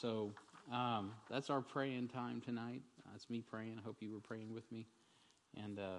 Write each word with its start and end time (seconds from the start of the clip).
So 0.00 0.30
um, 0.72 1.12
that's 1.28 1.50
our 1.50 1.60
praying 1.60 2.08
time 2.08 2.40
tonight. 2.40 2.82
Uh, 3.04 3.10
it's 3.16 3.28
me 3.28 3.40
praying. 3.40 3.78
I 3.80 3.84
hope 3.84 3.96
you 4.00 4.12
were 4.12 4.20
praying 4.20 4.54
with 4.54 4.70
me. 4.70 4.86
And 5.56 5.78
uh, 5.78 5.98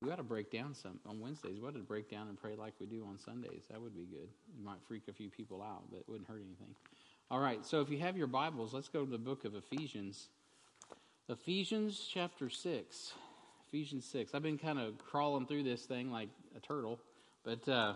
we 0.00 0.10
ought 0.10 0.16
to 0.16 0.22
break 0.22 0.50
down 0.50 0.74
some 0.74 1.00
on 1.06 1.20
Wednesdays. 1.20 1.58
We 1.60 1.68
ought 1.68 1.74
to 1.74 1.80
break 1.80 2.10
down 2.10 2.28
and 2.28 2.40
pray 2.40 2.54
like 2.56 2.74
we 2.80 2.86
do 2.86 3.04
on 3.06 3.18
Sundays. 3.18 3.64
That 3.70 3.80
would 3.80 3.94
be 3.94 4.06
good. 4.06 4.28
It 4.58 4.64
might 4.64 4.78
freak 4.88 5.02
a 5.08 5.12
few 5.12 5.28
people 5.28 5.62
out, 5.62 5.82
but 5.90 5.98
it 5.98 6.04
wouldn't 6.08 6.28
hurt 6.28 6.40
anything. 6.46 6.74
All 7.30 7.40
right, 7.40 7.64
so 7.64 7.80
if 7.80 7.90
you 7.90 7.98
have 7.98 8.16
your 8.16 8.26
Bibles, 8.26 8.72
let's 8.72 8.88
go 8.88 9.04
to 9.04 9.10
the 9.10 9.18
book 9.18 9.44
of 9.44 9.54
Ephesians. 9.54 10.28
Ephesians 11.28 12.08
chapter 12.10 12.48
6. 12.48 13.12
Ephesians 13.68 14.04
6. 14.06 14.34
I've 14.34 14.42
been 14.42 14.58
kind 14.58 14.78
of 14.78 14.98
crawling 14.98 15.46
through 15.46 15.64
this 15.64 15.82
thing 15.82 16.10
like 16.10 16.28
a 16.56 16.60
turtle, 16.60 17.00
but 17.44 17.68
uh, 17.68 17.94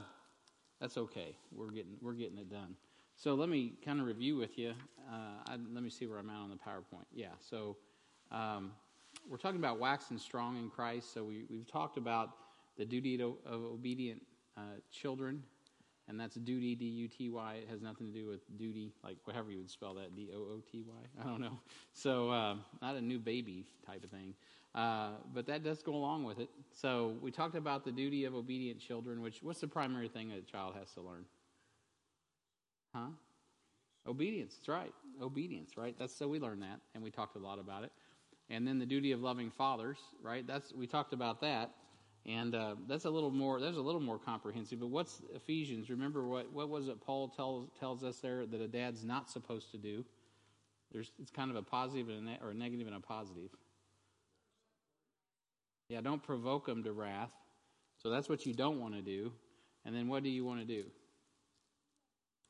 that's 0.81 0.99
okay. 0.99 1.37
We're 1.55 1.71
getting, 1.71 1.97
we're 2.03 2.15
getting 2.15 2.39
it 2.39 2.51
done. 2.51 2.75
So 3.21 3.35
let 3.35 3.49
me 3.49 3.73
kind 3.85 4.01
of 4.01 4.07
review 4.07 4.37
with 4.37 4.57
you. 4.57 4.75
Uh, 5.11 5.43
I, 5.49 5.57
let 5.75 5.83
me 5.83 5.91
see 5.91 6.07
where 6.07 6.21
I'm 6.21 6.31
at 6.31 6.37
on 6.37 6.51
the 6.51 6.57
PowerPoint. 6.57 7.05
Yeah, 7.13 7.27
so 7.41 7.77
um, 8.31 8.71
we're 9.29 9.39
talking 9.39 9.59
about 9.59 9.81
waxing 9.81 10.19
strong 10.19 10.57
in 10.57 10.71
Christ. 10.71 11.13
So 11.15 11.25
we, 11.25 11.43
we've 11.51 11.67
talked 11.67 11.99
about 11.99 12.31
the 12.77 12.85
duty 12.85 13.21
of, 13.21 13.33
of 13.45 13.65
obedient 13.65 14.23
uh, 14.57 14.61
children, 14.93 15.43
and 16.07 16.19
that's 16.19 16.37
duty, 16.37 16.77
D 16.77 16.85
U 16.85 17.09
T 17.09 17.29
Y. 17.29 17.55
It 17.55 17.69
has 17.69 17.83
nothing 17.83 18.07
to 18.07 18.13
do 18.13 18.29
with 18.29 18.39
duty, 18.57 18.93
like 19.03 19.17
whatever 19.25 19.51
you 19.51 19.59
would 19.59 19.71
spell 19.71 19.95
that, 19.95 20.15
D 20.15 20.31
O 20.33 20.39
O 20.39 20.63
T 20.71 20.85
Y. 20.87 21.21
I 21.21 21.25
don't 21.25 21.41
know. 21.41 21.59
So 21.95 22.31
uh, 22.31 22.55
not 22.81 22.95
a 22.95 23.01
new 23.01 23.19
baby 23.19 23.67
type 23.85 24.05
of 24.05 24.11
thing. 24.11 24.33
Uh, 24.77 25.15
but 25.35 25.45
that 25.47 25.65
does 25.65 25.83
go 25.83 25.93
along 25.93 26.23
with 26.23 26.39
it. 26.39 26.51
So 26.71 27.17
we 27.21 27.33
talked 27.33 27.57
about 27.57 27.85
the 27.85 27.91
duty 27.91 28.27
of 28.27 28.37
obedient 28.37 28.79
children, 28.79 29.23
which 29.23 29.43
what's 29.43 29.61
the 29.61 29.67
primary 29.67 30.07
thing 30.07 30.31
a 30.31 30.41
child 30.43 30.75
has 30.79 30.93
to 30.93 31.01
learn? 31.01 31.25
Huh? 32.99 33.11
Obedience. 34.07 34.55
That's 34.57 34.69
right. 34.69 34.93
Obedience, 35.23 35.77
right? 35.77 35.95
That's 35.99 36.15
so 36.15 36.29
we 36.29 36.41
learned 36.41 36.63
that, 36.63 36.81
and 36.95 37.05
we 37.05 37.11
talked 37.11 37.37
a 37.37 37.39
lot 37.39 37.59
about 37.59 37.85
it. 37.85 37.93
And 38.51 38.67
then 38.67 38.79
the 38.79 38.87
duty 38.87 39.13
of 39.13 39.21
loving 39.21 39.51
fathers, 39.51 39.99
right? 40.23 40.47
That's 40.47 40.73
we 40.73 40.87
talked 40.87 41.13
about 41.13 41.41
that, 41.43 41.71
and 42.25 42.55
uh, 42.55 42.77
that's 42.89 43.05
a 43.05 43.11
little 43.11 43.31
more. 43.31 43.61
That's 43.61 43.77
a 43.77 43.81
little 43.83 44.01
more 44.01 44.19
comprehensive. 44.19 44.81
But 44.81 44.89
what's 44.89 45.21
Ephesians? 45.35 45.91
Remember 45.91 46.27
what 46.27 46.51
what 46.53 46.69
was 46.69 46.89
it 46.89 47.01
Paul 47.01 47.29
tells 47.29 47.69
tells 47.79 48.03
us 48.03 48.19
there 48.19 48.47
that 48.47 48.61
a 48.61 48.69
dad's 48.69 49.05
not 49.05 49.31
supposed 49.31 49.71
to 49.73 49.79
do? 49.79 50.05
There's 50.93 51.13
it's 51.21 51.31
kind 51.31 51.51
of 51.51 51.57
a 51.57 51.63
positive 51.63 52.09
and 52.09 52.19
a 52.19 52.31
ne- 52.31 52.39
or 52.43 52.51
a 52.51 52.55
negative 52.55 52.87
and 52.87 52.97
a 52.97 53.01
positive. 53.01 53.51
Yeah, 55.89 56.01
don't 56.01 56.23
provoke 56.23 56.67
them 56.67 56.83
to 56.85 56.93
wrath. 56.93 57.33
So 58.03 58.11
that's 58.11 58.29
what 58.29 58.47
you 58.47 58.55
don't 58.55 58.81
want 58.81 58.95
to 58.95 59.03
do. 59.03 59.33
And 59.85 59.95
then 59.95 60.09
what 60.09 60.23
do 60.23 60.31
you 60.31 60.45
want 60.45 60.61
to 60.61 60.67
do? 60.67 60.85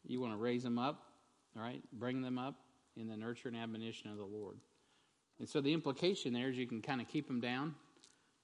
You 0.09 0.21
want 0.21 0.33
to 0.33 0.39
raise 0.39 0.63
them 0.63 0.79
up, 0.79 1.05
all 1.57 1.63
right? 1.63 1.83
Bring 1.93 2.23
them 2.23 2.39
up 2.39 2.57
in 2.97 3.09
the 3.09 3.17
nurture 3.17 3.49
and 3.49 3.57
admonition 3.57 4.11
of 4.11 4.17
the 4.17 4.25
Lord. 4.25 4.57
And 5.39 5.49
so 5.49 5.61
the 5.61 5.73
implication 5.73 6.33
there 6.33 6.49
is 6.49 6.57
you 6.57 6.67
can 6.67 6.83
kind 6.83 7.01
of 7.01 7.07
keep 7.07 7.29
them 7.29 7.41
down, 7.41 7.75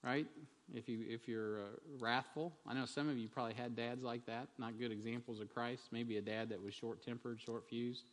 right? 0.04 0.26
If 0.72 0.88
you 0.88 1.04
if 1.08 1.26
you're 1.26 1.60
uh, 1.60 1.64
wrathful, 1.98 2.52
I 2.66 2.74
know 2.74 2.86
some 2.86 3.08
of 3.08 3.18
you 3.18 3.28
probably 3.28 3.54
had 3.54 3.74
dads 3.74 4.02
like 4.02 4.24
that, 4.26 4.48
not 4.58 4.78
good 4.78 4.92
examples 4.92 5.40
of 5.40 5.52
Christ. 5.52 5.82
Maybe 5.90 6.16
a 6.18 6.22
dad 6.22 6.50
that 6.50 6.62
was 6.62 6.72
short-tempered, 6.72 7.40
short-fused, 7.40 8.04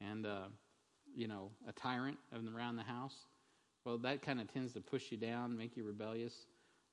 and 0.00 0.26
uh, 0.26 0.48
you 1.14 1.28
know 1.28 1.50
a 1.68 1.72
tyrant 1.72 2.18
around 2.54 2.76
the 2.76 2.82
house. 2.82 3.14
Well, 3.84 3.98
that 3.98 4.20
kind 4.20 4.40
of 4.40 4.52
tends 4.52 4.72
to 4.74 4.80
push 4.80 5.10
you 5.10 5.16
down, 5.16 5.56
make 5.56 5.76
you 5.76 5.84
rebellious. 5.84 6.34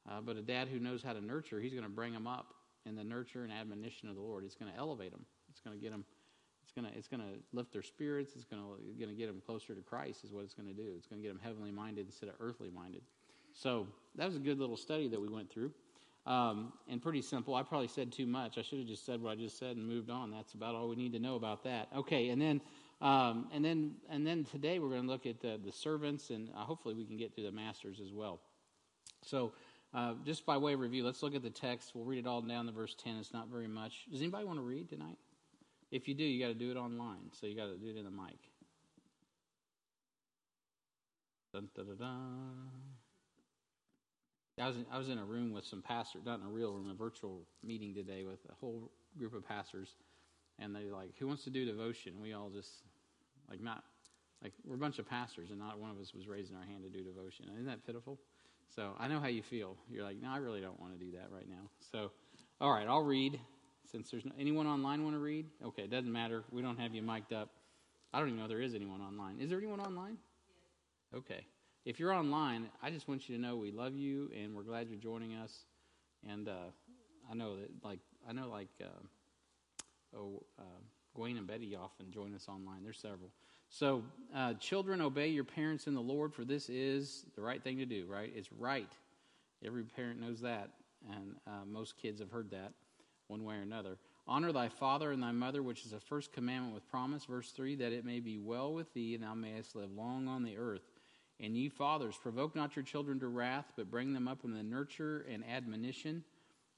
Uh, 0.09 0.21
but 0.21 0.38
a 0.38 0.41
dad 0.41 0.67
who 0.67 0.79
knows 0.79 1.01
how 1.01 1.13
to 1.13 1.19
nurture, 1.19 1.59
he's 1.59 1.73
going 1.73 1.83
to 1.83 1.89
bring 1.89 2.13
them 2.13 2.27
up 2.27 2.53
in 2.85 2.95
the 2.95 3.03
nurture 3.03 3.43
and 3.43 3.51
admonition 3.51 4.07
of 4.07 4.16
the 4.16 4.21
Lord. 4.21 4.45
It's 4.45 4.55
going 4.55 4.71
to 4.71 4.77
elevate 4.77 5.11
them. 5.11 5.25
It's 5.55 5.61
going 5.61 5.77
to 5.77 5.81
get 5.81 5.91
them. 5.91 6.03
It's 6.63 6.73
going 6.73 6.85
to. 6.85 6.97
It's 6.97 7.07
going 7.07 7.21
to 7.21 7.39
lift 7.53 7.71
their 7.71 7.81
spirits. 7.81 8.33
It's 8.35 8.43
going 8.43 8.61
to. 8.61 8.99
Going 8.99 9.09
to 9.09 9.15
get 9.15 9.27
them 9.27 9.41
closer 9.45 9.73
to 9.73 9.81
Christ. 9.81 10.25
Is 10.25 10.31
what 10.33 10.43
it's 10.43 10.53
going 10.53 10.67
to 10.67 10.73
do. 10.73 10.91
It's 10.97 11.07
going 11.07 11.21
to 11.21 11.25
get 11.25 11.33
them 11.33 11.41
heavenly 11.41 11.71
minded 11.71 12.07
instead 12.07 12.27
of 12.27 12.35
earthly 12.41 12.69
minded. 12.69 13.01
So 13.53 13.87
that 14.15 14.25
was 14.25 14.35
a 14.35 14.39
good 14.39 14.59
little 14.59 14.75
study 14.75 15.07
that 15.07 15.21
we 15.21 15.29
went 15.29 15.49
through, 15.49 15.71
um, 16.25 16.73
and 16.89 17.01
pretty 17.01 17.21
simple. 17.21 17.55
I 17.55 17.63
probably 17.63 17.88
said 17.88 18.11
too 18.11 18.27
much. 18.27 18.57
I 18.57 18.63
should 18.63 18.79
have 18.79 18.88
just 18.88 19.05
said 19.05 19.21
what 19.21 19.31
I 19.31 19.35
just 19.35 19.57
said 19.57 19.77
and 19.77 19.88
moved 19.88 20.09
on. 20.09 20.29
That's 20.29 20.53
about 20.55 20.75
all 20.75 20.89
we 20.89 20.97
need 20.97 21.13
to 21.13 21.19
know 21.19 21.35
about 21.35 21.63
that. 21.63 21.88
Okay, 21.95 22.29
and 22.29 22.41
then. 22.41 22.61
Um, 23.01 23.49
and 23.51 23.63
then, 23.63 23.95
and 24.09 24.25
then 24.25 24.45
today 24.45 24.79
we're 24.79 24.88
going 24.88 25.01
to 25.01 25.07
look 25.09 25.25
at 25.25 25.41
the, 25.41 25.59
the 25.63 25.71
servants, 25.71 26.29
and 26.29 26.49
uh, 26.55 26.59
hopefully 26.59 26.94
we 26.94 27.03
can 27.03 27.17
get 27.17 27.35
to 27.35 27.44
the 27.44 27.51
masters 27.51 27.99
as 27.99 28.13
well. 28.13 28.39
So, 29.21 29.51
uh, 29.94 30.13
just 30.25 30.45
by 30.45 30.57
way 30.57 30.73
of 30.73 30.79
review, 30.79 31.05
let's 31.05 31.23
look 31.23 31.35
at 31.35 31.41
the 31.41 31.49
text. 31.49 31.91
We'll 31.94 32.05
read 32.05 32.19
it 32.19 32.27
all 32.27 32.41
down 32.41 32.65
to 32.65 32.71
verse 32.71 32.95
10. 33.01 33.17
It's 33.17 33.33
not 33.33 33.49
very 33.49 33.67
much. 33.67 34.05
Does 34.11 34.21
anybody 34.21 34.45
want 34.45 34.59
to 34.59 34.63
read 34.63 34.89
tonight? 34.89 35.17
If 35.91 36.07
you 36.07 36.13
do, 36.13 36.23
you 36.23 36.41
got 36.41 36.50
to 36.50 36.53
do 36.53 36.72
it 36.72 36.78
online. 36.78 37.31
So 37.40 37.47
you 37.47 37.56
got 37.56 37.68
to 37.68 37.78
do 37.78 37.90
it 37.90 37.97
in 37.97 38.06
the 38.06 38.12
mic. 38.12 38.40
Dun, 41.53 41.69
dun, 41.75 41.85
dun, 41.85 41.97
dun. 41.97 42.72
I 44.59 44.68
was 44.68 44.78
in, 44.78 44.85
I 44.91 44.97
was 44.97 45.09
in 45.09 45.18
a 45.18 45.25
room 45.25 45.51
with 45.51 45.66
some 45.66 45.81
pastors, 45.81 46.24
not 46.25 46.40
in 46.40 46.45
a 46.45 46.50
real 46.50 46.72
room, 46.72 46.90
a 46.90 46.94
virtual 46.94 47.41
meeting 47.63 47.94
today 47.94 48.24
with 48.24 48.40
a 48.50 48.53
whole 48.56 48.90
group 49.18 49.34
of 49.34 49.45
pastors, 49.45 49.90
and 50.59 50.74
they 50.74 50.85
like, 50.85 51.12
who 51.19 51.28
wants 51.28 51.44
to 51.44 51.50
do 51.50 51.66
devotion? 51.66 52.13
We 52.22 52.34
all 52.34 52.50
just 52.50 52.69
like 53.50 53.62
not 53.62 53.84
like 54.41 54.53
we're 54.66 54.75
a 54.75 54.78
bunch 54.78 55.00
of 55.00 55.09
pastors, 55.09 55.50
and 55.50 55.59
not 55.59 55.79
one 55.79 55.91
of 55.91 56.00
us 56.00 56.13
was 56.13 56.28
raising 56.28 56.56
our 56.56 56.63
hand 56.63 56.84
to 56.84 56.90
do 56.90 57.03
devotion. 57.03 57.47
Isn't 57.53 57.66
that 57.66 57.85
pitiful? 57.85 58.18
So 58.74 58.94
I 58.97 59.07
know 59.07 59.19
how 59.19 59.28
you 59.28 59.44
feel. 59.44 59.78
You're 59.90 60.03
like, 60.03 60.22
no, 60.22 60.29
I 60.29 60.38
really 60.38 60.62
don't 60.62 60.79
want 60.79 60.97
to 60.97 61.06
do 61.06 61.12
that 61.12 61.28
right 61.31 61.47
now. 61.50 61.69
So, 61.91 62.12
all 62.62 62.72
right, 62.72 62.88
I'll 62.88 63.03
read. 63.03 63.40
Since 63.91 64.09
there's 64.09 64.25
no, 64.25 64.31
anyone 64.40 64.68
online 64.68 65.03
want 65.03 65.16
to 65.16 65.19
read? 65.19 65.46
Okay, 65.63 65.84
it 65.84 65.91
doesn't 65.91 66.12
matter. 66.12 66.44
We 66.51 66.62
don't 66.62 66.79
have 66.79 66.94
you 66.94 67.01
mic'd 67.01 67.34
up. 67.34 67.50
I 68.13 68.19
don't 68.19 68.29
even 68.29 68.40
know 68.40 68.46
if 68.46 68.50
there 68.50 68.62
is 68.62 68.73
anyone 68.73 69.01
online. 69.01 69.40
Is 69.40 69.50
there 69.50 69.57
anyone 69.57 69.79
online? 69.79 70.18
Okay. 71.13 71.46
If 71.85 72.00
you're 72.00 72.13
online, 72.13 72.69
I 72.81 72.90
just 72.90 73.07
want 73.07 73.29
you 73.29 73.35
to 73.35 73.41
know 73.41 73.56
we 73.56 73.72
love 73.72 73.95
you 73.95 74.31
and 74.35 74.56
we're 74.56 74.63
glad 74.63 74.90
you're 74.90 74.97
joining 74.97 75.35
us. 75.35 75.66
And 76.28 76.47
uh, 76.47 76.72
I 77.29 77.35
know 77.35 77.57
that, 77.57 77.69
like, 77.84 78.00
I 78.28 78.34
know, 78.34 78.50
like, 78.50 78.69
uh, 78.81 80.18
oh, 80.18 80.44
uh, 80.57 80.63
Gwen 81.13 81.38
and 81.38 81.45
Betty 81.45 81.75
often 81.75 82.12
join 82.12 82.34
us 82.34 82.47
online. 82.47 82.84
There's 82.84 82.97
several. 82.97 83.29
So, 83.69 84.03
uh, 84.35 84.53
children, 84.56 85.01
obey 85.01 85.28
your 85.28 85.44
parents 85.44 85.85
in 85.85 85.94
the 85.94 86.01
Lord, 86.01 86.34
for 86.34 86.44
this 86.44 86.69
is 86.69 87.25
the 87.35 87.41
right 87.41 87.63
thing 87.63 87.78
to 87.78 87.85
do, 87.85 88.06
right? 88.09 88.31
It's 88.35 88.51
right. 88.51 88.91
Every 89.63 89.84
parent 89.84 90.19
knows 90.19 90.41
that, 90.41 90.69
and 91.12 91.35
uh, 91.45 91.66
most 91.66 91.97
kids 91.97 92.19
have 92.19 92.31
heard 92.31 92.50
that 92.51 92.74
one 93.28 93.44
way 93.44 93.56
or 93.56 93.62
another. 93.62 93.97
Honor 94.28 94.52
thy 94.52 94.69
father 94.69 95.12
and 95.12 95.22
thy 95.22 95.31
mother, 95.31 95.62
which 95.62 95.86
is 95.86 95.91
the 95.91 96.00
first 96.00 96.34
commandment 96.34 96.74
with 96.74 96.90
promise. 96.90 97.25
Verse 97.25 97.52
3 97.52 97.75
that 97.75 97.91
it 97.91 98.06
may 98.06 98.19
be 98.19 98.38
well 98.38 98.74
with 98.74 98.94
thee, 98.94 99.16
and 99.16 99.24
thou 99.24 99.34
mayest 99.34 99.75
live 99.75 99.91
long 99.91 100.28
on 100.28 100.44
the 100.44 100.58
earth. 100.58 100.90
And 101.40 101.56
ye 101.56 101.69
fathers, 101.69 102.16
provoke 102.22 102.56
not 102.56 102.75
your 102.75 102.86
children 102.86 103.19
to 103.19 103.28
wrath, 103.28 103.66
but 103.75 103.91
bring 103.91 104.13
them 104.13 104.28
up 104.28 104.46
in 104.46 104.53
the 104.53 104.63
nurture 104.63 105.25
and 105.30 105.44
admonition 105.46 106.24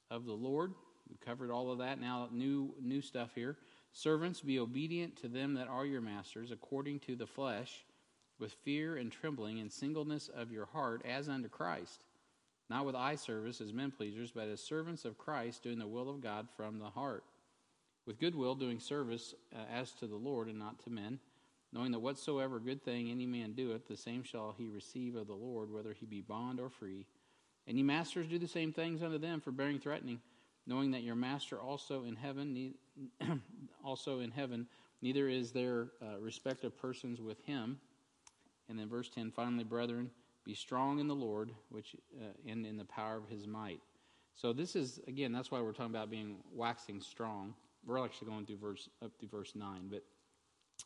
of 0.10 0.26
the 0.26 0.34
Lord. 0.34 0.74
We 1.10 1.16
covered 1.24 1.52
all 1.52 1.72
of 1.72 1.78
that. 1.78 2.02
Now, 2.02 2.28
new 2.32 2.74
new 2.82 3.02
stuff 3.02 3.32
here. 3.36 3.58
Servants, 3.94 4.42
be 4.42 4.60
obedient 4.60 5.16
to 5.18 5.28
them 5.28 5.54
that 5.54 5.68
are 5.68 5.86
your 5.86 6.02
masters, 6.02 6.52
according 6.52 7.00
to 7.02 7.16
the 7.16 7.28
flesh, 7.28 7.86
with 8.40 8.52
fear 8.64 8.98
and 8.98 9.12
trembling 9.12 9.60
and 9.60 9.72
singleness 9.72 10.28
of 10.28 10.52
your 10.52 10.66
heart, 10.66 11.04
as 11.06 11.30
unto 11.30 11.50
Christ 11.50 12.02
not 12.70 12.86
with 12.86 12.96
eye 12.96 13.16
service 13.16 13.62
as 13.62 13.74
men 13.74 13.92
pleasers, 13.92 14.32
but 14.32 14.48
as 14.48 14.62
servants 14.62 15.06
of 15.06 15.18
Christ, 15.18 15.64
doing 15.64 15.80
the 15.80 15.88
will 15.88 16.10
of 16.10 16.22
God 16.22 16.48
from 16.56 16.80
the 16.80 16.90
heart, 16.90 17.24
with 18.06 18.20
good 18.20 18.36
will 18.36 18.56
doing 18.56 18.80
service 18.80 19.34
uh, 19.54 19.60
as 19.74 19.92
to 19.94 20.08
the 20.08 20.16
Lord 20.16 20.48
and 20.48 20.60
not 20.60 20.80
to 20.84 20.90
men, 20.90 21.20
knowing 21.72 21.92
that 21.92 22.00
whatsoever 22.00 22.60
good 22.60 22.84
thing 22.84 23.10
any 23.10 23.26
man 23.26 23.54
doeth, 23.54 23.88
the 23.88 23.98
same 23.98 24.24
shall 24.24 24.56
he 24.58 24.68
receive 24.68 25.16
of 25.16 25.28
the 25.28 25.34
Lord, 25.34 25.72
whether 25.72 25.94
he 25.94 26.06
be 26.06 26.22
bond 26.22 26.60
or 26.60 26.70
free. 26.70 27.06
And 27.68 27.78
ye 27.78 27.84
masters 27.84 28.28
do 28.28 28.40
the 28.40 28.48
same 28.48 28.72
things 28.72 29.02
unto 29.02 29.18
them, 29.18 29.42
for 29.42 29.52
bearing 29.52 29.80
threatening, 29.80 30.22
knowing 30.66 30.92
that 30.92 31.04
your 31.04 31.16
master 31.16 31.60
also 31.60 32.06
in 32.06 32.16
heaven, 32.16 32.74
also 33.84 34.20
in 34.20 34.32
heaven, 34.32 34.68
neither 35.02 35.28
is 35.28 35.52
there 35.52 35.88
uh, 36.02 36.20
respect 36.20 36.64
of 36.64 36.78
persons 36.78 37.22
with 37.22 37.40
him. 37.46 37.80
And 38.70 38.78
then 38.78 38.90
verse 38.90 39.10
10 39.10 39.32
finally, 39.32 39.64
brethren, 39.64 40.10
be 40.48 40.54
strong 40.54 41.00
in 41.00 41.08
the 41.08 41.16
Lord, 41.16 41.52
which 41.70 41.96
uh, 42.20 42.26
in 42.46 42.66
in 42.66 42.78
the 42.78 42.86
power 42.86 43.18
of 43.18 43.28
His 43.28 43.46
might. 43.46 43.82
So 44.34 44.54
this 44.54 44.76
is 44.76 45.00
again. 45.08 45.32
That's 45.34 45.52
why 45.52 45.62
we're 45.62 45.74
talking 45.74 45.94
about 45.94 46.10
being 46.10 46.38
waxing 46.54 47.02
strong. 47.02 47.54
We're 47.86 48.04
actually 48.04 48.30
going 48.30 48.46
through 48.46 48.58
verse 48.58 48.90
up 49.04 49.12
through 49.20 49.30
verse 49.30 49.54
nine, 49.56 49.90
but 49.92 50.04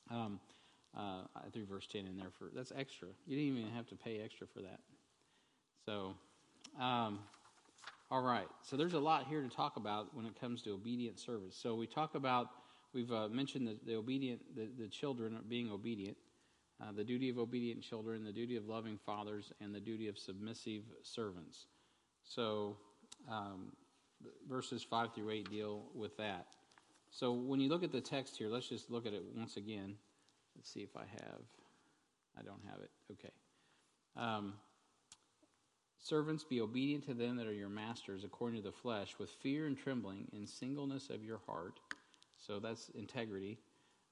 um, 0.09 0.39
uh, 0.97 1.21
through 1.53 1.65
verse 1.65 1.87
ten 1.87 2.07
in 2.07 2.17
there 2.17 2.31
for 2.37 2.49
that's 2.55 2.71
extra. 2.75 3.09
You 3.27 3.37
didn't 3.37 3.59
even 3.59 3.71
have 3.73 3.87
to 3.89 3.95
pay 3.95 4.19
extra 4.19 4.47
for 4.47 4.61
that. 4.61 4.79
So, 5.85 6.15
um, 6.79 7.19
all 8.09 8.21
right. 8.21 8.47
So 8.63 8.77
there's 8.77 8.93
a 8.93 8.99
lot 8.99 9.27
here 9.27 9.41
to 9.41 9.49
talk 9.49 9.77
about 9.77 10.15
when 10.15 10.25
it 10.25 10.39
comes 10.39 10.61
to 10.63 10.73
obedient 10.73 11.19
service. 11.19 11.55
So 11.55 11.75
we 11.75 11.85
talk 11.85 12.15
about 12.15 12.49
we've 12.93 13.11
uh, 13.11 13.29
mentioned 13.29 13.67
the, 13.67 13.77
the 13.85 13.95
obedient 13.95 14.41
the, 14.55 14.69
the 14.77 14.87
children 14.87 15.37
being 15.47 15.69
obedient 15.69 16.17
uh, 16.81 16.91
the 16.95 17.03
duty 17.03 17.29
of 17.29 17.37
obedient 17.37 17.81
children, 17.81 18.23
the 18.23 18.31
duty 18.31 18.55
of 18.55 18.67
loving 18.67 18.97
fathers, 19.05 19.51
and 19.61 19.73
the 19.73 19.79
duty 19.79 20.07
of 20.07 20.17
submissive 20.17 20.83
servants. 21.03 21.65
So, 22.23 22.77
um, 23.29 23.71
verses 24.49 24.83
5 24.83 25.13
through 25.13 25.29
8 25.29 25.49
deal 25.49 25.83
with 25.93 26.15
that. 26.17 26.47
So 27.11 27.33
when 27.33 27.59
you 27.59 27.69
look 27.69 27.83
at 27.83 27.91
the 27.91 28.01
text 28.01 28.37
here, 28.37 28.47
let's 28.49 28.69
just 28.69 28.89
look 28.89 29.05
at 29.05 29.13
it 29.13 29.23
once 29.35 29.57
again. 29.57 29.95
Let's 30.55 30.71
see 30.71 30.81
if 30.81 30.95
I 30.95 31.03
have. 31.11 31.41
I 32.37 32.41
don't 32.41 32.61
have 32.69 32.79
it. 32.81 32.89
Okay. 33.11 33.33
Um, 34.15 34.53
Servants, 36.03 36.43
be 36.43 36.61
obedient 36.61 37.05
to 37.05 37.13
them 37.13 37.37
that 37.37 37.45
are 37.45 37.53
your 37.53 37.69
masters 37.69 38.23
according 38.23 38.57
to 38.57 38.67
the 38.67 38.75
flesh, 38.75 39.19
with 39.19 39.29
fear 39.29 39.67
and 39.67 39.77
trembling, 39.77 40.27
in 40.33 40.47
singleness 40.47 41.11
of 41.11 41.23
your 41.23 41.39
heart. 41.45 41.79
So 42.37 42.59
that's 42.59 42.89
integrity, 42.95 43.59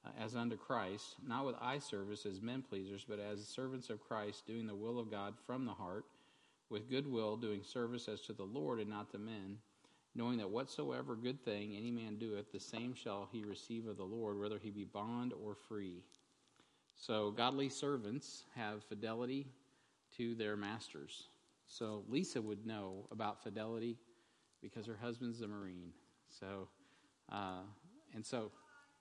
uh, 0.05 0.09
as 0.19 0.35
unto 0.35 0.55
Christ, 0.55 1.15
not 1.27 1.45
with 1.45 1.55
eye 1.61 1.79
service 1.79 2.25
as 2.25 2.41
men 2.41 2.61
pleasers, 2.61 3.05
but 3.07 3.19
as 3.19 3.45
servants 3.47 3.89
of 3.89 3.99
Christ, 3.99 4.47
doing 4.47 4.67
the 4.67 4.75
will 4.75 4.99
of 4.99 5.11
God 5.11 5.35
from 5.45 5.65
the 5.65 5.73
heart, 5.73 6.05
with 6.69 6.89
good 6.89 7.07
will, 7.07 7.35
doing 7.35 7.63
service 7.63 8.07
as 8.07 8.21
to 8.21 8.33
the 8.33 8.43
Lord 8.43 8.79
and 8.79 8.89
not 8.89 9.09
to 9.11 9.17
men, 9.17 9.57
knowing 10.15 10.37
that 10.37 10.49
whatsoever 10.49 11.15
good 11.15 11.43
thing 11.43 11.75
any 11.75 11.91
man 11.91 12.17
doeth, 12.17 12.51
the 12.51 12.59
same 12.59 12.93
shall 12.93 13.27
he 13.31 13.43
receive 13.43 13.87
of 13.87 13.97
the 13.97 14.03
Lord, 14.03 14.39
whether 14.39 14.57
he 14.57 14.69
be 14.69 14.83
bond 14.83 15.33
or 15.43 15.55
free. 15.55 16.03
So 16.95 17.31
godly 17.31 17.69
servants 17.69 18.43
have 18.55 18.83
fidelity 18.83 19.47
to 20.17 20.35
their 20.35 20.57
masters. 20.57 21.27
So 21.67 22.03
Lisa 22.09 22.41
would 22.41 22.65
know 22.65 23.07
about 23.11 23.41
fidelity 23.43 23.97
because 24.61 24.85
her 24.85 24.97
husband's 24.99 25.41
a 25.41 25.47
Marine. 25.47 25.91
So, 26.27 26.67
uh, 27.31 27.61
and 28.13 28.25
so 28.25 28.51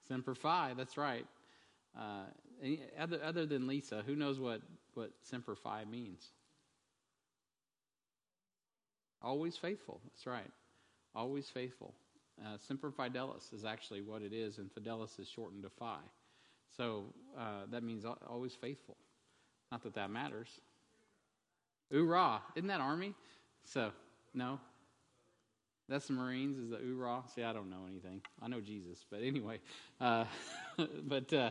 Semper 0.08 0.34
Fi, 0.34 0.75
that's 0.76 0.96
right. 0.96 1.26
Uh, 1.99 2.25
other, 2.99 3.20
other 3.22 3.46
than 3.46 3.66
Lisa, 3.66 4.02
who 4.06 4.16
knows 4.16 4.40
what, 4.40 4.62
what 4.94 5.10
Semper 5.22 5.55
Fi 5.55 5.84
means? 5.84 6.26
Always 9.22 9.56
faithful, 9.56 10.00
that's 10.05 10.26
right. 10.26 10.50
Always 11.14 11.49
faithful. 11.49 11.94
Uh, 12.40 12.56
Semper 12.58 12.90
Fidelis 12.90 13.52
is 13.52 13.64
actually 13.64 14.00
what 14.00 14.22
it 14.22 14.32
is, 14.32 14.58
and 14.58 14.70
Fidelis 14.72 15.19
is 15.19 15.28
shortened 15.28 15.64
to 15.64 15.70
Fi. 15.70 15.99
So 16.76 17.05
uh, 17.37 17.62
that 17.70 17.82
means 17.82 18.05
always 18.28 18.55
faithful. 18.55 18.96
Not 19.72 19.82
that 19.82 19.94
that 19.94 20.10
matters. 20.10 20.49
Hoorah. 21.90 22.40
Isn't 22.55 22.69
that 22.69 22.81
Army? 22.81 23.14
So, 23.64 23.90
no? 24.34 24.60
That's 25.88 26.06
the 26.06 26.12
Marines, 26.12 26.58
is 26.58 26.70
the 26.70 26.76
hoorah? 26.76 27.23
See, 27.35 27.43
I 27.43 27.52
don't 27.52 27.70
know 27.70 27.87
anything. 27.88 28.20
I 28.43 28.49
know 28.49 28.61
Jesus, 28.61 29.06
but 29.11 29.23
anyway. 29.23 29.61
Uh, 30.00 30.25
but, 31.05 31.32
uh, 31.32 31.50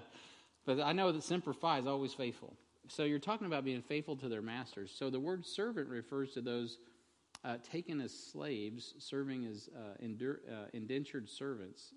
but 0.66 0.80
I 0.80 0.94
know 0.94 1.12
that 1.12 1.24
Semper 1.24 1.54
Fi 1.54 1.80
is 1.80 1.88
always 1.88 2.14
faithful. 2.14 2.54
So 2.88 3.04
you're 3.04 3.20
talking 3.20 3.48
about 3.48 3.66
being 3.66 3.82
faithful 3.82 4.16
to 4.18 4.30
their 4.30 4.42
masters. 4.42 4.94
So 4.96 5.10
the 5.10 5.20
word 5.20 5.46
servant 5.46 5.90
refers 5.90 6.34
to 6.34 6.42
those 6.42 6.78
uh, 7.44 7.58
taken 7.72 8.02
as 8.02 8.14
slaves, 8.14 8.94
serving 9.00 9.46
as 9.46 9.70
uh, 9.76 10.04
uh, 10.04 10.66
indentured 10.74 11.30
servants, 11.30 11.94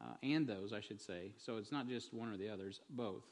uh, 0.00 0.14
and 0.22 0.46
those, 0.46 0.72
I 0.72 0.80
should 0.80 1.00
say. 1.00 1.32
So 1.38 1.56
it's 1.56 1.72
not 1.72 1.88
just 1.88 2.12
one 2.12 2.32
or 2.32 2.36
the 2.36 2.48
others, 2.48 2.80
both. 2.90 3.24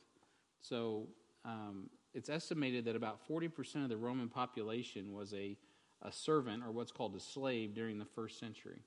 So 0.60 1.06
um, 1.44 1.90
it's 2.14 2.28
estimated 2.28 2.84
that 2.84 2.96
about 2.96 3.26
40% 3.28 3.82
of 3.82 3.88
the 3.88 3.96
Roman 3.96 4.28
population 4.28 5.12
was 5.12 5.32
a, 5.34 5.56
a 6.02 6.12
servant 6.12 6.62
or 6.64 6.70
what's 6.70 6.92
called 6.92 7.14
a 7.14 7.20
slave 7.20 7.74
during 7.74 7.98
the 7.98 8.04
first 8.04 8.38
century. 8.38 8.80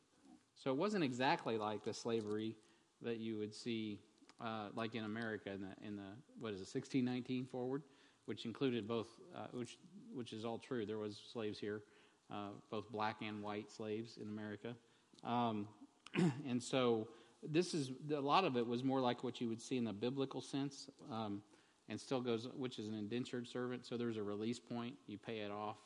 So 0.56 0.72
it 0.72 0.78
wasn't 0.78 1.04
exactly 1.04 1.58
like 1.58 1.84
the 1.84 1.94
slavery 1.94 2.56
that 3.02 3.18
you 3.18 3.38
would 3.38 3.54
see 3.54 4.00
uh, 4.44 4.68
like 4.76 4.96
in 4.96 5.04
America 5.04 5.52
in 5.52 5.62
the, 5.62 5.88
in 5.88 5.96
the, 5.96 6.04
what 6.40 6.50
is 6.54 6.60
it, 6.60 6.68
1619 6.74 7.46
forward, 7.46 7.84
which 8.26 8.46
included 8.46 8.88
both, 8.88 9.08
uh, 9.36 9.48
which, 9.52 9.78
which 10.14 10.34
is 10.34 10.46
all 10.46 10.58
true. 10.58 10.86
There 10.86 10.98
was 10.98 11.22
slaves 11.32 11.60
here, 11.60 11.84
uh, 12.32 12.50
both 12.70 12.92
black 12.92 13.18
and 13.22 13.42
white 13.42 13.70
slaves 13.72 14.18
in 14.22 14.28
America. 14.28 14.76
Um, 15.24 15.68
and 16.48 16.62
so 16.62 17.08
this 17.44 17.74
is, 17.74 17.92
a 18.14 18.20
lot 18.20 18.44
of 18.44 18.58
it 18.58 18.66
was 18.66 18.84
more 18.84 19.00
like 19.00 19.24
what 19.24 19.40
you 19.40 19.48
would 19.48 19.62
see 19.62 19.78
in 19.78 19.84
the 19.84 19.94
biblical 19.94 20.42
sense. 20.42 20.90
Um, 21.12 21.42
and 21.88 22.00
still 22.00 22.22
goes, 22.22 22.48
which 22.56 22.80
is 22.80 22.88
an 22.88 22.96
indentured 22.96 23.48
servant. 23.48 23.86
So 23.86 23.98
there's 23.98 24.18
a 24.18 24.24
release 24.24 24.60
point. 24.60 24.96
You 25.08 25.18
pay 25.18 25.40
it 25.40 25.52
off, 25.52 25.78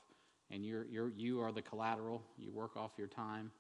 and 0.52 0.66
you're, 0.66 0.86
you're, 0.86 1.12
you 1.16 1.42
are 1.42 1.52
the 1.52 1.62
collateral. 1.62 2.24
You 2.38 2.52
work 2.52 2.76
off 2.78 2.92
your 2.98 3.08
time. 3.08 3.52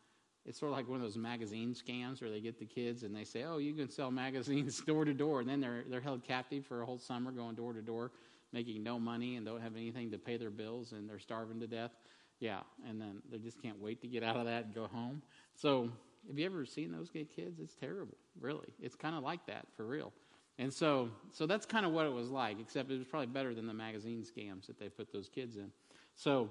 It's 0.46 0.60
sort 0.60 0.72
of 0.72 0.78
like 0.78 0.88
one 0.88 0.98
of 0.98 1.04
those 1.04 1.18
magazine 1.18 1.76
scams 1.76 2.22
where 2.22 2.32
they 2.32 2.40
get 2.40 2.58
the 2.58 2.66
kids 2.66 3.04
and 3.04 3.16
they 3.16 3.24
say, 3.24 3.44
"Oh, 3.44 3.58
you 3.58 3.74
can 3.74 3.90
sell 3.90 4.10
magazines 4.26 4.80
door 4.82 5.06
to 5.06 5.14
door," 5.14 5.42
and 5.42 5.50
then 5.50 5.60
they're 5.60 5.84
they're 5.90 6.02
held 6.02 6.24
captive 6.24 6.66
for 6.66 6.82
a 6.82 6.86
whole 6.86 6.98
summer, 6.98 7.32
going 7.32 7.56
door 7.56 7.74
to 7.74 7.82
door, 7.82 8.12
making 8.52 8.82
no 8.82 9.00
money 9.00 9.36
and 9.36 9.46
don't 9.46 9.62
have 9.62 9.76
anything 9.76 10.12
to 10.12 10.18
pay 10.18 10.38
their 10.38 10.50
bills, 10.50 10.94
and 10.94 11.10
they're 11.10 11.20
starving 11.20 11.60
to 11.60 11.68
death. 11.68 11.92
Yeah, 12.40 12.62
and 12.88 13.00
then 13.02 13.22
they 13.30 13.38
just 13.38 13.62
can't 13.62 13.80
wait 13.82 14.02
to 14.02 14.08
get 14.08 14.24
out 14.24 14.38
of 14.38 14.46
that 14.46 14.66
and 14.66 14.74
go 14.74 14.88
home. 14.88 15.22
So, 15.56 15.90
have 16.28 16.40
you 16.40 16.46
ever 16.46 16.66
seen 16.66 16.92
those 16.92 17.10
gay 17.10 17.26
kids? 17.26 17.60
It's 17.60 17.76
terrible, 17.76 18.18
really. 18.40 18.74
It's 18.82 18.96
kind 18.96 19.16
of 19.16 19.24
like 19.24 19.46
that 19.48 19.68
for 19.76 19.86
real. 19.86 20.14
And 20.58 20.74
so, 20.74 21.10
so 21.32 21.46
that's 21.46 21.66
kind 21.66 21.86
of 21.86 21.92
what 21.92 22.06
it 22.06 22.14
was 22.14 22.30
like, 22.30 22.60
except 22.60 22.92
it 22.92 22.98
was 22.98 23.08
probably 23.08 23.28
better 23.28 23.54
than 23.54 23.68
the 23.68 23.74
magazine 23.74 24.24
scams 24.24 24.68
that 24.68 24.80
they 24.80 24.90
put 24.90 25.12
those 25.12 25.30
kids 25.30 25.58
in. 25.58 25.72
So, 26.16 26.50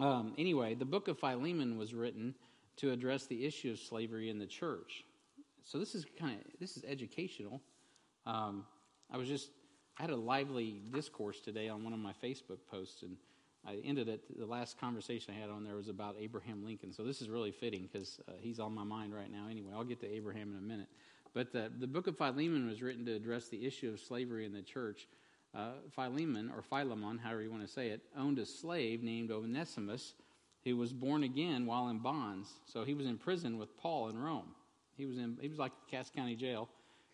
um, 0.00 0.34
anyway, 0.38 0.74
the 0.74 0.84
book 0.84 1.08
of 1.08 1.18
Philemon 1.18 1.78
was 1.78 1.94
written 1.94 2.34
to 2.76 2.90
address 2.90 3.26
the 3.26 3.44
issue 3.44 3.70
of 3.70 3.78
slavery 3.78 4.30
in 4.30 4.38
the 4.38 4.46
church. 4.46 5.04
So 5.64 5.78
this 5.78 5.94
is 5.94 6.04
kind 6.18 6.38
of 6.40 6.60
this 6.60 6.76
is 6.76 6.84
educational. 6.84 7.60
Um, 8.26 8.64
I 9.10 9.16
was 9.16 9.28
just 9.28 9.50
I 9.98 10.02
had 10.02 10.10
a 10.10 10.16
lively 10.16 10.82
discourse 10.90 11.40
today 11.40 11.68
on 11.68 11.84
one 11.84 11.92
of 11.92 11.98
my 11.98 12.12
Facebook 12.22 12.58
posts, 12.70 13.02
and 13.02 13.16
I 13.66 13.76
ended 13.84 14.08
it. 14.08 14.22
The 14.38 14.46
last 14.46 14.80
conversation 14.80 15.34
I 15.36 15.40
had 15.40 15.50
on 15.50 15.64
there 15.64 15.76
was 15.76 15.88
about 15.88 16.16
Abraham 16.18 16.64
Lincoln. 16.64 16.92
So 16.92 17.04
this 17.04 17.20
is 17.20 17.28
really 17.28 17.52
fitting 17.52 17.88
because 17.92 18.18
uh, 18.26 18.32
he's 18.40 18.58
on 18.58 18.74
my 18.74 18.84
mind 18.84 19.14
right 19.14 19.30
now. 19.30 19.46
Anyway, 19.50 19.70
I'll 19.74 19.84
get 19.84 20.00
to 20.00 20.12
Abraham 20.12 20.50
in 20.52 20.58
a 20.58 20.62
minute. 20.62 20.88
But 21.34 21.52
the, 21.52 21.70
the 21.78 21.86
book 21.86 22.06
of 22.06 22.16
Philemon 22.16 22.66
was 22.66 22.82
written 22.82 23.06
to 23.06 23.14
address 23.14 23.48
the 23.48 23.64
issue 23.64 23.90
of 23.90 24.00
slavery 24.00 24.44
in 24.44 24.52
the 24.52 24.62
church. 24.62 25.08
Uh, 25.54 25.72
Philemon, 25.94 26.50
or 26.54 26.62
Philemon, 26.62 27.18
however 27.18 27.42
you 27.42 27.50
want 27.50 27.62
to 27.62 27.72
say 27.72 27.88
it, 27.88 28.00
owned 28.16 28.38
a 28.38 28.46
slave 28.46 29.02
named 29.02 29.30
Onesimus 29.30 30.14
who 30.64 30.76
was 30.76 30.92
born 30.92 31.24
again 31.24 31.66
while 31.66 31.88
in 31.88 31.98
bonds. 31.98 32.48
So 32.64 32.84
he 32.84 32.94
was 32.94 33.06
in 33.06 33.18
prison 33.18 33.58
with 33.58 33.76
Paul 33.76 34.08
in 34.08 34.18
Rome. 34.18 34.54
He 34.96 35.04
was 35.04 35.18
in 35.18 35.36
he 35.40 35.48
was 35.48 35.58
like 35.58 35.72
Cass 35.90 36.10
County 36.14 36.36
Jail, 36.36 36.68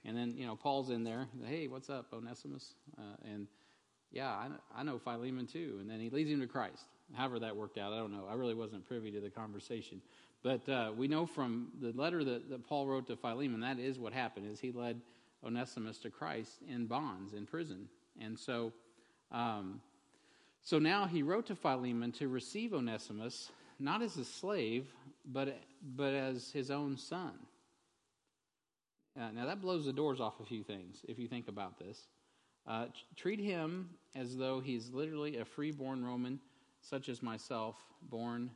and 0.05 0.17
then 0.17 0.35
you 0.37 0.47
know 0.47 0.55
Paul's 0.55 0.91
in 0.91 1.03
there. 1.03 1.27
Hey, 1.45 1.67
what's 1.69 1.91
up, 1.91 2.13
Onesimus? 2.13 2.75
Uh, 2.97 3.17
and 3.25 3.47
yeah, 4.13 4.29
I, 4.29 4.49
I 4.77 4.83
know 4.83 4.99
Philemon 4.99 5.47
too. 5.47 5.79
And 5.81 5.89
then 5.89 6.01
he 6.01 6.11
leads 6.11 6.31
him 6.31 6.41
to 6.41 6.47
Christ. 6.47 6.85
However 7.15 7.39
that 7.41 7.57
worked 7.57 7.79
out, 7.79 7.93
I 7.93 7.97
don't 7.97 8.13
know. 8.13 8.27
I 8.31 8.35
really 8.35 8.55
wasn't 8.55 8.87
privy 8.87 9.11
to 9.13 9.21
the 9.21 9.31
conversation. 9.31 10.01
But 10.43 10.69
uh, 10.69 10.93
we 10.97 11.09
know 11.09 11.27
from 11.27 11.69
the 11.81 11.93
letter 11.93 12.23
that, 12.23 12.49
that 12.51 12.67
Paul 12.67 12.87
wrote 12.87 13.07
to 13.09 13.17
Philemon, 13.17 13.61
that 13.61 13.79
is 13.79 13.99
what 13.99 14.13
happened, 14.13 14.51
is 14.51 14.61
he 14.61 14.71
led 14.71 15.01
Onesimus 15.45 15.99
to 15.99 16.11
Christ 16.11 16.61
in 16.69 16.87
bonds, 16.87 17.33
in 17.33 17.47
prison. 17.47 17.89
And 18.23 18.39
so, 18.39 18.73
um, 19.33 19.81
so 20.63 20.79
now 20.79 21.07
he 21.07 21.23
wrote 21.23 21.47
to 21.47 21.57
Philemon 21.57 22.13
to 22.13 22.29
receive 22.29 22.75
Onesimus, 22.75 23.51
not 23.79 24.03
as 24.03 24.17
a 24.17 24.25
slave, 24.25 24.87
but, 25.25 25.57
but 25.97 26.15
as 26.15 26.51
his 26.51 26.71
own 26.71 26.97
son. 26.97 27.33
Uh, 29.19 29.31
now 29.33 29.47
that 29.47 29.61
blows 29.61 29.85
the 29.85 29.93
doors 29.93 30.21
off 30.21 30.41
a 30.41 30.45
few 30.45 30.63
things, 30.63 31.05
if 31.09 31.19
you 31.19 31.27
think 31.27 31.49
about 31.49 31.79
this. 31.79 32.07
Uh, 32.67 32.87
treat 33.17 33.41
him 33.41 33.89
as 34.15 34.37
though 34.37 34.61
he's 34.61 34.91
literally 34.91 35.39
a 35.39 35.45
freeborn 35.45 36.05
Roman, 36.05 36.39
such 36.83 37.09
as 37.09 37.23
myself, 37.23 37.77
born 38.03 38.51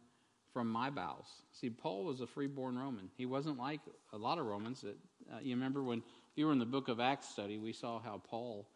from 0.53 0.71
my 0.71 0.91
bowels. 0.91 1.27
See, 1.53 1.71
Paul 1.71 2.05
was 2.05 2.21
a 2.21 2.27
freeborn 2.27 2.79
Roman. 2.79 3.09
He 3.17 3.27
wasn't 3.27 3.59
like 3.59 3.81
a 4.13 4.19
lot 4.19 4.39
of 4.39 4.45
Romans. 4.45 4.83
That 4.83 4.97
uh, 5.33 5.39
you 5.43 5.55
remember 5.55 5.83
when 5.83 6.03
you 6.37 6.47
were 6.47 6.53
in 6.53 6.59
the 6.59 6.67
Book 6.67 6.89
of 6.89 7.01
Acts 7.01 7.29
study, 7.29 7.59
we 7.59 7.73
saw 7.73 8.01
how 8.01 8.21
Paul, 8.29 8.69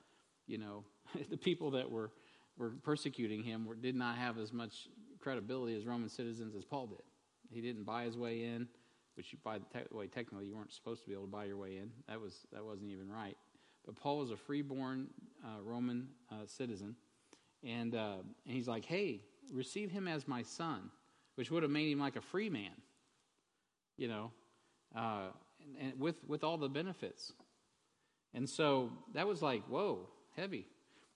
you 0.47 0.59
know, 0.59 0.85
the 1.31 1.37
people 1.37 1.73
that 1.73 1.91
were 1.91 2.11
were 2.59 2.71
persecuting 2.83 3.43
him 3.43 3.67
were, 3.67 3.75
did 3.75 3.95
not 3.95 4.17
have 4.17 4.39
as 4.39 4.53
much 4.53 4.89
credibility 5.21 5.77
as 5.77 5.85
Roman 5.85 6.09
citizens 6.09 6.55
as 6.57 6.65
Paul 6.65 6.87
did. 6.87 7.03
He 7.51 7.61
didn't 7.61 7.85
buy 7.85 8.05
his 8.05 8.17
way 8.17 8.45
in, 8.45 8.67
which 9.15 9.35
by 9.45 9.59
the 9.59 9.65
way 9.95 10.07
technically 10.07 10.47
you 10.47 10.57
weren't 10.57 10.73
supposed 10.73 11.03
to 11.03 11.09
be 11.09 11.13
able 11.13 11.25
to 11.27 11.31
buy 11.31 11.45
your 11.45 11.59
way 11.59 11.77
in. 11.77 11.91
That 12.09 12.21
was 12.21 12.47
that 12.53 12.65
wasn't 12.65 12.91
even 12.91 13.11
right. 13.11 13.37
But 13.85 13.97
Paul 13.97 14.19
was 14.19 14.31
a 14.31 14.37
freeborn 14.37 15.09
uh, 15.45 15.63
Roman 15.63 16.09
uh, 16.33 16.47
citizen, 16.47 16.97
and, 17.63 17.95
uh, 17.95 18.17
and 18.45 18.57
he's 18.57 18.67
like, 18.67 18.85
"Hey, 18.85 19.23
receive 19.53 19.91
him 19.91 20.09
as 20.09 20.27
my 20.27 20.43
son." 20.43 20.91
which 21.37 21.51
would 21.51 21.63
have 21.63 21.73
made 21.73 21.93
him 21.93 22.01
like 22.01 22.17
a 22.17 22.21
free 22.21 22.51
man, 22.51 22.73
you 23.97 24.09
know, 24.09 24.33
uh, 24.97 25.29
and, 25.61 25.93
and 25.93 26.01
with 26.01 26.17
with 26.27 26.43
all 26.43 26.59
the 26.59 26.69
benefits. 26.69 27.33
And 28.35 28.49
so 28.49 28.91
that 29.15 29.27
was 29.27 29.41
like, 29.41 29.63
whoa, 29.69 30.09
heavy. 30.37 30.67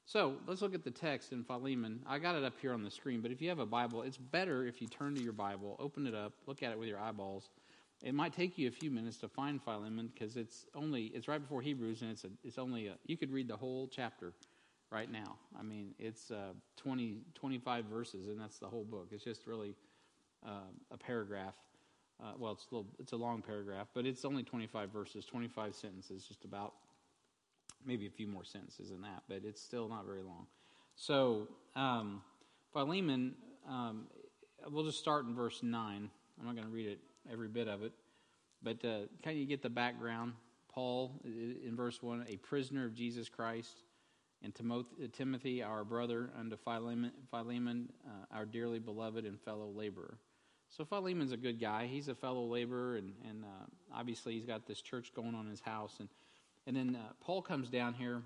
So 0.06 0.34
let's 0.46 0.62
look 0.62 0.74
at 0.74 0.82
the 0.82 0.90
text 0.90 1.32
in 1.32 1.44
Philemon. 1.44 2.00
I 2.06 2.18
got 2.18 2.34
it 2.34 2.42
up 2.42 2.54
here 2.60 2.72
on 2.72 2.82
the 2.82 2.90
screen, 2.90 3.20
but 3.20 3.30
if 3.30 3.40
you 3.40 3.48
have 3.48 3.60
a 3.60 3.66
Bible, 3.66 4.02
it's 4.02 4.16
better 4.16 4.66
if 4.66 4.80
you 4.82 4.88
turn 4.88 5.14
to 5.14 5.22
your 5.22 5.32
Bible, 5.32 5.76
open 5.78 6.06
it 6.06 6.14
up, 6.14 6.32
look 6.46 6.62
at 6.62 6.72
it 6.72 6.78
with 6.78 6.88
your 6.88 6.98
eyeballs. 6.98 7.48
It 8.02 8.14
might 8.14 8.32
take 8.32 8.58
you 8.58 8.66
a 8.66 8.72
few 8.72 8.90
minutes 8.90 9.18
to 9.18 9.28
find 9.28 9.62
Philemon 9.62 10.10
because 10.12 10.36
it's 10.36 10.66
only 10.74 11.12
it's 11.14 11.28
right 11.28 11.40
before 11.40 11.60
Hebrews, 11.60 12.02
and 12.02 12.10
it's 12.10 12.24
a, 12.24 12.28
it's 12.42 12.58
only 12.58 12.86
a, 12.88 12.94
you 13.06 13.16
could 13.16 13.30
read 13.30 13.46
the 13.46 13.56
whole 13.56 13.88
chapter 13.88 14.32
right 14.90 15.10
now. 15.10 15.36
I 15.58 15.62
mean, 15.62 15.94
it's 15.98 16.30
uh, 16.30 16.54
20, 16.78 17.18
25 17.34 17.84
verses, 17.84 18.26
and 18.28 18.40
that's 18.40 18.58
the 18.58 18.66
whole 18.66 18.84
book. 18.84 19.08
It's 19.12 19.22
just 19.22 19.46
really 19.46 19.76
uh, 20.44 20.70
a 20.90 20.96
paragraph. 20.96 21.54
Uh, 22.20 22.32
well, 22.38 22.52
it's 22.52 22.66
a 22.70 22.74
little, 22.74 22.90
it's 22.98 23.12
a 23.12 23.16
long 23.16 23.42
paragraph, 23.42 23.88
but 23.94 24.06
it's 24.06 24.24
only 24.24 24.42
25 24.42 24.90
verses, 24.90 25.24
25 25.24 25.74
sentences, 25.74 26.24
just 26.24 26.44
about 26.44 26.74
maybe 27.84 28.06
a 28.06 28.10
few 28.10 28.26
more 28.26 28.44
sentences 28.44 28.90
than 28.90 29.02
that, 29.02 29.22
but 29.28 29.42
it's 29.44 29.62
still 29.62 29.88
not 29.88 30.04
very 30.06 30.22
long. 30.22 30.46
So, 30.96 31.48
um, 31.76 32.22
Philemon, 32.72 33.34
um, 33.68 34.06
we'll 34.70 34.84
just 34.84 34.98
start 34.98 35.24
in 35.24 35.34
verse 35.34 35.62
9. 35.62 36.10
I'm 36.38 36.46
not 36.46 36.54
going 36.54 36.66
to 36.66 36.72
read 36.72 36.88
it, 36.88 36.98
every 37.30 37.48
bit 37.48 37.68
of 37.68 37.82
it, 37.82 37.92
but 38.62 38.84
uh, 38.84 39.06
kind 39.22 39.40
of 39.40 39.48
get 39.48 39.62
the 39.62 39.70
background. 39.70 40.32
Paul, 40.72 41.20
in 41.24 41.74
verse 41.74 42.00
1, 42.02 42.26
a 42.28 42.36
prisoner 42.36 42.86
of 42.86 42.94
Jesus 42.94 43.28
Christ, 43.28 43.82
and 44.42 44.54
Timothy, 45.12 45.62
our 45.62 45.84
brother, 45.84 46.30
unto 46.38 46.56
Philemon, 46.56 47.12
Philemon 47.30 47.90
uh, 48.06 48.34
our 48.34 48.46
dearly 48.46 48.78
beloved 48.78 49.26
and 49.26 49.38
fellow 49.40 49.70
laborer. 49.74 50.16
So 50.70 50.84
Philemon's 50.84 51.32
a 51.32 51.36
good 51.36 51.60
guy. 51.60 51.86
He's 51.86 52.08
a 52.08 52.14
fellow 52.14 52.46
laborer, 52.46 52.96
and, 52.96 53.12
and 53.28 53.44
uh, 53.44 53.66
obviously 53.94 54.34
he's 54.34 54.46
got 54.46 54.66
this 54.66 54.80
church 54.80 55.12
going 55.14 55.34
on 55.34 55.44
in 55.44 55.50
his 55.50 55.60
house. 55.60 55.96
And, 55.98 56.08
and 56.66 56.76
then 56.76 56.96
uh, 56.96 57.12
Paul 57.20 57.42
comes 57.42 57.68
down 57.68 57.94
here, 57.94 58.22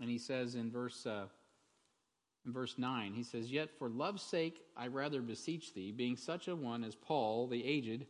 and 0.00 0.10
he 0.10 0.18
says 0.18 0.54
in 0.54 0.70
verse, 0.70 1.06
uh, 1.06 1.24
in 2.46 2.52
verse 2.52 2.76
9, 2.78 3.12
he 3.14 3.22
says, 3.22 3.50
Yet 3.50 3.70
for 3.78 3.88
love's 3.88 4.22
sake 4.22 4.62
I 4.76 4.86
rather 4.88 5.20
beseech 5.20 5.74
thee, 5.74 5.92
being 5.92 6.16
such 6.16 6.48
a 6.48 6.56
one 6.56 6.84
as 6.84 6.94
Paul, 6.94 7.46
the 7.46 7.64
aged, 7.64 8.06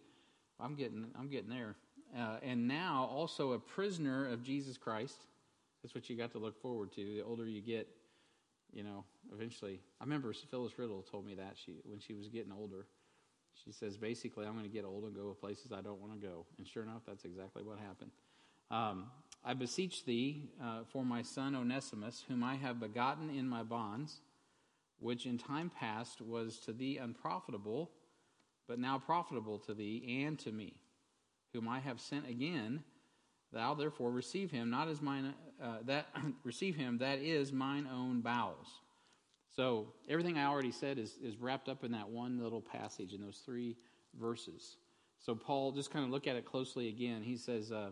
I'm 0.60 0.74
getting, 0.74 1.06
I'm 1.18 1.28
getting 1.28 1.50
there, 1.50 1.76
uh, 2.16 2.36
and 2.42 2.66
now 2.66 3.08
also 3.12 3.52
a 3.52 3.58
prisoner 3.58 4.28
of 4.28 4.42
Jesus 4.42 4.76
Christ. 4.76 5.24
That's 5.82 5.94
what 5.94 6.10
you 6.10 6.16
got 6.16 6.32
to 6.32 6.38
look 6.38 6.60
forward 6.60 6.92
to. 6.92 7.04
The 7.04 7.22
older 7.22 7.46
you 7.46 7.60
get, 7.60 7.88
you 8.72 8.82
know, 8.82 9.04
eventually. 9.32 9.80
I 10.00 10.04
remember 10.04 10.32
Phyllis 10.32 10.78
Riddle 10.78 11.02
told 11.02 11.24
me 11.24 11.34
that 11.34 11.54
she 11.54 11.76
when 11.84 12.00
she 12.00 12.14
was 12.14 12.28
getting 12.28 12.52
older. 12.52 12.86
She 13.64 13.72
says, 13.72 13.96
basically, 13.96 14.46
I'm 14.46 14.52
going 14.52 14.64
to 14.64 14.70
get 14.70 14.84
old 14.84 15.04
and 15.04 15.14
go 15.14 15.28
to 15.28 15.34
places 15.34 15.72
I 15.72 15.80
don't 15.80 16.00
want 16.00 16.12
to 16.12 16.26
go. 16.26 16.46
And 16.58 16.66
sure 16.66 16.82
enough, 16.82 17.02
that's 17.06 17.24
exactly 17.24 17.62
what 17.62 17.78
happened. 17.78 18.10
Um, 18.70 19.06
I 19.44 19.54
beseech 19.54 20.04
thee 20.04 20.50
uh, 20.62 20.80
for 20.92 21.04
my 21.04 21.22
son 21.22 21.54
Onesimus, 21.54 22.24
whom 22.28 22.42
I 22.42 22.56
have 22.56 22.80
begotten 22.80 23.30
in 23.30 23.48
my 23.48 23.62
bonds, 23.62 24.20
which 24.98 25.26
in 25.26 25.38
time 25.38 25.70
past 25.70 26.20
was 26.20 26.58
to 26.60 26.72
thee 26.72 26.98
unprofitable, 26.98 27.90
but 28.66 28.78
now 28.78 28.98
profitable 28.98 29.58
to 29.60 29.74
thee 29.74 30.22
and 30.24 30.38
to 30.40 30.52
me, 30.52 30.74
whom 31.52 31.68
I 31.68 31.78
have 31.80 32.00
sent 32.00 32.28
again. 32.28 32.82
Thou 33.52 33.74
therefore 33.74 34.10
receive 34.10 34.50
him, 34.50 34.68
not 34.68 34.88
as 34.88 35.00
mine 35.00 35.32
uh, 35.62 35.78
that 35.86 36.08
receive 36.44 36.76
him 36.76 36.98
that 36.98 37.18
is 37.18 37.52
mine 37.52 37.88
own 37.90 38.20
bowels. 38.20 38.68
So 39.56 39.88
everything 40.08 40.36
I 40.36 40.44
already 40.44 40.70
said 40.70 40.98
is, 40.98 41.16
is 41.22 41.36
wrapped 41.38 41.68
up 41.68 41.82
in 41.82 41.92
that 41.92 42.08
one 42.08 42.38
little 42.40 42.60
passage 42.60 43.14
in 43.14 43.20
those 43.20 43.42
three 43.44 43.76
verses. 44.20 44.76
So 45.18 45.34
Paul, 45.34 45.72
just 45.72 45.90
kind 45.90 46.04
of 46.04 46.10
look 46.10 46.26
at 46.26 46.36
it 46.36 46.44
closely 46.44 46.88
again. 46.88 47.22
He 47.22 47.36
says, 47.36 47.72
uh, 47.72 47.90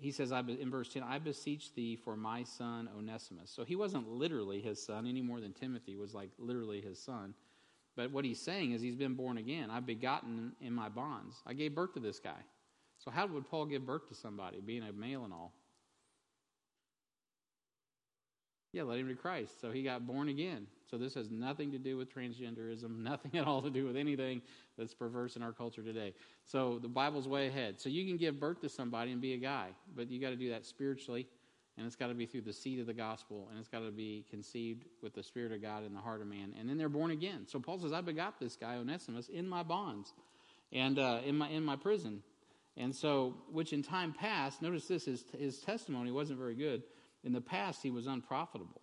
he 0.00 0.10
says 0.10 0.32
I, 0.32 0.40
in 0.40 0.70
verse 0.70 0.88
10, 0.92 1.02
I 1.02 1.18
beseech 1.18 1.74
thee 1.74 1.96
for 1.96 2.16
my 2.16 2.44
son 2.44 2.88
Onesimus. 2.96 3.50
So 3.50 3.64
he 3.64 3.76
wasn't 3.76 4.08
literally 4.08 4.60
his 4.60 4.82
son 4.82 5.06
any 5.06 5.22
more 5.22 5.40
than 5.40 5.52
Timothy 5.52 5.96
was 5.96 6.14
like 6.14 6.30
literally 6.38 6.80
his 6.80 6.98
son. 6.98 7.34
But 7.96 8.12
what 8.12 8.24
he's 8.24 8.40
saying 8.40 8.72
is 8.72 8.80
he's 8.80 8.94
been 8.94 9.14
born 9.14 9.38
again. 9.38 9.70
I've 9.70 9.86
begotten 9.86 10.52
in 10.60 10.72
my 10.72 10.88
bonds. 10.88 11.36
I 11.46 11.52
gave 11.52 11.74
birth 11.74 11.94
to 11.94 12.00
this 12.00 12.20
guy. 12.20 12.40
So 12.98 13.10
how 13.10 13.26
would 13.26 13.48
Paul 13.48 13.66
give 13.66 13.84
birth 13.84 14.08
to 14.08 14.14
somebody, 14.14 14.60
being 14.60 14.82
a 14.82 14.92
male 14.92 15.24
and 15.24 15.32
all? 15.32 15.52
Yeah, 18.72 18.82
led 18.82 19.00
him 19.00 19.08
to 19.08 19.14
Christ. 19.14 19.60
So 19.60 19.70
he 19.70 19.82
got 19.82 20.06
born 20.06 20.28
again. 20.28 20.66
So 20.90 20.96
this 20.96 21.14
has 21.14 21.30
nothing 21.30 21.72
to 21.72 21.78
do 21.78 21.96
with 21.96 22.12
transgenderism, 22.14 22.98
nothing 23.02 23.38
at 23.38 23.46
all 23.46 23.62
to 23.62 23.70
do 23.70 23.84
with 23.86 23.96
anything 23.96 24.42
that's 24.76 24.94
perverse 24.94 25.36
in 25.36 25.42
our 25.42 25.52
culture 25.52 25.82
today. 25.82 26.14
So 26.44 26.78
the 26.80 26.88
Bible's 26.88 27.28
way 27.28 27.48
ahead. 27.48 27.80
So 27.80 27.88
you 27.88 28.06
can 28.06 28.16
give 28.16 28.40
birth 28.40 28.60
to 28.62 28.68
somebody 28.68 29.12
and 29.12 29.20
be 29.20 29.34
a 29.34 29.38
guy, 29.38 29.68
but 29.96 30.10
you 30.10 30.20
got 30.20 30.30
to 30.30 30.36
do 30.36 30.50
that 30.50 30.64
spiritually, 30.64 31.26
and 31.76 31.86
it's 31.86 31.96
got 31.96 32.08
to 32.08 32.14
be 32.14 32.26
through 32.26 32.42
the 32.42 32.52
seed 32.52 32.80
of 32.80 32.86
the 32.86 32.94
gospel, 32.94 33.48
and 33.50 33.58
it's 33.58 33.68
got 33.68 33.80
to 33.80 33.90
be 33.90 34.24
conceived 34.30 34.84
with 35.02 35.14
the 35.14 35.22
Spirit 35.22 35.52
of 35.52 35.62
God 35.62 35.84
in 35.84 35.94
the 35.94 36.00
heart 36.00 36.20
of 36.20 36.26
man, 36.26 36.54
and 36.58 36.68
then 36.68 36.78
they're 36.78 36.88
born 36.88 37.10
again. 37.10 37.46
So 37.46 37.60
Paul 37.60 37.78
says, 37.78 37.92
"I 37.92 38.00
begot 38.00 38.40
this 38.40 38.56
guy 38.56 38.76
Onesimus 38.76 39.28
in 39.28 39.48
my 39.48 39.62
bonds, 39.62 40.12
and 40.72 40.98
uh, 40.98 41.20
in 41.24 41.36
my 41.36 41.48
in 41.48 41.64
my 41.64 41.76
prison." 41.76 42.22
And 42.76 42.94
so, 42.94 43.34
which 43.50 43.72
in 43.72 43.82
time 43.82 44.12
past, 44.12 44.62
notice 44.62 44.86
this: 44.86 45.04
his 45.04 45.24
his 45.38 45.60
testimony 45.60 46.10
wasn't 46.10 46.38
very 46.38 46.54
good 46.54 46.82
in 47.24 47.32
the 47.32 47.40
past, 47.40 47.82
he 47.82 47.90
was 47.90 48.06
unprofitable. 48.06 48.80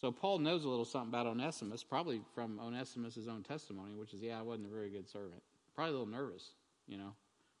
So 0.00 0.12
Paul 0.12 0.40
knows 0.40 0.64
a 0.64 0.68
little 0.68 0.84
something 0.84 1.08
about 1.08 1.26
Onesimus, 1.26 1.82
probably 1.82 2.20
from 2.34 2.60
Onesimus' 2.60 3.26
own 3.30 3.42
testimony, 3.42 3.94
which 3.94 4.12
is, 4.12 4.20
yeah, 4.20 4.38
I 4.38 4.42
wasn't 4.42 4.66
a 4.66 4.70
very 4.70 4.90
good 4.90 5.08
servant. 5.08 5.42
Probably 5.74 5.94
a 5.94 5.98
little 5.98 6.06
nervous, 6.12 6.50
you 6.86 6.98
know. 6.98 7.14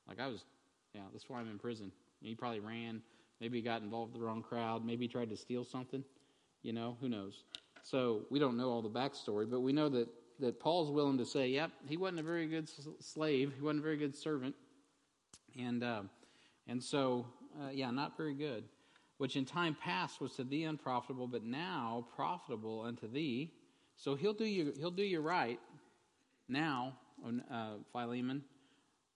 Like 0.06 0.20
I 0.20 0.26
was, 0.26 0.44
yeah, 0.94 1.02
that's 1.12 1.28
why 1.28 1.40
I'm 1.40 1.50
in 1.50 1.58
prison. 1.58 1.90
He 2.20 2.34
probably 2.34 2.60
ran. 2.60 3.00
Maybe 3.40 3.58
he 3.58 3.62
got 3.62 3.82
involved 3.82 4.12
with 4.12 4.20
the 4.20 4.26
wrong 4.26 4.42
crowd. 4.42 4.84
Maybe 4.84 5.06
he 5.06 5.08
tried 5.08 5.30
to 5.30 5.36
steal 5.36 5.64
something. 5.64 6.04
You 6.62 6.72
know, 6.72 6.96
who 7.00 7.08
knows? 7.08 7.44
So 7.82 8.22
we 8.30 8.38
don't 8.38 8.56
know 8.56 8.68
all 8.68 8.82
the 8.82 8.90
backstory, 8.90 9.48
but 9.48 9.60
we 9.60 9.72
know 9.72 9.88
that, 9.90 10.08
that 10.40 10.60
Paul's 10.60 10.90
willing 10.90 11.18
to 11.18 11.24
say, 11.24 11.48
yep, 11.48 11.70
he 11.86 11.96
wasn't 11.96 12.20
a 12.20 12.22
very 12.22 12.46
good 12.46 12.68
slave. 13.00 13.52
He 13.56 13.62
wasn't 13.62 13.80
a 13.80 13.82
very 13.82 13.96
good 13.96 14.14
servant. 14.14 14.54
And, 15.58 15.82
uh, 15.82 16.02
and 16.66 16.82
so, 16.82 17.26
uh, 17.62 17.70
yeah, 17.70 17.90
not 17.90 18.16
very 18.16 18.34
good 18.34 18.64
which 19.18 19.36
in 19.36 19.44
time 19.44 19.76
past 19.80 20.20
was 20.20 20.32
to 20.34 20.44
thee 20.44 20.64
unprofitable, 20.64 21.26
but 21.26 21.44
now 21.44 22.06
profitable 22.14 22.82
unto 22.82 23.10
thee. 23.10 23.52
So 23.96 24.14
he'll 24.14 24.34
do 24.34 24.44
you 24.44 24.74
he'll 24.78 24.90
do 24.90 25.02
you 25.02 25.20
right 25.20 25.58
now, 26.48 26.94
uh, 27.50 27.74
Philemon, 27.92 28.44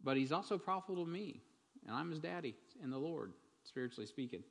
but 0.03 0.17
he's 0.17 0.33
also 0.33 0.59
profitable 0.59 1.05
to 1.05 1.11
me, 1.11 1.43
and 1.87 1.95
I'm 1.95 2.11
his 2.11 2.19
daddy 2.19 2.55
in 2.83 2.91
the 2.91 2.99
Lord, 2.99 3.33
spiritually 3.65 4.07
speaking. 4.07 4.43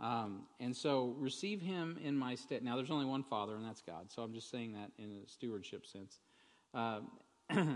Um, 0.00 0.44
and 0.60 0.74
so 0.74 1.14
receive 1.18 1.60
him 1.60 1.98
in 2.02 2.16
my 2.16 2.34
stead. 2.34 2.62
Now 2.64 2.76
there's 2.76 2.90
only 2.90 3.04
one 3.04 3.22
Father, 3.22 3.54
and 3.56 3.64
that's 3.64 3.82
God. 3.82 4.10
So 4.10 4.22
I'm 4.22 4.32
just 4.32 4.50
saying 4.50 4.72
that 4.72 4.90
in 4.98 5.12
a 5.12 5.28
stewardship 5.28 5.84
sense. 5.84 6.20
Uh, 6.72 7.00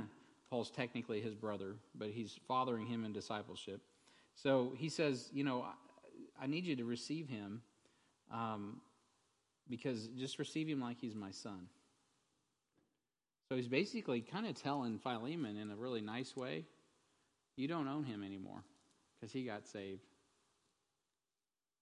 Paul's 0.50 0.70
technically 0.70 1.20
his 1.20 1.34
brother, 1.34 1.76
but 1.94 2.08
he's 2.08 2.38
fathering 2.48 2.86
him 2.86 3.04
in 3.04 3.12
discipleship. 3.12 3.82
So 4.34 4.72
he 4.76 4.88
says, 4.88 5.28
you 5.32 5.44
know, 5.44 5.66
I 6.40 6.46
need 6.46 6.64
you 6.64 6.76
to 6.76 6.84
receive 6.84 7.28
him 7.28 7.62
um, 8.32 8.80
because 9.68 10.08
just 10.18 10.38
receive 10.38 10.68
him 10.68 10.80
like 10.80 10.98
he's 11.00 11.14
my 11.14 11.30
son. 11.30 11.68
So 13.48 13.56
he's 13.56 13.68
basically 13.68 14.20
kind 14.20 14.46
of 14.46 14.54
telling 14.54 14.98
Philemon 14.98 15.56
in 15.56 15.70
a 15.70 15.76
really 15.76 16.00
nice 16.00 16.34
way, 16.36 16.64
you 17.56 17.68
don't 17.68 17.88
own 17.88 18.04
him 18.04 18.24
anymore 18.24 18.64
because 19.14 19.32
he 19.32 19.44
got 19.44 19.66
saved. 19.66 20.02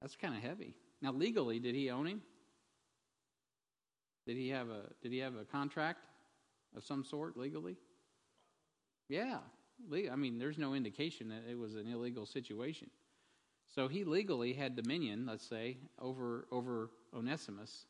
That's 0.00 0.16
kind 0.16 0.34
of 0.34 0.42
heavy. 0.42 0.74
Now 1.00 1.12
legally, 1.12 1.60
did 1.60 1.74
he 1.74 1.90
own 1.90 2.06
him? 2.06 2.22
Did 4.26 4.36
he 4.36 4.50
have 4.50 4.68
a 4.68 4.82
did 5.02 5.12
he 5.12 5.18
have 5.18 5.34
a 5.34 5.44
contract 5.44 6.00
of 6.76 6.84
some 6.84 7.04
sort 7.04 7.36
legally? 7.36 7.76
Yeah. 9.08 9.38
I 10.12 10.16
mean, 10.16 10.38
there's 10.38 10.58
no 10.58 10.74
indication 10.74 11.28
that 11.28 11.42
it 11.50 11.58
was 11.58 11.74
an 11.74 11.88
illegal 11.88 12.24
situation. 12.24 12.88
So 13.74 13.88
he 13.88 14.04
legally 14.04 14.52
had 14.52 14.76
dominion, 14.76 15.26
let's 15.26 15.48
say, 15.48 15.78
over, 15.98 16.46
over 16.52 16.90
Onesimus. 17.16 17.86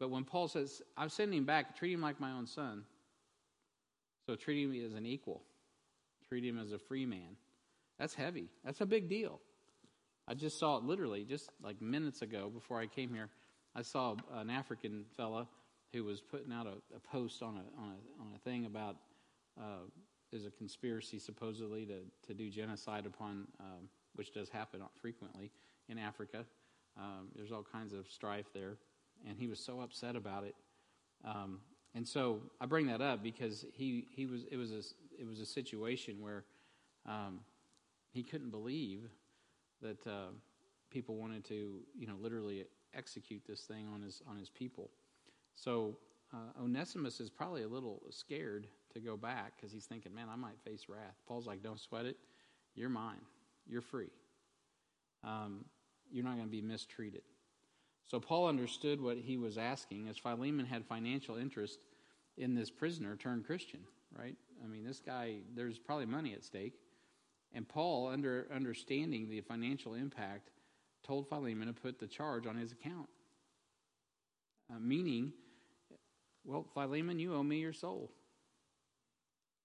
But 0.00 0.10
when 0.10 0.24
Paul 0.24 0.48
says, 0.48 0.80
I'm 0.96 1.10
sending 1.10 1.38
him 1.38 1.44
back, 1.44 1.76
treat 1.76 1.92
him 1.92 2.00
like 2.00 2.18
my 2.18 2.32
own 2.32 2.46
son. 2.46 2.84
So 4.26 4.36
treat 4.36 4.62
him 4.62 4.84
as 4.84 4.94
an 4.94 5.06
equal, 5.06 5.42
treat 6.28 6.44
him 6.44 6.58
as 6.58 6.72
a 6.72 6.78
free 6.78 7.04
man. 7.04 7.36
That's 7.98 8.14
heavy. 8.14 8.48
That's 8.64 8.80
a 8.80 8.86
big 8.86 9.08
deal. 9.08 9.40
I 10.26 10.34
just 10.34 10.58
saw 10.58 10.76
it 10.76 10.84
literally 10.84 11.24
just 11.24 11.50
like 11.62 11.80
minutes 11.80 12.22
ago 12.22 12.50
before 12.52 12.78
I 12.80 12.86
came 12.86 13.12
here. 13.12 13.28
I 13.74 13.82
saw 13.82 14.16
an 14.34 14.50
African 14.50 15.04
fella 15.16 15.46
who 15.92 16.04
was 16.04 16.20
putting 16.20 16.52
out 16.52 16.66
a, 16.66 16.96
a 16.96 17.00
post 17.00 17.42
on 17.42 17.56
a, 17.56 17.80
on 17.80 17.88
a, 17.88 18.22
on 18.22 18.28
a 18.34 18.38
thing 18.38 18.66
about 18.66 18.96
uh, 19.58 19.86
there's 20.30 20.44
a 20.44 20.50
conspiracy 20.50 21.18
supposedly 21.18 21.86
to, 21.86 22.00
to 22.26 22.34
do 22.34 22.50
genocide 22.50 23.06
upon 23.06 23.46
um, 23.60 23.88
which 24.14 24.32
does 24.32 24.48
happen 24.48 24.80
frequently 25.00 25.50
in 25.88 25.98
Africa. 25.98 26.44
Um, 26.98 27.28
there's 27.36 27.52
all 27.52 27.64
kinds 27.70 27.92
of 27.92 28.10
strife 28.10 28.46
there, 28.52 28.76
and 29.28 29.38
he 29.38 29.46
was 29.46 29.60
so 29.60 29.80
upset 29.80 30.16
about 30.16 30.44
it. 30.44 30.54
Um, 31.24 31.60
and 31.94 32.06
so 32.06 32.40
I 32.60 32.66
bring 32.66 32.86
that 32.86 33.00
up 33.00 33.22
because 33.22 33.64
he, 33.72 34.06
he 34.10 34.26
was 34.26 34.44
it 34.50 34.56
was 34.56 34.72
a 34.72 34.82
it 35.18 35.26
was 35.26 35.40
a 35.40 35.46
situation 35.46 36.20
where 36.20 36.44
um, 37.06 37.40
he 38.12 38.22
couldn't 38.22 38.50
believe 38.50 39.08
that 39.80 40.06
uh, 40.06 40.30
people 40.90 41.16
wanted 41.16 41.44
to 41.46 41.80
you 41.96 42.06
know 42.06 42.16
literally 42.20 42.64
execute 42.94 43.42
this 43.46 43.62
thing 43.62 43.86
on 43.92 44.02
his 44.02 44.22
on 44.28 44.36
his 44.36 44.50
people. 44.50 44.90
So 45.54 45.96
uh, 46.32 46.62
Onesimus 46.62 47.20
is 47.20 47.30
probably 47.30 47.62
a 47.62 47.68
little 47.68 48.02
scared 48.10 48.66
to 48.92 49.00
go 49.00 49.16
back 49.16 49.52
because 49.56 49.72
he's 49.72 49.86
thinking, 49.86 50.14
man, 50.14 50.28
I 50.30 50.36
might 50.36 50.60
face 50.64 50.88
wrath. 50.88 51.16
Paul's 51.26 51.46
like, 51.46 51.62
don't 51.62 51.80
sweat 51.80 52.06
it, 52.06 52.16
you're 52.74 52.88
mine. 52.88 53.20
You're 53.68 53.82
free. 53.82 54.10
Um, 55.24 55.64
you're 56.10 56.24
not 56.24 56.34
going 56.36 56.46
to 56.46 56.50
be 56.50 56.62
mistreated. 56.62 57.22
So 58.06 58.18
Paul 58.18 58.48
understood 58.48 59.00
what 59.00 59.18
he 59.18 59.36
was 59.36 59.58
asking 59.58 60.08
as 60.08 60.16
Philemon 60.16 60.64
had 60.64 60.86
financial 60.86 61.36
interest 61.36 61.78
in 62.38 62.54
this 62.54 62.70
prisoner 62.70 63.16
turned 63.16 63.44
Christian. 63.44 63.80
right? 64.16 64.36
I 64.64 64.66
mean, 64.66 64.84
this 64.84 65.00
guy, 65.00 65.36
there's 65.54 65.78
probably 65.78 66.06
money 66.06 66.32
at 66.32 66.44
stake. 66.44 66.74
And 67.52 67.68
Paul, 67.68 68.08
under 68.08 68.46
understanding 68.54 69.28
the 69.28 69.40
financial 69.40 69.94
impact, 69.94 70.50
told 71.06 71.28
Philemon 71.28 71.68
to 71.68 71.74
put 71.74 71.98
the 71.98 72.06
charge 72.06 72.46
on 72.46 72.56
his 72.56 72.72
account. 72.72 73.08
Uh, 74.70 74.78
meaning, 74.78 75.32
well, 76.44 76.66
Philemon, 76.74 77.18
you 77.18 77.34
owe 77.34 77.42
me 77.42 77.58
your 77.58 77.72
soul. 77.72 78.10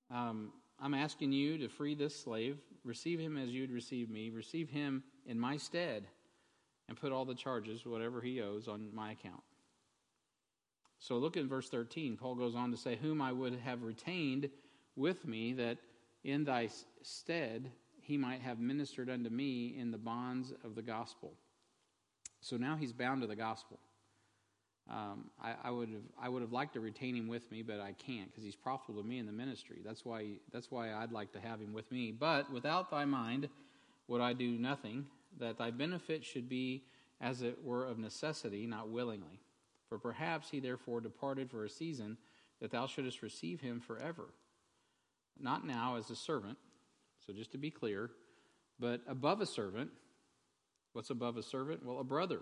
Um, 0.10 0.52
I'm 0.80 0.94
asking 0.94 1.32
you 1.32 1.58
to 1.60 1.70
free 1.70 1.96
this 1.96 2.15
slave, 2.15 2.58
receive 2.84 3.20
him 3.20 3.38
as 3.38 3.50
you'd 3.50 3.72
receive 3.72 4.10
me, 4.10 4.30
receive 4.30 4.70
him 4.70 5.03
in 5.25 5.39
my 5.39 5.58
stead, 5.58 6.06
and 6.89 7.00
put 7.00 7.12
all 7.12 7.25
the 7.25 7.36
charges, 7.36 7.86
whatever 7.86 8.22
he 8.22 8.42
owes, 8.42 8.68
on 8.68 8.89
my 8.94 9.12
account. 9.12 9.44
So 11.00 11.18
look 11.18 11.38
at 11.38 11.46
verse 11.46 11.70
13. 11.70 12.18
Paul 12.18 12.36
goes 12.36 12.56
on 12.56 12.72
to 12.72 12.77
say, 12.77 12.98
Whom 13.01 13.22
I 13.22 13.32
would 13.32 13.60
have 13.60 13.84
retained 13.84 14.50
with 14.96 15.25
me, 15.25 15.53
that 15.53 15.77
in 16.24 16.44
thy 16.44 16.70
stead 17.01 17.72
he 18.01 18.18
might 18.18 18.42
have 18.42 18.60
ministered 18.60 19.10
unto 19.10 19.30
me 19.30 19.75
in 19.77 19.92
the 19.92 19.98
bonds 19.98 20.53
of 20.63 20.75
the 20.75 20.82
gospel. 20.82 21.34
So 22.42 22.58
now 22.58 22.75
he's 22.75 22.92
bound 22.92 23.22
to 23.22 23.27
the 23.27 23.36
gospel. 23.36 23.80
Um, 24.90 25.30
I, 25.42 25.54
I, 25.63 25.72
would 25.72 25.90
have 25.90 26.02
I 26.22 26.28
would 26.28 26.42
have 26.42 26.52
liked 26.52 26.74
to 26.74 26.82
retain 26.82 27.16
him 27.16 27.28
with 27.28 27.50
me, 27.52 27.62
but 27.62 27.80
I 27.80 27.94
can't 27.94 28.30
because 28.30 28.44
he's 28.44 28.56
profitable 28.56 29.02
to 29.02 29.08
me 29.08 29.18
in 29.18 29.25
the 29.25 29.32
ministry. 29.32 29.78
That's 29.84 30.04
why 30.04 30.25
that's 30.52 30.70
why 30.70 30.92
I'd 30.92 31.12
like 31.12 31.32
to 31.34 31.40
have 31.40 31.60
him 31.60 31.74
with 31.74 31.90
me. 31.92 32.12
But 32.12 32.52
without 32.52 32.92
thy 32.92 33.06
mind, 33.06 33.48
would 34.08 34.22
I 34.22 34.34
do 34.34 34.58
nothing? 34.58 35.06
That 35.40 35.58
thy 35.58 35.72
benefit 35.72 36.25
should 36.25 36.50
be 36.50 36.84
as 37.22 37.42
it 37.42 37.63
were 37.63 37.86
of 37.86 37.98
necessity, 37.98 38.68
not 38.68 38.90
willingly. 38.90 39.40
For 39.88 39.98
perhaps 39.98 40.50
he 40.50 40.60
therefore 40.60 41.00
departed 41.00 41.50
for 41.50 41.63
a 41.63 41.70
season, 41.70 42.18
that 42.60 42.72
thou 42.72 42.86
shouldest 42.86 43.22
receive 43.22 43.62
him 43.62 43.80
forever. 43.80 44.25
Not 45.40 45.66
now 45.66 45.96
as 45.96 46.10
a 46.10 46.16
servant, 46.16 46.58
so 47.25 47.34
just 47.34 47.52
to 47.54 47.58
be 47.58 47.72
clear, 47.72 48.12
but 48.80 49.02
above 49.08 49.42
a 49.42 49.46
servant. 49.46 49.92
What's 50.92 51.10
above 51.10 51.38
a 51.38 51.44
servant? 51.44 51.84
Well, 51.84 52.00
a 52.00 52.04
brother, 52.04 52.42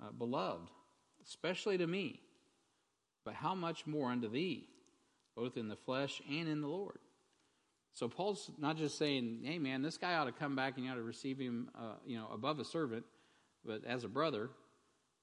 uh, 0.00 0.12
beloved, 0.12 0.70
especially 1.26 1.78
to 1.78 1.86
me. 1.86 2.20
But 3.24 3.34
how 3.34 3.54
much 3.54 3.86
more 3.86 4.10
unto 4.10 4.28
thee, 4.28 4.68
both 5.36 5.56
in 5.56 5.68
the 5.68 5.76
flesh 5.76 6.22
and 6.28 6.48
in 6.48 6.60
the 6.60 6.68
Lord? 6.68 6.98
So 7.92 8.08
Paul's 8.08 8.50
not 8.58 8.76
just 8.76 8.96
saying, 8.98 9.42
"Hey, 9.44 9.58
man, 9.58 9.82
this 9.82 9.98
guy 9.98 10.14
ought 10.14 10.24
to 10.24 10.32
come 10.32 10.56
back 10.56 10.76
and 10.76 10.84
you 10.84 10.92
ought 10.92 10.96
to 10.96 11.02
receive 11.02 11.38
him, 11.38 11.70
uh, 11.74 11.96
you 12.06 12.16
know, 12.16 12.28
above 12.32 12.58
a 12.58 12.64
servant, 12.64 13.04
but 13.64 13.84
as 13.84 14.04
a 14.04 14.08
brother." 14.08 14.50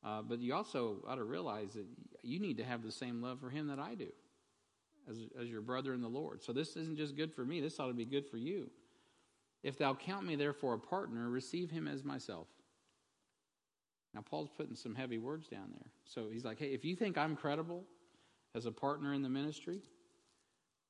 Uh, 0.04 0.22
but 0.22 0.40
you 0.40 0.54
also 0.54 0.98
ought 1.08 1.16
to 1.16 1.24
realize 1.24 1.74
that 1.74 1.86
you 2.22 2.40
need 2.40 2.58
to 2.58 2.64
have 2.64 2.84
the 2.84 2.92
same 2.92 3.22
love 3.22 3.40
for 3.40 3.50
him 3.50 3.68
that 3.68 3.80
I 3.80 3.96
do, 3.96 4.12
as 5.10 5.18
as 5.40 5.50
your 5.50 5.62
brother 5.62 5.94
in 5.94 6.02
the 6.02 6.08
Lord. 6.08 6.44
So 6.44 6.54
this 6.54 6.76
isn't 6.76 6.98
just 6.98 7.16
good 7.16 7.34
for 7.34 7.44
me; 7.44 7.62
this 7.62 7.80
ought 7.80 7.88
to 7.88 7.94
be 7.94 8.06
good 8.06 8.28
for 8.28 8.38
you. 8.38 8.70
If 9.64 9.78
thou 9.78 9.96
count 9.96 10.26
me 10.26 10.36
therefore 10.36 10.76
a 10.76 10.80
partner, 10.80 11.30
receive 11.30 11.72
him 11.72 11.88
as 11.88 12.04
myself. 12.04 12.48
Now, 14.18 14.24
Paul's 14.28 14.50
putting 14.58 14.76
some 14.76 14.96
heavy 14.96 15.20
words 15.20 15.48
down 15.48 15.70
there. 15.72 15.92
So 16.06 16.30
he's 16.34 16.44
like, 16.44 16.58
hey, 16.58 16.74
if 16.74 16.84
you 16.84 16.96
think 16.96 17.20
I'm 17.20 17.36
credible 17.36 17.84
as 18.56 18.66
a 18.66 18.72
partner 18.72 19.14
in 19.14 19.22
the 19.22 19.30
ministry, 19.30 19.80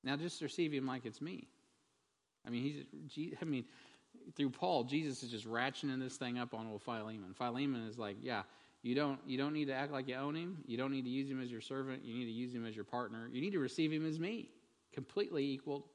now 0.01 0.15
just 0.15 0.41
receive 0.41 0.71
him 0.71 0.87
like 0.87 1.05
it's 1.05 1.19
me. 1.19 1.49
I 2.45 2.49
mean, 2.49 2.85
he's, 3.11 3.33
I 3.41 3.43
mean, 3.43 3.65
through 4.37 4.51
Paul, 4.51 4.85
Jesus 4.85 5.23
is 5.23 5.29
just 5.29 5.45
ratcheting 5.45 5.99
this 5.99 6.15
thing 6.15 6.39
up 6.39 6.53
on 6.53 6.67
old 6.67 6.83
Philemon. 6.83 7.33
Philemon 7.37 7.85
is 7.85 7.97
like, 7.97 8.15
yeah, 8.21 8.43
you 8.81 8.95
don't, 8.95 9.19
you 9.27 9.37
don't 9.37 9.51
need 9.51 9.65
to 9.65 9.73
act 9.73 9.91
like 9.91 10.07
you 10.07 10.15
own 10.15 10.33
him. 10.33 10.59
You 10.65 10.77
don't 10.77 10.91
need 10.91 11.03
to 11.03 11.09
use 11.09 11.29
him 11.29 11.41
as 11.43 11.51
your 11.51 11.59
servant. 11.59 12.05
You 12.05 12.17
need 12.17 12.27
to 12.27 12.31
use 12.31 12.53
him 12.53 12.65
as 12.65 12.77
your 12.77 12.85
partner. 12.85 13.27
You 13.29 13.41
need 13.41 13.51
to 13.51 13.59
receive 13.59 13.91
him 13.91 14.07
as 14.07 14.21
me, 14.21 14.51
completely 14.93 15.43
equal. 15.43 15.85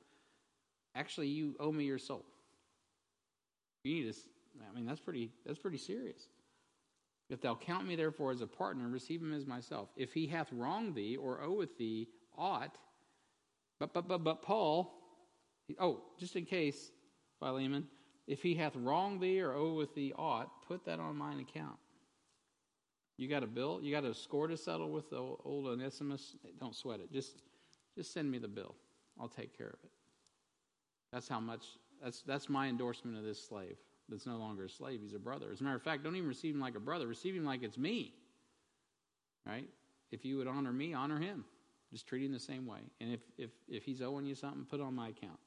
Actually, 0.95 1.29
you 1.29 1.55
owe 1.59 1.73
me 1.73 1.85
your 1.85 1.99
soul. 1.99 2.27
You 3.85 3.95
need 3.95 4.13
to, 4.13 4.19
I 4.71 4.75
mean, 4.75 4.85
that's 4.85 5.01
pretty, 5.01 5.31
that's 5.47 5.59
pretty 5.59 5.79
serious. 5.79 6.29
If 7.33 7.41
thou 7.41 7.55
count 7.55 7.87
me 7.87 7.97
therefore 7.97 8.31
as 8.31 8.43
a 8.43 8.47
partner, 8.47 8.87
receive 8.89 9.23
him 9.23 9.33
as 9.33 9.47
myself. 9.47 9.89
If 9.97 10.13
he 10.13 10.27
hath 10.27 10.53
wronged 10.53 10.95
thee 10.95 11.17
or 11.17 11.41
oweth 11.41 11.79
thee 11.79 12.09
aught, 12.37 12.77
but 13.81 13.95
but 13.95 14.07
but 14.07 14.19
but 14.19 14.43
Paul, 14.43 14.93
oh, 15.81 16.03
just 16.19 16.37
in 16.37 16.45
case, 16.45 16.93
Philemon, 17.39 17.87
if 18.27 18.43
he 18.43 18.55
hath 18.55 18.77
wronged 18.77 19.23
thee 19.23 19.41
or 19.41 19.55
oweth 19.55 19.95
thee 19.95 20.13
aught, 20.15 20.51
put 20.69 20.85
that 20.85 21.01
on 21.01 21.17
mine 21.17 21.41
account. 21.41 21.79
You 23.17 23.29
got 23.29 23.43
a 23.43 23.47
bill? 23.47 23.81
You 23.83 23.93
got 23.93 24.05
a 24.05 24.13
score 24.13 24.47
to 24.47 24.57
settle 24.59 24.91
with 24.91 25.09
the 25.09 25.17
old 25.17 25.67
Onesimus? 25.67 26.37
Don't 26.61 26.77
sweat 26.77 27.01
it. 27.01 27.11
Just 27.11 27.41
just 27.97 28.13
send 28.13 28.31
me 28.31 28.37
the 28.37 28.49
bill. 28.49 28.75
I'll 29.19 29.29
take 29.29 29.57
care 29.57 29.69
of 29.69 29.79
it. 29.85 29.91
That's 31.11 31.29
how 31.29 31.41
much 31.41 31.65
that's 32.03 32.21
that's 32.21 32.51
my 32.51 32.69
endorsement 32.69 33.17
of 33.17 33.25
this 33.25 33.43
slave 33.43 33.79
that's 34.13 34.27
no 34.27 34.37
longer 34.37 34.67
a 34.67 34.69
slave. 34.69 35.01
He's 35.03 35.15
a 35.15 35.19
brother. 35.19 35.47
As 35.53 35.61
a 35.61 35.65
matter 35.65 35.77
of 35.77 35.83
fact, 35.83 36.05
don't 36.05 36.15
even 36.15 36.29
receive 36.29 36.55
him 36.55 36.61
like 36.61 36.77
a 36.77 36.81
brother. 36.81 37.07
Receive 37.07 37.35
him 37.35 37.45
like 37.45 37.63
it's 37.63 37.79
me. 37.79 38.15
Right? 39.47 39.69
If 40.13 40.25
you 40.25 40.37
would 40.37 40.47
honor 40.47 40.73
me, 40.73 40.95
honor 40.95 41.19
him. 41.19 41.45
Just 41.91 42.07
treat 42.07 42.25
him 42.25 42.33
the 42.33 42.39
same 42.39 42.67
way. 42.67 42.79
And 43.01 43.13
if, 43.13 43.21
if, 43.37 43.51
if 43.69 43.85
he's 43.85 44.03
owing 44.03 44.25
you 44.25 44.35
something, 44.35 44.65
put 44.65 44.81
it 44.81 44.83
on 44.83 44.95
my 44.95 45.09
account. 45.09 45.39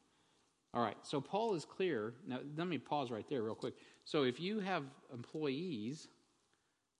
All 0.73 0.81
right. 0.81 0.97
So 1.03 1.21
Paul 1.21 1.55
is 1.55 1.63
clear. 1.63 2.13
Now, 2.27 2.39
let 2.57 2.67
me 2.67 2.77
pause 2.77 3.11
right 3.11 3.25
there 3.29 3.43
real 3.43 3.55
quick. 3.55 3.75
So 4.03 4.23
if 4.23 4.39
you 4.39 4.59
have 4.59 4.83
employees, 5.13 6.07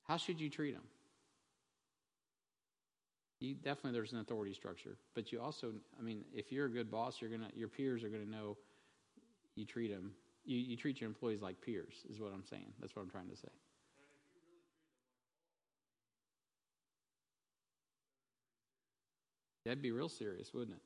how 0.07 0.17
should 0.17 0.39
you 0.39 0.49
treat 0.49 0.73
them? 0.73 0.83
You, 3.39 3.55
definitely 3.55 3.91
there's 3.91 4.13
an 4.13 4.19
authority 4.19 4.53
structure, 4.53 4.97
but 5.13 5.31
you 5.31 5.41
also, 5.41 5.73
I 5.99 6.01
mean, 6.01 6.23
if 6.33 6.53
you're 6.53 6.67
a 6.67 6.69
good 6.69 6.89
boss, 6.89 7.17
you're 7.19 7.29
gonna, 7.29 7.49
your 7.53 7.67
peers 7.67 8.03
are 8.03 8.09
gonna 8.09 8.25
know 8.25 8.55
you 9.55 9.65
treat 9.65 9.91
them 9.91 10.11
you, 10.45 10.57
you 10.57 10.77
treat 10.77 11.01
your 11.01 11.07
employees 11.07 11.41
like 11.41 11.61
peers, 11.61 11.93
is 12.09 12.19
what 12.19 12.31
I'm 12.33 12.43
saying. 12.43 12.73
That's 12.79 12.95
what 12.95 13.01
I'm 13.01 13.09
trying 13.09 13.29
to 13.29 13.35
say. 13.35 13.49
That'd 19.65 19.81
be 19.81 19.91
real 19.91 20.09
serious, 20.09 20.53
wouldn't 20.53 20.77
it? 20.77 20.83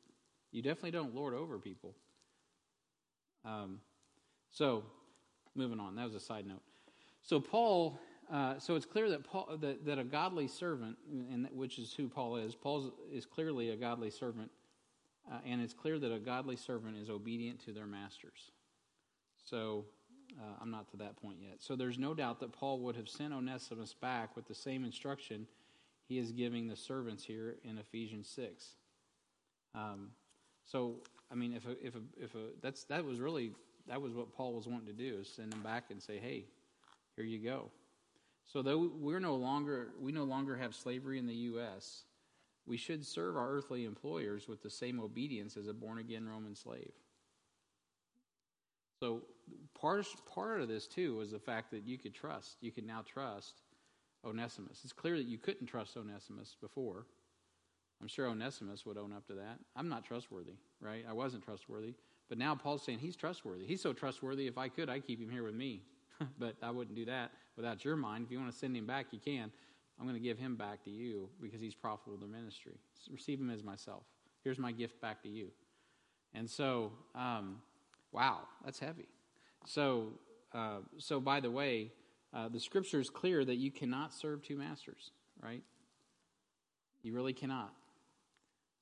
You 0.51 0.61
definitely 0.61 0.91
don't 0.91 1.13
lord 1.13 1.33
over 1.33 1.59
people. 1.59 1.93
Um, 3.45 3.79
so, 4.49 4.83
moving 5.55 5.79
on. 5.79 5.95
That 5.95 6.05
was 6.05 6.15
a 6.15 6.19
side 6.19 6.47
note. 6.47 6.61
So 7.21 7.39
Paul, 7.39 7.99
uh, 8.31 8.57
so 8.57 8.75
it's 8.75 8.85
clear 8.85 9.09
that 9.09 9.23
Paul, 9.23 9.57
that, 9.59 9.85
that 9.85 9.99
a 9.99 10.03
godly 10.03 10.47
servant, 10.47 10.97
and 11.11 11.45
that, 11.45 11.53
which 11.53 11.77
is 11.77 11.93
who 11.93 12.07
Paul 12.07 12.37
is. 12.37 12.55
Paul 12.55 12.93
is 13.11 13.25
clearly 13.25 13.71
a 13.71 13.75
godly 13.75 14.09
servant, 14.09 14.49
uh, 15.31 15.39
and 15.45 15.61
it's 15.61 15.73
clear 15.73 15.99
that 15.99 16.11
a 16.13 16.19
godly 16.19 16.55
servant 16.55 16.97
is 16.97 17.09
obedient 17.09 17.63
to 17.65 17.73
their 17.73 17.85
masters. 17.85 18.51
So 19.49 19.85
uh, 20.39 20.43
I'm 20.61 20.69
not 20.69 20.89
to 20.91 20.97
that 20.97 21.15
point 21.21 21.37
yet. 21.41 21.55
So 21.59 21.75
there's 21.75 21.97
no 21.97 22.13
doubt 22.13 22.39
that 22.41 22.51
Paul 22.51 22.79
would 22.79 22.95
have 22.95 23.09
sent 23.09 23.33
Onesimus 23.33 23.93
back 23.93 24.35
with 24.35 24.47
the 24.47 24.55
same 24.55 24.83
instruction 24.83 25.47
he 26.07 26.17
is 26.17 26.31
giving 26.31 26.67
the 26.67 26.75
servants 26.75 27.23
here 27.23 27.55
in 27.63 27.77
Ephesians 27.77 28.27
6. 28.35 28.65
Um, 29.75 30.09
so, 30.65 30.95
I 31.31 31.35
mean, 31.35 31.53
if 31.53 31.67
a, 31.67 31.71
if 31.85 31.95
a, 31.95 32.01
if 32.19 32.35
a, 32.35 32.49
that's, 32.61 32.83
that 32.85 33.05
was 33.05 33.19
really, 33.19 33.51
that 33.87 34.01
was 34.01 34.13
what 34.13 34.33
Paul 34.33 34.53
was 34.53 34.67
wanting 34.67 34.87
to 34.87 34.93
do, 34.93 35.19
is 35.21 35.29
send 35.29 35.53
him 35.53 35.61
back 35.61 35.85
and 35.91 36.01
say, 36.01 36.17
hey, 36.17 36.45
here 37.15 37.25
you 37.25 37.39
go. 37.39 37.69
So 38.51 38.63
though 38.63 38.89
we're 38.99 39.19
no 39.19 39.35
longer, 39.35 39.89
we 39.99 40.11
no 40.11 40.23
longer 40.23 40.55
have 40.57 40.73
slavery 40.73 41.19
in 41.19 41.27
the 41.27 41.33
U.S., 41.33 42.03
we 42.65 42.77
should 42.77 43.05
serve 43.05 43.35
our 43.35 43.51
earthly 43.51 43.85
employers 43.85 44.47
with 44.47 44.61
the 44.61 44.69
same 44.69 44.99
obedience 44.99 45.57
as 45.57 45.67
a 45.67 45.73
born-again 45.73 46.27
Roman 46.27 46.55
slave. 46.55 46.91
So 48.99 49.21
part 49.79 50.05
part 50.25 50.61
of 50.61 50.67
this 50.67 50.87
too 50.87 51.15
was 51.15 51.31
the 51.31 51.39
fact 51.39 51.71
that 51.71 51.85
you 51.85 51.97
could 51.97 52.13
trust. 52.13 52.57
You 52.61 52.71
could 52.71 52.85
now 52.85 53.03
trust 53.05 53.61
Onesimus. 54.25 54.81
It's 54.83 54.93
clear 54.93 55.17
that 55.17 55.27
you 55.27 55.37
couldn't 55.37 55.67
trust 55.67 55.95
Onesimus 55.95 56.55
before. 56.59 57.05
I'm 58.01 58.07
sure 58.07 58.27
Onesimus 58.27 58.85
would 58.85 58.97
own 58.97 59.11
up 59.11 59.27
to 59.27 59.33
that. 59.33 59.59
I'm 59.75 59.89
not 59.89 60.05
trustworthy, 60.05 60.55
right? 60.81 61.05
I 61.07 61.13
wasn't 61.13 61.43
trustworthy. 61.43 61.95
But 62.29 62.37
now 62.37 62.55
Paul's 62.55 62.83
saying 62.83 62.99
he's 62.99 63.15
trustworthy. 63.15 63.65
He's 63.65 63.81
so 63.81 63.91
trustworthy, 63.91 64.47
if 64.47 64.57
I 64.57 64.69
could, 64.69 64.89
I'd 64.89 65.05
keep 65.05 65.19
him 65.21 65.29
here 65.29 65.43
with 65.43 65.55
me. 65.55 65.81
but 66.39 66.55
I 66.61 66.71
wouldn't 66.71 66.95
do 66.95 67.05
that 67.05 67.31
without 67.55 67.83
your 67.83 67.95
mind. 67.95 68.25
If 68.25 68.31
you 68.31 68.39
want 68.39 68.51
to 68.51 68.57
send 68.57 68.75
him 68.75 68.85
back, 68.85 69.07
you 69.11 69.19
can. 69.19 69.51
I'm 69.99 70.05
going 70.05 70.15
to 70.15 70.23
give 70.23 70.37
him 70.37 70.55
back 70.55 70.83
to 70.85 70.89
you 70.89 71.29
because 71.41 71.59
he's 71.59 71.75
profitable 71.75 72.17
to 72.17 72.25
the 72.25 72.31
ministry. 72.31 72.77
Receive 73.11 73.39
him 73.39 73.49
as 73.49 73.63
myself. 73.63 74.03
Here's 74.43 74.59
my 74.59 74.71
gift 74.71 75.01
back 75.01 75.21
to 75.23 75.29
you. 75.29 75.49
And 76.33 76.49
so, 76.49 76.91
um, 77.15 77.57
Wow, 78.11 78.39
that's 78.63 78.79
heavy. 78.79 79.07
So, 79.65 80.13
uh, 80.53 80.79
so 80.97 81.19
by 81.19 81.39
the 81.39 81.51
way, 81.51 81.91
uh, 82.33 82.49
the 82.49 82.59
scripture 82.59 82.99
is 82.99 83.09
clear 83.09 83.45
that 83.45 83.55
you 83.55 83.71
cannot 83.71 84.13
serve 84.13 84.41
two 84.41 84.57
masters, 84.57 85.11
right? 85.41 85.63
You 87.03 87.13
really 87.13 87.33
cannot. 87.33 87.73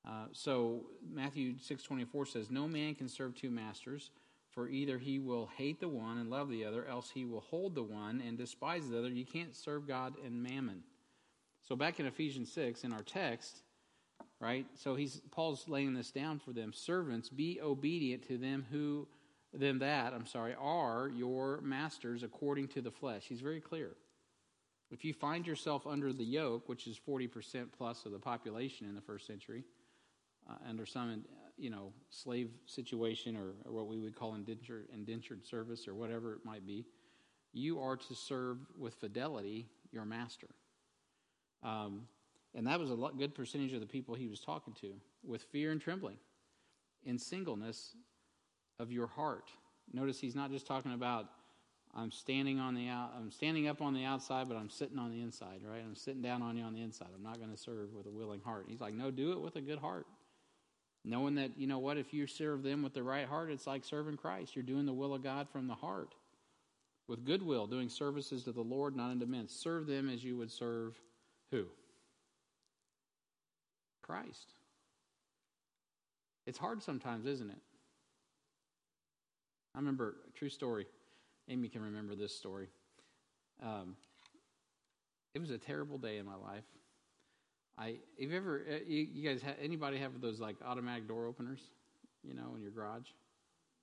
Uh, 0.07 0.25
so 0.31 0.85
Matthew 1.13 1.55
six 1.59 1.83
twenty 1.83 2.05
four 2.05 2.25
says, 2.25 2.49
"No 2.49 2.67
man 2.67 2.95
can 2.95 3.09
serve 3.09 3.35
two 3.35 3.51
masters, 3.51 4.11
for 4.51 4.69
either 4.69 4.97
he 4.97 5.19
will 5.19 5.49
hate 5.57 5.79
the 5.79 5.89
one 5.89 6.17
and 6.17 6.29
love 6.29 6.49
the 6.49 6.63
other, 6.63 6.85
else 6.85 7.11
he 7.13 7.25
will 7.25 7.41
hold 7.41 7.75
the 7.75 7.83
one 7.83 8.21
and 8.25 8.37
despise 8.37 8.89
the 8.89 8.97
other. 8.97 9.09
You 9.09 9.25
can't 9.25 9.55
serve 9.55 9.87
God 9.87 10.15
and 10.25 10.41
mammon." 10.41 10.83
So 11.67 11.75
back 11.75 11.99
in 11.99 12.05
Ephesians 12.05 12.51
six, 12.51 12.85
in 12.85 12.93
our 12.93 13.03
text, 13.03 13.61
right? 14.39 14.65
So 14.75 14.95
he's 14.95 15.21
Paul's 15.31 15.67
laying 15.67 15.93
this 15.93 16.11
down 16.11 16.39
for 16.39 16.53
them. 16.53 16.71
Servants, 16.71 17.27
be 17.29 17.59
obedient 17.61 18.25
to 18.29 18.37
them 18.37 18.65
who 18.71 19.07
them 19.53 19.79
that, 19.79 20.13
I'm 20.13 20.25
sorry, 20.25 20.55
are 20.59 21.09
your 21.13 21.61
masters 21.61 22.23
according 22.23 22.67
to 22.69 22.81
the 22.81 22.91
flesh. 22.91 23.25
He's 23.27 23.41
very 23.41 23.61
clear. 23.61 23.95
If 24.89 25.03
you 25.03 25.13
find 25.13 25.45
yourself 25.45 25.85
under 25.85 26.13
the 26.13 26.23
yoke, 26.23 26.69
which 26.69 26.87
is 26.87 26.99
40% 27.07 27.67
plus 27.77 28.05
of 28.05 28.11
the 28.11 28.19
population 28.19 28.87
in 28.87 28.95
the 28.95 29.01
first 29.01 29.27
century, 29.27 29.63
uh, 30.49 30.53
under 30.67 30.85
some 30.85 31.23
you 31.57 31.69
know 31.69 31.91
slave 32.09 32.51
situation 32.65 33.35
or, 33.35 33.53
or, 33.65 33.71
what 33.73 33.87
we 33.87 33.97
would 33.97 34.15
call 34.15 34.35
indentured, 34.35 34.87
indentured 34.93 35.45
service 35.45 35.87
or 35.87 35.95
whatever 35.95 36.33
it 36.33 36.45
might 36.45 36.65
be, 36.65 36.85
you 37.51 37.79
are 37.79 37.97
to 37.97 38.15
serve 38.15 38.59
with 38.77 38.93
fidelity 38.93 39.67
your 39.91 40.05
master. 40.05 40.47
Um, 41.63 42.03
and 42.55 42.65
that 42.67 42.79
was 42.79 42.91
a 42.91 42.95
good 43.17 43.35
percentage 43.35 43.73
of 43.73 43.81
the 43.81 43.87
people 43.87 44.15
he 44.15 44.27
was 44.27 44.39
talking 44.39 44.73
to, 44.81 44.93
with 45.23 45.43
fear 45.51 45.71
and 45.71 45.81
trembling, 45.81 46.17
in 47.03 47.17
singleness 47.17 47.95
of 48.79 48.91
your 48.91 49.07
heart. 49.07 49.49
Notice 49.93 50.19
he's 50.19 50.35
not 50.35 50.51
just 50.51 50.67
talking 50.67 50.93
about 50.93 51.27
I'm 51.95 52.11
standing 52.11 52.59
on 52.59 52.75
the 52.75 52.89
out, 52.89 53.11
I'm 53.17 53.31
standing 53.31 53.67
up 53.67 53.81
on 53.81 53.93
the 53.93 54.03
outside, 54.03 54.47
but 54.47 54.57
I'm 54.57 54.69
sitting 54.69 54.99
on 54.99 55.09
the 55.09 55.21
inside, 55.21 55.61
right? 55.63 55.81
I'm 55.83 55.95
sitting 55.95 56.21
down 56.21 56.41
on 56.41 56.55
you 56.55 56.63
on 56.63 56.73
the 56.73 56.81
inside. 56.81 57.07
I'm 57.15 57.23
not 57.23 57.39
going 57.39 57.51
to 57.51 57.57
serve 57.57 57.93
with 57.93 58.05
a 58.05 58.11
willing 58.11 58.41
heart. 58.41 58.65
He's 58.67 58.81
like, 58.81 58.93
no, 58.93 59.09
do 59.09 59.31
it 59.31 59.41
with 59.41 59.55
a 59.55 59.61
good 59.61 59.79
heart. 59.79 60.05
Knowing 61.03 61.35
that, 61.35 61.51
you 61.57 61.65
know 61.65 61.79
what, 61.79 61.97
if 61.97 62.13
you 62.13 62.27
serve 62.27 62.61
them 62.61 62.83
with 62.83 62.93
the 62.93 63.01
right 63.01 63.27
heart, 63.27 63.49
it's 63.49 63.65
like 63.65 63.83
serving 63.83 64.17
Christ. 64.17 64.55
You're 64.55 64.63
doing 64.63 64.85
the 64.85 64.93
will 64.93 65.13
of 65.13 65.23
God 65.23 65.47
from 65.49 65.67
the 65.67 65.75
heart. 65.75 66.13
With 67.07 67.25
goodwill, 67.25 67.65
doing 67.65 67.87
services 67.87 68.43
to 68.43 68.51
the 68.51 68.61
Lord, 68.61 68.95
not 68.95 69.11
unto 69.11 69.25
men. 69.25 69.47
Serve 69.47 69.87
them 69.87 70.09
as 70.09 70.23
you 70.23 70.35
would 70.37 70.51
serve 70.51 70.99
who? 71.51 71.65
Christ. 74.03 74.53
It's 76.45 76.57
hard 76.57 76.83
sometimes, 76.83 77.25
isn't 77.25 77.49
it? 77.49 77.57
I 79.77 79.79
remember 79.79 80.15
a 80.27 80.31
true 80.31 80.49
story. 80.49 80.87
Amy 81.49 81.69
can 81.69 81.83
remember 81.83 82.15
this 82.15 82.35
story. 82.35 82.67
Um, 83.61 83.95
it 85.35 85.39
was 85.39 85.51
a 85.51 85.57
terrible 85.59 85.99
day 85.99 86.17
in 86.17 86.25
my 86.25 86.35
life. 86.35 86.63
I 87.77 87.97
have 88.19 88.31
you 88.31 88.35
ever 88.35 88.65
uh, 88.67 88.77
you, 88.87 89.07
you 89.13 89.29
guys 89.29 89.41
anybody 89.61 89.99
have 89.99 90.19
those 90.19 90.39
like 90.39 90.55
automatic 90.65 91.07
door 91.07 91.27
openers, 91.27 91.59
you 92.23 92.33
know, 92.33 92.55
in 92.55 92.63
your 92.63 92.71
garage? 92.71 93.05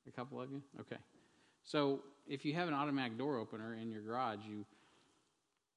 A 0.09 0.11
couple 0.11 0.41
of 0.41 0.51
you, 0.51 0.63
okay. 0.81 0.99
So 1.63 2.01
if 2.27 2.45
you 2.45 2.55
have 2.55 2.67
an 2.67 2.75
automatic 2.75 3.17
door 3.17 3.39
opener 3.39 3.75
in 3.81 3.93
your 3.93 4.03
garage, 4.03 4.41
you 4.49 4.65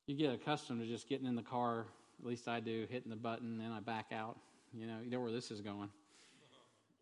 you 0.07 0.17
get 0.17 0.33
accustomed 0.33 0.81
to 0.81 0.87
just 0.87 1.07
getting 1.07 1.27
in 1.27 1.35
the 1.35 1.43
car. 1.43 1.85
At 2.19 2.25
least 2.25 2.47
I 2.47 2.59
do, 2.59 2.87
hitting 2.89 3.11
the 3.11 3.15
button, 3.15 3.59
then 3.59 3.71
I 3.71 3.81
back 3.81 4.07
out. 4.11 4.39
You 4.73 4.87
know, 4.87 4.97
you 5.03 5.11
know 5.11 5.19
where 5.19 5.31
this 5.31 5.51
is 5.51 5.61
going. 5.61 5.89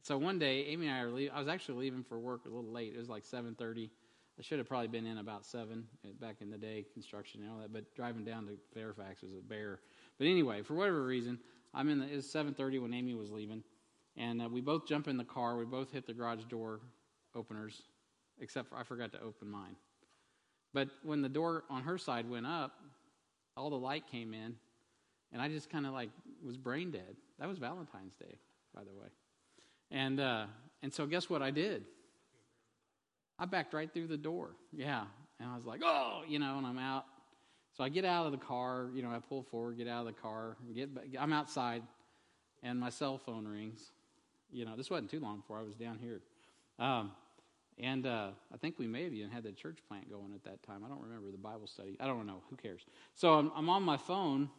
So 0.05 0.19
one 0.19 0.37
day, 0.37 0.65
Amy 0.65 0.85
and 0.85 0.95
I 0.95 0.99
are 0.99 1.09
leaving. 1.09 1.33
I 1.33 1.39
was 1.39 1.47
actually 1.47 1.79
leaving 1.79 2.03
for 2.03 2.19
work 2.19 2.45
a 2.45 2.49
little 2.49 2.71
late. 2.71 2.93
It 2.93 2.99
was 2.99 3.09
like 3.09 3.25
seven 3.25 3.55
thirty 3.55 3.89
I 4.37 4.43
should 4.43 4.59
have 4.59 4.67
probably 4.67 4.87
been 4.87 5.07
in 5.07 5.17
about 5.17 5.47
seven 5.47 5.87
uh, 6.05 6.09
back 6.21 6.41
in 6.41 6.51
the 6.51 6.59
day, 6.59 6.85
construction 6.93 7.41
and 7.41 7.51
all 7.51 7.57
that. 7.57 7.73
But 7.73 7.95
driving 7.95 8.23
down 8.23 8.45
to 8.45 8.51
Fairfax 8.71 9.23
was 9.23 9.31
a 9.31 9.41
bear. 9.41 9.79
But 10.19 10.27
anyway, 10.27 10.61
for 10.61 10.75
whatever 10.75 11.03
reason, 11.03 11.39
I'm 11.73 11.89
in. 11.89 11.97
The, 11.97 12.05
it 12.05 12.15
was 12.17 12.27
7:30 12.27 12.83
when 12.83 12.93
Amy 12.93 13.15
was 13.15 13.31
leaving, 13.31 13.63
and 14.15 14.43
uh, 14.43 14.47
we 14.47 14.61
both 14.61 14.85
jump 14.87 15.07
in 15.07 15.17
the 15.17 15.23
car. 15.23 15.57
We 15.57 15.65
both 15.65 15.91
hit 15.91 16.05
the 16.05 16.13
garage 16.13 16.43
door 16.49 16.81
openers, 17.33 17.81
except 18.39 18.69
for 18.69 18.77
I 18.77 18.83
forgot 18.83 19.11
to 19.13 19.21
open 19.21 19.49
mine. 19.49 19.75
But 20.71 20.89
when 21.01 21.23
the 21.23 21.29
door 21.29 21.63
on 21.67 21.81
her 21.81 21.97
side 21.97 22.29
went 22.29 22.45
up, 22.45 22.73
all 23.57 23.71
the 23.71 23.75
light 23.75 24.05
came 24.05 24.35
in, 24.35 24.55
and 25.31 25.41
I 25.41 25.47
just 25.47 25.71
kind 25.71 25.87
of 25.87 25.93
like 25.93 26.09
was 26.43 26.57
brain 26.57 26.91
dead. 26.91 27.15
That 27.39 27.47
was 27.47 27.57
Valentine's 27.57 28.15
Day, 28.15 28.37
by 28.73 28.83
the 28.83 28.93
way. 28.93 29.07
And 29.91 30.19
uh, 30.19 30.45
and 30.81 30.93
so 30.93 31.05
guess 31.05 31.29
what 31.29 31.41
I 31.41 31.51
did? 31.51 31.85
I 33.37 33.45
backed 33.45 33.73
right 33.73 33.91
through 33.91 34.07
the 34.07 34.17
door. 34.17 34.51
Yeah. 34.71 35.03
And 35.39 35.49
I 35.49 35.55
was 35.55 35.65
like, 35.65 35.81
oh, 35.83 36.21
you 36.27 36.39
know, 36.39 36.57
and 36.57 36.65
I'm 36.65 36.77
out. 36.77 37.05
So 37.73 37.83
I 37.83 37.89
get 37.89 38.05
out 38.05 38.25
of 38.25 38.31
the 38.31 38.37
car, 38.37 38.89
you 38.93 39.01
know, 39.01 39.09
I 39.09 39.19
pull 39.19 39.43
forward, 39.43 39.77
get 39.77 39.87
out 39.87 40.07
of 40.07 40.15
the 40.15 40.21
car, 40.21 40.55
get 40.73 40.95
back, 40.95 41.05
I'm 41.19 41.33
outside, 41.33 41.83
and 42.63 42.79
my 42.79 42.89
cell 42.89 43.17
phone 43.17 43.45
rings. 43.45 43.91
You 44.51 44.63
know, 44.63 44.77
this 44.77 44.89
wasn't 44.89 45.11
too 45.11 45.19
long 45.19 45.39
before 45.39 45.59
I 45.59 45.63
was 45.63 45.75
down 45.75 45.99
here. 45.99 46.21
Um, 46.79 47.11
and 47.77 48.07
uh, 48.07 48.29
I 48.53 48.57
think 48.57 48.79
we 48.79 48.87
may 48.87 49.03
have 49.03 49.13
even 49.13 49.29
had 49.29 49.43
the 49.43 49.51
church 49.51 49.79
plant 49.89 50.09
going 50.09 50.31
at 50.33 50.43
that 50.45 50.63
time. 50.63 50.83
I 50.85 50.87
don't 50.87 51.01
remember 51.01 51.29
the 51.31 51.37
Bible 51.37 51.67
study. 51.67 51.97
I 51.99 52.07
don't 52.07 52.25
know. 52.25 52.41
Who 52.49 52.55
cares? 52.55 52.85
So 53.15 53.33
I'm, 53.33 53.51
I'm 53.53 53.69
on 53.69 53.83
my 53.83 53.97
phone, 53.97 54.49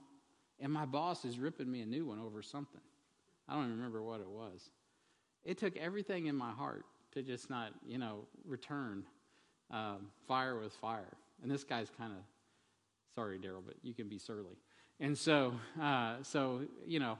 and 0.60 0.70
my 0.70 0.84
boss 0.84 1.24
is 1.24 1.38
ripping 1.38 1.70
me 1.70 1.80
a 1.80 1.86
new 1.86 2.04
one 2.04 2.18
over 2.18 2.42
something. 2.42 2.82
I 3.48 3.54
don't 3.54 3.64
even 3.64 3.76
remember 3.76 4.02
what 4.02 4.20
it 4.20 4.28
was. 4.28 4.68
It 5.46 5.58
took 5.58 5.76
everything 5.76 6.26
in 6.26 6.34
my 6.36 6.50
heart 6.50 6.84
to 7.12 7.22
just 7.22 7.48
not, 7.48 7.70
you 7.86 7.98
know, 7.98 8.26
return 8.44 9.04
um, 9.70 10.08
fire 10.26 10.58
with 10.58 10.72
fire. 10.74 11.16
And 11.42 11.50
this 11.50 11.64
guy's 11.64 11.88
kind 11.96 12.12
of, 12.12 12.18
sorry, 13.14 13.38
Daryl, 13.38 13.62
but 13.64 13.76
you 13.82 13.94
can 13.94 14.08
be 14.08 14.18
surly. 14.18 14.58
And 15.00 15.16
so, 15.16 15.54
uh, 15.80 16.16
so 16.22 16.62
you 16.84 16.98
know, 16.98 17.16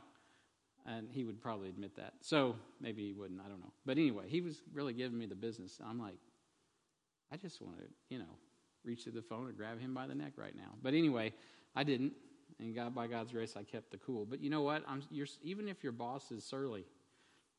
and 0.87 1.09
he 1.13 1.25
would 1.25 1.41
probably 1.41 1.69
admit 1.69 1.95
that. 1.97 2.15
So 2.21 2.57
maybe 2.81 3.07
he 3.07 3.13
wouldn't. 3.13 3.41
I 3.41 3.49
don't 3.49 3.61
know. 3.61 3.73
But 3.85 3.99
anyway, 3.99 4.25
he 4.29 4.41
was 4.41 4.63
really 4.73 4.93
giving 4.93 5.19
me 5.19 5.27
the 5.27 5.35
business. 5.35 5.79
I'm 5.85 6.01
like, 6.01 6.19
I 7.33 7.37
just 7.37 7.61
want 7.63 7.79
to, 7.79 7.85
you 8.09 8.19
know, 8.19 8.25
reach 8.85 9.05
to 9.05 9.11
the 9.11 9.23
phone 9.23 9.47
and 9.47 9.57
grab 9.57 9.81
him 9.81 9.95
by 9.95 10.07
the 10.07 10.15
neck 10.15 10.33
right 10.37 10.55
now. 10.57 10.75
But 10.83 10.95
anyway, 10.95 11.33
I 11.75 11.85
didn't. 11.85 12.13
And 12.59 12.75
God, 12.75 12.95
by 12.95 13.07
God's 13.07 13.33
grace, 13.33 13.55
I 13.57 13.65
kept 13.65 13.91
the 13.91 13.99
cool. 13.99 14.25
But 14.25 14.41
you 14.41 14.49
know 14.49 14.63
what? 14.63 14.83
I'm, 14.89 15.03
even 15.43 15.69
if 15.69 15.83
your 15.83 15.93
boss 15.93 16.31
is 16.31 16.43
surly 16.45 16.87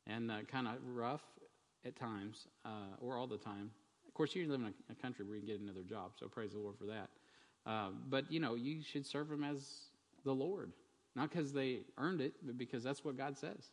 and 0.07 0.31
uh, 0.31 0.35
kind 0.51 0.67
of 0.67 0.75
rough 0.93 1.21
at 1.85 1.95
times, 1.95 2.47
uh, 2.65 2.95
or 2.99 3.17
all 3.17 3.27
the 3.27 3.37
time. 3.37 3.71
Of 4.07 4.13
course, 4.13 4.35
you 4.35 4.47
live 4.47 4.59
in 4.61 4.67
a, 4.67 4.91
a, 4.91 4.95
country 4.95 5.25
where 5.25 5.35
you 5.35 5.41
can 5.41 5.49
get 5.49 5.59
another 5.59 5.83
job, 5.83 6.11
so 6.19 6.27
praise 6.27 6.51
the 6.51 6.59
Lord 6.59 6.75
for 6.77 6.85
that. 6.85 7.09
Uh, 7.65 7.89
but 8.09 8.31
you 8.31 8.39
know, 8.39 8.55
you 8.55 8.81
should 8.81 9.05
serve 9.05 9.31
Him 9.31 9.43
as 9.43 9.89
the 10.23 10.33
Lord, 10.33 10.71
not 11.15 11.29
because 11.29 11.53
they 11.53 11.79
earned 11.97 12.21
it, 12.21 12.33
but 12.43 12.57
because 12.57 12.83
that's 12.83 13.03
what 13.03 13.17
God 13.17 13.37
says. 13.37 13.71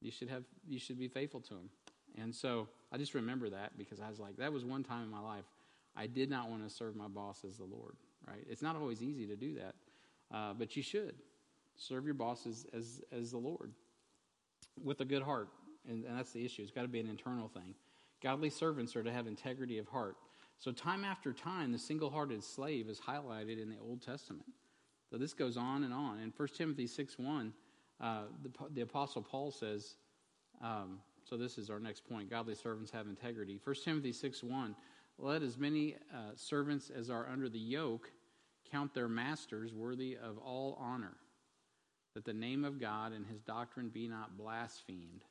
You 0.00 0.10
should 0.10 0.28
have, 0.28 0.44
you 0.68 0.78
should 0.78 0.98
be 0.98 1.08
faithful 1.08 1.40
to 1.42 1.54
Him. 1.54 1.70
And 2.20 2.34
so 2.34 2.68
I 2.92 2.98
just 2.98 3.14
remember 3.14 3.48
that 3.50 3.76
because 3.78 4.00
I 4.00 4.08
was 4.08 4.20
like, 4.20 4.36
that 4.36 4.52
was 4.52 4.64
one 4.64 4.84
time 4.84 5.02
in 5.02 5.10
my 5.10 5.20
life 5.20 5.44
I 5.96 6.06
did 6.06 6.28
not 6.28 6.50
want 6.50 6.68
to 6.68 6.74
serve 6.74 6.96
my 6.96 7.08
boss 7.08 7.44
as 7.46 7.56
the 7.56 7.64
Lord. 7.64 7.94
Right? 8.26 8.44
It's 8.48 8.62
not 8.62 8.76
always 8.76 9.02
easy 9.02 9.26
to 9.26 9.36
do 9.36 9.54
that, 9.54 9.74
uh, 10.34 10.54
but 10.54 10.76
you 10.76 10.82
should 10.82 11.14
serve 11.76 12.04
your 12.04 12.14
bosses 12.14 12.66
as 12.72 13.02
as 13.12 13.30
the 13.32 13.38
Lord 13.38 13.72
with 14.82 15.00
a 15.00 15.04
good 15.04 15.22
heart 15.22 15.48
and, 15.88 16.04
and 16.04 16.18
that's 16.18 16.32
the 16.32 16.44
issue. 16.44 16.62
It's 16.62 16.70
got 16.70 16.82
to 16.82 16.88
be 16.88 17.00
an 17.00 17.08
internal 17.08 17.48
thing. 17.48 17.74
Godly 18.22 18.50
servants 18.50 18.96
are 18.96 19.02
to 19.02 19.12
have 19.12 19.26
integrity 19.26 19.78
of 19.78 19.88
heart. 19.88 20.16
So, 20.58 20.72
time 20.72 21.04
after 21.04 21.32
time, 21.32 21.72
the 21.72 21.78
single 21.78 22.10
hearted 22.10 22.42
slave 22.42 22.88
is 22.88 23.00
highlighted 23.00 23.60
in 23.60 23.68
the 23.68 23.78
Old 23.78 24.00
Testament. 24.00 24.46
So, 25.10 25.18
this 25.18 25.34
goes 25.34 25.56
on 25.56 25.84
and 25.84 25.92
on. 25.92 26.20
In 26.20 26.32
1 26.34 26.48
Timothy 26.56 26.86
6 26.86 27.18
1, 27.18 27.52
uh, 28.00 28.22
the, 28.42 28.50
the, 28.72 28.80
Apostle 28.82 29.22
Paul 29.22 29.50
says, 29.50 29.96
um, 30.62 31.00
so 31.24 31.36
this 31.36 31.58
is 31.58 31.70
our 31.70 31.80
next 31.80 32.08
point 32.08 32.30
godly 32.30 32.54
servants 32.54 32.90
have 32.92 33.06
integrity. 33.06 33.60
1 33.62 33.76
Timothy 33.84 34.12
6 34.12 34.42
1, 34.42 34.74
let 35.18 35.42
as 35.42 35.58
many 35.58 35.96
uh, 36.12 36.32
servants 36.34 36.90
as 36.90 37.10
are 37.10 37.28
under 37.28 37.48
the 37.48 37.58
yoke 37.58 38.10
count 38.70 38.94
their 38.94 39.08
masters 39.08 39.74
worthy 39.74 40.16
of 40.16 40.38
all 40.38 40.78
honor, 40.80 41.16
that 42.14 42.24
the 42.24 42.32
name 42.32 42.64
of 42.64 42.80
God 42.80 43.12
and 43.12 43.26
his 43.26 43.40
doctrine 43.40 43.88
be 43.88 44.08
not 44.08 44.36
blasphemed. 44.38 45.24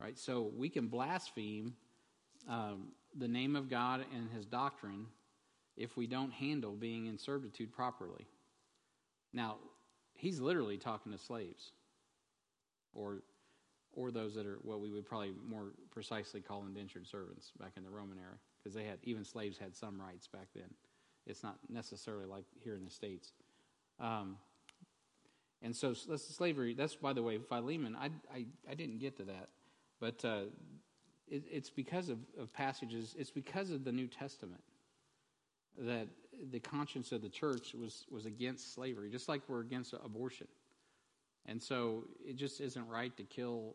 Right? 0.00 0.18
So 0.18 0.50
we 0.56 0.68
can 0.68 0.88
blaspheme 0.88 1.74
um, 2.48 2.88
the 3.16 3.28
name 3.28 3.56
of 3.56 3.70
God 3.70 4.04
and 4.14 4.28
his 4.30 4.46
doctrine 4.46 5.06
if 5.76 5.96
we 5.96 6.06
don't 6.06 6.32
handle 6.32 6.72
being 6.72 7.06
in 7.06 7.18
servitude 7.18 7.72
properly. 7.72 8.26
Now, 9.32 9.56
he's 10.14 10.40
literally 10.40 10.78
talking 10.78 11.12
to 11.12 11.18
slaves 11.18 11.72
or 12.94 13.22
or 13.96 14.10
those 14.10 14.34
that 14.34 14.44
are 14.44 14.58
what 14.62 14.80
we 14.80 14.90
would 14.90 15.06
probably 15.06 15.32
more 15.48 15.66
precisely 15.92 16.40
call 16.40 16.64
indentured 16.66 17.06
servants 17.06 17.52
back 17.60 17.72
in 17.76 17.84
the 17.84 17.90
Roman 17.90 18.18
era 18.18 18.36
because 18.58 18.74
they 18.74 18.84
had 18.84 18.98
even 19.04 19.24
slaves 19.24 19.56
had 19.56 19.74
some 19.74 20.00
rights 20.00 20.26
back 20.26 20.48
then. 20.54 20.68
It's 21.26 21.42
not 21.42 21.58
necessarily 21.68 22.26
like 22.26 22.44
here 22.62 22.74
in 22.74 22.84
the 22.84 22.90
states. 22.90 23.32
Um, 24.00 24.36
and 25.64 25.74
so 25.74 25.94
that's 26.08 26.32
slavery. 26.32 26.74
That's 26.74 26.94
by 26.94 27.12
the 27.12 27.22
way, 27.22 27.38
Philemon. 27.38 27.96
I, 27.96 28.10
I 28.32 28.46
I 28.70 28.74
didn't 28.74 28.98
get 28.98 29.16
to 29.16 29.24
that. 29.24 29.48
But 30.00 30.24
uh, 30.24 30.42
it, 31.28 31.44
it's 31.50 31.70
because 31.70 32.08
of, 32.08 32.18
of 32.38 32.52
passages, 32.52 33.14
it's 33.18 33.30
because 33.30 33.70
of 33.70 33.84
the 33.84 33.92
New 33.92 34.06
Testament 34.06 34.62
that 35.78 36.08
the 36.50 36.60
conscience 36.60 37.10
of 37.12 37.22
the 37.22 37.28
church 37.28 37.74
was, 37.74 38.06
was 38.10 38.26
against 38.26 38.74
slavery, 38.74 39.10
just 39.10 39.28
like 39.28 39.42
we're 39.48 39.60
against 39.60 39.94
abortion. 40.04 40.46
And 41.46 41.62
so 41.62 42.04
it 42.24 42.36
just 42.36 42.60
isn't 42.60 42.86
right 42.88 43.16
to 43.16 43.22
kill 43.24 43.74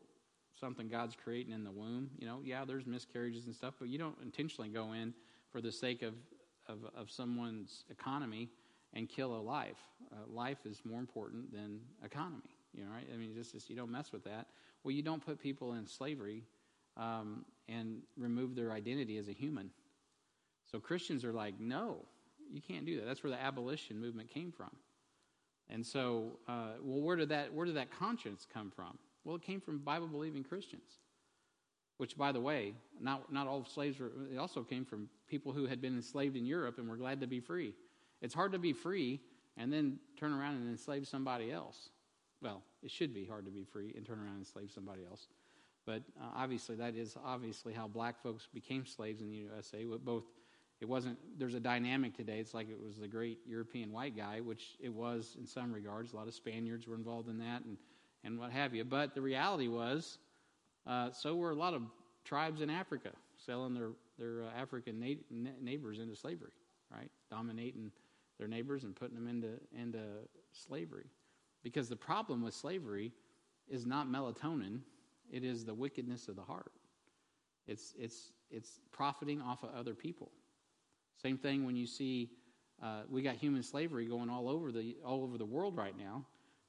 something 0.59 0.87
God's 0.87 1.15
creating 1.21 1.53
in 1.53 1.63
the 1.63 1.71
womb. 1.71 2.09
You 2.17 2.27
know, 2.27 2.39
yeah, 2.43 2.65
there's 2.65 2.85
miscarriages 2.85 3.45
and 3.45 3.55
stuff, 3.55 3.75
but 3.79 3.89
you 3.89 3.97
don't 3.97 4.17
intentionally 4.23 4.69
go 4.69 4.93
in 4.93 5.13
for 5.51 5.61
the 5.61 5.71
sake 5.71 6.01
of, 6.01 6.13
of, 6.67 6.79
of 6.95 7.11
someone's 7.11 7.85
economy 7.89 8.49
and 8.93 9.07
kill 9.07 9.35
a 9.35 9.41
life. 9.41 9.77
Uh, 10.11 10.15
life 10.31 10.59
is 10.65 10.81
more 10.83 10.99
important 10.99 11.51
than 11.51 11.79
economy. 12.03 12.55
You 12.73 12.85
know, 12.85 12.91
right? 12.91 13.07
I 13.13 13.17
mean, 13.17 13.33
just, 13.33 13.53
just 13.53 13.69
you 13.69 13.75
don't 13.75 13.91
mess 13.91 14.11
with 14.11 14.23
that. 14.25 14.47
Well, 14.83 14.91
you 14.91 15.01
don't 15.01 15.23
put 15.23 15.39
people 15.39 15.73
in 15.73 15.87
slavery 15.87 16.43
um, 16.97 17.45
and 17.67 18.01
remove 18.17 18.55
their 18.55 18.71
identity 18.71 19.17
as 19.17 19.27
a 19.27 19.33
human. 19.33 19.71
So 20.71 20.79
Christians 20.79 21.25
are 21.25 21.33
like, 21.33 21.59
no, 21.59 22.05
you 22.51 22.61
can't 22.61 22.85
do 22.85 22.97
that. 22.97 23.05
That's 23.05 23.23
where 23.23 23.31
the 23.31 23.41
abolition 23.41 23.99
movement 23.99 24.29
came 24.29 24.51
from. 24.51 24.69
And 25.69 25.85
so, 25.85 26.39
uh, 26.47 26.73
well, 26.81 27.01
where 27.01 27.15
did 27.15 27.29
that 27.29 27.53
where 27.53 27.65
did 27.65 27.75
that 27.75 27.91
conscience 27.91 28.47
come 28.51 28.71
from? 28.71 28.97
Well, 29.23 29.35
it 29.35 29.43
came 29.43 29.61
from 29.61 29.79
Bible 29.79 30.07
believing 30.07 30.43
Christians. 30.43 30.89
Which, 31.97 32.17
by 32.17 32.31
the 32.31 32.39
way, 32.39 32.73
not 32.99 33.31
not 33.31 33.45
all 33.47 33.65
slaves 33.65 33.99
were. 33.99 34.11
It 34.33 34.37
also 34.37 34.63
came 34.63 34.85
from 34.85 35.09
people 35.27 35.51
who 35.51 35.67
had 35.67 35.81
been 35.81 35.95
enslaved 35.95 36.35
in 36.37 36.45
Europe 36.45 36.79
and 36.79 36.89
were 36.89 36.97
glad 36.97 37.21
to 37.21 37.27
be 37.27 37.39
free. 37.39 37.73
It's 38.21 38.33
hard 38.33 38.51
to 38.53 38.59
be 38.59 38.73
free 38.73 39.19
and 39.57 39.71
then 39.71 39.99
turn 40.17 40.33
around 40.33 40.55
and 40.55 40.69
enslave 40.69 41.07
somebody 41.07 41.51
else. 41.51 41.89
Well, 42.41 42.63
it 42.81 42.91
should 42.91 43.13
be 43.13 43.25
hard 43.25 43.45
to 43.45 43.51
be 43.51 43.63
free 43.63 43.93
and 43.95 44.05
turn 44.05 44.19
around 44.19 44.29
and 44.29 44.39
enslave 44.39 44.71
somebody 44.71 45.01
else. 45.09 45.27
But 45.85 46.03
uh, 46.19 46.27
obviously, 46.35 46.75
that 46.75 46.95
is 46.95 47.15
obviously 47.25 47.73
how 47.73 47.87
black 47.87 48.21
folks 48.21 48.47
became 48.53 48.85
slaves 48.85 49.21
in 49.21 49.29
the 49.29 49.37
USA. 49.37 49.83
Both, 49.83 50.25
it 50.79 50.87
wasn't. 50.87 51.17
There's 51.37 51.55
a 51.55 51.59
dynamic 51.59 52.15
today. 52.15 52.39
It's 52.39 52.53
like 52.53 52.69
it 52.69 52.79
was 52.79 52.97
the 52.97 53.07
great 53.07 53.39
European 53.45 53.91
white 53.91 54.15
guy, 54.15 54.39
which 54.39 54.77
it 54.79 54.93
was 54.93 55.35
in 55.39 55.47
some 55.47 55.73
regards. 55.73 56.13
A 56.13 56.15
lot 56.15 56.27
of 56.27 56.33
Spaniards 56.33 56.87
were 56.87 56.95
involved 56.95 57.27
in 57.27 57.39
that, 57.39 57.63
and 57.65 57.77
and 58.23 58.37
what 58.37 58.51
have 58.51 58.75
you. 58.75 58.83
But 58.83 59.15
the 59.15 59.21
reality 59.21 59.67
was, 59.67 60.19
uh, 60.85 61.11
so 61.11 61.35
were 61.35 61.51
a 61.51 61.55
lot 61.55 61.73
of 61.73 61.83
tribes 62.23 62.61
in 62.61 62.69
Africa 62.69 63.11
selling 63.37 63.73
their 63.73 63.89
their 64.17 64.43
uh, 64.43 64.61
African 64.61 64.99
na- 64.99 65.49
neighbors 65.61 65.99
into 65.99 66.15
slavery, 66.15 66.51
right? 66.91 67.09
Dominating 67.29 67.91
their 68.39 68.47
neighbors 68.47 68.83
and 68.83 68.95
putting 68.95 69.15
them 69.15 69.27
into 69.27 69.59
into 69.77 69.99
slavery. 70.51 71.05
Because 71.63 71.89
the 71.89 71.95
problem 71.95 72.41
with 72.41 72.53
slavery 72.53 73.11
is 73.67 73.85
not 73.85 74.07
melatonin, 74.07 74.79
it 75.31 75.43
is 75.43 75.65
the 75.65 75.73
wickedness 75.73 76.27
of 76.27 76.35
the 76.35 76.41
heart. 76.41 76.71
It's, 77.67 77.93
it's, 77.99 78.31
it's 78.49 78.79
profiting 78.91 79.41
off 79.41 79.63
of 79.63 79.69
other 79.77 79.93
people. 79.93 80.31
Same 81.21 81.37
thing 81.37 81.65
when 81.65 81.75
you 81.75 81.85
see 81.85 82.31
uh, 82.81 83.01
we 83.09 83.21
got 83.21 83.35
human 83.35 83.61
slavery 83.61 84.05
going 84.05 84.29
all 84.29 84.49
over 84.49 84.71
the, 84.71 84.95
all 85.05 85.23
over 85.23 85.37
the 85.37 85.45
world 85.45 85.75
right 85.75 85.95
now 85.97 86.25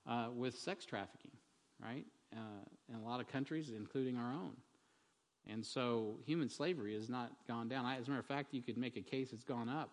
uh, 0.07 0.29
with 0.35 0.59
sex 0.59 0.85
trafficking, 0.85 1.31
right? 1.83 2.05
Uh, 2.35 2.65
in 2.89 2.97
a 2.97 3.03
lot 3.03 3.21
of 3.21 3.29
countries, 3.29 3.71
including 3.75 4.17
our 4.17 4.33
own. 4.33 4.53
And 5.47 5.65
so 5.65 6.19
human 6.27 6.49
slavery 6.49 6.95
has 6.95 7.09
not 7.09 7.31
gone 7.49 7.69
down. 7.69 7.87
As 7.87 8.09
a 8.09 8.11
matter 8.11 8.21
of 8.21 8.27
fact, 8.27 8.53
you 8.53 8.61
could 8.61 8.77
make 8.77 8.97
a 8.97 9.01
case 9.01 9.33
it's 9.33 9.45
gone 9.45 9.69
up 9.69 9.91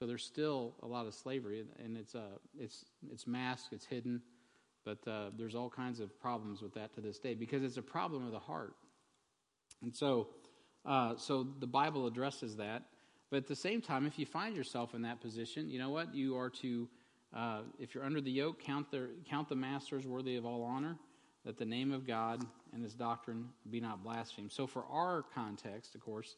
so 0.00 0.06
there's 0.06 0.24
still 0.24 0.72
a 0.82 0.86
lot 0.86 1.06
of 1.06 1.12
slavery, 1.12 1.62
and 1.84 1.98
it's 1.98 2.14
uh, 2.14 2.38
it's 2.58 2.86
it's 3.12 3.26
masked, 3.26 3.74
it's 3.74 3.84
hidden, 3.84 4.22
but 4.82 5.06
uh, 5.06 5.28
there's 5.36 5.54
all 5.54 5.68
kinds 5.68 6.00
of 6.00 6.18
problems 6.18 6.62
with 6.62 6.72
that 6.72 6.94
to 6.94 7.02
this 7.02 7.18
day 7.18 7.34
because 7.34 7.62
it's 7.62 7.76
a 7.76 7.82
problem 7.82 8.24
of 8.24 8.32
the 8.32 8.38
heart. 8.38 8.72
And 9.82 9.94
so, 9.94 10.28
uh, 10.86 11.16
so 11.16 11.46
the 11.58 11.66
Bible 11.66 12.06
addresses 12.06 12.56
that. 12.56 12.84
But 13.30 13.36
at 13.38 13.46
the 13.46 13.54
same 13.54 13.82
time, 13.82 14.06
if 14.06 14.18
you 14.18 14.24
find 14.24 14.56
yourself 14.56 14.94
in 14.94 15.02
that 15.02 15.20
position, 15.20 15.68
you 15.68 15.78
know 15.78 15.90
what 15.90 16.14
you 16.14 16.36
are 16.38 16.50
to. 16.62 16.88
Uh, 17.36 17.60
if 17.78 17.94
you're 17.94 18.04
under 18.04 18.22
the 18.22 18.30
yoke, 18.30 18.58
count 18.58 18.90
the 18.90 19.10
count 19.28 19.50
the 19.50 19.54
masters 19.54 20.06
worthy 20.06 20.36
of 20.36 20.46
all 20.46 20.62
honor, 20.62 20.96
that 21.44 21.58
the 21.58 21.66
name 21.66 21.92
of 21.92 22.06
God 22.06 22.42
and 22.72 22.82
His 22.82 22.94
doctrine 22.94 23.50
be 23.70 23.80
not 23.80 24.02
blasphemed. 24.02 24.50
So, 24.50 24.66
for 24.66 24.86
our 24.90 25.26
context, 25.34 25.94
of 25.94 26.00
course, 26.00 26.36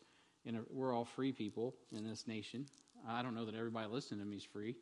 a, 0.48 0.52
we're 0.68 0.92
all 0.92 1.04
free 1.04 1.30
people 1.30 1.76
in 1.96 2.04
this 2.04 2.26
nation. 2.26 2.66
I 3.08 3.22
don't 3.22 3.34
know 3.34 3.44
that 3.44 3.54
everybody 3.54 3.88
listening 3.88 4.20
to 4.20 4.26
me 4.26 4.36
is 4.36 4.44
free. 4.44 4.76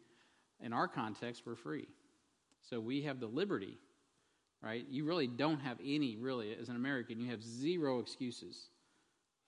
In 0.63 0.73
our 0.73 0.89
context, 0.89 1.43
we're 1.47 1.57
free. 1.57 1.89
So 2.69 2.79
we 2.79 3.03
have 3.03 3.21
the 3.21 3.27
liberty, 3.27 3.79
right? 4.63 4.85
You 4.91 5.05
really 5.05 5.27
don't 5.27 5.61
have 5.61 5.79
any, 5.85 6.17
really, 6.17 6.55
as 6.61 6.69
an 6.69 6.77
American, 6.77 7.21
you 7.21 7.31
have 7.31 7.43
zero 7.43 7.99
excuses 7.99 8.69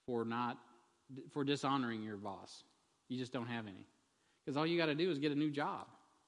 for 0.05 0.25
not, 0.25 0.57
for 1.31 1.43
dishonoring 1.43 2.01
your 2.01 2.17
boss. 2.17 2.63
You 3.09 3.17
just 3.17 3.31
don't 3.31 3.47
have 3.47 3.67
any. 3.67 3.85
Because 4.43 4.57
all 4.57 4.65
you 4.65 4.77
got 4.77 4.87
to 4.87 4.95
do 4.95 5.09
is 5.11 5.19
get 5.19 5.31
a 5.31 5.35
new 5.35 5.51
job, 5.51 5.87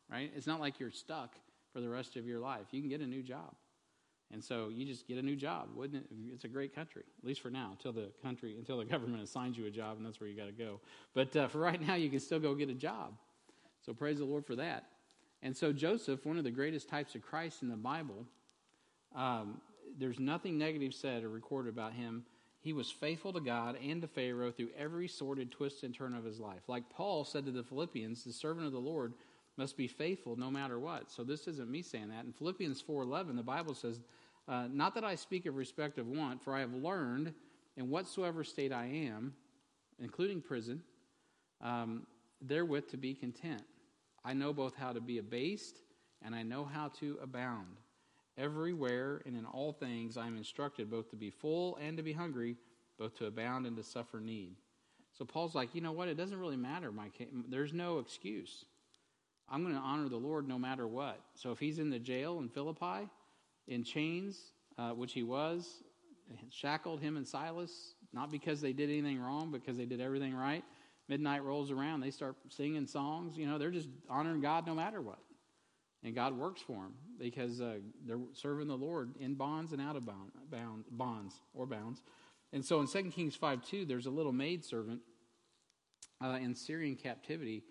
right? 0.10 0.32
It's 0.36 0.48
not 0.48 0.60
like 0.60 0.80
you're 0.80 0.92
stuck 0.92 1.36
for 1.74 1.82
the 1.82 1.90
rest 1.90 2.16
of 2.16 2.26
your 2.26 2.40
life. 2.40 2.68
You 2.72 2.80
can 2.80 2.90
get 2.90 3.02
a 3.02 3.08
new 3.08 3.24
job. 3.24 3.54
And 4.36 4.44
so 4.44 4.68
you 4.68 4.86
just 4.86 5.08
get 5.08 5.18
a 5.18 5.22
new 5.22 5.38
job, 5.38 5.70
wouldn't 5.74 6.04
it? 6.04 6.10
It's 6.34 6.44
a 6.44 6.50
great 6.50 6.76
country, 6.76 7.04
at 7.18 7.26
least 7.26 7.40
for 7.40 7.50
now, 7.50 7.70
until 7.72 7.94
the 7.94 8.10
country, 8.22 8.58
until 8.60 8.78
the 8.78 8.84
government 8.94 9.24
assigns 9.24 9.58
you 9.58 9.66
a 9.66 9.72
job, 9.72 9.96
and 9.96 10.06
that's 10.06 10.20
where 10.20 10.28
you 10.28 10.36
got 10.36 10.48
to 10.48 10.52
go. 10.52 10.82
But 11.14 11.34
uh, 11.38 11.48
for 11.48 11.60
right 11.60 11.80
now, 11.82 11.96
you 11.96 12.10
can 12.10 12.20
still 12.20 12.42
go 12.42 12.54
get 12.54 12.70
a 12.70 12.74
job. 12.74 13.14
So 13.86 13.94
praise 13.94 14.18
the 14.18 14.26
Lord 14.26 14.46
for 14.46 14.58
that. 14.58 14.88
And 15.42 15.56
so 15.56 15.72
Joseph, 15.72 16.26
one 16.26 16.38
of 16.38 16.44
the 16.44 16.52
greatest 16.52 16.90
types 16.90 17.16
of 17.16 17.22
Christ 17.22 17.62
in 17.62 17.70
the 17.70 17.78
Bible, 17.78 18.26
um, 19.16 19.62
there's 19.98 20.20
nothing 20.20 20.58
negative 20.58 20.94
said 20.94 21.24
or 21.24 21.30
recorded 21.30 21.70
about 21.70 21.94
him. 21.94 22.26
He 22.60 22.74
was 22.74 22.92
faithful 22.92 23.32
to 23.32 23.40
God 23.40 23.78
and 23.82 24.02
to 24.02 24.08
Pharaoh 24.10 24.52
through 24.52 24.72
every 24.78 25.08
sordid 25.08 25.50
twist 25.50 25.84
and 25.84 25.96
turn 25.96 26.14
of 26.14 26.26
his 26.26 26.42
life. 26.42 26.64
Like 26.68 26.90
Paul 26.90 27.24
said 27.24 27.46
to 27.46 27.52
the 27.52 27.64
Philippians, 27.64 28.26
the 28.26 28.34
servant 28.34 28.68
of 28.68 28.74
the 28.74 28.80
Lord 28.80 29.14
must 29.58 29.78
be 29.78 29.88
faithful 29.88 30.36
no 30.36 30.52
matter 30.52 30.80
what. 30.80 31.10
So 31.12 31.24
this 31.24 31.48
isn't 31.48 31.70
me 31.70 31.82
saying 31.82 32.10
that. 32.10 32.26
In 32.26 32.34
Philippians 32.34 32.82
4:11, 32.82 33.36
the 33.36 33.44
Bible 33.44 33.74
says, 33.74 34.02
uh, 34.48 34.68
"Not 34.72 34.96
that 34.96 35.04
I 35.04 35.16
speak 35.16 35.46
of 35.46 35.56
respect 35.56 35.98
of 35.98 36.08
want, 36.08 36.42
for 36.42 36.54
I 36.54 36.60
have 36.60 36.74
learned 36.74 37.34
in 37.78 37.90
whatsoever 37.90 38.44
state 38.44 38.72
I 38.72 38.86
am, 38.86 39.34
including 40.00 40.42
prison, 40.42 40.84
um, 41.62 42.06
therewith 42.42 42.90
to 42.90 42.98
be 42.98 43.14
content. 43.14 43.64
I 44.24 44.34
know 44.34 44.54
both 44.54 44.76
how 44.76 44.92
to 44.94 45.02
be 45.02 45.18
abased 45.20 45.82
and 46.22 46.34
I 46.34 46.44
know 46.44 46.66
how 46.66 46.88
to 47.00 47.20
abound. 47.22 47.78
Everywhere 48.38 49.22
and 49.26 49.38
in 49.38 49.46
all 49.46 49.72
things 49.72 50.18
I 50.18 50.28
am 50.28 50.38
instructed 50.38 50.90
both 50.90 51.10
to 51.12 51.16
be 51.16 51.30
full 51.30 51.78
and 51.78 51.96
to 51.98 52.04
be 52.04 52.12
hungry, 52.12 52.58
both 52.98 53.16
to 53.18 53.28
abound 53.28 53.66
and 53.66 53.78
to 53.78 53.84
suffer 53.84 54.20
need." 54.20 54.56
So 55.18 55.24
Paul's 55.24 55.56
like, 55.56 55.74
you 55.74 55.82
know 55.82 55.94
what? 55.94 56.10
It 56.10 56.18
doesn't 56.18 56.40
really 56.40 56.58
matter. 56.58 56.92
My 56.92 57.10
there's 57.48 57.74
no 57.74 58.00
excuse. 58.00 58.66
I'm 59.48 59.64
going 59.64 59.76
to 59.76 59.82
honor 59.82 60.10
the 60.10 60.18
Lord 60.18 60.48
no 60.48 60.58
matter 60.58 60.88
what. 60.88 61.22
So 61.36 61.52
if 61.52 61.60
he's 61.60 61.80
in 61.80 61.90
the 61.90 62.00
jail 62.00 62.40
in 62.40 62.50
Philippi, 62.50 63.08
in 63.68 63.84
chains, 63.84 64.40
uh, 64.78 64.92
which 64.92 65.14
he 65.14 65.24
was, 65.24 65.84
shackled 66.50 67.00
him 67.00 67.18
and 67.18 67.28
Silas, 67.28 67.96
not 68.14 68.32
because 68.32 68.62
they 68.62 68.74
did 68.74 68.90
anything 68.90 69.20
wrong, 69.20 69.52
because 69.52 69.78
they 69.78 69.86
did 69.86 70.02
everything 70.02 70.36
right. 70.36 70.64
Midnight 71.08 71.44
rolls 71.44 71.72
around, 71.72 72.02
they 72.02 72.12
start 72.12 72.36
singing 72.50 72.88
songs. 72.88 73.38
You 73.38 73.46
know, 73.48 73.58
they're 73.58 73.72
just 73.72 73.90
honoring 74.10 74.42
God 74.42 74.66
no 74.66 74.74
matter 74.74 75.02
what. 75.02 75.20
And 76.04 76.16
God 76.16 76.38
works 76.38 76.62
for 76.62 76.74
them 76.84 76.94
because 77.20 77.62
uh, 77.62 77.76
they're 78.06 78.20
serving 78.34 78.68
the 78.68 78.78
Lord 78.78 79.16
in 79.20 79.36
bonds 79.36 79.72
and 79.72 79.82
out 79.82 79.96
of 79.96 80.06
bound, 80.06 80.32
bound, 80.50 80.86
bonds 80.92 81.36
or 81.54 81.66
bounds. 81.66 82.02
And 82.54 82.64
so 82.64 82.80
in 82.80 82.88
2 82.88 83.12
Kings 83.12 83.36
5 83.36 83.64
2, 83.64 83.86
there's 83.86 84.06
a 84.06 84.12
little 84.12 84.32
maidservant 84.32 85.02
uh, 86.24 86.38
in 86.42 86.56
Syrian 86.56 86.96
captivity 86.96 87.64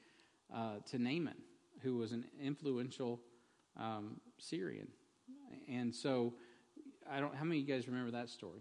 uh, 0.55 0.77
to 0.91 0.99
Naaman 0.99 1.37
who 1.85 1.99
was 1.99 2.13
an 2.13 2.25
influential 2.43 3.21
um, 3.77 4.21
Syrian. 4.39 4.89
And 5.71 5.95
so, 5.95 6.35
I 7.11 7.21
don't. 7.21 7.35
How 7.35 7.45
many 7.45 7.61
of 7.61 7.69
you 7.69 7.75
guys 7.75 7.87
remember 7.89 8.11
that 8.13 8.29
story? 8.29 8.61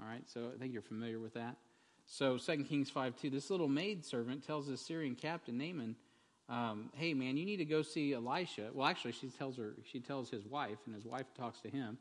All 0.00 0.06
right, 0.06 0.22
so 0.26 0.50
I 0.54 0.58
think 0.58 0.72
you're 0.72 0.82
familiar 0.82 1.18
with 1.18 1.34
that. 1.34 1.56
So, 2.06 2.36
2 2.36 2.64
Kings 2.64 2.90
5 2.90 3.16
2, 3.20 3.30
this 3.30 3.50
little 3.50 3.68
maid 3.68 4.04
servant 4.04 4.44
tells 4.44 4.66
the 4.66 4.76
Syrian 4.76 5.14
captain 5.14 5.56
Naaman, 5.58 5.96
um, 6.48 6.90
"Hey, 6.94 7.14
man, 7.14 7.36
you 7.36 7.46
need 7.46 7.58
to 7.58 7.64
go 7.64 7.82
see 7.82 8.12
Elisha." 8.12 8.70
Well, 8.72 8.86
actually, 8.86 9.12
she 9.12 9.28
tells 9.28 9.56
her. 9.56 9.74
She 9.84 10.00
tells 10.00 10.30
his 10.30 10.46
wife, 10.46 10.78
and 10.86 10.94
his 10.94 11.04
wife 11.04 11.26
talks 11.34 11.60
to 11.60 11.70
him, 11.70 11.98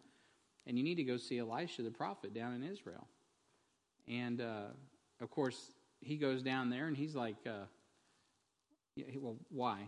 and 0.65 0.77
you 0.77 0.83
need 0.83 0.95
to 0.95 1.03
go 1.03 1.17
see 1.17 1.39
Elisha 1.39 1.83
the 1.83 1.91
prophet 1.91 2.33
down 2.33 2.53
in 2.53 2.63
Israel. 2.63 3.07
And 4.07 4.41
uh, 4.41 4.67
of 5.19 5.29
course, 5.29 5.71
he 6.01 6.17
goes 6.17 6.41
down 6.41 6.69
there, 6.69 6.87
and 6.87 6.97
he's 6.97 7.15
like, 7.15 7.37
uh, 7.45 7.65
yeah, 8.95 9.05
"Well, 9.15 9.37
why?" 9.49 9.87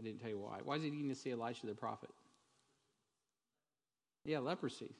I 0.00 0.04
didn't 0.04 0.20
tell 0.20 0.30
you 0.30 0.38
why. 0.38 0.58
Why 0.64 0.76
is 0.76 0.82
he 0.82 0.90
needing 0.90 1.10
to 1.10 1.14
see 1.14 1.30
Elisha 1.30 1.66
the 1.66 1.74
prophet? 1.74 2.10
Yeah, 4.24 4.38
leprosy. 4.38 4.94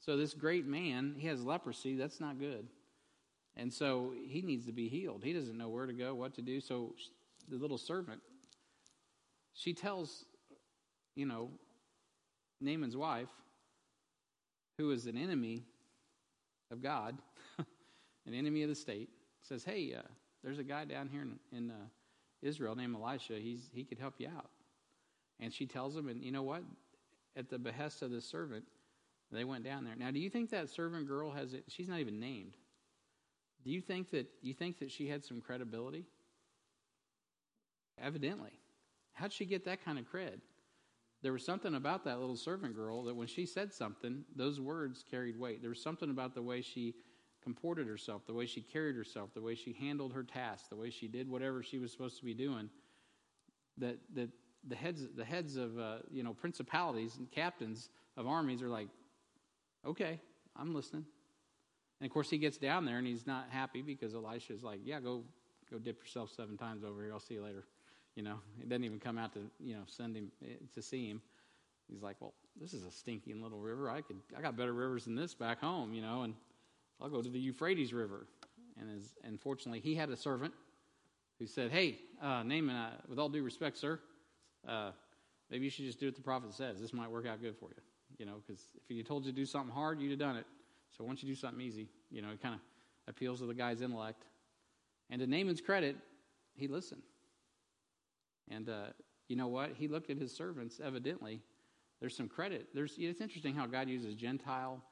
So 0.00 0.16
this 0.16 0.34
great 0.34 0.66
man, 0.66 1.14
he 1.18 1.28
has 1.28 1.42
leprosy. 1.42 1.96
That's 1.96 2.20
not 2.20 2.38
good. 2.38 2.66
And 3.56 3.72
so 3.72 4.12
he 4.26 4.42
needs 4.42 4.66
to 4.66 4.72
be 4.72 4.88
healed. 4.88 5.22
He 5.24 5.32
doesn't 5.32 5.56
know 5.56 5.68
where 5.68 5.86
to 5.86 5.92
go, 5.92 6.14
what 6.14 6.34
to 6.34 6.42
do. 6.42 6.60
So 6.60 6.94
the 7.48 7.56
little 7.56 7.78
servant, 7.78 8.20
she 9.52 9.74
tells, 9.74 10.24
you 11.14 11.26
know, 11.26 11.50
Naaman's 12.60 12.96
wife, 12.96 13.28
who 14.78 14.90
is 14.90 15.06
an 15.06 15.16
enemy 15.16 15.64
of 16.70 16.82
God, 16.82 17.18
an 18.26 18.34
enemy 18.34 18.62
of 18.62 18.68
the 18.68 18.74
state, 18.74 19.10
says, 19.42 19.64
"Hey, 19.64 19.94
uh, 19.96 20.02
there's 20.42 20.58
a 20.58 20.64
guy 20.64 20.84
down 20.84 21.08
here 21.08 21.22
in, 21.22 21.38
in 21.56 21.70
uh, 21.70 21.74
Israel 22.42 22.74
named 22.74 22.96
Elisha. 22.96 23.34
He's, 23.34 23.70
he 23.72 23.84
could 23.84 23.98
help 23.98 24.14
you 24.18 24.28
out. 24.28 24.50
And 25.40 25.52
she 25.52 25.66
tells 25.66 25.96
him, 25.96 26.08
and 26.08 26.22
you 26.22 26.32
know 26.32 26.42
what? 26.42 26.62
At 27.36 27.48
the 27.48 27.58
behest 27.58 28.02
of 28.02 28.10
the 28.10 28.20
servant, 28.20 28.64
they 29.30 29.44
went 29.44 29.64
down 29.64 29.84
there. 29.84 29.96
Now, 29.96 30.10
do 30.10 30.18
you 30.18 30.28
think 30.28 30.50
that 30.50 30.68
servant 30.68 31.08
girl 31.08 31.30
has 31.30 31.54
it? 31.54 31.64
She's 31.68 31.88
not 31.88 32.00
even 32.00 32.20
named. 32.20 32.56
Do 33.64 33.70
you 33.70 33.80
think 33.80 34.10
that 34.10 34.26
you 34.42 34.52
think 34.52 34.80
that 34.80 34.90
she 34.90 35.08
had 35.08 35.24
some 35.24 35.40
credibility? 35.40 36.04
Evidently. 37.98 38.52
How'd 39.12 39.32
she 39.32 39.46
get 39.46 39.64
that 39.64 39.84
kind 39.84 39.98
of 39.98 40.04
cred? 40.10 40.40
there 41.22 41.32
was 41.32 41.44
something 41.44 41.74
about 41.74 42.04
that 42.04 42.18
little 42.18 42.36
servant 42.36 42.74
girl 42.74 43.04
that 43.04 43.14
when 43.14 43.28
she 43.28 43.46
said 43.46 43.72
something, 43.72 44.24
those 44.34 44.60
words 44.60 45.04
carried 45.08 45.38
weight. 45.38 45.60
There 45.60 45.70
was 45.70 45.80
something 45.80 46.10
about 46.10 46.34
the 46.34 46.42
way 46.42 46.60
she 46.60 46.94
comported 47.42 47.86
herself, 47.86 48.26
the 48.26 48.34
way 48.34 48.44
she 48.44 48.60
carried 48.60 48.96
herself, 48.96 49.32
the 49.32 49.40
way 49.40 49.54
she 49.54 49.72
handled 49.72 50.12
her 50.12 50.24
task, 50.24 50.68
the 50.68 50.76
way 50.76 50.90
she 50.90 51.06
did 51.06 51.28
whatever 51.28 51.62
she 51.62 51.78
was 51.78 51.92
supposed 51.92 52.18
to 52.18 52.24
be 52.24 52.34
doing. 52.34 52.68
That 53.78 53.98
that 54.14 54.30
the 54.68 54.76
heads 54.76 55.02
the 55.16 55.24
heads 55.24 55.56
of 55.56 55.78
uh, 55.78 55.96
you 56.10 56.22
know 56.22 56.34
principalities 56.34 57.16
and 57.18 57.30
captains 57.30 57.88
of 58.16 58.26
armies 58.26 58.62
are 58.62 58.68
like, 58.68 58.88
okay, 59.86 60.20
I'm 60.56 60.74
listening. 60.74 61.04
And 62.00 62.06
of 62.08 62.12
course, 62.12 62.30
he 62.30 62.38
gets 62.38 62.58
down 62.58 62.84
there 62.84 62.98
and 62.98 63.06
he's 63.06 63.26
not 63.26 63.46
happy 63.50 63.82
because 63.82 64.14
Elisha's 64.14 64.62
like, 64.62 64.80
yeah, 64.84 65.00
go 65.00 65.22
go 65.70 65.78
dip 65.78 66.00
yourself 66.00 66.30
seven 66.34 66.56
times 66.56 66.84
over 66.84 67.02
here. 67.02 67.12
I'll 67.12 67.20
see 67.20 67.34
you 67.34 67.42
later. 67.42 67.64
You 68.14 68.22
know, 68.22 68.40
he 68.58 68.66
doesn't 68.66 68.84
even 68.84 69.00
come 69.00 69.18
out 69.18 69.32
to 69.34 69.40
you 69.60 69.74
know 69.74 69.82
send 69.86 70.16
him 70.16 70.30
eh, 70.42 70.54
to 70.74 70.82
see 70.82 71.08
him. 71.08 71.20
He's 71.88 72.02
like, 72.02 72.16
well, 72.20 72.34
this 72.60 72.72
is 72.72 72.84
a 72.84 72.90
stinking 72.90 73.42
little 73.42 73.58
river. 73.58 73.90
I 73.90 74.00
could 74.00 74.16
I 74.36 74.40
got 74.40 74.56
better 74.56 74.72
rivers 74.72 75.04
than 75.04 75.14
this 75.14 75.34
back 75.34 75.60
home. 75.60 75.94
You 75.94 76.02
know, 76.02 76.22
and 76.22 76.34
I'll 77.00 77.08
go 77.08 77.22
to 77.22 77.28
the 77.28 77.40
Euphrates 77.40 77.92
River. 77.92 78.26
And 78.78 78.88
as 78.96 79.02
unfortunately, 79.24 79.80
he 79.80 79.94
had 79.94 80.08
a 80.10 80.16
servant 80.16 80.54
who 81.38 81.46
said, 81.46 81.70
hey, 81.70 81.98
uh, 82.22 82.42
Naaman, 82.42 82.70
uh, 82.70 82.90
with 83.08 83.18
all 83.18 83.28
due 83.28 83.42
respect, 83.42 83.76
sir, 83.76 83.98
uh, 84.66 84.90
maybe 85.50 85.64
you 85.64 85.70
should 85.70 85.84
just 85.84 86.00
do 86.00 86.06
what 86.06 86.14
the 86.14 86.22
prophet 86.22 86.52
says. 86.54 86.80
This 86.80 86.92
might 86.92 87.10
work 87.10 87.26
out 87.26 87.40
good 87.40 87.56
for 87.56 87.70
you. 87.70 87.82
You 88.18 88.26
know, 88.26 88.42
because 88.46 88.68
if 88.76 88.82
he 88.88 89.02
told 89.02 89.24
you 89.24 89.32
to 89.32 89.36
do 89.36 89.46
something 89.46 89.72
hard, 89.72 90.00
you'd 90.00 90.10
have 90.10 90.18
done 90.18 90.36
it. 90.36 90.46
So 90.96 91.04
don't 91.04 91.20
you 91.22 91.28
do 91.28 91.34
something 91.34 91.60
easy? 91.60 91.88
You 92.10 92.22
know, 92.22 92.30
it 92.30 92.42
kind 92.42 92.54
of 92.54 92.60
appeals 93.08 93.40
to 93.40 93.46
the 93.46 93.54
guy's 93.54 93.80
intellect. 93.80 94.24
And 95.10 95.20
to 95.20 95.26
Naaman's 95.26 95.60
credit, 95.60 95.96
he 96.54 96.68
listened. 96.68 97.02
And 98.50 98.68
uh, 98.68 98.86
you 99.28 99.36
know 99.36 99.48
what? 99.48 99.72
He 99.76 99.88
looked 99.88 100.10
at 100.10 100.18
his 100.18 100.32
servants, 100.34 100.80
evidently. 100.84 101.40
There's 102.00 102.16
some 102.16 102.28
credit. 102.28 102.68
There's, 102.74 102.94
it's 102.98 103.20
interesting 103.20 103.54
how 103.54 103.66
God 103.66 103.88
uses 103.88 104.14
Gentile 104.14 104.82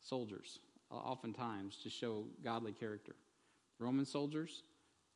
soldiers 0.00 0.60
oftentimes 0.90 1.76
to 1.82 1.90
show 1.90 2.24
godly 2.42 2.72
character. 2.72 3.14
Roman 3.78 4.04
soldiers 4.04 4.62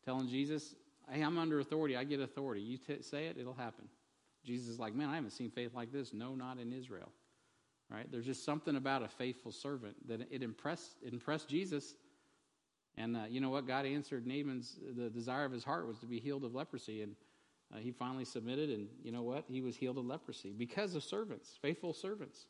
telling 0.05 0.29
Jesus, 0.29 0.75
Hey, 1.11 1.22
I'm 1.22 1.38
under 1.38 1.61
authority. 1.61 1.96
I 1.96 2.05
get 2.05 2.20
authority. 2.20 2.61
You 2.61 2.79
t- 2.79 3.03
say 3.03 3.27
it, 3.27 3.37
it'll 3.38 3.55
happen. 3.55 3.88
Jesus 4.44 4.68
is 4.68 4.78
like, 4.78 4.94
Man, 4.94 5.09
I 5.09 5.14
haven't 5.14 5.31
seen 5.31 5.50
faith 5.50 5.74
like 5.74 5.92
this. 5.92 6.12
No, 6.12 6.35
not 6.35 6.59
in 6.59 6.72
Israel. 6.72 7.11
Right? 7.90 8.11
There's 8.11 8.24
just 8.24 8.44
something 8.44 8.76
about 8.76 9.02
a 9.02 9.09
faithful 9.09 9.52
servant 9.52 10.09
that 10.09 10.26
it 10.31 10.42
impressed, 10.42 10.96
it 11.02 11.12
impressed 11.12 11.48
Jesus. 11.48 11.94
And 12.96 13.16
uh, 13.16 13.20
you 13.28 13.40
know 13.40 13.50
what? 13.50 13.66
God 13.66 13.85
answered 13.85 14.26
Naaman's, 14.26 14.78
the 14.96 15.11
desire 15.11 15.44
of 15.44 15.52
his 15.52 15.64
heart 15.64 15.87
was 15.87 15.98
to 15.98 16.07
be 16.07 16.18
healed 16.18 16.44
of 16.44 16.55
leprosy. 16.55 17.02
And 17.02 17.14
uh, 17.74 17.78
he 17.78 17.90
finally 17.90 18.24
submitted, 18.24 18.70
and 18.70 18.88
you 19.02 19.12
know 19.12 19.22
what? 19.22 19.44
He 19.48 19.61
was 19.61 19.76
healed 19.76 19.98
of 19.98 20.07
leprosy 20.07 20.52
because 20.57 20.94
of 20.94 21.02
servants, 21.02 21.59
faithful 21.61 21.92
servants. 21.92 22.46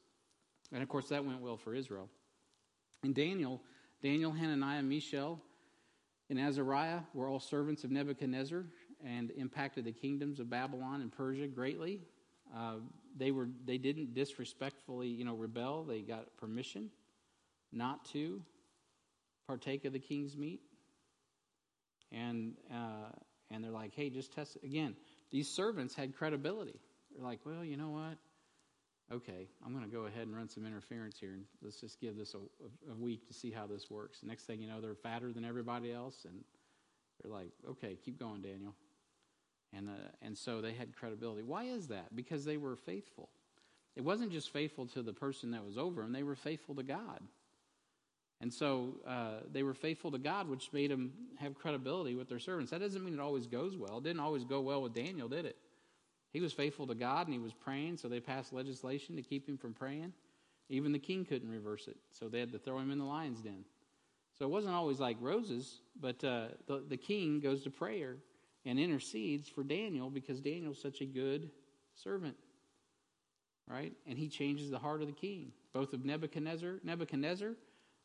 And 0.72 0.82
of 0.82 0.88
course, 0.88 1.08
that 1.08 1.24
went 1.24 1.40
well 1.40 1.56
for 1.56 1.74
Israel. 1.74 2.08
And 3.02 3.14
Daniel, 3.14 3.60
Daniel, 4.02 4.32
Hananiah, 4.32 4.82
Mishael, 4.82 5.40
and 6.30 6.40
Azariah 6.40 7.00
were 7.14 7.28
all 7.28 7.40
servants 7.40 7.84
of 7.84 7.90
Nebuchadnezzar 7.90 8.64
and 9.06 9.30
impacted 9.32 9.84
the 9.84 9.92
kingdoms 9.92 10.40
of 10.40 10.50
Babylon 10.50 11.00
and 11.00 11.12
Persia 11.12 11.46
greatly. 11.46 12.00
Uh, 12.54 12.76
they 13.16 13.30
were 13.30 13.48
they 13.64 13.78
didn't 13.78 14.14
disrespectfully 14.14 15.08
you 15.08 15.24
know 15.24 15.34
rebel. 15.34 15.84
They 15.84 16.00
got 16.00 16.36
permission 16.36 16.90
not 17.72 18.04
to 18.06 18.42
partake 19.46 19.84
of 19.84 19.92
the 19.92 19.98
king's 19.98 20.36
meat, 20.36 20.60
and 22.10 22.54
uh, 22.72 23.10
and 23.50 23.62
they're 23.62 23.70
like, 23.70 23.94
hey, 23.94 24.10
just 24.10 24.32
test 24.32 24.56
it 24.56 24.64
again. 24.64 24.94
These 25.30 25.48
servants 25.48 25.94
had 25.94 26.14
credibility. 26.14 26.78
They're 27.14 27.24
like, 27.24 27.40
well, 27.44 27.64
you 27.64 27.76
know 27.76 27.90
what? 27.90 28.18
Okay, 29.12 29.48
I'm 29.64 29.72
going 29.72 29.84
to 29.84 29.90
go 29.90 30.06
ahead 30.06 30.22
and 30.26 30.34
run 30.34 30.48
some 30.48 30.64
interference 30.64 31.18
here, 31.18 31.32
and 31.32 31.44
let's 31.60 31.78
just 31.78 32.00
give 32.00 32.16
this 32.16 32.34
a, 32.34 32.38
a, 32.38 32.92
a 32.92 32.94
week 32.94 33.26
to 33.28 33.34
see 33.34 33.50
how 33.50 33.66
this 33.66 33.90
works. 33.90 34.20
next 34.22 34.44
thing 34.44 34.60
you 34.60 34.68
know, 34.68 34.80
they're 34.80 34.94
fatter 34.94 35.32
than 35.32 35.44
everybody 35.44 35.92
else, 35.92 36.24
and 36.24 36.42
they're 37.20 37.32
like, 37.32 37.50
okay, 37.68 37.98
keep 38.02 38.18
going, 38.18 38.40
Daniel. 38.40 38.74
And, 39.74 39.88
uh, 39.88 40.08
and 40.20 40.36
so 40.36 40.60
they 40.60 40.72
had 40.72 40.94
credibility. 40.94 41.42
Why 41.42 41.64
is 41.64 41.88
that? 41.88 42.14
Because 42.14 42.44
they 42.44 42.56
were 42.56 42.76
faithful. 42.76 43.30
It 43.96 44.02
wasn't 44.02 44.32
just 44.32 44.50
faithful 44.50 44.86
to 44.88 45.02
the 45.02 45.12
person 45.12 45.50
that 45.52 45.64
was 45.64 45.78
over 45.78 46.02
them, 46.02 46.12
they 46.12 46.22
were 46.22 46.36
faithful 46.36 46.74
to 46.76 46.82
God. 46.82 47.20
And 48.40 48.52
so 48.52 48.96
uh, 49.06 49.40
they 49.52 49.62
were 49.62 49.74
faithful 49.74 50.10
to 50.10 50.18
God, 50.18 50.48
which 50.48 50.72
made 50.72 50.90
them 50.90 51.12
have 51.38 51.54
credibility 51.54 52.16
with 52.16 52.28
their 52.28 52.40
servants. 52.40 52.72
That 52.72 52.80
doesn't 52.80 53.04
mean 53.04 53.14
it 53.14 53.20
always 53.20 53.46
goes 53.46 53.76
well. 53.76 53.98
It 53.98 54.04
didn't 54.04 54.18
always 54.18 54.44
go 54.44 54.60
well 54.60 54.82
with 54.82 54.94
Daniel, 54.94 55.28
did 55.28 55.46
it? 55.46 55.56
He 56.32 56.40
was 56.40 56.52
faithful 56.52 56.88
to 56.88 56.94
God 56.96 57.28
and 57.28 57.34
he 57.34 57.38
was 57.38 57.52
praying, 57.52 57.98
so 57.98 58.08
they 58.08 58.18
passed 58.18 58.52
legislation 58.52 59.14
to 59.14 59.22
keep 59.22 59.48
him 59.48 59.56
from 59.56 59.74
praying. 59.74 60.12
Even 60.68 60.90
the 60.90 60.98
king 60.98 61.24
couldn't 61.24 61.50
reverse 61.50 61.86
it, 61.86 61.96
so 62.10 62.28
they 62.28 62.40
had 62.40 62.50
to 62.50 62.58
throw 62.58 62.78
him 62.78 62.90
in 62.90 62.98
the 62.98 63.04
lion's 63.04 63.40
den. 63.40 63.64
So 64.36 64.46
it 64.46 64.48
wasn't 64.48 64.74
always 64.74 64.98
like 64.98 65.18
roses, 65.20 65.80
but 66.00 66.24
uh, 66.24 66.46
the, 66.66 66.82
the 66.88 66.96
king 66.96 67.38
goes 67.38 67.62
to 67.62 67.70
prayer 67.70 68.16
and 68.64 68.78
intercedes 68.78 69.48
for 69.48 69.62
Daniel 69.62 70.10
because 70.10 70.40
Daniel's 70.40 70.80
such 70.80 71.00
a 71.00 71.04
good 71.04 71.50
servant, 71.94 72.36
right? 73.68 73.92
And 74.06 74.18
he 74.18 74.28
changes 74.28 74.70
the 74.70 74.78
heart 74.78 75.00
of 75.00 75.08
the 75.08 75.12
king, 75.12 75.52
both 75.72 75.92
of 75.92 76.04
Nebuchadnezzar. 76.04 76.80
Nebuchadnezzar, 76.84 77.50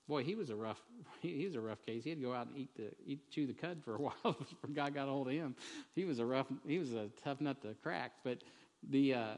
boy, 0.07 0.23
he 0.23 0.35
was 0.35 0.49
a 0.49 0.55
rough, 0.55 0.81
he 1.21 1.45
was 1.45 1.55
a 1.55 1.61
rough 1.61 1.85
case. 1.85 2.03
He 2.03 2.09
had 2.09 2.19
to 2.19 2.25
go 2.25 2.33
out 2.33 2.47
and 2.47 2.57
eat 2.57 2.75
the, 2.75 2.91
eat, 3.05 3.31
chew 3.31 3.45
the 3.47 3.53
cud 3.53 3.81
for 3.83 3.95
a 3.95 3.97
while 4.01 4.13
before 4.23 4.69
God 4.73 4.93
got 4.93 5.07
a 5.07 5.11
hold 5.11 5.27
of 5.27 5.33
him. 5.33 5.55
He 5.95 6.05
was 6.05 6.19
a 6.19 6.25
rough, 6.25 6.47
he 6.67 6.79
was 6.79 6.93
a 6.93 7.09
tough 7.23 7.41
nut 7.41 7.61
to 7.61 7.75
crack. 7.83 8.13
But 8.23 8.39
the 8.89 9.13
uh, 9.13 9.33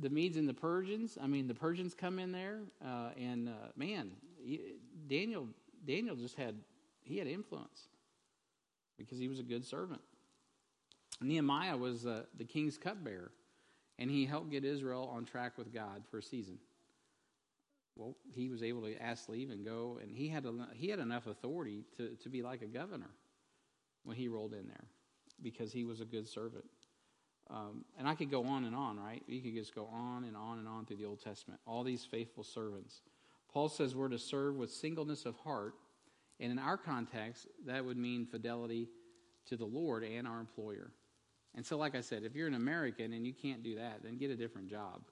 the 0.00 0.10
Medes 0.10 0.36
and 0.36 0.48
the 0.48 0.54
Persians, 0.54 1.18
I 1.20 1.26
mean, 1.26 1.48
the 1.48 1.54
Persians 1.54 1.94
come 1.94 2.18
in 2.18 2.32
there, 2.32 2.60
uh, 2.84 3.10
and 3.18 3.48
uh, 3.48 3.52
man, 3.76 4.12
he, 4.40 4.60
Daniel, 5.08 5.48
Daniel 5.86 6.14
just 6.14 6.36
had 6.36 6.54
he 7.02 7.18
had 7.18 7.26
influence 7.26 7.88
because 8.96 9.18
he 9.18 9.28
was 9.28 9.38
a 9.38 9.42
good 9.42 9.64
servant. 9.64 10.00
Nehemiah 11.20 11.76
was 11.76 12.06
uh, 12.06 12.22
the 12.36 12.44
king's 12.44 12.78
cupbearer, 12.78 13.32
and 13.98 14.10
he 14.10 14.24
helped 14.24 14.50
get 14.50 14.64
Israel 14.64 15.10
on 15.12 15.24
track 15.24 15.58
with 15.58 15.72
God 15.72 16.04
for 16.10 16.18
a 16.18 16.22
season. 16.22 16.58
Well, 17.96 18.14
he 18.32 18.48
was 18.48 18.62
able 18.62 18.82
to 18.82 18.96
ask 19.02 19.28
leave 19.28 19.50
and 19.50 19.64
go, 19.64 19.98
and 20.00 20.10
he 20.10 20.28
had 20.28 20.46
he 20.74 20.88
had 20.88 21.00
enough 21.00 21.26
authority 21.26 21.84
to, 21.96 22.10
to 22.22 22.28
be 22.28 22.42
like 22.42 22.62
a 22.62 22.66
governor 22.66 23.10
when 24.04 24.16
he 24.16 24.28
rolled 24.28 24.54
in 24.54 24.68
there 24.68 24.84
because 25.42 25.72
he 25.72 25.84
was 25.84 26.00
a 26.00 26.04
good 26.04 26.28
servant. 26.28 26.64
Um, 27.50 27.84
and 27.98 28.06
I 28.06 28.14
could 28.14 28.30
go 28.30 28.44
on 28.44 28.64
and 28.64 28.76
on, 28.76 28.98
right? 29.00 29.22
You 29.26 29.40
could 29.40 29.54
just 29.54 29.74
go 29.74 29.86
on 29.92 30.24
and 30.24 30.36
on 30.36 30.58
and 30.58 30.68
on 30.68 30.84
through 30.84 30.98
the 30.98 31.06
Old 31.06 31.22
Testament. 31.22 31.60
All 31.66 31.82
these 31.82 32.04
faithful 32.04 32.44
servants. 32.44 33.00
Paul 33.52 33.68
says 33.68 33.96
we're 33.96 34.08
to 34.08 34.18
serve 34.18 34.56
with 34.56 34.70
singleness 34.70 35.24
of 35.24 35.36
heart, 35.38 35.74
and 36.38 36.52
in 36.52 36.58
our 36.58 36.76
context, 36.76 37.46
that 37.66 37.84
would 37.84 37.96
mean 37.96 38.26
fidelity 38.26 38.88
to 39.46 39.56
the 39.56 39.64
Lord 39.64 40.04
and 40.04 40.28
our 40.28 40.40
employer. 40.40 40.92
And 41.54 41.64
so, 41.64 41.76
like 41.76 41.94
I 41.94 42.00
said, 42.00 42.22
if 42.24 42.34
you're 42.34 42.46
an 42.46 42.54
American 42.54 43.12
and 43.12 43.26
you 43.26 43.32
can't 43.32 43.62
do 43.62 43.76
that, 43.76 44.02
then 44.02 44.16
get 44.16 44.30
a 44.30 44.36
different 44.36 44.68
job. 44.68 45.02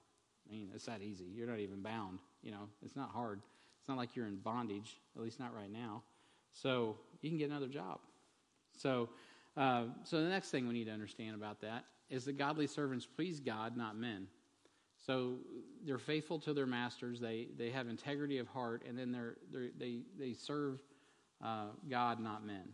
I 0.47 0.53
mean, 0.53 0.69
it's 0.73 0.85
that 0.85 1.01
easy. 1.01 1.25
You're 1.25 1.47
not 1.47 1.59
even 1.59 1.81
bound. 1.81 2.19
You 2.41 2.51
know, 2.51 2.69
it's 2.83 2.95
not 2.95 3.09
hard. 3.09 3.41
It's 3.79 3.87
not 3.87 3.97
like 3.97 4.15
you're 4.15 4.27
in 4.27 4.37
bondage, 4.37 4.97
at 5.15 5.21
least 5.21 5.39
not 5.39 5.53
right 5.53 5.71
now. 5.71 6.03
So 6.51 6.95
you 7.21 7.29
can 7.29 7.37
get 7.37 7.49
another 7.49 7.67
job. 7.67 7.99
So, 8.77 9.09
uh, 9.57 9.85
so 10.03 10.23
the 10.23 10.29
next 10.29 10.51
thing 10.51 10.67
we 10.67 10.73
need 10.73 10.85
to 10.85 10.91
understand 10.91 11.35
about 11.35 11.61
that 11.61 11.85
is 12.09 12.25
that 12.25 12.37
godly 12.37 12.67
servants 12.67 13.05
please 13.05 13.39
God, 13.39 13.75
not 13.75 13.97
men. 13.97 14.27
So 15.05 15.35
they're 15.85 15.97
faithful 15.97 16.39
to 16.39 16.53
their 16.53 16.65
masters. 16.65 17.19
They 17.19 17.47
they 17.57 17.69
have 17.69 17.87
integrity 17.87 18.39
of 18.39 18.47
heart, 18.47 18.83
and 18.87 18.97
then 18.97 19.11
they're, 19.11 19.35
they're 19.51 19.69
they 19.77 19.99
they 20.17 20.33
serve 20.33 20.81
uh, 21.43 21.67
God, 21.89 22.19
not 22.19 22.45
men 22.45 22.73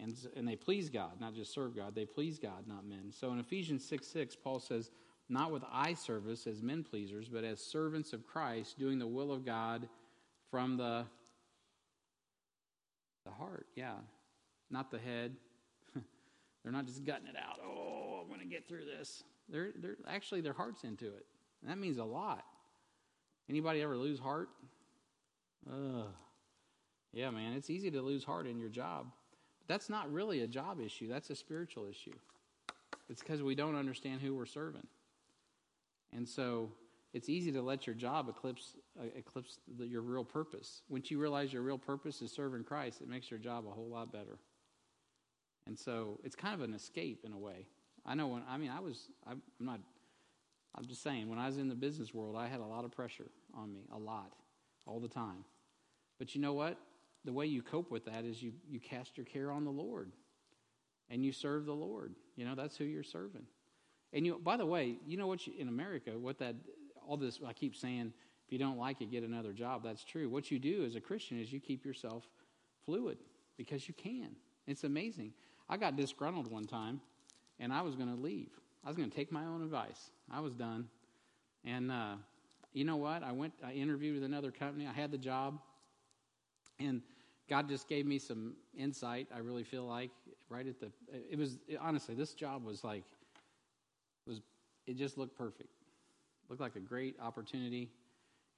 and, 0.00 0.14
and 0.36 0.46
they 0.46 0.56
please 0.56 0.88
God, 0.88 1.20
not 1.20 1.34
just 1.34 1.52
serve 1.52 1.74
God. 1.74 1.94
They 1.94 2.04
please 2.04 2.38
God, 2.38 2.66
not 2.66 2.86
men. 2.86 3.10
So 3.10 3.32
in 3.32 3.38
Ephesians 3.38 3.84
6 3.84 4.06
6, 4.06 4.36
Paul 4.36 4.60
says, 4.60 4.90
Not 5.28 5.50
with 5.50 5.62
eye 5.70 5.94
service 5.94 6.46
as 6.46 6.62
men 6.62 6.84
pleasers, 6.84 7.28
but 7.28 7.44
as 7.44 7.60
servants 7.60 8.12
of 8.12 8.26
Christ, 8.26 8.78
doing 8.78 8.98
the 8.98 9.06
will 9.06 9.32
of 9.32 9.44
God 9.44 9.88
from 10.50 10.76
the, 10.76 11.04
the 13.24 13.32
heart. 13.32 13.66
Yeah, 13.74 13.94
not 14.70 14.90
the 14.90 14.98
head. 14.98 15.36
they're 16.62 16.72
not 16.72 16.86
just 16.86 17.04
gutting 17.04 17.26
it 17.26 17.36
out. 17.36 17.58
Oh, 17.64 18.20
I'm 18.22 18.28
going 18.28 18.40
to 18.40 18.46
get 18.46 18.68
through 18.68 18.84
this. 18.84 19.24
They're, 19.48 19.70
they're 19.76 19.96
actually 20.08 20.42
their 20.42 20.52
heart's 20.52 20.84
into 20.84 21.06
it. 21.06 21.26
And 21.62 21.70
that 21.70 21.78
means 21.78 21.98
a 21.98 22.04
lot. 22.04 22.44
Anybody 23.48 23.82
ever 23.82 23.96
lose 23.96 24.18
heart? 24.18 24.50
Ugh. 25.68 26.06
Yeah, 27.12 27.30
man, 27.30 27.54
it's 27.54 27.70
easy 27.70 27.90
to 27.90 28.02
lose 28.02 28.22
heart 28.22 28.46
in 28.46 28.58
your 28.58 28.68
job. 28.68 29.06
That's 29.68 29.88
not 29.88 30.12
really 30.12 30.42
a 30.42 30.46
job 30.46 30.80
issue, 30.80 31.08
that's 31.08 31.30
a 31.30 31.36
spiritual 31.36 31.86
issue. 31.86 32.14
It's 33.08 33.22
because 33.22 33.42
we 33.42 33.54
don't 33.54 33.76
understand 33.76 34.20
who 34.20 34.34
we're 34.34 34.46
serving. 34.46 34.86
And 36.14 36.28
so 36.28 36.72
it's 37.14 37.28
easy 37.28 37.52
to 37.52 37.62
let 37.62 37.86
your 37.86 37.94
job 37.94 38.28
eclipse, 38.28 38.76
uh, 39.00 39.04
eclipse 39.16 39.60
the, 39.78 39.86
your 39.86 40.02
real 40.02 40.24
purpose. 40.24 40.82
Once 40.88 41.10
you 41.10 41.18
realize 41.18 41.52
your 41.52 41.62
real 41.62 41.78
purpose 41.78 42.20
is 42.20 42.32
serving 42.32 42.64
Christ, 42.64 43.00
it 43.00 43.08
makes 43.08 43.30
your 43.30 43.38
job 43.38 43.66
a 43.66 43.70
whole 43.70 43.88
lot 43.88 44.12
better. 44.12 44.38
And 45.66 45.78
so 45.78 46.18
it's 46.22 46.36
kind 46.36 46.54
of 46.54 46.60
an 46.60 46.74
escape 46.74 47.24
in 47.24 47.32
a 47.32 47.38
way. 47.38 47.66
I 48.04 48.14
know 48.14 48.26
when, 48.26 48.42
I 48.48 48.58
mean, 48.58 48.70
I 48.70 48.80
was, 48.80 49.08
I'm 49.26 49.42
not 49.58 49.80
I'm 50.74 50.86
just 50.86 51.02
saying, 51.02 51.28
when 51.28 51.38
I 51.38 51.46
was 51.46 51.58
in 51.58 51.68
the 51.68 51.74
business 51.74 52.14
world, 52.14 52.36
I 52.36 52.46
had 52.46 52.60
a 52.60 52.64
lot 52.64 52.84
of 52.84 52.92
pressure 52.92 53.26
on 53.52 53.72
me, 53.72 53.80
a 53.92 53.98
lot, 53.98 54.32
all 54.86 55.00
the 55.00 55.08
time. 55.08 55.44
But 56.18 56.34
you 56.34 56.40
know 56.40 56.52
what? 56.52 56.78
The 57.28 57.34
way 57.34 57.44
you 57.44 57.60
cope 57.60 57.90
with 57.90 58.06
that 58.06 58.24
is 58.24 58.42
you, 58.42 58.54
you 58.66 58.80
cast 58.80 59.18
your 59.18 59.26
care 59.26 59.50
on 59.50 59.66
the 59.66 59.70
Lord 59.70 60.12
and 61.10 61.22
you 61.22 61.30
serve 61.30 61.66
the 61.66 61.74
Lord. 61.74 62.14
You 62.36 62.46
know, 62.46 62.54
that's 62.54 62.74
who 62.74 62.84
you're 62.84 63.02
serving. 63.02 63.42
And 64.14 64.24
you, 64.24 64.40
by 64.42 64.56
the 64.56 64.64
way, 64.64 64.96
you 65.06 65.18
know 65.18 65.26
what? 65.26 65.46
You, 65.46 65.52
in 65.58 65.68
America, 65.68 66.12
what 66.18 66.38
that 66.38 66.54
all 67.06 67.18
this 67.18 67.38
I 67.46 67.52
keep 67.52 67.76
saying, 67.76 68.14
if 68.46 68.50
you 68.50 68.58
don't 68.58 68.78
like 68.78 69.02
it, 69.02 69.10
get 69.10 69.24
another 69.24 69.52
job. 69.52 69.82
That's 69.84 70.04
true. 70.04 70.30
What 70.30 70.50
you 70.50 70.58
do 70.58 70.86
as 70.86 70.94
a 70.96 71.02
Christian 71.02 71.38
is 71.38 71.52
you 71.52 71.60
keep 71.60 71.84
yourself 71.84 72.24
fluid 72.86 73.18
because 73.58 73.86
you 73.88 73.92
can. 73.92 74.30
It's 74.66 74.84
amazing. 74.84 75.34
I 75.68 75.76
got 75.76 75.96
disgruntled 75.96 76.50
one 76.50 76.66
time, 76.66 76.98
and 77.60 77.74
I 77.74 77.82
was 77.82 77.94
going 77.94 78.08
to 78.08 78.18
leave. 78.18 78.52
I 78.86 78.88
was 78.88 78.96
going 78.96 79.10
to 79.10 79.14
take 79.14 79.30
my 79.30 79.44
own 79.44 79.62
advice. 79.62 80.12
I 80.32 80.40
was 80.40 80.54
done, 80.54 80.88
and 81.62 81.92
uh, 81.92 82.14
you 82.72 82.86
know 82.86 82.96
what? 82.96 83.22
I 83.22 83.32
went. 83.32 83.52
I 83.62 83.72
interviewed 83.72 84.14
with 84.14 84.24
another 84.24 84.50
company. 84.50 84.86
I 84.86 84.98
had 84.98 85.10
the 85.10 85.18
job, 85.18 85.58
and 86.80 87.02
God 87.48 87.68
just 87.68 87.88
gave 87.88 88.06
me 88.06 88.18
some 88.18 88.54
insight. 88.76 89.28
I 89.34 89.38
really 89.38 89.64
feel 89.64 89.84
like 89.84 90.10
right 90.48 90.66
at 90.66 90.78
the. 90.80 90.90
It 91.30 91.38
was 91.38 91.58
it, 91.66 91.78
honestly 91.80 92.14
this 92.14 92.34
job 92.34 92.64
was 92.64 92.84
like 92.84 93.04
was 94.26 94.40
it 94.86 94.96
just 94.96 95.18
looked 95.18 95.36
perfect. 95.36 95.70
Looked 96.48 96.60
like 96.60 96.76
a 96.76 96.80
great 96.80 97.16
opportunity. 97.20 97.90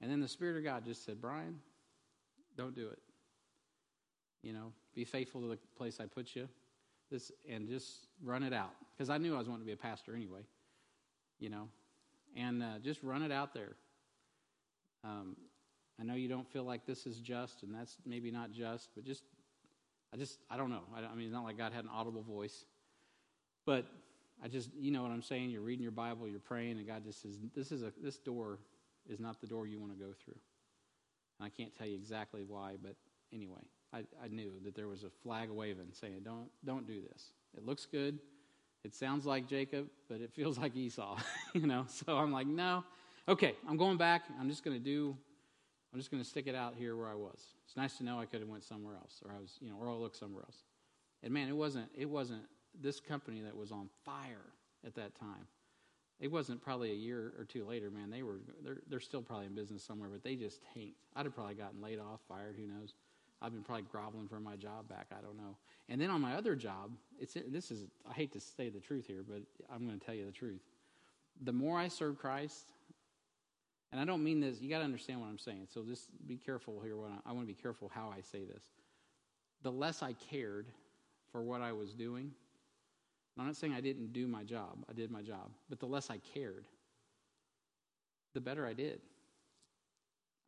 And 0.01 0.09
then 0.09 0.19
the 0.19 0.27
Spirit 0.27 0.57
of 0.57 0.63
God 0.63 0.85
just 0.85 1.05
said, 1.05 1.21
Brian, 1.21 1.59
don't 2.57 2.75
do 2.75 2.87
it. 2.87 2.99
You 4.41 4.53
know, 4.53 4.71
be 4.95 5.03
faithful 5.03 5.41
to 5.41 5.47
the 5.47 5.57
place 5.77 5.99
I 5.99 6.05
put 6.05 6.35
you. 6.35 6.47
This 7.11 7.31
and 7.49 7.67
just 7.67 8.07
run 8.23 8.43
it 8.43 8.53
out. 8.53 8.71
Because 8.97 9.09
I 9.09 9.17
knew 9.17 9.35
I 9.35 9.37
was 9.37 9.47
wanting 9.47 9.63
to 9.63 9.65
be 9.65 9.73
a 9.73 9.77
pastor 9.77 10.15
anyway. 10.15 10.41
You 11.39 11.49
know. 11.49 11.67
And 12.35 12.63
uh, 12.63 12.79
just 12.81 13.03
run 13.03 13.23
it 13.23 13.31
out 13.31 13.53
there. 13.53 13.75
Um, 15.03 15.35
I 16.01 16.03
know 16.03 16.15
you 16.15 16.27
don't 16.27 16.47
feel 16.51 16.63
like 16.63 16.87
this 16.87 17.05
is 17.05 17.17
just, 17.19 17.61
and 17.61 17.75
that's 17.75 17.97
maybe 18.07 18.31
not 18.31 18.51
just, 18.51 18.89
but 18.95 19.05
just, 19.05 19.23
I 20.11 20.17
just, 20.17 20.39
I 20.49 20.57
don't 20.57 20.71
know. 20.71 20.81
I, 20.95 20.99
I 20.99 21.13
mean, 21.13 21.25
it's 21.25 21.33
not 21.33 21.43
like 21.43 21.59
God 21.59 21.73
had 21.73 21.83
an 21.83 21.91
audible 21.93 22.23
voice. 22.23 22.65
But 23.67 23.85
I 24.43 24.47
just, 24.47 24.71
you 24.79 24.89
know 24.89 25.03
what 25.03 25.11
I'm 25.11 25.21
saying? 25.21 25.51
You're 25.51 25.61
reading 25.61 25.83
your 25.83 25.91
Bible, 25.91 26.27
you're 26.27 26.39
praying, 26.39 26.79
and 26.79 26.87
God 26.87 27.03
just 27.03 27.21
says, 27.21 27.37
"This 27.55 27.71
is 27.71 27.83
a 27.83 27.93
this 28.01 28.17
door 28.17 28.57
is 29.07 29.19
not 29.19 29.39
the 29.39 29.45
door 29.45 29.67
you 29.67 29.79
want 29.79 29.91
to 29.91 30.03
go 30.03 30.11
through." 30.25 30.39
And 31.39 31.45
I 31.45 31.49
can't 31.49 31.75
tell 31.75 31.85
you 31.85 31.95
exactly 31.95 32.41
why, 32.47 32.77
but 32.81 32.95
anyway, 33.31 33.61
I, 33.93 33.99
I 34.23 34.27
knew 34.29 34.53
that 34.63 34.73
there 34.75 34.87
was 34.87 35.03
a 35.03 35.09
flag 35.21 35.51
waving 35.51 35.89
saying, 35.91 36.21
"Don't 36.23 36.49
don't 36.65 36.87
do 36.87 37.01
this. 37.11 37.33
It 37.55 37.63
looks 37.63 37.85
good, 37.85 38.17
it 38.83 38.95
sounds 38.95 39.27
like 39.27 39.47
Jacob, 39.47 39.87
but 40.09 40.21
it 40.21 40.33
feels 40.33 40.57
like 40.57 40.75
Esau." 40.75 41.19
you 41.53 41.67
know, 41.67 41.85
so 41.87 42.17
I'm 42.17 42.31
like, 42.31 42.47
"No, 42.47 42.83
okay, 43.27 43.55
I'm 43.69 43.77
going 43.77 43.97
back. 43.97 44.23
I'm 44.39 44.49
just 44.49 44.63
going 44.63 44.77
to 44.77 44.83
do. 44.83 45.15
I'm 45.93 45.99
just 45.99 46.09
going 46.09 46.23
to 46.23 46.29
stick 46.29 46.47
it 46.47 46.55
out 46.55 46.75
here 46.77 46.95
where 46.95 47.09
I 47.09 47.15
was. 47.15 47.39
It's 47.65 47.75
nice 47.75 47.97
to 47.97 48.03
know 48.03 48.19
I 48.19 48.25
could 48.25 48.39
have 48.39 48.49
went 48.49 48.63
somewhere 48.63 48.95
else, 48.95 49.21
or 49.25 49.31
I 49.31 49.39
was, 49.39 49.57
you 49.61 49.69
know, 49.69 49.75
or 49.79 49.89
I 49.89 49.93
looked 49.93 50.17
somewhere 50.17 50.43
else." 50.43 50.63
And 51.23 51.33
man, 51.33 51.49
it 51.49 51.55
wasn't 51.55 51.89
it 51.95 52.09
wasn't 52.09 52.43
this 52.79 52.99
company 52.99 53.41
that 53.41 53.55
was 53.55 53.71
on 53.71 53.89
fire 54.05 54.53
at 54.85 54.95
that 54.95 55.15
time. 55.15 55.47
It 56.19 56.31
wasn't 56.31 56.61
probably 56.61 56.91
a 56.91 56.95
year 56.95 57.33
or 57.37 57.45
two 57.45 57.65
later, 57.65 57.89
man. 57.89 58.09
They 58.09 58.23
were 58.23 58.39
they're 58.63 58.81
they're 58.89 58.99
still 58.99 59.21
probably 59.21 59.47
in 59.47 59.55
business 59.55 59.83
somewhere, 59.83 60.09
but 60.09 60.23
they 60.23 60.35
just 60.35 60.61
tanked. 60.73 60.97
I'd 61.15 61.25
have 61.25 61.35
probably 61.35 61.55
gotten 61.55 61.81
laid 61.81 61.99
off, 61.99 62.21
fired. 62.27 62.55
Who 62.57 62.67
knows? 62.67 62.93
I've 63.41 63.51
been 63.51 63.63
probably 63.63 63.85
groveling 63.91 64.27
for 64.27 64.39
my 64.39 64.55
job 64.55 64.87
back. 64.87 65.07
I 65.11 65.21
don't 65.21 65.35
know. 65.35 65.57
And 65.89 65.99
then 65.99 66.11
on 66.11 66.21
my 66.21 66.35
other 66.35 66.55
job, 66.55 66.91
it's 67.19 67.35
this 67.47 67.71
is 67.71 67.85
I 68.09 68.13
hate 68.13 68.31
to 68.33 68.39
say 68.39 68.69
the 68.69 68.79
truth 68.79 69.07
here, 69.07 69.23
but 69.27 69.41
I'm 69.73 69.85
going 69.87 69.99
to 69.99 70.05
tell 70.05 70.15
you 70.15 70.25
the 70.25 70.31
truth. 70.31 70.61
The 71.43 71.51
more 71.51 71.77
I 71.77 71.87
serve 71.87 72.19
Christ, 72.19 72.71
and 73.91 73.99
I 73.99 74.05
don't 74.05 74.23
mean 74.23 74.39
this. 74.39 74.61
You 74.61 74.69
got 74.69 74.79
to 74.79 74.85
understand 74.85 75.19
what 75.19 75.27
I'm 75.27 75.37
saying. 75.37 75.67
So 75.73 75.83
just 75.83 76.05
be 76.27 76.37
careful 76.37 76.79
here. 76.81 76.95
I, 76.95 77.29
I 77.29 77.33
want 77.33 77.47
to 77.47 77.53
be 77.53 77.61
careful 77.61 77.91
how 77.93 78.13
I 78.15 78.21
say 78.21 78.45
this. 78.45 78.63
The 79.63 79.71
less 79.71 80.01
I 80.01 80.13
cared 80.13 80.67
for 81.31 81.41
what 81.41 81.61
I 81.61 81.71
was 81.71 81.93
doing, 81.93 82.31
I'm 83.37 83.45
not 83.45 83.55
saying 83.55 83.73
I 83.73 83.81
didn't 83.81 84.13
do 84.13 84.27
my 84.27 84.43
job, 84.43 84.77
I 84.89 84.93
did 84.93 85.11
my 85.11 85.21
job, 85.21 85.51
but 85.69 85.79
the 85.79 85.85
less 85.85 86.09
I 86.09 86.19
cared, 86.33 86.65
the 88.33 88.41
better 88.41 88.65
I 88.65 88.73
did. 88.73 89.01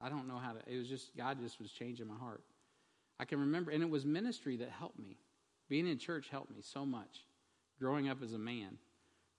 I 0.02 0.10
don't 0.10 0.28
know 0.28 0.38
how 0.38 0.54
to, 0.54 0.60
it 0.68 0.78
was 0.78 0.90
just, 0.90 1.16
God 1.16 1.40
just 1.40 1.62
was 1.62 1.72
changing 1.72 2.08
my 2.08 2.16
heart. 2.16 2.44
I 3.20 3.26
can 3.26 3.40
remember, 3.40 3.72
and 3.72 3.82
it 3.82 3.90
was 3.90 4.06
ministry 4.06 4.58
that 4.58 4.70
helped 4.70 5.00
me. 5.00 5.18
Being 5.70 5.88
in 5.88 5.98
church 5.98 6.28
helped 6.30 6.52
me 6.52 6.62
so 6.62 6.86
much, 6.86 7.26
growing 7.80 8.10
up 8.10 8.22
as 8.22 8.34
a 8.34 8.38
man. 8.38 8.78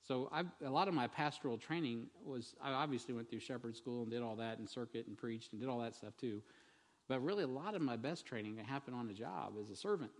So 0.07 0.31
a 0.65 0.71
lot 0.71 0.87
of 0.87 0.93
my 0.93 1.07
pastoral 1.07 1.57
training 1.57 2.09
was, 2.23 2.55
I 2.63 2.73
obviously 2.73 3.15
went 3.15 3.31
through 3.31 3.41
shepherd 3.41 3.75
school 3.75 4.03
and 4.03 4.11
did 4.11 4.23
all 4.23 4.37
that 4.37 4.59
and 4.59 4.69
circuit 4.69 5.07
and 5.07 5.17
preached 5.17 5.53
and 5.53 5.61
did 5.61 5.69
all 5.71 5.81
that 5.81 5.95
stuff 5.95 6.15
too. 6.21 6.43
But 7.09 7.25
really, 7.25 7.43
a 7.43 7.49
lot 7.49 7.75
of 7.75 7.81
my 7.81 7.97
best 7.97 8.27
training 8.27 8.59
happened 8.59 8.97
on 8.97 9.07
the 9.07 9.15
job 9.15 9.55
as 9.61 9.71
a 9.71 9.77
servant. 9.77 10.11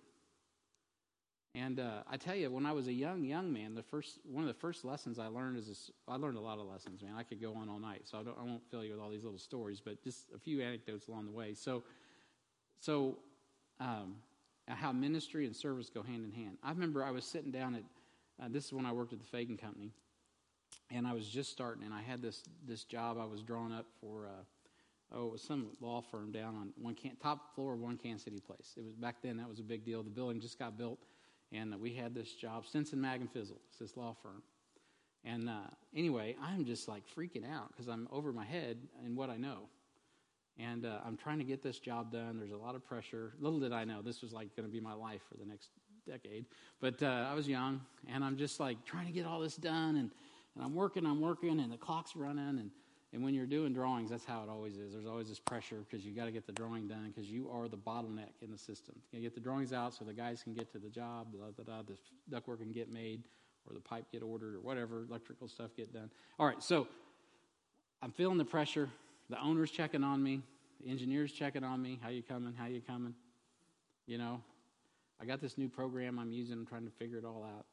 And 1.55 1.79
uh, 1.79 2.03
I 2.11 2.17
tell 2.17 2.35
you, 2.35 2.51
when 2.51 2.67
I 2.67 2.73
was 2.73 2.89
a 2.89 2.93
young 2.93 3.25
young 3.25 3.53
man, 3.53 3.75
the 3.75 3.83
first 3.83 4.19
one 4.25 4.43
of 4.43 4.49
the 4.49 4.59
first 4.59 4.85
lessons 4.85 5.19
I 5.19 5.27
learned 5.27 5.57
is 5.57 5.69
this, 5.69 5.91
I 6.09 6.17
learned 6.17 6.37
a 6.37 6.41
lot 6.41 6.59
of 6.59 6.67
lessons, 6.67 7.03
man. 7.03 7.13
I 7.17 7.23
could 7.23 7.41
go 7.41 7.55
on 7.55 7.69
all 7.69 7.79
night, 7.79 8.03
so 8.05 8.19
I, 8.19 8.21
I, 8.23 8.45
won't 8.45 8.63
fill 8.71 8.85
you 8.85 8.93
with 8.93 9.01
all 9.01 9.11
these 9.11 9.23
little 9.23 9.39
stories, 9.39 9.81
but 9.81 10.03
just 10.03 10.31
a 10.35 10.39
few 10.39 10.61
anecdotes 10.63 11.07
along 11.07 11.27
the 11.27 11.33
way. 11.33 11.55
So, 11.55 11.85
so 12.81 13.19
um, 13.79 14.17
how 14.67 14.91
ministry 14.93 15.47
and 15.47 15.55
service 15.55 15.91
go 15.91 16.03
hand 16.03 16.25
in 16.25 16.33
hand. 16.33 16.59
I 16.63 16.71
remember 16.71 17.05
I 17.05 17.13
was 17.13 17.25
sitting 17.25 17.53
down 17.53 17.77
at 17.77 17.83
uh, 18.43 18.49
this 18.51 18.67
is 18.67 18.73
when 18.73 18.87
I 18.87 18.93
worked 18.93 19.13
at 19.13 19.21
the 19.21 19.27
Fagan 19.27 19.57
Company, 19.57 19.93
and 20.91 21.07
I 21.07 21.13
was 21.13 21.29
just 21.29 21.51
starting, 21.51 21.85
and 21.85 21.95
I 21.95 22.03
had 22.03 22.23
this 22.23 22.43
this 22.67 22.85
job 22.85 23.19
I 23.21 23.27
was 23.27 23.43
drawn 23.43 23.73
up 23.73 23.87
for. 24.01 24.27
Uh, 24.27 24.43
oh, 25.13 25.27
it 25.27 25.33
was 25.33 25.43
some 25.43 25.69
law 25.81 26.01
firm 26.01 26.33
down 26.33 26.57
on 26.57 26.73
one 26.77 26.95
can, 26.95 27.15
top 27.23 27.55
floor 27.55 27.75
of 27.75 27.81
one 27.81 27.97
Kansas 27.97 28.25
City 28.25 28.41
place. 28.41 28.75
It 28.77 28.85
was 28.85 28.95
back 28.95 29.17
then 29.23 29.37
that 29.37 29.49
was 29.49 29.61
a 29.61 29.63
big 29.63 29.85
deal. 29.85 30.03
The 30.03 30.11
building 30.11 30.41
just 30.41 30.59
got 30.59 30.77
built 30.77 30.99
and 31.55 31.81
we 31.81 31.95
had 31.95 32.15
this 32.15 32.35
job, 32.35 32.67
Stinson 32.67 33.01
Mag 33.01 33.21
and 33.21 33.33
Fizzell, 33.33 33.59
it's 33.69 33.79
this 33.79 33.97
law 33.97 34.15
firm. 34.23 34.43
And 35.25 35.49
uh, 35.49 35.71
anyway, 35.95 36.37
I'm 36.43 36.65
just 36.65 36.89
like 36.89 37.05
freaking 37.17 37.49
out 37.51 37.69
because 37.69 37.89
I'm 37.89 38.09
over 38.11 38.33
my 38.33 38.45
head 38.45 38.79
in 39.07 39.15
what 39.17 39.31
I 39.31 39.37
know. 39.37 39.69
And 40.59 40.85
uh, 40.85 40.99
I'm 41.05 41.17
trying 41.17 41.39
to 41.39 41.45
get 41.45 41.63
this 41.63 41.79
job 41.79 42.13
done. 42.13 42.39
There's 42.39 42.53
a 42.53 42.57
lot 42.57 42.75
of 42.75 42.85
pressure. 42.85 43.33
Little 43.41 43.59
did 43.59 43.73
I 43.73 43.85
know 43.85 44.03
this 44.03 44.21
was 44.21 44.33
like 44.33 44.55
going 44.55 44.69
to 44.69 44.73
be 44.73 44.81
my 44.81 44.93
life 44.93 45.23
for 45.29 45.37
the 45.37 45.45
next 45.45 45.71
decade. 46.07 46.47
But 46.81 47.03
uh, 47.03 47.29
I 47.31 47.35
was 47.35 47.49
young, 47.49 47.81
and 48.13 48.25
I'm 48.25 48.37
just 48.37 48.61
like 48.61 48.85
trying 48.85 49.07
to 49.07 49.13
get 49.13 49.27
all 49.27 49.41
this 49.41 49.57
done. 49.57 49.97
And, 49.97 50.11
and 50.55 50.65
I'm 50.65 50.75
working, 50.75 51.07
I'm 51.07 51.21
working, 51.21 51.61
and 51.61 51.73
the 51.73 51.77
clock's 51.77 52.15
running. 52.17 52.59
And 52.59 52.71
and 53.15 53.23
when 53.23 53.33
you're 53.33 53.47
doing 53.47 53.73
drawings, 53.73 54.11
that's 54.11 54.25
how 54.25 54.43
it 54.43 54.49
always 54.49 54.77
is. 54.77 54.93
There's 54.93 55.07
always 55.07 55.29
this 55.29 55.39
pressure 55.39 55.85
because 55.89 56.05
you 56.05 56.13
got 56.13 56.25
to 56.25 56.33
get 56.33 56.47
the 56.47 56.53
drawing 56.53 56.89
done 56.89 57.13
because 57.15 57.31
you 57.31 57.49
are 57.49 57.69
the 57.69 57.77
bottleneck 57.77 58.43
in 58.43 58.51
the 58.51 58.59
system. 58.59 58.97
You 59.13 59.21
get 59.21 59.37
the 59.37 59.41
drawings 59.41 59.73
out 59.73 59.95
so 59.95 60.05
the 60.05 60.13
guys 60.13 60.43
can 60.43 60.53
get 60.53 60.73
to 60.73 60.79
the 60.79 60.89
job, 60.89 61.29
da, 61.33 61.63
da, 61.63 61.63
da, 61.63 61.83
the 61.83 62.37
ductwork 62.37 62.59
can 62.59 62.73
get 62.73 62.93
made, 62.93 63.23
or 63.69 63.73
the 63.73 63.81
pipe 63.81 64.07
get 64.11 64.25
ordered, 64.25 64.57
or 64.57 64.61
whatever 64.61 65.05
electrical 65.09 65.47
stuff 65.47 65.71
get 65.77 65.93
done. 65.93 66.11
All 66.41 66.47
right, 66.47 66.61
so 66.61 66.89
I'm 68.03 68.11
feeling 68.11 68.37
the 68.37 68.45
pressure. 68.45 68.89
The 69.31 69.41
owner's 69.41 69.71
checking 69.71 70.03
on 70.03 70.21
me. 70.21 70.43
The 70.83 70.91
engineer's 70.91 71.31
checking 71.31 71.63
on 71.63 71.81
me. 71.81 72.01
How 72.03 72.09
you 72.09 72.25
coming? 72.25 72.53
How 72.53 72.67
you 72.67 72.81
coming? 72.81 73.15
You 74.09 74.19
know, 74.19 74.43
I 75.25 75.27
got 75.27 75.41
this 75.41 75.57
new 75.57 75.71
program 75.71 76.19
I'm 76.19 76.33
using. 76.33 76.59
I'm 76.59 76.67
trying 76.67 76.85
to 76.85 76.91
figure 76.91 77.17
it 77.17 77.25
all 77.25 77.45
out. 77.45 77.65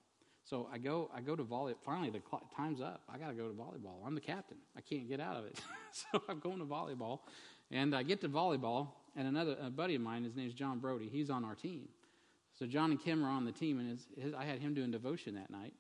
So 0.45 0.69
I 0.71 0.77
go, 0.77 1.11
I 1.13 1.19
go 1.19 1.35
to 1.35 1.43
volley. 1.43 1.73
Finally, 1.83 2.09
the 2.11 2.21
cl- 2.29 2.49
time's 2.55 2.79
up. 2.79 3.01
I 3.13 3.17
got 3.17 3.27
to 3.27 3.33
go 3.33 3.49
to 3.49 3.53
volleyball. 3.53 4.05
I'm 4.07 4.15
the 4.15 4.21
captain. 4.21 4.55
I 4.77 4.79
can't 4.79 5.09
get 5.09 5.19
out 5.19 5.35
of 5.35 5.45
it. 5.45 5.59
so 5.91 6.23
I'm 6.29 6.39
going 6.39 6.59
to 6.59 6.65
volleyball, 6.65 7.19
and 7.69 7.93
I 7.93 8.03
get 8.03 8.21
to 8.21 8.29
volleyball. 8.29 8.87
And 9.17 9.27
another 9.27 9.57
a 9.61 9.69
buddy 9.69 9.95
of 9.95 10.01
mine, 10.01 10.23
his 10.23 10.33
name's 10.33 10.53
John 10.53 10.79
Brody. 10.79 11.09
He's 11.11 11.29
on 11.29 11.43
our 11.43 11.53
team. 11.53 11.89
So 12.57 12.65
John 12.65 12.91
and 12.91 13.03
Kim 13.03 13.25
are 13.25 13.29
on 13.29 13.43
the 13.43 13.51
team, 13.51 13.79
and 13.79 13.89
his, 13.89 14.07
his, 14.17 14.33
I 14.33 14.45
had 14.45 14.59
him 14.59 14.73
doing 14.73 14.89
devotion 14.89 15.35
that 15.35 15.49
night. 15.49 15.73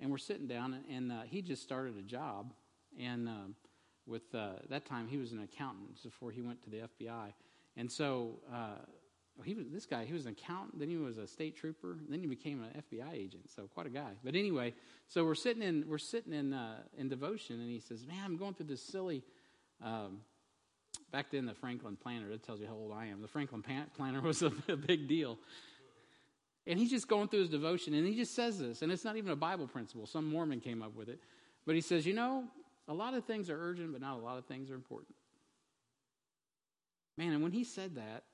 And 0.00 0.10
we're 0.10 0.16
sitting 0.16 0.46
down, 0.46 0.72
and, 0.72 0.84
and 0.88 1.12
uh, 1.12 1.22
he 1.26 1.42
just 1.42 1.62
started 1.62 1.98
a 1.98 2.02
job, 2.02 2.54
and 2.98 3.28
um, 3.28 3.54
with 4.06 4.34
uh, 4.34 4.52
that 4.70 4.86
time 4.86 5.06
he 5.06 5.18
was 5.18 5.32
an 5.32 5.42
accountant 5.42 6.02
before 6.02 6.30
he 6.30 6.40
went 6.40 6.62
to 6.62 6.70
the 6.70 6.78
FBI. 6.78 7.34
And 7.76 7.92
so 7.92 8.38
uh, 8.50 8.78
he 9.44 9.54
was 9.54 9.68
this 9.70 9.86
guy. 9.86 10.04
He 10.04 10.12
was 10.12 10.26
an 10.26 10.32
accountant, 10.32 10.78
then 10.78 10.88
he 10.88 10.96
was 10.96 11.18
a 11.18 11.26
state 11.26 11.56
trooper, 11.56 11.96
then 12.08 12.20
he 12.20 12.26
became 12.26 12.62
an 12.62 12.82
FBI 12.82 13.14
agent. 13.14 13.50
So 13.54 13.68
quite 13.72 13.86
a 13.86 13.90
guy. 13.90 14.10
But 14.22 14.34
anyway, 14.34 14.74
so 15.08 15.24
we're 15.24 15.34
sitting 15.34 15.62
in 15.62 15.84
we're 15.88 15.98
sitting 15.98 16.32
in 16.32 16.52
uh, 16.52 16.78
in 16.96 17.08
devotion, 17.08 17.60
and 17.60 17.70
he 17.70 17.80
says, 17.80 18.06
"Man, 18.06 18.18
I'm 18.24 18.36
going 18.36 18.54
through 18.54 18.66
this 18.66 18.82
silly." 18.82 19.22
Um, 19.82 20.20
back 21.10 21.30
then, 21.30 21.46
the 21.46 21.54
Franklin 21.54 21.96
Planner. 21.96 22.28
That 22.28 22.42
tells 22.42 22.60
you 22.60 22.66
how 22.66 22.74
old 22.74 22.92
I 22.92 23.06
am. 23.06 23.22
The 23.22 23.28
Franklin 23.28 23.64
Planner 23.96 24.20
was 24.22 24.42
a, 24.42 24.52
a 24.68 24.76
big 24.76 25.08
deal. 25.08 25.38
And 26.66 26.78
he's 26.78 26.90
just 26.90 27.08
going 27.08 27.28
through 27.28 27.40
his 27.40 27.48
devotion, 27.48 27.94
and 27.94 28.06
he 28.06 28.14
just 28.14 28.34
says 28.34 28.58
this, 28.58 28.82
and 28.82 28.92
it's 28.92 29.04
not 29.04 29.16
even 29.16 29.32
a 29.32 29.36
Bible 29.36 29.66
principle. 29.66 30.06
Some 30.06 30.28
Mormon 30.28 30.60
came 30.60 30.82
up 30.82 30.94
with 30.94 31.08
it, 31.08 31.18
but 31.66 31.74
he 31.74 31.80
says, 31.80 32.06
"You 32.06 32.14
know, 32.14 32.44
a 32.86 32.94
lot 32.94 33.14
of 33.14 33.24
things 33.24 33.48
are 33.48 33.58
urgent, 33.58 33.92
but 33.92 34.00
not 34.00 34.16
a 34.16 34.20
lot 34.20 34.36
of 34.36 34.44
things 34.44 34.70
are 34.70 34.74
important." 34.74 35.14
Man, 37.16 37.32
and 37.32 37.42
when 37.42 37.52
he 37.52 37.64
said 37.64 37.96
that, 37.96 38.24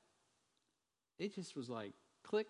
it 1.18 1.34
just 1.34 1.56
was 1.56 1.68
like 1.68 1.92
click. 2.22 2.46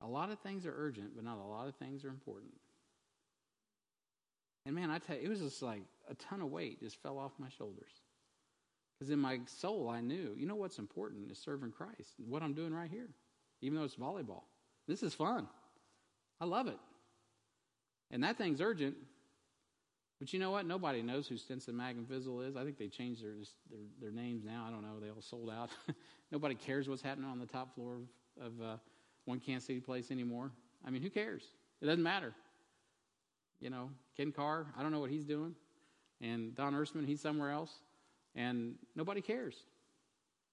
A 0.00 0.06
lot 0.06 0.30
of 0.30 0.38
things 0.40 0.64
are 0.64 0.74
urgent, 0.76 1.16
but 1.16 1.24
not 1.24 1.38
a 1.38 1.46
lot 1.46 1.66
of 1.66 1.74
things 1.76 2.04
are 2.04 2.08
important. 2.08 2.52
And 4.64 4.74
man, 4.74 4.90
I 4.90 4.98
tell 4.98 5.16
you, 5.16 5.22
it 5.22 5.28
was 5.28 5.40
just 5.40 5.62
like 5.62 5.82
a 6.08 6.14
ton 6.14 6.40
of 6.40 6.50
weight 6.50 6.80
just 6.80 7.02
fell 7.02 7.18
off 7.18 7.32
my 7.38 7.48
shoulders. 7.56 7.90
Because 8.98 9.10
in 9.10 9.18
my 9.18 9.40
soul, 9.46 9.88
I 9.88 10.00
knew, 10.00 10.34
you 10.36 10.46
know 10.46 10.56
what's 10.56 10.78
important 10.78 11.30
is 11.30 11.38
serving 11.38 11.70
Christ. 11.70 12.14
What 12.18 12.42
I'm 12.42 12.52
doing 12.52 12.74
right 12.74 12.90
here, 12.90 13.08
even 13.60 13.78
though 13.78 13.84
it's 13.84 13.96
volleyball. 13.96 14.42
This 14.86 15.02
is 15.02 15.14
fun. 15.14 15.46
I 16.40 16.44
love 16.44 16.66
it. 16.66 16.78
And 18.10 18.24
that 18.24 18.38
thing's 18.38 18.60
urgent. 18.60 18.96
But 20.18 20.32
you 20.32 20.40
know 20.40 20.50
what? 20.50 20.66
Nobody 20.66 21.00
knows 21.00 21.28
who 21.28 21.36
Stinson 21.36 21.76
Mag 21.76 21.96
and 21.96 22.06
Fizzell 22.08 22.46
is. 22.46 22.56
I 22.56 22.64
think 22.64 22.76
they 22.76 22.88
changed 22.88 23.22
their, 23.22 23.34
their, 23.70 23.80
their 24.00 24.10
names 24.10 24.44
now. 24.44 24.64
I 24.66 24.70
don't 24.70 24.82
know. 24.82 24.98
They 25.00 25.10
all 25.10 25.22
sold 25.22 25.50
out. 25.50 25.70
Nobody 26.32 26.56
cares 26.56 26.88
what's 26.88 27.02
happening 27.02 27.30
on 27.30 27.38
the 27.38 27.46
top 27.46 27.74
floor 27.74 27.98
of, 28.40 28.46
of 28.46 28.62
uh, 28.62 28.76
one 29.26 29.38
Kansas 29.38 29.66
City 29.66 29.80
place 29.80 30.10
anymore. 30.10 30.50
I 30.84 30.90
mean, 30.90 31.02
who 31.02 31.10
cares? 31.10 31.42
It 31.80 31.86
doesn't 31.86 32.02
matter. 32.02 32.34
You 33.60 33.70
know, 33.70 33.90
Ken 34.16 34.32
Carr, 34.32 34.66
I 34.76 34.82
don't 34.82 34.90
know 34.90 35.00
what 35.00 35.10
he's 35.10 35.24
doing. 35.24 35.54
And 36.20 36.54
Don 36.54 36.74
Ersman, 36.74 37.06
he's 37.06 37.20
somewhere 37.20 37.50
else. 37.50 37.72
And 38.34 38.74
nobody 38.96 39.20
cares. 39.20 39.54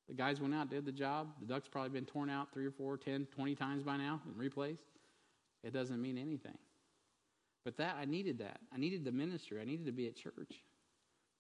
The 0.08 0.14
guys 0.14 0.40
went 0.40 0.54
out, 0.54 0.70
did 0.70 0.86
the 0.86 0.92
job. 0.92 1.30
The 1.40 1.48
duct's 1.48 1.68
probably 1.68 1.90
been 1.90 2.06
torn 2.06 2.30
out 2.30 2.54
three 2.54 2.66
or 2.66 2.72
four, 2.72 2.98
ten, 2.98 3.28
twenty 3.36 3.56
times 3.56 3.84
by 3.84 3.98
now 3.98 4.22
and 4.26 4.38
replaced. 4.38 4.84
It 5.64 5.74
doesn't 5.74 6.00
mean 6.00 6.18
anything. 6.18 6.58
But 7.66 7.78
that, 7.78 7.98
I 8.00 8.06
needed 8.06 8.38
that. 8.38 8.60
I 8.74 8.78
needed 8.78 9.04
the 9.04 9.12
ministry. 9.12 9.60
I 9.60 9.66
needed 9.66 9.88
to 9.88 9.92
be 9.92 10.08
at 10.08 10.16
church. 10.16 10.62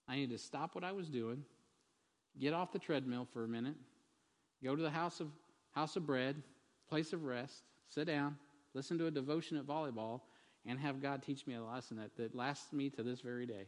I 0.09 0.15
needed 0.15 0.37
to 0.37 0.43
stop 0.43 0.75
what 0.75 0.83
I 0.83 0.91
was 0.91 1.07
doing, 1.07 1.43
get 2.39 2.53
off 2.53 2.71
the 2.71 2.79
treadmill 2.79 3.27
for 3.31 3.43
a 3.43 3.47
minute, 3.47 3.75
go 4.63 4.75
to 4.75 4.81
the 4.81 4.89
house 4.89 5.19
of, 5.19 5.29
house 5.71 5.95
of 5.95 6.05
bread, 6.05 6.35
place 6.89 7.13
of 7.13 7.23
rest, 7.23 7.63
sit 7.89 8.05
down, 8.05 8.35
listen 8.73 8.97
to 8.97 9.07
a 9.07 9.11
devotion 9.11 9.57
at 9.57 9.65
volleyball, 9.65 10.21
and 10.65 10.79
have 10.79 11.01
God 11.01 11.23
teach 11.23 11.47
me 11.47 11.55
a 11.55 11.63
lesson 11.63 11.97
that, 11.97 12.15
that 12.17 12.35
lasts 12.35 12.73
me 12.73 12.89
to 12.91 13.03
this 13.03 13.21
very 13.21 13.45
day. 13.45 13.67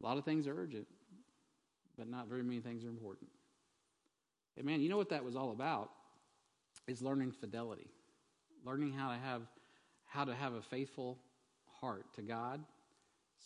A 0.00 0.06
lot 0.06 0.18
of 0.18 0.24
things 0.24 0.46
are 0.46 0.56
urgent, 0.56 0.86
but 1.96 2.08
not 2.08 2.28
very 2.28 2.42
many 2.42 2.60
things 2.60 2.84
are 2.84 2.88
important. 2.88 3.30
And 4.56 4.66
man, 4.66 4.80
you 4.80 4.88
know 4.88 4.96
what 4.96 5.10
that 5.10 5.24
was 5.24 5.36
all 5.36 5.52
about? 5.52 5.90
Is 6.88 7.02
learning 7.02 7.32
fidelity, 7.32 7.90
learning 8.64 8.92
how 8.92 9.10
to 9.10 9.18
have 9.18 9.42
how 10.12 10.24
to 10.24 10.34
have 10.34 10.52
a 10.54 10.62
faithful 10.62 11.18
heart 11.80 12.04
to 12.14 12.22
God 12.22 12.60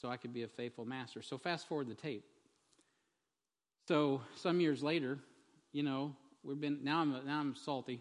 so 0.00 0.08
I 0.08 0.16
could 0.16 0.34
be 0.34 0.42
a 0.42 0.48
faithful 0.48 0.84
master. 0.84 1.22
So 1.22 1.38
fast 1.38 1.68
forward 1.68 1.88
the 1.88 1.94
tape. 1.94 2.24
So 3.88 4.20
some 4.36 4.60
years 4.60 4.82
later, 4.82 5.18
you 5.72 5.82
know, 5.82 6.14
we've 6.42 6.60
been 6.60 6.80
now 6.82 7.00
I'm 7.00 7.12
now 7.26 7.40
I'm 7.40 7.54
salty. 7.54 8.00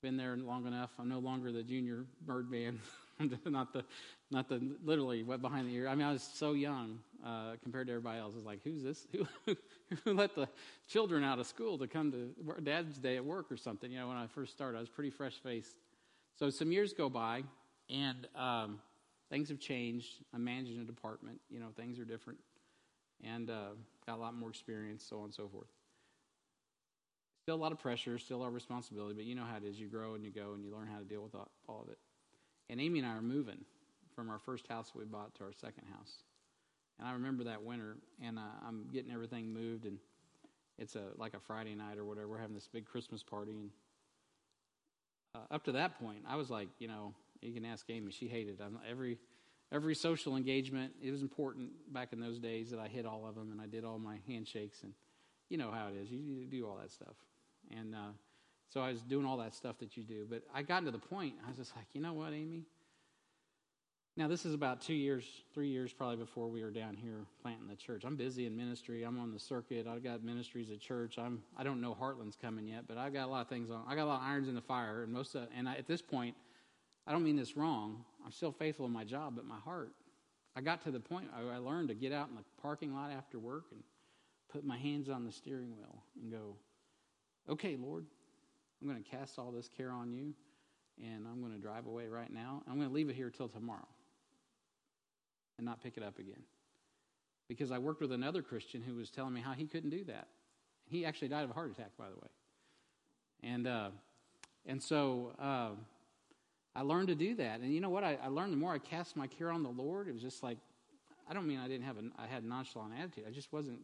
Been 0.00 0.16
there 0.16 0.36
long 0.36 0.66
enough. 0.66 0.90
I'm 0.98 1.08
no 1.08 1.18
longer 1.18 1.50
the 1.50 1.64
junior 1.64 2.04
bird 2.24 2.48
man. 2.48 2.78
not 3.44 3.72
the 3.72 3.84
not 4.30 4.48
the 4.48 4.76
literally 4.84 5.24
wet 5.24 5.42
behind 5.42 5.68
the 5.68 5.74
ear. 5.74 5.88
I 5.88 5.96
mean, 5.96 6.06
I 6.06 6.12
was 6.12 6.22
so 6.22 6.52
young 6.52 7.00
uh, 7.26 7.54
compared 7.64 7.88
to 7.88 7.94
everybody 7.94 8.20
else. 8.20 8.34
It's 8.36 8.46
like, 8.46 8.60
who's 8.62 8.84
this? 8.84 9.08
Who, 9.46 9.56
who 10.04 10.12
let 10.12 10.34
the 10.36 10.48
children 10.86 11.24
out 11.24 11.38
of 11.38 11.46
school 11.46 11.78
to 11.78 11.88
come 11.88 12.12
to 12.12 12.60
Dad's 12.60 12.98
Day 12.98 13.16
at 13.16 13.24
work 13.24 13.50
or 13.50 13.56
something? 13.56 13.90
You 13.90 13.98
know, 13.98 14.08
when 14.08 14.18
I 14.18 14.26
first 14.26 14.52
started, 14.52 14.76
I 14.76 14.80
was 14.80 14.90
pretty 14.90 15.10
fresh 15.10 15.34
faced 15.42 15.74
so 16.38 16.50
some 16.50 16.70
years 16.70 16.92
go 16.92 17.08
by, 17.08 17.42
and 17.90 18.28
um, 18.36 18.78
things 19.30 19.48
have 19.48 19.58
changed. 19.58 20.22
I'm 20.32 20.44
managing 20.44 20.80
a 20.80 20.84
department. 20.84 21.40
You 21.50 21.58
know, 21.58 21.68
things 21.76 21.98
are 21.98 22.04
different, 22.04 22.38
and 23.24 23.50
uh, 23.50 23.70
got 24.06 24.18
a 24.18 24.20
lot 24.20 24.34
more 24.34 24.48
experience, 24.48 25.04
so 25.08 25.18
on 25.18 25.24
and 25.24 25.34
so 25.34 25.48
forth. 25.48 25.68
Still 27.42 27.56
a 27.56 27.62
lot 27.62 27.72
of 27.72 27.78
pressure, 27.78 28.18
still 28.18 28.38
a 28.38 28.42
lot 28.42 28.48
of 28.48 28.54
responsibility, 28.54 29.14
but 29.14 29.24
you 29.24 29.34
know 29.34 29.44
how 29.44 29.56
it 29.56 29.64
is. 29.64 29.80
You 29.80 29.88
grow 29.88 30.14
and 30.14 30.24
you 30.24 30.30
go, 30.30 30.52
and 30.54 30.64
you 30.64 30.70
learn 30.70 30.86
how 30.86 30.98
to 30.98 31.04
deal 31.04 31.22
with 31.22 31.34
all 31.34 31.82
of 31.82 31.88
it. 31.88 31.98
And 32.70 32.80
Amy 32.80 32.98
and 32.98 33.08
I 33.08 33.12
are 33.12 33.22
moving 33.22 33.64
from 34.14 34.30
our 34.30 34.38
first 34.38 34.66
house 34.68 34.92
we 34.94 35.04
bought 35.04 35.34
to 35.36 35.44
our 35.44 35.52
second 35.52 35.84
house. 35.96 36.12
And 36.98 37.08
I 37.08 37.12
remember 37.12 37.44
that 37.44 37.62
winter, 37.62 37.96
and 38.22 38.38
uh, 38.38 38.42
I'm 38.66 38.88
getting 38.92 39.12
everything 39.12 39.52
moved, 39.52 39.86
and 39.86 39.98
it's 40.78 40.94
a 40.94 41.04
like 41.16 41.34
a 41.34 41.40
Friday 41.40 41.74
night 41.74 41.98
or 41.98 42.04
whatever. 42.04 42.28
We're 42.28 42.38
having 42.38 42.54
this 42.54 42.68
big 42.72 42.84
Christmas 42.84 43.22
party, 43.22 43.52
and 43.52 43.70
uh, 45.34 45.54
up 45.54 45.64
to 45.64 45.72
that 45.72 45.98
point, 45.98 46.24
I 46.28 46.36
was 46.36 46.50
like, 46.50 46.68
you 46.78 46.88
know, 46.88 47.14
you 47.40 47.52
can 47.52 47.64
ask 47.64 47.84
Amy. 47.88 48.12
She 48.12 48.28
hated 48.28 48.60
I'm, 48.60 48.78
every 48.88 49.18
every 49.72 49.94
social 49.94 50.36
engagement. 50.36 50.92
It 51.02 51.10
was 51.10 51.22
important 51.22 51.70
back 51.92 52.12
in 52.12 52.20
those 52.20 52.38
days 52.38 52.70
that 52.70 52.80
I 52.80 52.88
hit 52.88 53.06
all 53.06 53.26
of 53.26 53.34
them 53.34 53.52
and 53.52 53.60
I 53.60 53.66
did 53.66 53.84
all 53.84 53.98
my 53.98 54.16
handshakes 54.26 54.82
and 54.82 54.92
you 55.48 55.58
know 55.58 55.70
how 55.70 55.88
it 55.88 55.94
is. 56.02 56.10
You, 56.10 56.18
you 56.18 56.46
do 56.46 56.66
all 56.66 56.78
that 56.80 56.90
stuff, 56.90 57.14
and 57.76 57.94
uh, 57.94 58.12
so 58.68 58.80
I 58.80 58.90
was 58.90 59.02
doing 59.02 59.24
all 59.24 59.38
that 59.38 59.54
stuff 59.54 59.78
that 59.78 59.96
you 59.96 60.02
do. 60.02 60.26
But 60.28 60.42
I 60.54 60.62
got 60.62 60.84
to 60.84 60.90
the 60.90 60.98
point. 60.98 61.34
I 61.44 61.48
was 61.48 61.56
just 61.56 61.74
like, 61.74 61.86
you 61.92 62.00
know 62.00 62.12
what, 62.12 62.32
Amy? 62.32 62.64
Now, 64.18 64.26
this 64.26 64.44
is 64.44 64.52
about 64.52 64.80
two 64.80 64.94
years, 64.94 65.24
three 65.54 65.68
years 65.68 65.92
probably 65.92 66.16
before 66.16 66.48
we 66.48 66.64
were 66.64 66.72
down 66.72 66.96
here 66.96 67.20
planting 67.40 67.68
the 67.68 67.76
church. 67.76 68.02
I'm 68.04 68.16
busy 68.16 68.46
in 68.46 68.56
ministry. 68.56 69.04
I'm 69.04 69.16
on 69.16 69.30
the 69.32 69.38
circuit. 69.38 69.86
I've 69.86 70.02
got 70.02 70.24
ministries 70.24 70.72
at 70.72 70.80
church. 70.80 71.20
I'm, 71.20 71.40
I 71.56 71.62
don't 71.62 71.80
know 71.80 71.94
Heartland's 71.94 72.34
coming 72.34 72.66
yet, 72.66 72.88
but 72.88 72.98
I've 72.98 73.12
got 73.12 73.28
a 73.28 73.30
lot 73.30 73.42
of 73.42 73.48
things 73.48 73.70
on. 73.70 73.84
I 73.86 73.94
got 73.94 74.06
a 74.06 74.10
lot 74.10 74.22
of 74.22 74.26
irons 74.26 74.48
in 74.48 74.56
the 74.56 74.60
fire. 74.60 75.04
And 75.04 75.12
most 75.12 75.36
of, 75.36 75.46
and 75.56 75.68
I, 75.68 75.76
at 75.76 75.86
this 75.86 76.02
point, 76.02 76.34
I 77.06 77.12
don't 77.12 77.22
mean 77.22 77.36
this 77.36 77.56
wrong. 77.56 78.04
I'm 78.26 78.32
still 78.32 78.50
faithful 78.50 78.86
in 78.86 78.92
my 78.92 79.04
job, 79.04 79.36
but 79.36 79.44
my 79.44 79.58
heart, 79.58 79.92
I 80.56 80.62
got 80.62 80.82
to 80.82 80.90
the 80.90 80.98
point 80.98 81.28
I, 81.32 81.54
I 81.54 81.58
learned 81.58 81.90
to 81.90 81.94
get 81.94 82.12
out 82.12 82.28
in 82.28 82.34
the 82.34 82.42
parking 82.60 82.92
lot 82.92 83.12
after 83.12 83.38
work 83.38 83.66
and 83.70 83.84
put 84.50 84.64
my 84.64 84.78
hands 84.78 85.08
on 85.08 85.26
the 85.26 85.30
steering 85.30 85.76
wheel 85.76 86.02
and 86.20 86.32
go, 86.32 86.56
okay, 87.48 87.76
Lord, 87.80 88.04
I'm 88.82 88.88
going 88.88 89.00
to 89.00 89.08
cast 89.08 89.38
all 89.38 89.52
this 89.52 89.68
care 89.68 89.92
on 89.92 90.12
you, 90.12 90.34
and 91.00 91.24
I'm 91.24 91.40
going 91.40 91.52
to 91.52 91.60
drive 91.60 91.86
away 91.86 92.08
right 92.08 92.32
now. 92.32 92.64
I'm 92.66 92.78
going 92.78 92.88
to 92.88 92.94
leave 92.94 93.10
it 93.10 93.14
here 93.14 93.30
till 93.30 93.46
tomorrow 93.46 93.86
and 95.58 95.66
not 95.66 95.82
pick 95.82 95.96
it 95.96 96.02
up 96.02 96.18
again. 96.18 96.42
Because 97.48 97.70
I 97.70 97.78
worked 97.78 98.00
with 98.00 98.12
another 98.12 98.42
Christian 98.42 98.82
who 98.82 98.94
was 98.94 99.10
telling 99.10 99.34
me 99.34 99.40
how 99.40 99.52
he 99.52 99.66
couldn't 99.66 99.90
do 99.90 100.04
that. 100.04 100.28
He 100.86 101.04
actually 101.04 101.28
died 101.28 101.44
of 101.44 101.50
a 101.50 101.54
heart 101.54 101.70
attack, 101.70 101.90
by 101.98 102.06
the 102.06 102.16
way. 102.16 102.28
And 103.42 103.66
uh, 103.66 103.90
and 104.66 104.82
so 104.82 105.32
uh, 105.40 105.70
I 106.74 106.82
learned 106.82 107.08
to 107.08 107.14
do 107.14 107.34
that. 107.36 107.60
And 107.60 107.72
you 107.72 107.80
know 107.80 107.90
what? 107.90 108.04
I, 108.04 108.18
I, 108.22 108.28
learned 108.28 108.52
the 108.52 108.56
more 108.56 108.72
I 108.72 108.78
cast 108.78 109.16
my 109.16 109.26
care 109.26 109.50
on 109.50 109.62
the 109.62 109.70
Lord, 109.70 110.08
it 110.08 110.12
was 110.12 110.22
just 110.22 110.42
like 110.42 110.58
I 111.28 111.34
don't 111.34 111.46
mean 111.46 111.58
I 111.58 111.68
didn't 111.68 111.84
have 111.84 111.96
a 111.96 112.02
I 112.18 112.26
had 112.26 112.42
a 112.42 112.46
nonchalant 112.46 112.92
attitude. 112.98 113.24
I 113.26 113.30
just 113.30 113.52
wasn't 113.52 113.80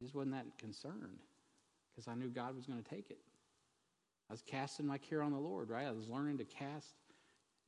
I 0.00 0.04
just 0.04 0.14
wasn't 0.14 0.34
that 0.34 0.46
concerned 0.58 1.18
because 1.94 2.08
I 2.08 2.14
knew 2.14 2.28
God 2.28 2.56
was 2.56 2.66
going 2.66 2.82
to 2.82 2.88
take 2.88 3.10
it. 3.10 3.18
I 4.30 4.32
was 4.32 4.42
casting 4.42 4.86
my 4.86 4.98
care 4.98 5.22
on 5.22 5.32
the 5.32 5.38
Lord, 5.38 5.70
right? 5.70 5.86
I 5.86 5.92
was 5.92 6.08
learning 6.08 6.38
to 6.38 6.44
cast 6.44 6.94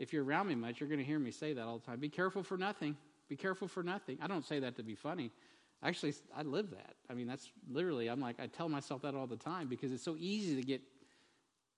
if 0.00 0.14
you're 0.14 0.24
around 0.24 0.48
me 0.48 0.54
much, 0.54 0.80
you're 0.80 0.88
going 0.88 0.98
to 0.98 1.04
hear 1.04 1.18
me 1.18 1.30
say 1.30 1.52
that 1.52 1.62
all 1.62 1.78
the 1.78 1.84
time. 1.84 2.00
Be 2.00 2.08
careful 2.08 2.42
for 2.42 2.56
nothing. 2.56 2.96
Be 3.28 3.36
careful 3.36 3.68
for 3.68 3.82
nothing. 3.82 4.16
I 4.22 4.28
don't 4.28 4.46
say 4.46 4.58
that 4.60 4.76
to 4.76 4.82
be 4.82 4.94
funny. 4.94 5.30
Actually, 5.82 6.14
I 6.34 6.40
live 6.40 6.70
that. 6.70 6.94
I 7.10 7.12
mean, 7.12 7.26
that's 7.26 7.52
literally, 7.70 8.08
I'm 8.08 8.18
like, 8.18 8.40
I 8.40 8.46
tell 8.46 8.70
myself 8.70 9.02
that 9.02 9.14
all 9.14 9.26
the 9.26 9.36
time 9.36 9.68
because 9.68 9.92
it's 9.92 10.02
so 10.02 10.16
easy 10.18 10.56
to 10.56 10.62
get, 10.62 10.80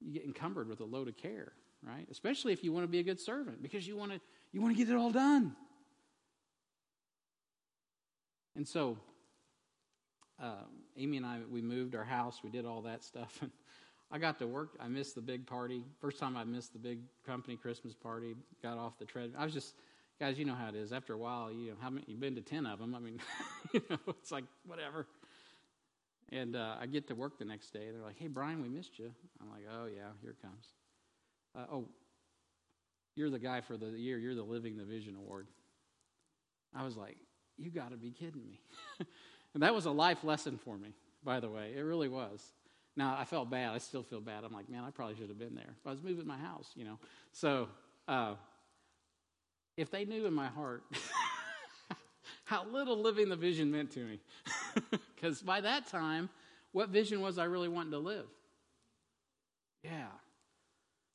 you 0.00 0.12
get 0.12 0.24
encumbered 0.24 0.68
with 0.68 0.78
a 0.78 0.84
load 0.84 1.08
of 1.08 1.16
care, 1.16 1.52
right? 1.84 2.06
Especially 2.12 2.52
if 2.52 2.62
you 2.62 2.72
want 2.72 2.84
to 2.84 2.88
be 2.88 3.00
a 3.00 3.02
good 3.02 3.18
servant 3.20 3.60
because 3.60 3.88
you 3.88 3.96
want 3.96 4.12
to, 4.12 4.20
you 4.52 4.60
want 4.62 4.76
to 4.76 4.84
get 4.84 4.92
it 4.92 4.96
all 4.96 5.10
done. 5.10 5.56
And 8.54 8.68
so, 8.68 8.98
uh, 10.40 10.62
Amy 10.96 11.16
and 11.16 11.26
I, 11.26 11.38
we 11.50 11.60
moved 11.60 11.96
our 11.96 12.04
house, 12.04 12.38
we 12.44 12.50
did 12.50 12.66
all 12.66 12.82
that 12.82 13.02
stuff. 13.02 13.42
And 13.42 13.50
I 14.12 14.18
got 14.18 14.38
to 14.40 14.46
work. 14.46 14.76
I 14.78 14.88
missed 14.88 15.14
the 15.14 15.22
big 15.22 15.46
party. 15.46 15.82
First 15.98 16.18
time 16.18 16.36
I 16.36 16.44
missed 16.44 16.74
the 16.74 16.78
big 16.78 16.98
company 17.26 17.56
Christmas 17.56 17.94
party. 17.94 18.34
Got 18.62 18.76
off 18.76 18.98
the 18.98 19.06
tread. 19.06 19.32
I 19.38 19.44
was 19.44 19.54
just, 19.54 19.74
guys, 20.20 20.38
you 20.38 20.44
know 20.44 20.54
how 20.54 20.68
it 20.68 20.74
is. 20.74 20.92
After 20.92 21.14
a 21.14 21.16
while, 21.16 21.50
you 21.50 21.70
know, 21.70 21.76
how 21.80 21.88
many, 21.88 22.04
you've 22.06 22.20
been 22.20 22.34
to 22.34 22.42
10 22.42 22.66
of 22.66 22.78
them. 22.78 22.94
I 22.94 22.98
mean, 22.98 23.18
you 23.72 23.80
know, 23.88 23.96
it's 24.08 24.30
like, 24.30 24.44
whatever. 24.66 25.06
And 26.30 26.56
uh, 26.56 26.76
I 26.78 26.86
get 26.86 27.08
to 27.08 27.14
work 27.14 27.38
the 27.38 27.46
next 27.46 27.72
day. 27.72 27.88
They're 27.90 28.02
like, 28.02 28.18
hey, 28.18 28.28
Brian, 28.28 28.62
we 28.62 28.68
missed 28.68 28.98
you. 28.98 29.10
I'm 29.40 29.50
like, 29.50 29.62
oh, 29.72 29.86
yeah, 29.86 30.10
here 30.20 30.32
it 30.32 30.42
comes. 30.42 30.66
Uh, 31.56 31.74
oh, 31.74 31.84
you're 33.16 33.30
the 33.30 33.38
guy 33.38 33.62
for 33.62 33.78
the 33.78 33.86
year. 33.86 34.18
You're 34.18 34.34
the 34.34 34.42
Living 34.42 34.76
the 34.76 34.84
Vision 34.84 35.16
Award. 35.16 35.46
I 36.74 36.84
was 36.84 36.98
like, 36.98 37.16
you 37.56 37.70
got 37.70 37.90
to 37.92 37.96
be 37.96 38.10
kidding 38.10 38.44
me. 38.44 38.60
and 39.54 39.62
that 39.62 39.74
was 39.74 39.86
a 39.86 39.90
life 39.90 40.22
lesson 40.22 40.58
for 40.58 40.76
me, 40.76 40.92
by 41.24 41.40
the 41.40 41.48
way. 41.48 41.72
It 41.74 41.80
really 41.80 42.08
was. 42.08 42.42
Now, 42.96 43.16
I 43.18 43.24
felt 43.24 43.50
bad. 43.50 43.74
I 43.74 43.78
still 43.78 44.02
feel 44.02 44.20
bad. 44.20 44.44
I'm 44.44 44.52
like, 44.52 44.68
man, 44.68 44.84
I 44.84 44.90
probably 44.90 45.16
should 45.16 45.28
have 45.28 45.38
been 45.38 45.54
there. 45.54 45.74
But 45.82 45.90
I 45.90 45.92
was 45.94 46.02
moving 46.02 46.26
my 46.26 46.36
house, 46.36 46.70
you 46.74 46.84
know. 46.84 46.98
So, 47.32 47.68
uh, 48.06 48.34
if 49.76 49.90
they 49.90 50.04
knew 50.04 50.26
in 50.26 50.34
my 50.34 50.48
heart 50.48 50.82
how 52.44 52.66
little 52.66 53.00
living 53.00 53.30
the 53.30 53.36
vision 53.36 53.70
meant 53.70 53.92
to 53.92 54.00
me, 54.00 54.20
because 55.14 55.40
by 55.40 55.62
that 55.62 55.86
time, 55.86 56.28
what 56.72 56.90
vision 56.90 57.22
was 57.22 57.38
I 57.38 57.44
really 57.44 57.68
wanting 57.68 57.92
to 57.92 57.98
live? 57.98 58.26
Yeah. 59.82 60.08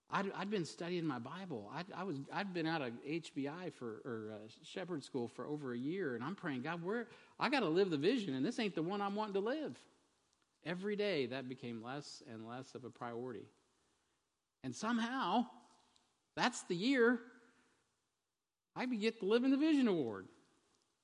I'd, 0.10 0.32
I'd 0.36 0.50
been 0.50 0.66
studying 0.66 1.06
my 1.06 1.20
Bible. 1.20 1.70
I'd, 1.76 1.86
I 1.96 2.04
was, 2.04 2.18
I'd 2.34 2.54
been 2.54 2.66
out 2.66 2.82
of 2.82 2.94
HBI 3.08 3.74
for, 3.74 4.02
or 4.06 4.32
uh, 4.34 4.48
Shepherd 4.64 5.04
School 5.04 5.28
for 5.28 5.46
over 5.46 5.74
a 5.74 5.78
year, 5.78 6.16
and 6.16 6.24
I'm 6.24 6.36
praying, 6.36 6.62
God, 6.62 6.84
where, 6.84 7.08
I 7.40 7.50
got 7.50 7.60
to 7.60 7.68
live 7.68 7.90
the 7.90 7.98
vision, 7.98 8.34
and 8.34 8.46
this 8.46 8.58
ain't 8.58 8.74
the 8.74 8.82
one 8.82 9.02
I'm 9.02 9.16
wanting 9.16 9.34
to 9.34 9.42
live. 9.42 9.78
Every 10.66 10.96
day 10.96 11.28
that 11.28 11.48
became 11.48 11.82
less 11.82 12.22
and 12.32 12.46
less 12.48 12.76
of 12.76 12.84
a 12.84 12.90
priority. 12.90 13.46
And 14.64 14.76
somehow, 14.76 15.46
that's 16.36 16.64
the 16.64 16.76
year 16.76 17.20
I 18.76 18.86
get 18.86 19.20
the 19.20 19.26
Living 19.26 19.52
the 19.52 19.58
Vision 19.58 19.88
Award. 19.88 20.28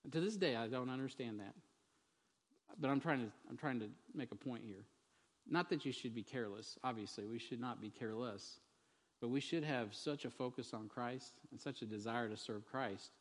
And 0.04 0.14
to 0.14 0.20
this 0.20 0.38
day, 0.38 0.56
I 0.56 0.68
don't 0.68 0.90
understand 0.90 1.40
that. 1.40 1.56
But 2.80 2.90
I'm 2.90 3.00
trying 3.00 3.22
to, 3.22 3.32
I'm 3.50 3.58
trying 3.58 3.80
to 3.80 3.88
make 4.14 4.32
a 4.32 4.36
point 4.36 4.64
here. 4.66 4.86
Not 5.50 5.70
that 5.70 5.86
you 5.86 5.92
should 5.92 6.14
be 6.14 6.24
careless. 6.24 6.78
Obviously, 6.84 7.26
we 7.26 7.40
should 7.40 7.60
not 7.60 7.82
be 7.82 7.90
careless. 7.90 8.60
But 9.22 9.30
we 9.30 9.40
should 9.40 9.64
have 9.64 9.96
such 9.96 10.26
a 10.26 10.30
focus 10.30 10.74
on 10.74 10.88
Christ 10.88 11.34
and 11.52 11.60
such 11.60 11.82
a 11.82 11.86
desire 11.86 12.30
to 12.30 12.38
serve 12.38 12.66
Christ 12.66 13.12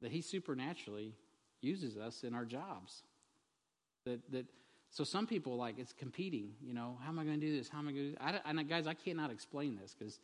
that 0.00 0.10
He 0.10 0.22
supernaturally 0.22 1.14
uses 1.60 1.96
us 1.96 2.24
in 2.24 2.34
our 2.34 2.44
jobs. 2.44 3.02
That, 4.06 4.20
that 4.32 4.46
so 4.90 5.04
some 5.04 5.26
people 5.26 5.56
like 5.56 5.78
it's 5.78 5.92
competing. 5.92 6.50
You 6.62 6.74
know, 6.74 6.98
how 7.02 7.10
am 7.10 7.18
I 7.18 7.24
going 7.24 7.40
to 7.40 7.46
do 7.46 7.56
this? 7.56 7.68
How 7.68 7.78
am 7.78 7.88
I 7.88 7.92
going 7.92 8.04
to? 8.06 8.10
do 8.12 8.16
I, 8.20 8.50
and 8.50 8.68
guys, 8.68 8.86
I 8.86 8.94
cannot 8.94 9.30
explain 9.30 9.78
this 9.80 9.94
because 9.96 10.18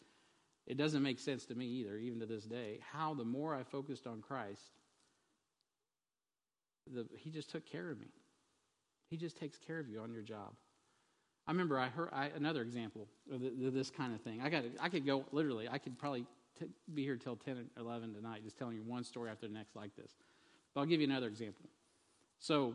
it 0.67 0.77
doesn't 0.77 1.03
make 1.03 1.21
sense 1.21 1.47
to 1.47 1.55
me 1.55 1.67
either, 1.67 1.97
even 1.97 2.19
to 2.21 2.27
this 2.27 2.45
day. 2.45 2.81
How 2.93 3.15
the 3.15 3.25
more 3.25 3.55
I 3.55 3.63
focused 3.63 4.07
on 4.07 4.21
Christ, 4.21 4.63
the, 6.93 7.07
He 7.17 7.31
just 7.31 7.51
took 7.51 7.65
care 7.65 7.91
of 7.91 8.01
me. 8.01 8.09
He 9.09 9.17
just 9.17 9.37
takes 9.37 9.57
care 9.57 9.79
of 9.79 9.89
you 9.89 10.01
on 10.01 10.13
your 10.13 10.23
job. 10.23 10.53
I 11.47 11.53
remember 11.53 11.79
I 11.79 11.87
heard 11.87 12.09
I, 12.13 12.31
another 12.35 12.63
example 12.63 13.07
of 13.33 13.41
the, 13.41 13.71
this 13.71 13.89
kind 13.89 14.13
of 14.13 14.21
thing. 14.21 14.41
I 14.43 14.49
got 14.49 14.65
I 14.81 14.89
could 14.89 15.07
go 15.07 15.25
literally. 15.31 15.69
I 15.69 15.79
could 15.79 15.97
probably 15.97 16.27
t- 16.59 16.67
be 16.93 17.05
here 17.05 17.15
till 17.15 17.37
ten 17.37 17.57
or 17.57 17.81
eleven 17.81 18.13
tonight, 18.13 18.43
just 18.43 18.59
telling 18.59 18.75
you 18.75 18.83
one 18.83 19.05
story 19.05 19.31
after 19.31 19.47
the 19.47 19.55
next 19.55 19.77
like 19.77 19.95
this. 19.95 20.11
But 20.75 20.81
I'll 20.81 20.87
give 20.87 21.01
you 21.01 21.07
another 21.07 21.29
example. 21.29 21.67
So 22.41 22.75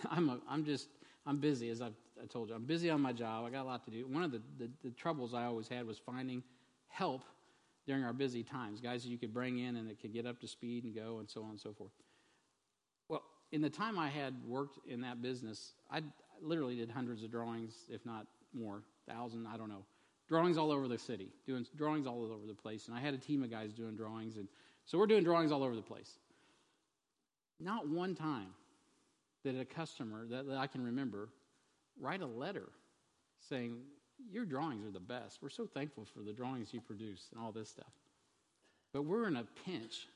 I'm 0.10 0.28
a, 0.28 0.38
I'm 0.48 0.64
just 0.64 0.88
I'm 1.26 1.38
busy 1.38 1.70
as 1.70 1.80
I've 1.80 1.94
I 2.22 2.26
told 2.26 2.48
you. 2.48 2.54
I'm 2.54 2.64
busy 2.64 2.88
on 2.90 3.00
my 3.00 3.12
job. 3.12 3.44
I 3.44 3.50
got 3.50 3.62
a 3.62 3.68
lot 3.68 3.84
to 3.84 3.90
do. 3.90 4.06
One 4.06 4.22
of 4.22 4.30
the, 4.30 4.40
the, 4.58 4.70
the 4.84 4.90
troubles 4.90 5.34
I 5.34 5.44
always 5.44 5.68
had 5.68 5.86
was 5.86 5.98
finding 5.98 6.42
help 6.88 7.24
during 7.86 8.04
our 8.04 8.12
busy 8.12 8.44
times, 8.44 8.80
guys 8.80 9.02
that 9.02 9.08
you 9.08 9.18
could 9.18 9.34
bring 9.34 9.58
in 9.58 9.76
and 9.76 9.88
that 9.88 10.00
could 10.00 10.12
get 10.12 10.24
up 10.24 10.40
to 10.40 10.46
speed 10.46 10.84
and 10.84 10.94
go 10.94 11.18
and 11.18 11.28
so 11.28 11.42
on 11.42 11.50
and 11.50 11.60
so 11.60 11.72
forth. 11.72 11.90
Well, 13.08 13.22
in 13.50 13.60
the 13.60 13.70
time 13.70 13.98
I 13.98 14.08
had 14.08 14.34
worked 14.46 14.78
in 14.86 15.00
that 15.00 15.20
business, 15.20 15.72
I 15.90 16.02
literally 16.40 16.76
did 16.76 16.90
hundreds 16.90 17.24
of 17.24 17.30
drawings, 17.30 17.74
if 17.88 18.06
not 18.06 18.26
more, 18.54 18.82
thousand, 19.08 19.48
I 19.52 19.56
don't 19.56 19.68
know, 19.68 19.84
drawings 20.28 20.56
all 20.56 20.70
over 20.70 20.86
the 20.86 20.98
city, 20.98 21.30
doing 21.44 21.66
drawings 21.76 22.06
all 22.06 22.22
over 22.22 22.46
the 22.46 22.54
place. 22.54 22.86
And 22.86 22.96
I 22.96 23.00
had 23.00 23.14
a 23.14 23.18
team 23.18 23.42
of 23.42 23.50
guys 23.50 23.72
doing 23.72 23.96
drawings, 23.96 24.36
and 24.36 24.46
so 24.86 24.96
we're 24.96 25.06
doing 25.06 25.24
drawings 25.24 25.50
all 25.50 25.64
over 25.64 25.74
the 25.74 25.82
place. 25.82 26.18
Not 27.58 27.88
one 27.88 28.14
time 28.14 28.48
that 29.44 29.58
a 29.58 29.64
customer 29.64 30.26
that, 30.26 30.46
that 30.46 30.56
I 30.56 30.66
can 30.66 30.82
remember 30.84 31.28
write 32.00 32.22
a 32.22 32.26
letter 32.26 32.68
saying, 33.48 33.76
Your 34.30 34.44
drawings 34.44 34.86
are 34.86 34.90
the 34.90 35.00
best. 35.00 35.38
We're 35.42 35.50
so 35.50 35.66
thankful 35.66 36.04
for 36.04 36.22
the 36.22 36.32
drawings 36.32 36.72
you 36.72 36.80
produce 36.80 37.28
and 37.32 37.42
all 37.42 37.52
this 37.52 37.68
stuff. 37.68 37.92
But 38.92 39.02
we're 39.02 39.26
in 39.26 39.36
a 39.36 39.44
pinch, 39.64 40.06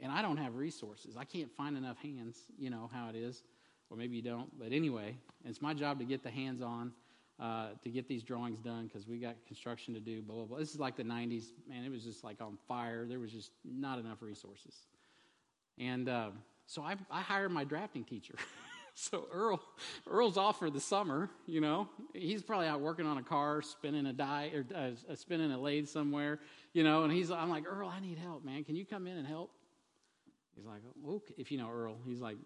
and 0.00 0.10
I 0.10 0.22
don't 0.22 0.38
have 0.38 0.54
resources. 0.56 1.16
I 1.16 1.24
can't 1.24 1.50
find 1.52 1.76
enough 1.76 1.98
hands, 1.98 2.38
you 2.58 2.70
know 2.70 2.90
how 2.92 3.08
it 3.08 3.16
is. 3.16 3.42
Or 3.90 3.96
maybe 3.96 4.16
you 4.16 4.22
don't. 4.22 4.58
But 4.58 4.72
anyway, 4.72 5.16
it's 5.44 5.60
my 5.60 5.74
job 5.74 5.98
to 5.98 6.04
get 6.04 6.22
the 6.22 6.30
hands 6.30 6.62
on. 6.62 6.92
Uh, 7.40 7.70
to 7.82 7.90
get 7.90 8.06
these 8.06 8.22
drawings 8.22 8.60
done 8.60 8.86
because 8.86 9.08
we 9.08 9.18
got 9.18 9.34
construction 9.44 9.92
to 9.92 9.98
do, 9.98 10.22
blah, 10.22 10.36
blah, 10.36 10.44
blah. 10.44 10.58
This 10.58 10.72
is 10.72 10.78
like 10.78 10.94
the 10.94 11.02
90s. 11.02 11.46
Man, 11.68 11.84
it 11.84 11.90
was 11.90 12.04
just 12.04 12.22
like 12.22 12.40
on 12.40 12.56
fire. 12.68 13.06
There 13.08 13.18
was 13.18 13.32
just 13.32 13.50
not 13.64 13.98
enough 13.98 14.22
resources. 14.22 14.86
And 15.76 16.08
uh, 16.08 16.30
so 16.66 16.82
I, 16.82 16.96
I 17.10 17.20
hired 17.20 17.52
my 17.52 17.64
drafting 17.64 18.04
teacher. 18.04 18.34
so 18.94 19.26
Earl, 19.32 19.60
Earl's 20.06 20.36
off 20.36 20.58
for 20.58 20.70
the 20.70 20.80
summer. 20.80 21.28
You 21.46 21.60
know, 21.60 21.88
he's 22.14 22.42
probably 22.42 22.66
out 22.66 22.80
working 22.80 23.06
on 23.06 23.18
a 23.18 23.22
car, 23.22 23.62
spinning 23.62 24.06
a 24.06 24.12
die 24.12 24.52
or 24.54 24.64
uh, 24.74 25.14
spinning 25.14 25.52
a 25.52 25.58
lathe 25.58 25.88
somewhere. 25.88 26.40
You 26.72 26.84
know, 26.84 27.04
and 27.04 27.12
he's. 27.12 27.30
I'm 27.30 27.50
like, 27.50 27.64
Earl, 27.66 27.88
I 27.88 28.00
need 28.00 28.18
help, 28.18 28.44
man. 28.44 28.64
Can 28.64 28.76
you 28.76 28.86
come 28.86 29.06
in 29.06 29.16
and 29.16 29.26
help? 29.26 29.50
He's 30.54 30.64
like, 30.64 30.82
okay. 31.08 31.34
If 31.36 31.50
you 31.50 31.58
know 31.58 31.68
Earl, 31.70 31.96
he's 32.06 32.20
like, 32.20 32.36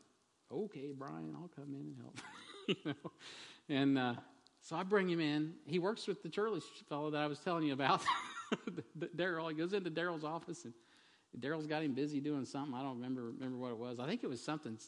okay, 0.52 0.92
Brian, 0.96 1.34
I'll 1.36 1.50
come 1.54 1.74
in 1.74 1.80
and 1.80 1.96
help. 2.00 2.20
you 2.68 2.76
know, 2.84 3.12
and 3.68 3.98
uh, 3.98 4.14
so 4.62 4.76
I 4.76 4.82
bring 4.82 5.08
him 5.08 5.20
in. 5.20 5.54
He 5.66 5.78
works 5.78 6.06
with 6.06 6.22
the 6.22 6.28
Turley 6.28 6.60
fellow 6.88 7.10
that 7.10 7.22
I 7.22 7.26
was 7.26 7.38
telling 7.38 7.64
you 7.64 7.74
about, 7.74 8.02
Daryl. 9.16 9.48
He 9.48 9.54
goes 9.54 9.72
into 9.72 9.90
Daryl's 9.90 10.24
office 10.24 10.64
and. 10.64 10.74
Daryl's 11.36 11.66
got 11.66 11.82
him 11.82 11.92
busy 11.92 12.20
doing 12.20 12.44
something. 12.44 12.74
I 12.74 12.82
don't 12.82 12.96
remember 12.96 13.30
remember 13.30 13.58
what 13.58 13.70
it 13.70 13.78
was. 13.78 13.98
I 14.00 14.06
think 14.06 14.24
it 14.24 14.28
was 14.28 14.42
something 14.42 14.78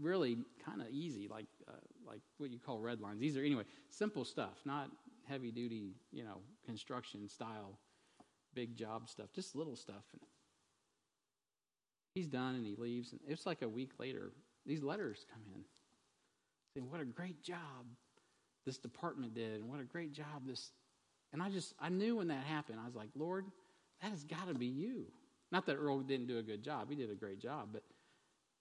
really 0.00 0.38
kind 0.64 0.80
of 0.80 0.88
easy, 0.90 1.28
like 1.28 1.46
uh, 1.68 1.72
like 2.06 2.20
what 2.38 2.50
you 2.50 2.58
call 2.58 2.78
red 2.78 3.00
lines. 3.00 3.20
These 3.20 3.36
are 3.36 3.44
anyway 3.44 3.64
simple 3.90 4.24
stuff, 4.24 4.60
not 4.64 4.90
heavy 5.28 5.52
duty, 5.52 5.94
you 6.10 6.24
know, 6.24 6.38
construction 6.64 7.28
style, 7.28 7.78
big 8.54 8.76
job 8.76 9.08
stuff. 9.08 9.28
Just 9.34 9.54
little 9.54 9.76
stuff. 9.76 10.04
And 10.12 10.22
he's 12.14 12.26
done 12.26 12.54
and 12.54 12.66
he 12.66 12.74
leaves. 12.76 13.12
And 13.12 13.20
it's 13.28 13.46
like 13.46 13.62
a 13.62 13.68
week 13.68 13.92
later. 13.98 14.32
These 14.66 14.82
letters 14.82 15.26
come 15.32 15.42
in 15.54 15.64
saying, 16.74 16.90
"What 16.90 17.00
a 17.00 17.04
great 17.04 17.42
job 17.42 17.86
this 18.66 18.78
department 18.78 19.34
did, 19.34 19.60
and 19.60 19.68
what 19.68 19.80
a 19.80 19.84
great 19.84 20.12
job 20.12 20.46
this." 20.46 20.72
And 21.32 21.42
I 21.42 21.50
just 21.50 21.74
I 21.78 21.88
knew 21.90 22.16
when 22.16 22.28
that 22.28 22.44
happened. 22.44 22.78
I 22.80 22.86
was 22.86 22.96
like, 22.96 23.10
Lord, 23.14 23.46
that 24.02 24.10
has 24.10 24.24
got 24.24 24.48
to 24.48 24.54
be 24.54 24.66
you. 24.66 25.06
Not 25.52 25.66
that 25.66 25.76
Earl 25.76 26.00
didn't 26.00 26.26
do 26.26 26.38
a 26.38 26.42
good 26.42 26.62
job; 26.62 26.88
he 26.90 26.96
did 26.96 27.10
a 27.10 27.14
great 27.14 27.40
job, 27.40 27.68
but 27.72 27.82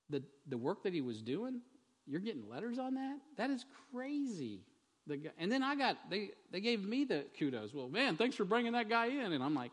the, 0.10 0.24
the 0.48 0.58
work 0.58 0.84
that 0.84 0.94
he 0.94 1.02
was 1.02 1.22
doing, 1.22 1.62
you're 2.08 2.20
getting 2.20 2.48
letters 2.50 2.80
on 2.80 2.96
that? 2.96 3.18
That 3.38 3.50
is 3.50 3.66
crazy. 3.92 4.62
The 5.08 5.20
and 5.38 5.52
then 5.52 5.64
I 5.64 5.76
got, 5.76 5.98
they, 6.10 6.32
they 6.52 6.60
gave 6.60 6.84
me 6.84 7.04
the 7.04 7.26
kudos. 7.38 7.74
Well, 7.74 7.90
man, 7.90 8.18
thanks 8.18 8.36
for 8.36 8.46
bringing 8.46 8.74
that 8.74 8.90
guy 8.90 9.08
in. 9.08 9.34
And 9.34 9.44
I'm 9.44 9.56
like, 9.56 9.72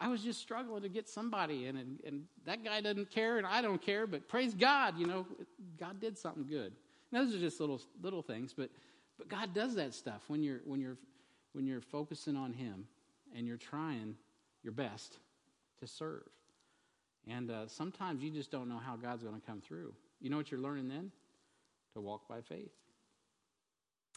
I 0.00 0.08
was 0.08 0.22
just 0.22 0.40
struggling 0.40 0.82
to 0.82 0.88
get 0.88 1.08
somebody 1.08 1.66
in, 1.66 1.76
and, 1.76 2.00
and 2.04 2.24
that 2.44 2.64
guy 2.64 2.80
doesn't 2.80 3.10
care, 3.10 3.38
and 3.38 3.46
I 3.46 3.62
don't 3.62 3.80
care, 3.80 4.06
but 4.06 4.28
praise 4.28 4.52
God, 4.52 4.98
you 4.98 5.06
know, 5.06 5.24
God 5.78 6.00
did 6.00 6.18
something 6.18 6.46
good. 6.46 6.72
And 7.12 7.26
those 7.28 7.34
are 7.34 7.38
just 7.38 7.60
little 7.60 7.80
little 8.02 8.22
things, 8.22 8.52
but 8.52 8.70
but 9.16 9.28
God 9.28 9.54
does 9.54 9.76
that 9.76 9.94
stuff 9.94 10.22
when 10.26 10.42
you're 10.42 10.60
when 10.64 10.80
you're 10.80 10.98
when 11.52 11.64
you're 11.64 11.80
focusing 11.80 12.36
on 12.36 12.52
Him 12.52 12.86
and 13.36 13.46
you're 13.46 13.56
trying 13.56 14.16
your 14.64 14.72
best 14.72 15.18
to 15.84 15.92
serve. 15.92 16.28
And 17.26 17.50
uh, 17.50 17.66
sometimes 17.68 18.22
you 18.22 18.30
just 18.30 18.50
don't 18.50 18.68
know 18.68 18.80
how 18.84 18.96
God's 18.96 19.22
going 19.22 19.40
to 19.40 19.46
come 19.46 19.60
through. 19.60 19.94
You 20.20 20.30
know 20.30 20.36
what 20.36 20.50
you're 20.50 20.60
learning 20.60 20.88
then? 20.88 21.10
To 21.94 22.00
walk 22.00 22.28
by 22.28 22.40
faith. 22.40 22.72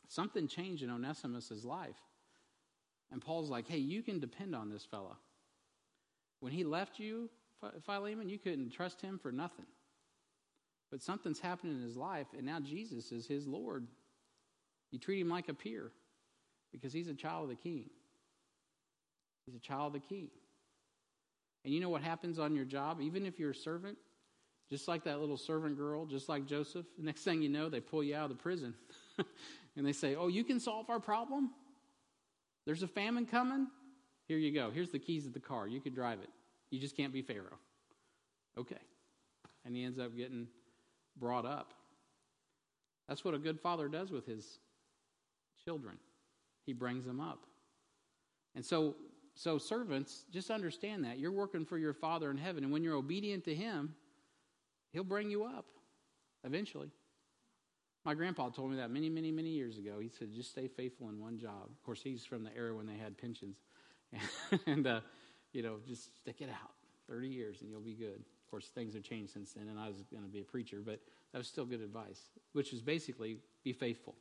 Something 0.08 0.48
changed 0.48 0.84
in 0.84 0.90
Onesimus's 0.90 1.64
life. 1.64 1.96
And 3.12 3.22
Paul's 3.22 3.50
like, 3.50 3.68
hey, 3.68 3.78
you 3.78 4.02
can 4.02 4.20
depend 4.20 4.56
on 4.56 4.70
this 4.70 4.86
fella. 4.86 5.18
When 6.40 6.52
he 6.52 6.64
left 6.64 7.00
you, 7.00 7.30
Philemon, 7.86 8.30
you 8.30 8.38
couldn't 8.38 8.72
trust 8.72 9.02
him 9.02 9.20
for 9.22 9.32
nothing. 9.32 9.66
But 10.92 11.02
something's 11.02 11.40
happened 11.40 11.74
in 11.74 11.82
his 11.82 11.98
life, 11.98 12.28
and 12.36 12.46
now 12.46 12.60
Jesus 12.60 13.12
is 13.12 13.28
his 13.28 13.48
Lord. 13.48 13.88
You 14.92 15.00
treat 15.00 15.20
him 15.20 15.30
like 15.30 15.50
a 15.50 15.54
peer 15.54 15.92
because 16.72 16.94
he's 16.94 17.08
a 17.08 17.14
child 17.14 17.44
of 17.44 17.50
the 17.50 17.56
king. 17.56 17.90
He's 19.46 19.56
a 19.56 19.60
child 19.60 19.96
of 19.96 20.02
the 20.02 20.08
king. 20.08 20.30
And 21.64 21.74
you 21.74 21.80
know 21.80 21.90
what 21.90 22.02
happens 22.02 22.40
on 22.40 22.56
your 22.56 22.66
job, 22.66 23.02
even 23.02 23.26
if 23.26 23.40
you're 23.40 23.52
a 23.52 23.56
servant? 23.56 23.98
Just 24.70 24.88
like 24.88 25.04
that 25.06 25.20
little 25.20 25.38
servant 25.38 25.78
girl, 25.78 26.06
just 26.06 26.28
like 26.28 26.46
Joseph. 26.46 26.86
The 26.98 27.04
next 27.06 27.22
thing 27.22 27.42
you 27.42 27.50
know, 27.50 27.70
they 27.70 27.80
pull 27.80 28.04
you 28.04 28.16
out 28.16 28.30
of 28.30 28.38
the 28.38 28.42
prison. 28.42 28.74
and 29.76 29.86
they 29.86 29.94
say, 29.94 30.16
Oh, 30.16 30.28
you 30.28 30.44
can 30.44 30.60
solve 30.60 30.90
our 30.90 31.00
problem? 31.00 31.52
There's 32.66 32.84
a 32.84 32.88
famine 32.88 33.26
coming? 33.26 33.68
Here 34.28 34.38
you 34.38 34.54
go. 34.54 34.72
Here's 34.72 34.92
the 34.92 35.00
keys 35.00 35.26
of 35.26 35.34
the 35.34 35.40
car. 35.40 35.68
You 35.68 35.80
can 35.80 35.94
drive 35.94 36.20
it. 36.20 36.30
You 36.70 36.80
just 36.80 36.98
can't 36.98 37.14
be 37.14 37.22
Pharaoh. 37.22 37.60
Okay. 38.58 38.76
And 39.66 39.76
he 39.76 39.84
ends 39.84 40.00
up 40.00 40.16
getting 40.18 40.48
brought 41.18 41.46
up. 41.46 41.74
That's 43.08 43.24
what 43.24 43.34
a 43.34 43.38
good 43.38 43.60
father 43.60 43.88
does 43.88 44.12
with 44.12 44.26
his 44.26 44.60
children. 45.64 45.98
He 46.66 46.74
brings 46.74 47.06
them 47.06 47.22
up. 47.22 47.46
And 48.54 48.66
so 48.66 48.96
so, 49.38 49.58
servants, 49.58 50.26
just 50.32 50.50
understand 50.50 51.06
that. 51.06 51.20
You're 51.20 51.32
working 51.32 51.64
for 51.64 51.78
your 51.78 51.94
Father 51.94 52.32
in 52.32 52.38
heaven, 52.38 52.64
and 52.64 52.74
when 52.74 52.84
you're 52.84 52.96
obedient 52.96 53.46
to 53.46 53.56
Him, 53.56 53.96
He'll 54.92 55.04
bring 55.04 55.30
you 55.30 55.44
up 55.44 55.66
eventually. 56.44 56.90
My 58.04 58.14
grandpa 58.14 58.50
told 58.50 58.72
me 58.72 58.78
that 58.78 58.90
many, 58.90 59.10
many, 59.10 59.32
many 59.32 59.50
years 59.50 59.78
ago. 59.78 60.00
He 60.00 60.10
said, 60.10 60.34
just 60.34 60.50
stay 60.50 60.68
faithful 60.68 61.10
in 61.10 61.20
one 61.20 61.38
job. 61.38 61.70
Of 61.70 61.84
course, 61.84 62.02
he's 62.02 62.26
from 62.26 62.44
the 62.44 62.56
era 62.56 62.74
when 62.74 62.88
they 62.88 62.96
had 62.96 63.18
pensions. 63.18 63.58
and, 64.66 64.88
uh, 64.88 65.02
you 65.52 65.62
know, 65.62 65.76
just 65.86 66.18
stick 66.18 66.38
it 66.40 66.50
out 66.50 66.72
30 67.10 67.28
years 67.28 67.62
and 67.62 67.70
you'll 67.70 67.82
be 67.82 67.94
good. 67.94 68.16
Of 68.16 68.52
course, 68.52 68.70
things 68.70 68.94
have 68.94 69.04
changed 69.04 69.34
since 69.34 69.52
then, 69.52 69.68
and 69.68 69.78
I 69.78 69.88
was 69.88 70.02
going 70.10 70.24
to 70.24 70.30
be 70.30 70.40
a 70.40 70.46
preacher, 70.46 70.82
but 70.84 71.02
that 71.34 71.38
was 71.38 71.48
still 71.48 71.66
good 71.66 71.82
advice, 71.82 72.22
which 72.54 72.72
is 72.72 72.82
basically 72.82 73.38
be 73.64 73.74
faithful, 73.74 74.16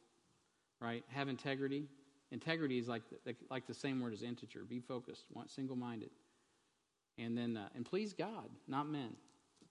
right? 0.81 1.05
Have 1.09 1.29
integrity, 1.29 1.87
Integrity 2.33 2.79
is 2.79 2.89
like 2.89 3.03
the, 3.25 3.37
like 3.51 3.67
the 3.67 3.75
same 3.75 4.01
word 4.01 4.13
as 4.13 4.23
integer. 4.23 4.65
Be 4.65 4.81
focused, 4.81 5.25
want 5.33 5.51
single-minded, 5.51 6.11
and 7.19 7.37
then 7.37 7.57
uh, 7.57 7.69
and 7.75 7.85
please 7.85 8.13
God, 8.13 8.49
not 8.67 8.89
men. 8.89 9.15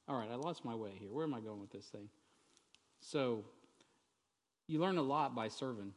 All 0.08 0.18
right, 0.18 0.30
I 0.32 0.36
lost 0.36 0.64
my 0.64 0.76
way 0.76 0.91
here. 0.99 1.10
Where 1.12 1.26
am 1.26 1.34
I 1.34 1.39
going 1.39 1.60
with 1.60 1.72
this 1.72 1.86
thing? 1.86 2.10
So, 3.01 3.43
you 4.68 4.80
learn 4.80 4.97
a 4.97 5.01
lot 5.01 5.36
by 5.36 5.47
serving, 5.47 5.93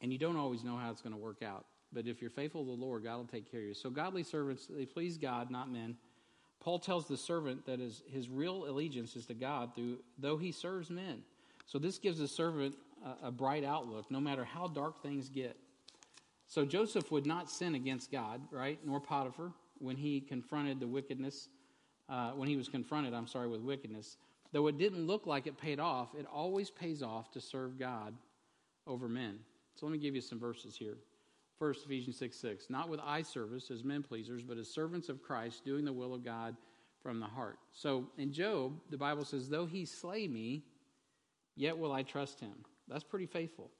and 0.00 0.12
you 0.12 0.18
don't 0.18 0.36
always 0.36 0.62
know 0.62 0.76
how 0.76 0.90
it's 0.90 1.02
going 1.02 1.14
to 1.14 1.20
work 1.20 1.42
out. 1.42 1.64
But 1.92 2.06
if 2.06 2.20
you're 2.20 2.30
faithful 2.30 2.64
to 2.64 2.70
the 2.70 2.76
Lord, 2.76 3.04
God 3.04 3.16
will 3.16 3.24
take 3.24 3.50
care 3.50 3.60
of 3.60 3.66
you. 3.66 3.74
So 3.74 3.90
godly 3.90 4.22
servants, 4.22 4.66
they 4.70 4.86
please 4.86 5.18
God, 5.18 5.50
not 5.50 5.70
men. 5.70 5.96
Paul 6.60 6.78
tells 6.78 7.08
the 7.08 7.16
servant 7.16 7.66
that 7.66 7.80
his, 7.80 8.02
his 8.06 8.28
real 8.28 8.66
allegiance 8.68 9.16
is 9.16 9.26
to 9.26 9.34
God, 9.34 9.74
through, 9.74 9.98
though 10.18 10.36
he 10.36 10.52
serves 10.52 10.90
men. 10.90 11.22
So 11.66 11.78
this 11.78 11.98
gives 11.98 12.18
the 12.18 12.28
servant 12.28 12.76
a, 13.22 13.30
bright 13.30 13.64
outlook, 13.64 14.10
no 14.10 14.20
matter 14.20 14.44
how 14.44 14.66
dark 14.66 15.02
things 15.02 15.28
get. 15.28 15.56
So 16.46 16.64
Joseph 16.64 17.10
would 17.12 17.26
not 17.26 17.50
sin 17.50 17.74
against 17.74 18.10
God, 18.10 18.40
right? 18.50 18.78
Nor 18.84 19.00
Potiphar 19.00 19.52
when 19.78 19.96
he 19.96 20.20
confronted 20.20 20.78
the 20.78 20.86
wickedness, 20.86 21.48
uh, 22.08 22.30
when 22.32 22.48
he 22.48 22.56
was 22.56 22.68
confronted, 22.68 23.14
I'm 23.14 23.26
sorry, 23.26 23.48
with 23.48 23.62
wickedness. 23.62 24.16
Though 24.52 24.66
it 24.66 24.78
didn't 24.78 25.06
look 25.06 25.26
like 25.26 25.46
it 25.46 25.56
paid 25.56 25.80
off, 25.80 26.14
it 26.18 26.26
always 26.26 26.70
pays 26.70 27.02
off 27.02 27.30
to 27.32 27.40
serve 27.40 27.78
God 27.78 28.14
over 28.86 29.08
men. 29.08 29.38
So 29.74 29.86
let 29.86 29.92
me 29.92 29.98
give 29.98 30.14
you 30.14 30.20
some 30.20 30.38
verses 30.38 30.76
here. 30.76 30.98
First, 31.58 31.84
Ephesians 31.84 32.16
6 32.18 32.36
6. 32.36 32.70
Not 32.70 32.88
with 32.88 33.00
eye 33.00 33.22
service 33.22 33.70
as 33.70 33.84
men 33.84 34.02
pleasers, 34.02 34.42
but 34.42 34.58
as 34.58 34.68
servants 34.68 35.08
of 35.08 35.22
Christ, 35.22 35.64
doing 35.64 35.84
the 35.84 35.92
will 35.92 36.14
of 36.14 36.24
God 36.24 36.56
from 37.02 37.20
the 37.20 37.26
heart. 37.26 37.58
So 37.72 38.06
in 38.18 38.32
Job, 38.32 38.72
the 38.90 38.96
Bible 38.96 39.24
says, 39.24 39.48
Though 39.48 39.66
he 39.66 39.84
slay 39.84 40.26
me, 40.26 40.64
yet 41.56 41.78
will 41.78 41.92
I 41.92 42.02
trust 42.02 42.40
him. 42.40 42.64
That's 42.90 43.04
pretty 43.04 43.26
faithful. 43.26 43.70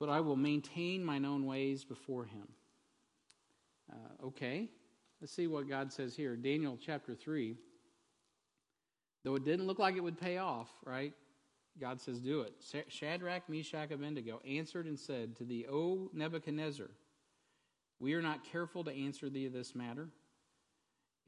But 0.00 0.08
I 0.08 0.20
will 0.20 0.36
maintain 0.36 1.04
mine 1.04 1.24
own 1.24 1.46
ways 1.46 1.84
before 1.84 2.24
him. 2.24 2.48
Uh, 3.90 4.26
okay, 4.26 4.68
let's 5.20 5.32
see 5.32 5.46
what 5.46 5.68
God 5.68 5.92
says 5.92 6.14
here. 6.14 6.36
Daniel 6.36 6.78
chapter 6.80 7.14
3. 7.14 7.56
Though 9.24 9.34
it 9.34 9.44
didn't 9.44 9.66
look 9.66 9.78
like 9.78 9.96
it 9.96 10.02
would 10.02 10.20
pay 10.20 10.38
off, 10.38 10.68
right? 10.84 11.12
God 11.80 12.00
says, 12.00 12.20
Do 12.20 12.42
it. 12.42 12.54
Shadrach, 12.88 13.48
Meshach, 13.48 13.90
Abednego 13.90 14.40
answered 14.46 14.86
and 14.86 14.98
said 14.98 15.36
to 15.36 15.44
thee, 15.44 15.66
O 15.70 16.10
Nebuchadnezzar, 16.12 16.90
we 18.00 18.14
are 18.14 18.22
not 18.22 18.44
careful 18.44 18.84
to 18.84 18.92
answer 18.92 19.28
thee 19.28 19.48
this 19.48 19.74
matter. 19.74 20.08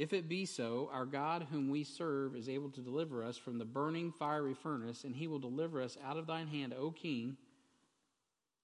If 0.01 0.15
it 0.15 0.31
be 0.31 0.47
so, 0.47 0.89
our 0.95 1.05
God, 1.05 1.47
whom 1.51 1.69
we 1.69 1.85
serve, 1.85 2.35
is 2.35 2.49
able 2.49 2.71
to 2.71 2.81
deliver 2.81 3.23
us 3.23 3.37
from 3.37 3.59
the 3.59 3.67
burning 3.67 4.15
fiery 4.19 4.55
furnace, 4.55 5.05
and 5.05 5.15
he 5.15 5.29
will 5.29 5.39
deliver 5.39 5.83
us 5.83 5.99
out 6.03 6.17
of 6.17 6.27
thine 6.27 6.47
hand, 6.47 6.73
O 6.73 6.91
king. 6.91 7.37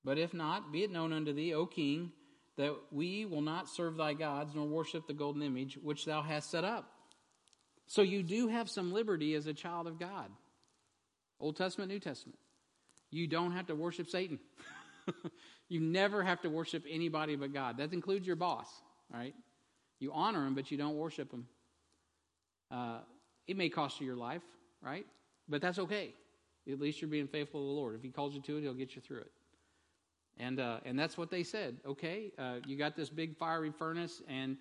But 0.02 0.16
if 0.16 0.32
not, 0.32 0.72
be 0.72 0.82
it 0.82 0.90
known 0.90 1.12
unto 1.12 1.34
thee, 1.34 1.52
O 1.52 1.66
king, 1.66 2.10
that 2.56 2.74
we 2.90 3.26
will 3.26 3.42
not 3.42 3.68
serve 3.68 3.98
thy 3.98 4.14
gods, 4.14 4.54
nor 4.54 4.64
worship 4.64 5.06
the 5.06 5.12
golden 5.12 5.42
image 5.42 5.78
which 5.82 6.06
thou 6.06 6.22
hast 6.22 6.50
set 6.50 6.64
up. 6.64 6.90
So 7.86 8.00
you 8.00 8.22
do 8.22 8.48
have 8.48 8.70
some 8.70 8.94
liberty 8.94 9.34
as 9.34 9.46
a 9.46 9.52
child 9.52 9.86
of 9.86 10.00
God. 10.00 10.30
Old 11.38 11.58
Testament, 11.58 11.90
New 11.90 12.00
Testament. 12.00 12.38
You 13.10 13.26
don't 13.26 13.52
have 13.52 13.66
to 13.66 13.74
worship 13.74 14.08
Satan. 14.08 14.38
you 15.68 15.80
never 15.80 16.22
have 16.22 16.40
to 16.40 16.48
worship 16.48 16.84
anybody 16.88 17.36
but 17.36 17.52
God. 17.52 17.76
That 17.76 17.92
includes 17.92 18.26
your 18.26 18.36
boss, 18.36 18.68
right? 19.12 19.34
You 19.98 20.12
honor 20.12 20.46
him, 20.46 20.54
but 20.54 20.70
you 20.70 20.76
don't 20.76 20.96
worship 20.96 21.32
him. 21.32 21.46
Uh, 22.70 22.98
it 23.46 23.56
may 23.56 23.68
cost 23.68 24.00
you 24.00 24.06
your 24.06 24.16
life, 24.16 24.42
right? 24.82 25.06
But 25.48 25.62
that's 25.62 25.78
okay. 25.78 26.14
At 26.70 26.80
least 26.80 27.00
you're 27.00 27.10
being 27.10 27.28
faithful 27.28 27.60
to 27.60 27.66
the 27.66 27.72
Lord. 27.72 27.94
If 27.94 28.02
he 28.02 28.10
calls 28.10 28.34
you 28.34 28.40
to 28.42 28.58
it, 28.58 28.62
he'll 28.62 28.74
get 28.74 28.96
you 28.96 29.02
through 29.02 29.20
it. 29.20 29.30
And, 30.38 30.60
uh, 30.60 30.80
and 30.84 30.98
that's 30.98 31.16
what 31.16 31.30
they 31.30 31.42
said. 31.42 31.76
Okay, 31.86 32.32
uh, 32.38 32.56
you 32.66 32.76
got 32.76 32.96
this 32.96 33.08
big 33.08 33.36
fiery 33.36 33.70
furnace, 33.70 34.20
and 34.28 34.56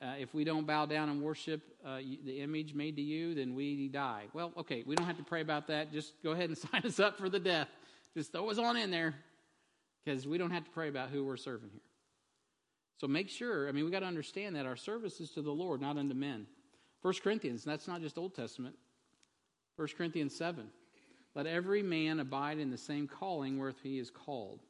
uh, 0.00 0.14
if 0.18 0.32
we 0.32 0.44
don't 0.44 0.66
bow 0.66 0.86
down 0.86 1.08
and 1.08 1.20
worship 1.20 1.60
uh, 1.84 1.98
the 2.24 2.40
image 2.40 2.74
made 2.74 2.96
to 2.96 3.02
you, 3.02 3.34
then 3.34 3.54
we 3.54 3.88
die. 3.88 4.24
Well, 4.32 4.52
okay, 4.56 4.84
we 4.86 4.94
don't 4.94 5.06
have 5.06 5.18
to 5.18 5.24
pray 5.24 5.40
about 5.40 5.66
that. 5.66 5.92
Just 5.92 6.14
go 6.22 6.30
ahead 6.30 6.48
and 6.48 6.58
sign 6.72 6.82
us 6.84 7.00
up 7.00 7.18
for 7.18 7.28
the 7.28 7.40
death. 7.40 7.68
Just 8.16 8.32
throw 8.32 8.48
us 8.48 8.58
on 8.58 8.76
in 8.76 8.90
there 8.90 9.14
because 10.04 10.26
we 10.26 10.38
don't 10.38 10.50
have 10.50 10.64
to 10.64 10.70
pray 10.70 10.88
about 10.88 11.10
who 11.10 11.24
we're 11.24 11.36
serving 11.36 11.70
here. 11.72 11.82
So 12.98 13.06
make 13.06 13.28
sure, 13.28 13.68
I 13.68 13.72
mean, 13.72 13.84
we 13.84 13.90
got 13.90 14.00
to 14.00 14.06
understand 14.06 14.56
that 14.56 14.66
our 14.66 14.76
service 14.76 15.20
is 15.20 15.30
to 15.30 15.42
the 15.42 15.52
Lord, 15.52 15.80
not 15.80 15.96
unto 15.96 16.14
men. 16.14 16.46
1 17.02 17.14
Corinthians, 17.22 17.64
that's 17.64 17.86
not 17.86 18.02
just 18.02 18.18
Old 18.18 18.34
Testament. 18.34 18.74
1 19.76 19.88
Corinthians 19.96 20.34
7. 20.34 20.66
Let 21.36 21.46
every 21.46 21.82
man 21.82 22.18
abide 22.18 22.58
in 22.58 22.70
the 22.70 22.76
same 22.76 23.06
calling 23.06 23.58
wherewith 23.58 23.76
he 23.82 24.00
is 24.00 24.10
called. 24.10 24.60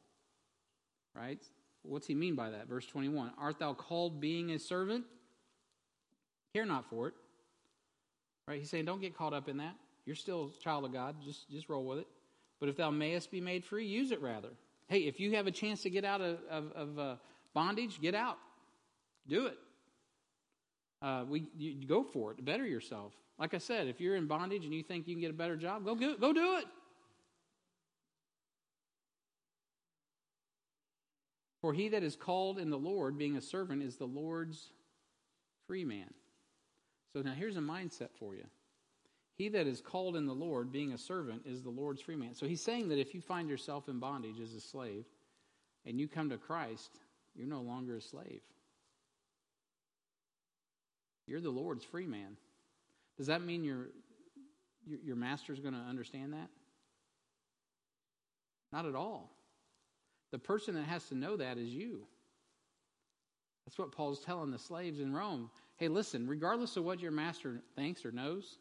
Right? 1.15 1.41
What's 1.81 2.05
he 2.05 2.13
mean 2.13 2.35
by 2.35 2.51
that? 2.51 2.67
Verse 2.67 2.85
21 2.85 3.31
Art 3.39 3.57
thou 3.57 3.73
called 3.73 4.21
being 4.21 4.51
a 4.51 4.59
servant? 4.59 5.05
Care 6.53 6.67
not 6.67 6.87
for 6.87 7.07
it. 7.07 7.15
Right? 8.47 8.59
He's 8.59 8.69
saying, 8.69 8.85
don't 8.85 9.01
get 9.01 9.17
caught 9.17 9.33
up 9.33 9.49
in 9.49 9.57
that. 9.57 9.75
You're 10.05 10.15
still 10.15 10.51
a 10.55 10.63
child 10.63 10.85
of 10.85 10.93
God. 10.93 11.15
Just, 11.23 11.49
just 11.49 11.69
roll 11.69 11.85
with 11.85 11.99
it. 11.99 12.07
But 12.59 12.69
if 12.69 12.77
thou 12.77 12.91
mayest 12.91 13.31
be 13.31 13.41
made 13.41 13.65
free, 13.65 13.85
use 13.85 14.11
it 14.11 14.21
rather. 14.21 14.49
Hey, 14.87 14.99
if 14.99 15.19
you 15.19 15.35
have 15.35 15.47
a 15.47 15.51
chance 15.51 15.81
to 15.83 15.89
get 15.89 16.03
out 16.03 16.21
of, 16.21 16.39
of, 16.49 16.71
of 16.73 16.99
uh, 16.99 17.15
bondage, 17.53 17.99
get 18.01 18.15
out. 18.15 18.37
Do 19.27 19.47
it. 19.47 19.57
Uh, 21.01 21.25
we 21.27 21.47
you, 21.57 21.85
go 21.85 22.03
for 22.03 22.31
it. 22.31 22.43
Better 22.43 22.65
yourself. 22.65 23.13
Like 23.37 23.53
I 23.53 23.57
said, 23.57 23.87
if 23.87 24.01
you're 24.01 24.15
in 24.15 24.27
bondage 24.27 24.65
and 24.65 24.73
you 24.73 24.83
think 24.83 25.07
you 25.07 25.15
can 25.15 25.21
get 25.21 25.29
a 25.31 25.33
better 25.33 25.55
job, 25.55 25.85
go 25.85 25.95
go, 25.95 26.15
go 26.17 26.33
do 26.33 26.57
it. 26.57 26.65
For 31.61 31.73
he 31.73 31.89
that 31.89 32.03
is 32.03 32.15
called 32.15 32.57
in 32.57 32.69
the 32.69 32.77
Lord, 32.77 33.17
being 33.17 33.37
a 33.37 33.41
servant, 33.41 33.83
is 33.83 33.97
the 33.97 34.05
Lord's 34.05 34.71
free 35.67 35.83
man. 35.83 36.13
So 37.13 37.21
now 37.21 37.33
here's 37.33 37.57
a 37.57 37.61
mindset 37.61 38.09
for 38.17 38.35
you. 38.35 38.45
He 39.35 39.49
that 39.49 39.67
is 39.67 39.81
called 39.81 40.15
in 40.15 40.25
the 40.25 40.33
Lord, 40.33 40.71
being 40.71 40.93
a 40.93 40.97
servant, 40.97 41.43
is 41.45 41.63
the 41.63 41.69
Lord's 41.69 42.01
free 42.01 42.15
man. 42.15 42.35
So 42.35 42.45
he's 42.45 42.61
saying 42.61 42.89
that 42.89 42.99
if 42.99 43.13
you 43.13 43.21
find 43.21 43.49
yourself 43.49 43.87
in 43.87 43.99
bondage 43.99 44.39
as 44.41 44.53
a 44.53 44.59
slave 44.59 45.05
and 45.85 45.99
you 45.99 46.07
come 46.07 46.29
to 46.29 46.37
Christ, 46.37 46.99
you're 47.39 47.47
no 47.47 47.61
longer 47.61 47.95
a 47.95 48.01
slave. 48.01 48.41
You're 51.25 51.39
the 51.39 51.49
Lord's 51.49 51.85
free 51.85 52.05
man. 52.05 52.35
Does 53.17 53.27
that 53.27 53.41
mean 53.41 53.63
your, 53.63 53.87
your, 54.85 54.99
your 54.99 55.15
master's 55.15 55.59
going 55.59 55.73
to 55.73 55.79
understand 55.79 56.33
that? 56.33 56.49
Not 58.73 58.85
at 58.85 58.93
all. 58.93 59.31
The 60.31 60.39
person 60.39 60.75
that 60.75 60.83
has 60.83 61.05
to 61.05 61.15
know 61.15 61.37
that 61.37 61.57
is 61.57 61.69
you. 61.69 62.05
That's 63.65 63.79
what 63.79 63.93
Paul's 63.93 64.19
telling 64.19 64.51
the 64.51 64.59
slaves 64.59 64.99
in 64.99 65.13
Rome. 65.13 65.49
Hey, 65.77 65.87
listen, 65.87 66.27
regardless 66.27 66.75
of 66.75 66.83
what 66.83 66.99
your 66.99 67.11
master 67.11 67.61
thinks 67.75 68.03
or 68.03 68.11
knows, 68.11 68.57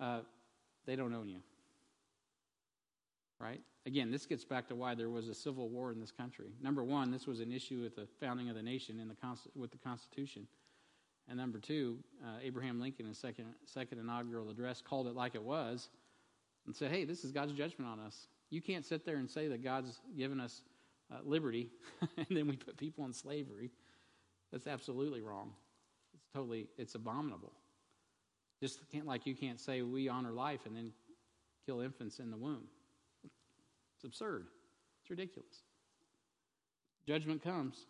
uh, 0.00 0.20
they 0.86 0.96
don't 0.96 1.12
own 1.12 1.28
you. 1.28 1.40
Right? 3.38 3.60
Again, 3.86 4.10
this 4.10 4.26
gets 4.26 4.44
back 4.44 4.68
to 4.68 4.74
why 4.74 4.94
there 4.94 5.08
was 5.08 5.28
a 5.28 5.34
civil 5.34 5.68
war 5.68 5.90
in 5.90 6.00
this 6.00 6.12
country. 6.12 6.52
Number 6.62 6.84
one, 6.84 7.10
this 7.10 7.26
was 7.26 7.40
an 7.40 7.50
issue 7.50 7.82
with 7.82 7.96
the 7.96 8.06
founding 8.20 8.50
of 8.50 8.54
the 8.54 8.62
nation 8.62 9.00
in 9.00 9.08
the 9.08 9.16
with 9.56 9.70
the 9.70 9.78
Constitution. 9.78 10.46
And 11.28 11.38
number 11.38 11.58
two, 11.58 11.98
uh, 12.22 12.38
Abraham 12.42 12.80
Lincoln, 12.80 13.06
in 13.06 13.10
his 13.10 13.18
second, 13.18 13.46
second 13.64 13.98
inaugural 13.98 14.50
address, 14.50 14.82
called 14.82 15.06
it 15.06 15.14
like 15.14 15.34
it 15.34 15.42
was 15.42 15.88
and 16.66 16.74
said, 16.74 16.90
hey, 16.90 17.04
this 17.04 17.24
is 17.24 17.32
God's 17.32 17.52
judgment 17.52 17.90
on 17.90 18.00
us. 18.00 18.26
You 18.50 18.60
can't 18.60 18.84
sit 18.84 19.06
there 19.06 19.16
and 19.16 19.30
say 19.30 19.48
that 19.48 19.62
God's 19.62 20.00
given 20.16 20.40
us 20.40 20.62
uh, 21.12 21.18
liberty 21.24 21.70
and 22.16 22.26
then 22.30 22.48
we 22.48 22.56
put 22.56 22.76
people 22.76 23.04
in 23.04 23.12
slavery. 23.12 23.70
That's 24.52 24.66
absolutely 24.66 25.20
wrong. 25.20 25.52
It's 26.14 26.26
totally, 26.34 26.66
it's 26.76 26.96
abominable. 26.96 27.52
Just 28.60 28.80
can't, 28.90 29.06
like 29.06 29.26
you 29.26 29.34
can't 29.34 29.60
say 29.60 29.82
we 29.82 30.08
honor 30.08 30.32
life 30.32 30.66
and 30.66 30.76
then 30.76 30.92
kill 31.64 31.80
infants 31.80 32.18
in 32.18 32.30
the 32.30 32.36
womb. 32.36 32.64
It's 34.00 34.04
absurd. 34.06 34.46
It's 35.02 35.10
ridiculous. 35.10 35.62
Judgment 37.06 37.42
comes. 37.42 37.84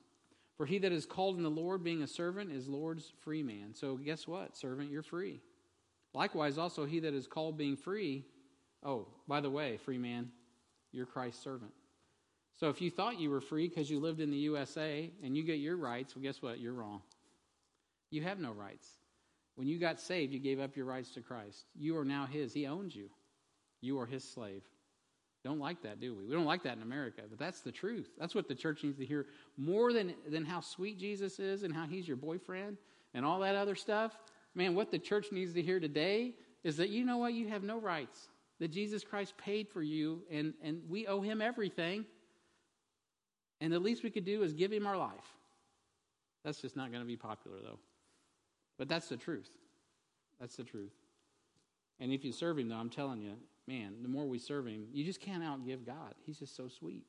For 0.56 0.66
he 0.66 0.78
that 0.78 0.90
is 0.90 1.06
called 1.06 1.36
in 1.36 1.44
the 1.44 1.48
Lord, 1.48 1.84
being 1.84 2.02
a 2.02 2.06
servant, 2.08 2.50
is 2.50 2.66
Lord's 2.66 3.12
free 3.22 3.44
man. 3.44 3.74
So 3.74 3.96
guess 3.96 4.26
what? 4.26 4.56
Servant, 4.56 4.90
you're 4.90 5.04
free. 5.04 5.40
Likewise, 6.12 6.58
also 6.58 6.84
he 6.84 6.98
that 7.00 7.14
is 7.14 7.28
called 7.28 7.56
being 7.56 7.76
free. 7.76 8.24
Oh, 8.84 9.06
by 9.28 9.40
the 9.40 9.50
way, 9.50 9.76
free 9.76 9.98
man, 9.98 10.30
you're 10.90 11.06
Christ's 11.06 11.44
servant. 11.44 11.70
So 12.56 12.68
if 12.70 12.82
you 12.82 12.90
thought 12.90 13.20
you 13.20 13.30
were 13.30 13.40
free 13.40 13.68
because 13.68 13.88
you 13.88 14.00
lived 14.00 14.20
in 14.20 14.30
the 14.30 14.36
USA 14.38 15.10
and 15.22 15.36
you 15.36 15.44
get 15.44 15.60
your 15.60 15.76
rights, 15.76 16.16
well, 16.16 16.24
guess 16.24 16.42
what? 16.42 16.58
You're 16.58 16.74
wrong. 16.74 17.02
You 18.10 18.22
have 18.24 18.40
no 18.40 18.50
rights. 18.50 18.88
When 19.54 19.68
you 19.68 19.78
got 19.78 20.00
saved, 20.00 20.32
you 20.32 20.40
gave 20.40 20.58
up 20.58 20.76
your 20.76 20.86
rights 20.86 21.12
to 21.12 21.20
Christ. 21.20 21.66
You 21.78 21.96
are 21.98 22.04
now 22.04 22.26
His. 22.26 22.52
He 22.52 22.66
owns 22.66 22.96
you. 22.96 23.10
You 23.80 24.00
are 24.00 24.06
His 24.06 24.24
slave. 24.24 24.62
Don't 25.42 25.58
like 25.58 25.82
that, 25.82 26.00
do 26.00 26.14
we? 26.14 26.26
We 26.26 26.34
don't 26.34 26.44
like 26.44 26.62
that 26.64 26.76
in 26.76 26.82
America, 26.82 27.22
but 27.28 27.38
that's 27.38 27.60
the 27.60 27.72
truth. 27.72 28.10
That's 28.18 28.34
what 28.34 28.46
the 28.46 28.54
church 28.54 28.84
needs 28.84 28.98
to 28.98 29.06
hear 29.06 29.26
more 29.56 29.92
than, 29.92 30.14
than 30.28 30.44
how 30.44 30.60
sweet 30.60 30.98
Jesus 30.98 31.38
is 31.38 31.62
and 31.62 31.74
how 31.74 31.86
He's 31.86 32.06
your 32.06 32.18
boyfriend 32.18 32.76
and 33.14 33.24
all 33.24 33.40
that 33.40 33.56
other 33.56 33.74
stuff. 33.74 34.18
Man, 34.54 34.74
what 34.74 34.90
the 34.90 34.98
church 34.98 35.32
needs 35.32 35.54
to 35.54 35.62
hear 35.62 35.80
today 35.80 36.34
is 36.62 36.76
that 36.76 36.90
you 36.90 37.04
know 37.04 37.16
what? 37.16 37.32
You 37.32 37.48
have 37.48 37.62
no 37.62 37.80
rights 37.80 38.28
that 38.58 38.68
Jesus 38.68 39.02
Christ 39.02 39.34
paid 39.38 39.68
for 39.68 39.82
you, 39.82 40.22
and, 40.30 40.52
and 40.62 40.82
we 40.88 41.06
owe 41.06 41.22
him 41.22 41.40
everything. 41.40 42.04
And 43.62 43.72
the 43.72 43.78
least 43.78 44.02
we 44.02 44.10
could 44.10 44.26
do 44.26 44.42
is 44.42 44.52
give 44.52 44.70
him 44.70 44.86
our 44.86 44.96
life. 44.96 45.36
That's 46.44 46.60
just 46.60 46.76
not 46.76 46.90
going 46.90 47.02
to 47.02 47.06
be 47.06 47.16
popular, 47.16 47.56
though. 47.62 47.78
But 48.78 48.88
that's 48.88 49.08
the 49.08 49.16
truth. 49.16 49.50
That's 50.38 50.56
the 50.56 50.64
truth. 50.64 50.92
And 51.98 52.12
if 52.12 52.24
you 52.24 52.32
serve 52.32 52.58
him, 52.58 52.68
though, 52.68 52.76
I'm 52.76 52.90
telling 52.90 53.20
you, 53.20 53.34
man, 53.66 53.94
the 54.02 54.08
more 54.08 54.26
we 54.26 54.38
serve 54.38 54.66
him, 54.66 54.86
you 54.92 55.04
just 55.04 55.20
can't 55.20 55.42
outgive 55.42 55.86
God. 55.86 56.14
He's 56.24 56.38
just 56.38 56.56
so 56.56 56.68
sweet. 56.68 57.04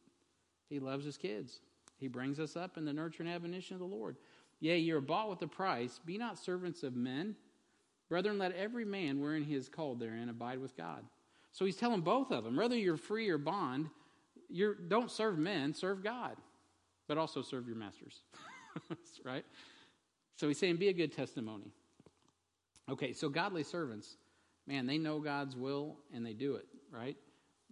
He 0.70 0.80
loves 0.80 1.06
his 1.06 1.18
kids. 1.18 1.62
He 1.98 2.08
brings 2.08 2.40
us 2.40 2.56
up 2.56 2.78
in 2.78 2.86
the 2.86 2.94
nurture 2.94 3.24
and 3.24 3.32
admonition 3.32 3.76
of 3.76 3.80
the 3.80 3.86
Lord. 3.86 4.18
Yea, 4.60 4.78
you 4.78 4.96
are 4.96 5.02
bought 5.02 5.30
with 5.30 5.42
a 5.42 5.48
price. 5.48 6.00
Be 6.06 6.18
not 6.18 6.38
servants 6.38 6.84
of 6.84 6.96
men. 6.96 7.36
Brethren, 8.10 8.38
let 8.38 8.54
every 8.54 8.86
man 8.86 9.20
wherein 9.20 9.44
he 9.44 9.56
is 9.56 9.70
called 9.70 10.00
therein 10.00 10.30
abide 10.30 10.60
with 10.60 10.76
God. 10.76 11.04
So 11.52 11.66
he's 11.66 11.76
telling 11.76 12.02
both 12.02 12.32
of 12.32 12.44
them, 12.44 12.56
whether 12.56 12.76
you're 12.76 12.98
free 12.98 13.30
or 13.30 13.38
bond, 13.38 13.90
you're, 14.50 14.76
don't 14.76 15.12
serve 15.12 15.38
men, 15.38 15.74
serve 15.74 16.04
God, 16.04 16.36
but 17.08 17.18
also 17.18 17.42
serve 17.42 17.68
your 17.68 17.76
masters. 17.76 18.22
right? 19.26 19.46
So 20.36 20.48
he's 20.48 20.58
saying, 20.58 20.78
be 20.78 20.90
a 20.90 20.94
good 20.94 21.12
testimony. 21.12 21.72
Okay, 22.90 23.14
so 23.14 23.30
godly 23.30 23.64
servants, 23.64 24.18
man, 24.68 24.86
they 24.86 24.98
know 24.98 25.20
God's 25.20 25.56
will 25.56 25.98
and 26.14 26.26
they 26.26 26.34
do 26.34 26.56
it, 26.56 26.66
right? 26.92 27.18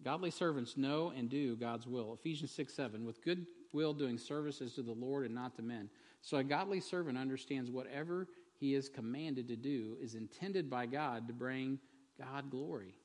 Godly 0.04 0.32
servants 0.32 0.78
know 0.78 1.12
and 1.16 1.30
do 1.30 1.56
God's 1.56 1.86
will. 1.86 2.14
Ephesians 2.14 2.52
6 2.52 2.74
7, 2.74 3.06
with 3.06 3.24
good 3.24 3.46
will 3.74 3.94
doing 3.94 4.18
service 4.18 4.62
as 4.62 4.74
to 4.74 4.82
the 4.82 4.92
Lord 4.92 5.26
and 5.26 5.36
not 5.36 5.56
to 5.56 5.62
men. 5.62 5.90
So 6.22 6.38
a 6.38 6.44
godly 6.44 6.80
servant 6.80 7.18
understands 7.18 7.70
whatever 7.70 8.28
he 8.60 8.76
is 8.76 8.90
commanded 8.90 9.48
to 9.48 9.56
do 9.56 9.98
is 10.02 10.16
intended 10.16 10.70
by 10.70 10.86
God 10.86 11.28
to 11.28 11.34
bring 11.34 11.80
God 12.18 12.50
glory. 12.50 12.96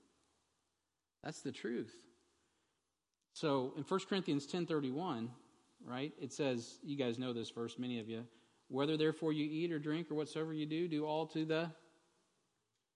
That's 1.23 1.41
the 1.41 1.53
truth. 1.53 1.95
So 3.33 3.73
in 3.77 3.83
1 3.83 4.01
Corinthians 4.09 4.47
10:31, 4.47 5.29
right? 5.85 6.13
It 6.21 6.33
says, 6.33 6.79
you 6.83 6.97
guys 6.97 7.19
know 7.19 7.33
this 7.33 7.51
verse, 7.51 7.79
many 7.79 7.99
of 8.01 8.09
you, 8.09 8.25
whether 8.69 8.97
therefore 8.97 9.33
you 9.33 9.45
eat 9.45 9.73
or 9.73 9.79
drink 9.79 10.11
or 10.11 10.15
whatsoever 10.15 10.53
you 10.53 10.67
do, 10.67 10.89
do 10.89 11.05
all 11.05 11.27
to 11.29 11.45
the 11.45 11.71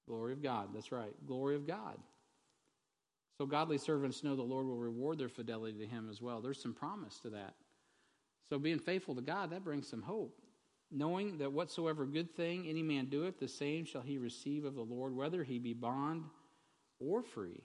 glory 0.09 0.33
of 0.33 0.43
God. 0.43 0.71
That's 0.75 0.91
right. 0.91 1.15
Glory 1.27 1.55
of 1.55 1.67
God. 1.67 1.99
So 3.39 3.47
godly 3.47 3.79
servants 3.79 4.25
know 4.25 4.35
the 4.35 4.43
Lord 4.43 4.67
will 4.67 4.77
reward 4.77 5.19
their 5.19 5.29
fidelity 5.29 5.79
to 5.79 5.87
him 5.87 6.09
as 6.11 6.21
well. 6.21 6.41
There's 6.41 6.61
some 6.61 6.75
promise 6.75 7.21
to 7.21 7.31
that. 7.31 7.55
So 8.49 8.59
being 8.59 8.81
faithful 8.81 9.15
to 9.15 9.21
God, 9.23 9.51
that 9.51 9.65
brings 9.65 9.89
some 9.89 10.03
hope. 10.03 10.37
Knowing 10.91 11.39
that 11.39 11.53
whatsoever 11.53 12.07
good 12.07 12.35
thing 12.35 12.67
any 12.67 12.83
man 12.83 13.07
doeth, 13.07 13.39
the 13.39 13.47
same 13.47 13.85
shall 13.85 14.01
he 14.01 14.19
receive 14.19 14.65
of 14.65 14.75
the 14.75 14.81
Lord, 14.81 15.15
whether 15.15 15.45
he 15.45 15.59
be 15.59 15.75
bond 15.75 16.25
or 16.99 17.23
free. 17.23 17.61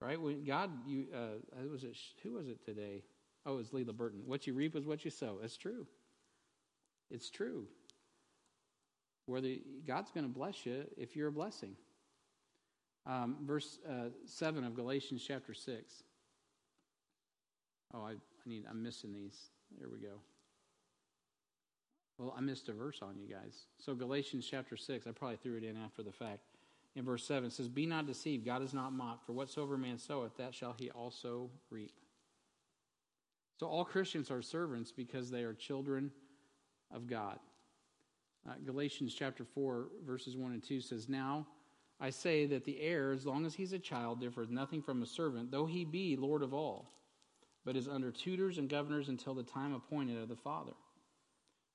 Right? 0.00 0.20
When 0.20 0.44
God, 0.44 0.70
you, 0.86 1.06
uh, 1.14 1.68
was 1.70 1.84
it? 1.84 1.96
Who 2.22 2.32
was 2.32 2.48
it 2.48 2.62
today? 2.64 3.04
Oh, 3.46 3.54
it 3.54 3.56
was 3.58 3.68
Leela 3.68 3.96
Burton. 3.96 4.22
What 4.26 4.46
you 4.46 4.52
reap 4.52 4.74
is 4.76 4.84
what 4.84 5.04
you 5.04 5.10
sow. 5.10 5.38
It's 5.42 5.56
true. 5.56 5.86
It's 7.10 7.30
true. 7.30 7.66
Whether 9.26 9.56
God's 9.86 10.10
going 10.10 10.26
to 10.26 10.32
bless 10.32 10.64
you 10.64 10.84
if 10.96 11.16
you're 11.16 11.28
a 11.28 11.32
blessing. 11.32 11.76
Um, 13.06 13.36
verse 13.44 13.78
uh, 13.88 14.08
7 14.24 14.64
of 14.64 14.74
Galatians 14.74 15.24
chapter 15.26 15.54
6. 15.54 16.02
Oh, 17.94 18.02
I, 18.02 18.10
I 18.10 18.14
need, 18.46 18.64
I'm 18.68 18.82
missing 18.82 19.12
these. 19.12 19.38
There 19.78 19.88
we 19.88 19.98
go. 19.98 20.20
Well, 22.18 22.34
I 22.36 22.40
missed 22.40 22.68
a 22.68 22.72
verse 22.72 23.00
on 23.02 23.16
you 23.18 23.32
guys. 23.32 23.66
So, 23.78 23.94
Galatians 23.94 24.46
chapter 24.50 24.76
6, 24.76 25.06
I 25.06 25.10
probably 25.10 25.36
threw 25.36 25.56
it 25.56 25.64
in 25.64 25.76
after 25.76 26.02
the 26.02 26.12
fact. 26.12 26.40
In 26.94 27.04
verse 27.04 27.24
7, 27.26 27.44
it 27.44 27.52
says, 27.52 27.68
Be 27.68 27.84
not 27.84 28.06
deceived, 28.06 28.46
God 28.46 28.62
is 28.62 28.72
not 28.72 28.92
mocked, 28.92 29.26
for 29.26 29.32
whatsoever 29.32 29.76
man 29.76 29.98
soweth, 29.98 30.36
that 30.38 30.54
shall 30.54 30.74
he 30.78 30.90
also 30.90 31.50
reap. 31.70 31.92
So, 33.60 33.66
all 33.66 33.84
Christians 33.84 34.30
are 34.30 34.40
servants 34.40 34.92
because 34.92 35.30
they 35.30 35.42
are 35.42 35.52
children 35.52 36.10
of 36.92 37.06
God. 37.06 37.38
Uh, 38.48 38.52
Galatians 38.64 39.14
chapter 39.14 39.44
4, 39.44 39.88
verses 40.06 40.36
1 40.36 40.52
and 40.52 40.62
2 40.62 40.80
says, 40.80 41.08
Now, 41.08 41.46
I 42.00 42.10
say 42.10 42.46
that 42.46 42.64
the 42.64 42.80
heir, 42.80 43.12
as 43.12 43.26
long 43.26 43.46
as 43.46 43.54
he's 43.54 43.72
a 43.72 43.78
child, 43.78 44.20
differs 44.20 44.50
nothing 44.50 44.82
from 44.82 45.02
a 45.02 45.06
servant, 45.06 45.50
though 45.50 45.66
he 45.66 45.84
be 45.84 46.16
Lord 46.16 46.42
of 46.42 46.54
all, 46.54 46.92
but 47.64 47.76
is 47.76 47.88
under 47.88 48.12
tutors 48.12 48.58
and 48.58 48.68
governors 48.68 49.08
until 49.08 49.34
the 49.34 49.42
time 49.42 49.74
appointed 49.74 50.20
of 50.20 50.28
the 50.28 50.36
Father. 50.36 50.72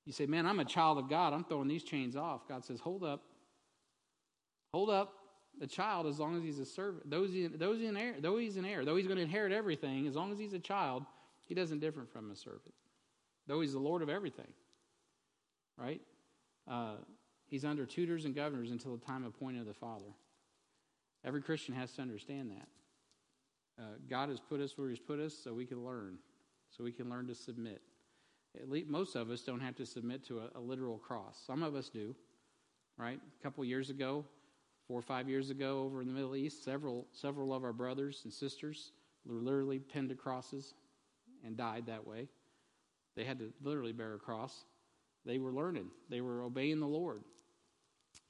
You 0.06 0.12
say, 0.12 0.26
Man, 0.26 0.46
I'm 0.46 0.60
a 0.60 0.64
child 0.64 0.98
of 0.98 1.08
God. 1.08 1.32
I'm 1.32 1.44
throwing 1.44 1.68
these 1.68 1.84
chains 1.84 2.16
off. 2.16 2.48
God 2.48 2.64
says, 2.64 2.80
Hold 2.80 3.04
up. 3.04 3.22
Hold 4.72 4.90
up. 4.90 5.14
The 5.60 5.66
child, 5.66 6.06
as 6.06 6.18
long 6.18 6.34
as 6.36 6.42
he's 6.42 6.58
a 6.58 6.64
servant, 6.64 7.10
those 7.10 7.30
those 7.56 7.82
in 7.82 7.96
heir, 7.96 8.14
though 8.18 8.38
he's 8.38 8.56
an 8.56 8.64
heir, 8.64 8.86
though 8.86 8.96
he's 8.96 9.06
going 9.06 9.18
to 9.18 9.22
inherit 9.22 9.52
everything, 9.52 10.06
as 10.06 10.16
long 10.16 10.32
as 10.32 10.38
he's 10.38 10.54
a 10.54 10.58
child, 10.58 11.04
he 11.46 11.54
doesn't 11.54 11.80
differ 11.80 12.06
from 12.10 12.30
a 12.30 12.36
servant. 12.36 12.72
Though 13.46 13.60
he's 13.60 13.74
the 13.74 13.78
Lord 13.78 14.00
of 14.00 14.08
everything. 14.08 14.48
Right? 15.76 16.00
Uh, 16.68 16.96
He's 17.52 17.66
under 17.66 17.84
tutors 17.84 18.24
and 18.24 18.34
governors 18.34 18.70
until 18.70 18.96
the 18.96 19.04
time 19.04 19.26
appointed 19.26 19.60
of 19.60 19.66
the 19.66 19.74
Father. 19.74 20.14
Every 21.22 21.42
Christian 21.42 21.74
has 21.74 21.92
to 21.92 22.00
understand 22.00 22.50
that. 22.50 23.82
Uh, 23.82 23.86
God 24.08 24.30
has 24.30 24.40
put 24.40 24.58
us 24.60 24.72
where 24.78 24.88
He's 24.88 24.98
put 24.98 25.20
us 25.20 25.34
so 25.34 25.52
we 25.52 25.66
can 25.66 25.84
learn, 25.84 26.16
so 26.70 26.82
we 26.82 26.92
can 26.92 27.10
learn 27.10 27.26
to 27.26 27.34
submit. 27.34 27.82
At 28.56 28.70
least 28.70 28.88
most 28.88 29.16
of 29.16 29.30
us 29.30 29.42
don't 29.42 29.60
have 29.60 29.76
to 29.76 29.84
submit 29.84 30.24
to 30.28 30.38
a, 30.38 30.58
a 30.58 30.60
literal 30.60 30.96
cross. 30.96 31.42
Some 31.46 31.62
of 31.62 31.74
us 31.74 31.90
do, 31.90 32.14
right? 32.96 33.20
A 33.38 33.42
couple 33.42 33.62
years 33.66 33.90
ago, 33.90 34.24
four 34.88 34.98
or 34.98 35.02
five 35.02 35.28
years 35.28 35.50
ago, 35.50 35.82
over 35.82 36.00
in 36.00 36.08
the 36.08 36.14
Middle 36.14 36.36
East, 36.36 36.64
several 36.64 37.06
several 37.12 37.52
of 37.52 37.64
our 37.64 37.74
brothers 37.74 38.22
and 38.24 38.32
sisters 38.32 38.92
were 39.26 39.40
literally 39.40 39.78
pinned 39.78 40.08
to 40.08 40.14
crosses 40.14 40.72
and 41.44 41.56
died 41.56 41.84
that 41.86 42.06
way. 42.06 42.28
They 43.14 43.24
had 43.24 43.38
to 43.40 43.52
literally 43.62 43.92
bear 43.92 44.14
a 44.14 44.18
cross. 44.18 44.64
They 45.24 45.38
were 45.38 45.52
learning. 45.52 45.88
They 46.08 46.20
were 46.20 46.42
obeying 46.42 46.80
the 46.80 46.86
Lord. 46.86 47.22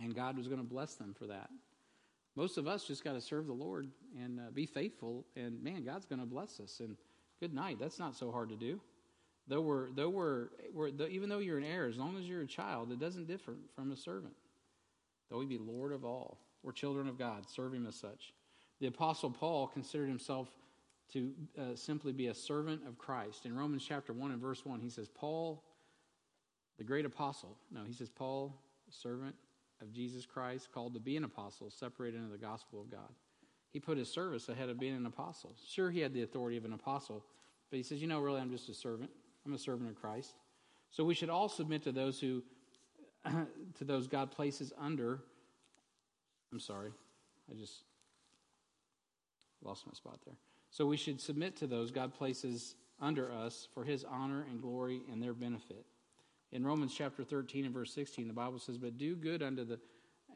And 0.00 0.14
God 0.14 0.36
was 0.36 0.48
going 0.48 0.60
to 0.60 0.66
bless 0.66 0.94
them 0.94 1.14
for 1.18 1.26
that. 1.26 1.50
Most 2.34 2.58
of 2.58 2.66
us 2.66 2.86
just 2.86 3.04
got 3.04 3.12
to 3.12 3.20
serve 3.20 3.46
the 3.46 3.52
Lord 3.52 3.88
and 4.18 4.40
uh, 4.40 4.50
be 4.52 4.64
faithful, 4.64 5.26
and 5.36 5.62
man, 5.62 5.84
God's 5.84 6.06
going 6.06 6.20
to 6.20 6.26
bless 6.26 6.60
us. 6.60 6.80
And 6.80 6.96
good 7.40 7.52
night. 7.52 7.78
That's 7.80 7.98
not 7.98 8.16
so 8.16 8.30
hard 8.30 8.50
to 8.50 8.56
do. 8.56 8.80
Though 9.48 9.60
we're, 9.60 9.90
though 9.90 10.08
we're, 10.08 10.50
we're 10.72 10.92
though, 10.92 11.08
even 11.08 11.28
though 11.28 11.40
you're 11.40 11.58
an 11.58 11.64
heir, 11.64 11.88
as 11.88 11.98
long 11.98 12.16
as 12.16 12.24
you're 12.24 12.42
a 12.42 12.46
child, 12.46 12.92
it 12.92 13.00
doesn't 13.00 13.26
differ 13.26 13.56
from 13.74 13.90
a 13.90 13.96
servant. 13.96 14.34
Though 15.28 15.40
he 15.40 15.46
be 15.46 15.58
Lord 15.58 15.92
of 15.92 16.04
all, 16.04 16.38
we're 16.62 16.72
children 16.72 17.08
of 17.08 17.18
God, 17.18 17.50
serve 17.50 17.74
him 17.74 17.86
as 17.86 17.96
such. 17.96 18.32
The 18.80 18.86
Apostle 18.86 19.30
Paul 19.30 19.66
considered 19.66 20.08
himself 20.08 20.48
to 21.14 21.32
uh, 21.60 21.74
simply 21.74 22.12
be 22.12 22.28
a 22.28 22.34
servant 22.34 22.82
of 22.86 22.96
Christ. 22.96 23.44
In 23.44 23.56
Romans 23.56 23.84
chapter 23.86 24.12
1 24.12 24.30
and 24.30 24.40
verse 24.40 24.64
1, 24.64 24.80
he 24.80 24.88
says, 24.88 25.08
Paul, 25.08 25.64
the 26.82 26.88
great 26.88 27.04
apostle. 27.04 27.56
No, 27.70 27.82
he 27.86 27.92
says, 27.92 28.10
Paul, 28.10 28.52
servant 28.90 29.36
of 29.80 29.92
Jesus 29.92 30.26
Christ, 30.26 30.72
called 30.72 30.94
to 30.94 31.00
be 31.00 31.16
an 31.16 31.22
apostle, 31.22 31.70
separated 31.70 32.16
into 32.16 32.32
the 32.32 32.38
gospel 32.38 32.80
of 32.80 32.90
God. 32.90 33.08
He 33.70 33.78
put 33.78 33.96
his 33.96 34.12
service 34.12 34.48
ahead 34.48 34.68
of 34.68 34.80
being 34.80 34.96
an 34.96 35.06
apostle. 35.06 35.54
Sure, 35.64 35.92
he 35.92 36.00
had 36.00 36.12
the 36.12 36.22
authority 36.22 36.56
of 36.56 36.64
an 36.64 36.72
apostle, 36.72 37.24
but 37.70 37.76
he 37.76 37.84
says, 37.84 38.02
you 38.02 38.08
know, 38.08 38.18
really, 38.18 38.40
I'm 38.40 38.50
just 38.50 38.68
a 38.68 38.74
servant. 38.74 39.10
I'm 39.46 39.54
a 39.54 39.58
servant 39.58 39.90
of 39.90 39.94
Christ. 39.94 40.34
So 40.90 41.04
we 41.04 41.14
should 41.14 41.30
all 41.30 41.48
submit 41.48 41.84
to 41.84 41.92
those 41.92 42.18
who, 42.18 42.42
to 43.78 43.84
those 43.84 44.08
God 44.08 44.32
places 44.32 44.72
under. 44.76 45.20
I'm 46.52 46.58
sorry, 46.58 46.90
I 47.48 47.54
just 47.54 47.84
lost 49.62 49.86
my 49.86 49.92
spot 49.94 50.18
there. 50.26 50.36
So 50.70 50.84
we 50.84 50.96
should 50.96 51.20
submit 51.20 51.54
to 51.58 51.68
those 51.68 51.92
God 51.92 52.12
places 52.12 52.74
under 53.00 53.30
us 53.30 53.68
for 53.72 53.84
his 53.84 54.04
honor 54.04 54.44
and 54.50 54.60
glory 54.60 55.02
and 55.12 55.22
their 55.22 55.32
benefit. 55.32 55.86
In 56.52 56.66
Romans 56.66 56.94
chapter 56.94 57.24
13 57.24 57.64
and 57.64 57.74
verse 57.74 57.92
16, 57.94 58.28
the 58.28 58.34
Bible 58.34 58.58
says, 58.58 58.76
But 58.76 58.98
do 58.98 59.16
good 59.16 59.42
unto 59.42 59.64
the 59.64 59.80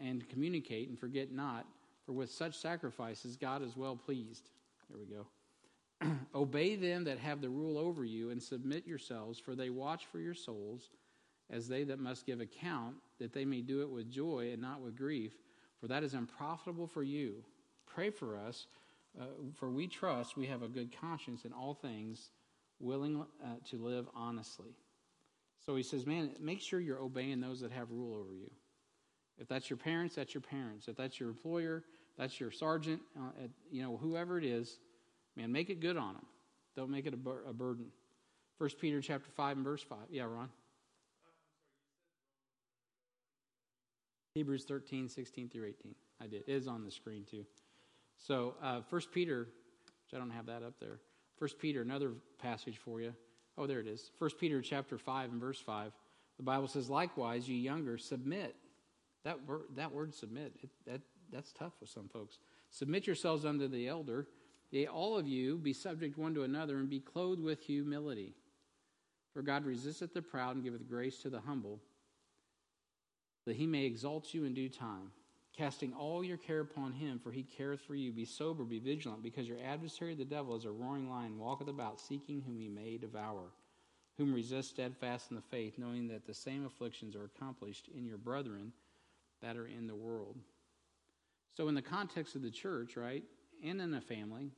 and 0.01 0.29
communicate 0.29 0.89
and 0.89 0.99
forget 0.99 1.33
not, 1.33 1.67
for 2.05 2.13
with 2.13 2.31
such 2.31 2.57
sacrifices 2.59 3.37
God 3.37 3.63
is 3.63 3.77
well 3.77 3.97
pleased. 3.97 4.51
There 4.91 4.99
we 4.99 5.07
go. 5.07 6.17
Obey 6.35 6.77
them 6.77 7.05
that 7.05 7.19
have 7.19 7.41
the 7.41 7.49
rule 7.49 7.79
over 7.79 8.05
you, 8.05 8.31
and 8.31 8.43
submit 8.43 8.87
yourselves, 8.87 9.39
for 9.39 9.55
they 9.55 9.71
watch 9.71 10.07
for 10.07 10.19
your 10.19 10.35
souls, 10.35 10.91
as 11.51 11.69
they 11.69 11.85
that 11.85 11.99
must 11.99 12.27
give 12.27 12.41
account, 12.41 12.97
that 13.19 13.33
they 13.33 13.45
may 13.45 13.61
do 13.61 13.83
it 13.83 13.91
with 13.91 14.11
joy 14.11 14.51
and 14.53 14.61
not 14.61 14.81
with 14.81 14.97
grief, 14.97 15.33
for 15.81 15.87
that 15.89 16.03
is 16.03 16.15
unprofitable 16.15 16.87
for 16.87 17.03
you. 17.03 17.43
Pray 17.87 18.11
for 18.11 18.37
us, 18.37 18.67
uh, 19.21 19.25
for 19.55 19.71
we 19.71 19.87
trust 19.87 20.37
we 20.37 20.47
have 20.47 20.63
a 20.63 20.69
good 20.69 20.95
conscience 21.01 21.45
in 21.45 21.53
all 21.53 21.75
things, 21.75 22.31
willing 22.81 23.25
uh, 23.43 23.47
to 23.71 23.77
live 23.79 24.07
honestly. 24.15 24.75
So 25.67 25.75
he 25.75 25.83
says, 25.83 26.07
man, 26.07 26.31
make 26.41 26.61
sure 26.61 26.79
you're 26.79 27.01
obeying 27.01 27.41
those 27.41 27.61
that 27.61 27.73
have 27.73 27.91
rule 27.91 28.15
over 28.15 28.33
you. 28.33 28.51
If 29.37 29.49
that's 29.49 29.69
your 29.69 29.77
parents, 29.77 30.15
that's 30.15 30.33
your 30.33 30.41
parents. 30.41 30.89
If 30.89 30.97
that's 30.97 31.19
your 31.19 31.29
employer, 31.29 31.85
that's 32.17 32.41
your 32.41 32.51
sergeant, 32.51 33.03
uh, 33.19 33.45
at, 33.45 33.51
you 33.71 33.83
know, 33.83 33.97
whoever 33.97 34.39
it 34.39 34.45
is, 34.45 34.79
man, 35.37 35.53
make 35.53 35.69
it 35.69 35.81
good 35.81 35.97
on 35.97 36.15
them. 36.15 36.27
Don't 36.77 36.91
make 36.91 37.07
it 37.07 37.15
a, 37.15 37.17
bur- 37.17 37.45
a 37.49 37.53
burden. 37.53 37.87
First 38.59 38.79
Peter 38.79 39.01
chapter 39.01 39.29
5 39.31 39.57
and 39.57 39.65
verse 39.65 39.83
5. 39.83 39.99
Yeah, 40.11 40.25
Ron? 40.25 40.49
Hebrews 44.35 44.65
13, 44.65 45.09
16 45.09 45.49
through 45.49 45.67
18. 45.67 45.95
I 46.21 46.27
did. 46.27 46.43
It 46.47 46.53
is 46.53 46.69
on 46.69 46.85
the 46.85 46.91
screen 46.91 47.25
too. 47.29 47.45
So, 48.19 48.55
uh, 48.63 48.81
First 48.83 49.11
Peter, 49.13 49.41
which 50.05 50.15
I 50.15 50.19
don't 50.19 50.31
have 50.31 50.47
that 50.47 50.63
up 50.63 50.75
there. 50.81 51.01
First 51.39 51.59
Peter, 51.59 51.83
another 51.83 52.13
passage 52.39 52.79
for 52.79 53.01
you. 53.01 53.15
Oh, 53.59 53.67
there 53.67 53.81
it 53.81 53.87
is. 53.87 54.11
1 54.19 54.31
Peter 54.39 54.61
chapter 54.61 54.99
5 54.99 55.33
and 55.33 55.41
verse 55.41 55.61
5. 55.61 55.93
The 56.37 56.43
Bible 56.43 56.69
says, 56.69 56.91
Likewise, 56.91 57.49
you 57.49 57.57
younger, 57.57 57.97
submit. 57.97 58.55
That 59.25 59.47
word, 59.47 59.63
that 59.77 59.93
word 59.93 60.15
submit, 60.15 60.55
it, 60.63 60.71
that, 60.87 61.01
that's 61.33 61.53
tough 61.53 61.73
with 61.81 61.89
some 61.89 62.09
folks. 62.09 62.39
Submit 62.71 63.07
yourselves 63.07 63.45
unto 63.45 63.67
the 63.67 63.89
elder. 63.89 64.29
Yea, 64.71 64.87
all 64.87 65.17
of 65.17 65.27
you 65.27 65.57
be 65.57 65.73
subject 65.73 66.19
one 66.19 66.35
to 66.35 66.43
another 66.43 66.77
and 66.77 66.91
be 66.91 67.01
clothed 67.01 67.43
with 67.43 67.63
humility. 67.63 68.35
For 69.33 69.43
God 69.43 69.65
resisteth 69.65 70.15
the 70.15 70.23
proud 70.23 70.57
and 70.57 70.65
giveth 70.65 70.89
grace 70.89 71.19
to 71.19 71.31
the 71.31 71.41
humble, 71.41 71.81
that 73.47 73.57
he 73.57 73.67
may 73.67 73.85
exalt 73.85 74.33
you 74.33 74.45
in 74.45 74.55
due 74.55 74.69
time. 74.69 75.11
Casting 75.57 75.95
all 75.95 76.23
your 76.23 76.37
care 76.37 76.61
upon 76.61 76.93
him, 76.93 77.19
for 77.19 77.33
he 77.33 77.43
careth 77.43 77.81
for 77.81 77.95
you. 77.95 78.13
Be 78.13 78.27
sober, 78.27 78.65
be 78.65 78.79
vigilant, 78.79 79.23
because 79.23 79.49
your 79.49 79.57
adversary 79.65 80.15
the 80.15 80.25
devil 80.25 80.55
is 80.55 80.67
a 80.67 80.71
roaring 80.71 81.09
lion, 81.09 81.39
walketh 81.39 81.69
about, 81.69 81.99
seeking 81.99 82.43
whom 82.43 82.61
he 82.61 82.69
may 82.69 82.99
devour. 82.99 83.53
Whom 84.19 84.35
resist 84.35 84.71
steadfast 84.71 85.31
in 85.31 85.37
the 85.37 85.43
faith, 85.43 85.79
knowing 85.79 86.09
that 86.09 86.27
the 86.27 86.35
same 86.35 86.67
afflictions 86.67 87.17
are 87.17 87.25
accomplished 87.25 87.89
in 87.97 88.05
your 88.05 88.19
brethren 88.19 88.73
that 89.43 89.57
are 89.57 89.67
in 89.67 89.87
the 89.87 89.95
world. 89.95 90.37
So, 91.57 91.69
in 91.69 91.75
the 91.75 91.83
context 91.83 92.35
of 92.35 92.43
the 92.43 92.51
church, 92.51 92.97
right, 92.97 93.25
and 93.65 93.81
in 93.81 93.95
a 93.95 94.01
family, 94.01 94.51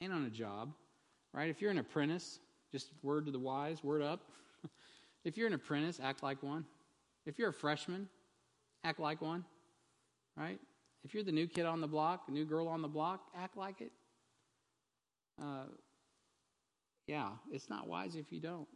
and 0.00 0.12
on 0.12 0.24
a 0.24 0.30
job, 0.30 0.72
right, 1.32 1.50
if 1.50 1.60
you're 1.60 1.70
an 1.70 1.78
apprentice, 1.78 2.38
just 2.72 2.88
word 3.02 3.26
to 3.26 3.32
the 3.32 3.38
wise, 3.38 3.84
word 3.84 4.02
up. 4.02 4.22
if 5.24 5.36
you're 5.36 5.46
an 5.46 5.54
apprentice, 5.54 6.00
act 6.02 6.22
like 6.22 6.42
one. 6.42 6.64
If 7.26 7.38
you're 7.38 7.50
a 7.50 7.54
freshman, 7.54 8.08
act 8.84 9.00
like 9.00 9.20
one, 9.20 9.44
right? 10.36 10.60
If 11.04 11.14
you're 11.14 11.22
the 11.22 11.32
new 11.32 11.46
kid 11.46 11.66
on 11.66 11.80
the 11.80 11.86
block, 11.86 12.28
new 12.28 12.44
girl 12.44 12.68
on 12.68 12.82
the 12.82 12.88
block, 12.88 13.20
act 13.36 13.56
like 13.56 13.80
it. 13.80 13.92
Uh, 15.40 15.66
yeah, 17.06 17.28
it's 17.52 17.70
not 17.70 17.86
wise 17.86 18.16
if 18.16 18.32
you 18.32 18.40
don't. 18.40 18.66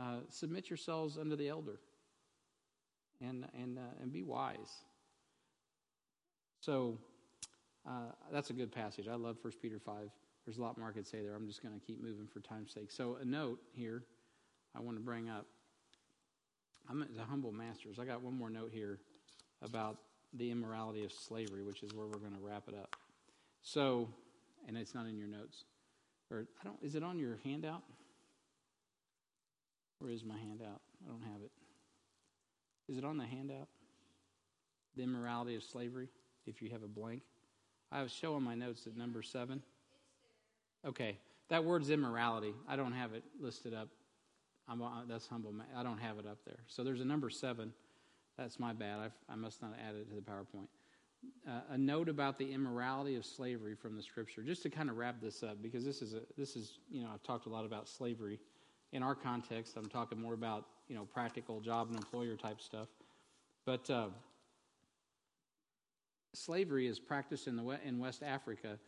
Uh, 0.00 0.20
submit 0.30 0.70
yourselves 0.70 1.18
under 1.18 1.36
the 1.36 1.48
elder 1.48 1.78
and, 3.20 3.46
and, 3.54 3.78
uh, 3.78 4.00
and 4.00 4.12
be 4.12 4.22
wise. 4.22 4.84
So 6.60 6.96
uh, 7.86 8.12
that's 8.32 8.50
a 8.50 8.52
good 8.54 8.72
passage. 8.72 9.08
I 9.08 9.16
love 9.16 9.36
1 9.42 9.52
Peter 9.60 9.78
5. 9.78 9.94
There's 10.46 10.58
a 10.58 10.62
lot 10.62 10.78
more 10.78 10.88
I 10.88 10.92
could 10.92 11.06
say 11.06 11.20
there. 11.22 11.34
I'm 11.34 11.46
just 11.46 11.62
going 11.62 11.78
to 11.78 11.86
keep 11.86 12.02
moving 12.02 12.26
for 12.26 12.40
time's 12.40 12.72
sake. 12.72 12.90
So, 12.90 13.16
a 13.20 13.24
note 13.24 13.60
here 13.74 14.02
I 14.74 14.80
want 14.80 14.96
to 14.96 15.02
bring 15.02 15.28
up. 15.28 15.46
I'm 16.88 17.06
the 17.16 17.22
humble 17.22 17.52
masters. 17.52 17.98
I 18.00 18.04
got 18.04 18.22
one 18.22 18.36
more 18.36 18.50
note 18.50 18.70
here 18.72 18.98
about 19.60 19.98
the 20.34 20.50
immorality 20.50 21.04
of 21.04 21.12
slavery, 21.12 21.62
which 21.62 21.82
is 21.82 21.92
where 21.92 22.06
we're 22.06 22.18
going 22.18 22.34
to 22.34 22.40
wrap 22.40 22.64
it 22.68 22.74
up. 22.74 22.96
So, 23.62 24.08
and 24.66 24.76
it's 24.76 24.94
not 24.94 25.06
in 25.06 25.16
your 25.16 25.28
notes, 25.28 25.64
or 26.30 26.46
I 26.60 26.64
don't. 26.64 26.78
Is 26.82 26.94
it 26.94 27.02
on 27.02 27.18
your 27.18 27.38
handout? 27.44 27.82
Where 29.98 30.10
is 30.10 30.24
my 30.24 30.36
handout? 30.36 30.80
I 31.04 31.10
don't 31.10 31.22
have 31.22 31.42
it. 31.42 31.52
Is 32.88 32.98
it 32.98 33.04
on 33.04 33.16
the 33.16 33.24
handout? 33.24 33.68
The 34.96 35.02
immorality 35.04 35.54
of 35.54 35.62
slavery. 35.62 36.08
If 36.44 36.60
you 36.60 36.70
have 36.70 36.82
a 36.82 36.88
blank, 36.88 37.22
I 37.92 38.02
was 38.02 38.10
showing 38.10 38.42
my 38.42 38.54
notes 38.54 38.86
at 38.86 38.96
number 38.96 39.22
seven. 39.22 39.62
Okay, 40.84 41.16
that 41.50 41.64
word's 41.64 41.90
immorality. 41.90 42.52
I 42.68 42.74
don't 42.74 42.92
have 42.92 43.12
it 43.12 43.22
listed 43.40 43.74
up. 43.74 43.88
I'm, 44.68 44.82
uh, 44.82 45.04
that's 45.08 45.26
humble. 45.26 45.54
I 45.76 45.82
don't 45.82 45.98
have 45.98 46.18
it 46.18 46.26
up 46.26 46.38
there. 46.44 46.58
So 46.66 46.82
there's 46.82 47.00
a 47.00 47.04
number 47.04 47.30
seven. 47.30 47.72
That's 48.38 48.58
my 48.58 48.72
bad. 48.72 48.98
I've, 48.98 49.12
i 49.28 49.36
must 49.36 49.62
not 49.62 49.74
add 49.86 49.94
it 49.94 50.08
to 50.08 50.14
the 50.14 50.20
PowerPoint. 50.20 50.68
Uh, 51.46 51.60
a 51.70 51.78
note 51.78 52.08
about 52.08 52.38
the 52.38 52.52
immorality 52.52 53.14
of 53.16 53.24
slavery 53.24 53.74
from 53.74 53.96
the 53.96 54.02
Scripture, 54.02 54.42
just 54.42 54.62
to 54.64 54.70
kind 54.70 54.90
of 54.90 54.96
wrap 54.96 55.20
this 55.20 55.42
up, 55.42 55.62
because 55.62 55.84
this 55.84 56.02
is 56.02 56.14
a, 56.14 56.20
this 56.36 56.56
is 56.56 56.78
you 56.90 57.02
know 57.02 57.10
I've 57.12 57.22
talked 57.22 57.46
a 57.46 57.48
lot 57.48 57.64
about 57.64 57.88
slavery. 57.88 58.40
In 58.92 59.02
our 59.02 59.14
context, 59.14 59.76
I'm 59.76 59.88
talking 59.88 60.20
more 60.20 60.34
about 60.34 60.66
you 60.88 60.96
know 60.96 61.04
practical 61.04 61.60
job 61.60 61.88
and 61.88 61.96
employer 61.96 62.36
type 62.36 62.60
stuff. 62.60 62.88
But 63.64 63.88
uh, 63.88 64.08
slavery 66.34 66.88
is 66.88 66.98
practiced 66.98 67.46
in 67.46 67.56
the 67.56 67.78
in 67.84 67.98
West 68.00 68.22
Africa 68.24 68.78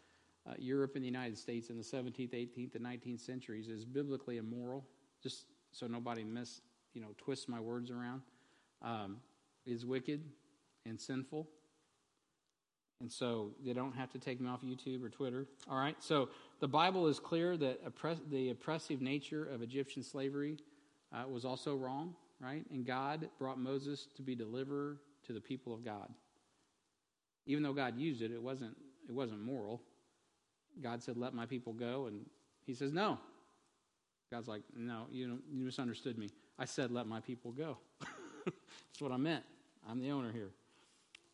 uh, 0.47 0.53
Europe 0.59 0.95
and 0.95 1.03
the 1.03 1.09
United 1.09 1.39
States 1.39 1.71
in 1.71 1.77
the 1.77 1.83
17th, 1.83 2.33
18th, 2.33 2.75
and 2.75 2.85
19th 2.85 3.21
centuries 3.21 3.69
is 3.69 3.85
biblically 3.85 4.37
immoral. 4.37 4.85
Just 5.23 5.47
so 5.73 5.87
nobody 5.87 6.23
miss, 6.23 6.61
you 6.93 7.01
know, 7.01 7.09
twists 7.17 7.49
my 7.49 7.61
words 7.61 7.91
around, 7.91 8.23
um, 8.83 9.17
is 9.67 9.85
wicked 9.85 10.23
and 10.87 11.01
sinful. 11.01 11.49
And 13.01 13.11
so 13.11 13.51
they 13.65 13.73
don't 13.73 13.95
have 13.95 14.11
to 14.13 14.19
take 14.19 14.41
me 14.41 14.49
off 14.49 14.63
YouTube 14.63 15.05
or 15.05 15.09
Twitter. 15.09 15.47
All 15.69 15.77
right. 15.77 15.97
So 16.01 16.29
the 16.61 16.69
Bible 16.69 17.07
is 17.07 17.19
clear 17.19 17.57
that 17.57 17.81
oppress- 17.85 18.23
the 18.31 18.51
oppressive 18.51 19.01
nature 19.01 19.45
of 19.45 19.63
Egyptian 19.63 20.03
slavery 20.03 20.59
uh, 21.13 21.29
was 21.29 21.45
also 21.45 21.75
wrong, 21.75 22.15
right? 22.41 22.65
And 22.71 22.87
God 22.87 23.29
brought 23.39 23.59
Moses 23.59 24.09
to 24.17 24.23
be 24.23 24.35
deliverer 24.35 24.99
to 25.27 25.33
the 25.33 25.41
people 25.41 25.75
of 25.75 25.85
God. 25.85 26.09
Even 27.47 27.63
though 27.63 27.73
God 27.75 27.99
used 27.99 28.23
it, 28.23 28.31
it 28.31 28.43
wasn't 28.43 28.77
it 29.07 29.13
wasn't 29.13 29.41
moral. 29.41 29.83
God 30.83 31.03
said, 31.03 31.17
Let 31.17 31.35
my 31.35 31.47
people 31.47 31.73
go. 31.73 32.07
And 32.07 32.25
he 32.67 32.75
says, 32.75 32.93
No. 32.93 33.19
God's 34.31 34.49
like, 34.49 34.63
No, 34.77 35.07
you, 35.11 35.41
you 35.53 35.65
misunderstood 35.65 36.19
me. 36.19 36.31
I 36.59 36.65
said, 36.65 36.91
Let 36.91 37.07
my 37.07 37.21
people 37.21 37.53
go. 37.53 37.79
That's 38.45 39.01
what 39.01 39.13
I 39.13 39.17
meant. 39.17 39.45
I'm 39.89 40.01
the 40.01 40.11
owner 40.11 40.33
here. 40.33 40.51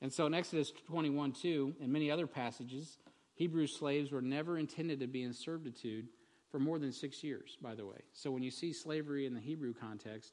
And 0.02 0.12
so 0.12 0.26
in 0.26 0.34
Exodus 0.34 0.72
21 0.86 1.32
2, 1.32 1.74
and 1.80 1.92
many 1.92 2.10
other 2.10 2.26
passages, 2.26 2.98
Hebrew 3.34 3.66
slaves 3.66 4.12
were 4.12 4.22
never 4.22 4.58
intended 4.58 5.00
to 5.00 5.06
be 5.06 5.22
in 5.22 5.32
servitude 5.32 6.08
for 6.50 6.58
more 6.58 6.78
than 6.78 6.92
six 6.92 7.22
years, 7.22 7.56
by 7.62 7.74
the 7.74 7.86
way. 7.86 7.98
So 8.12 8.30
when 8.30 8.42
you 8.42 8.50
see 8.50 8.72
slavery 8.72 9.26
in 9.26 9.34
the 9.34 9.40
Hebrew 9.40 9.72
context, 9.72 10.32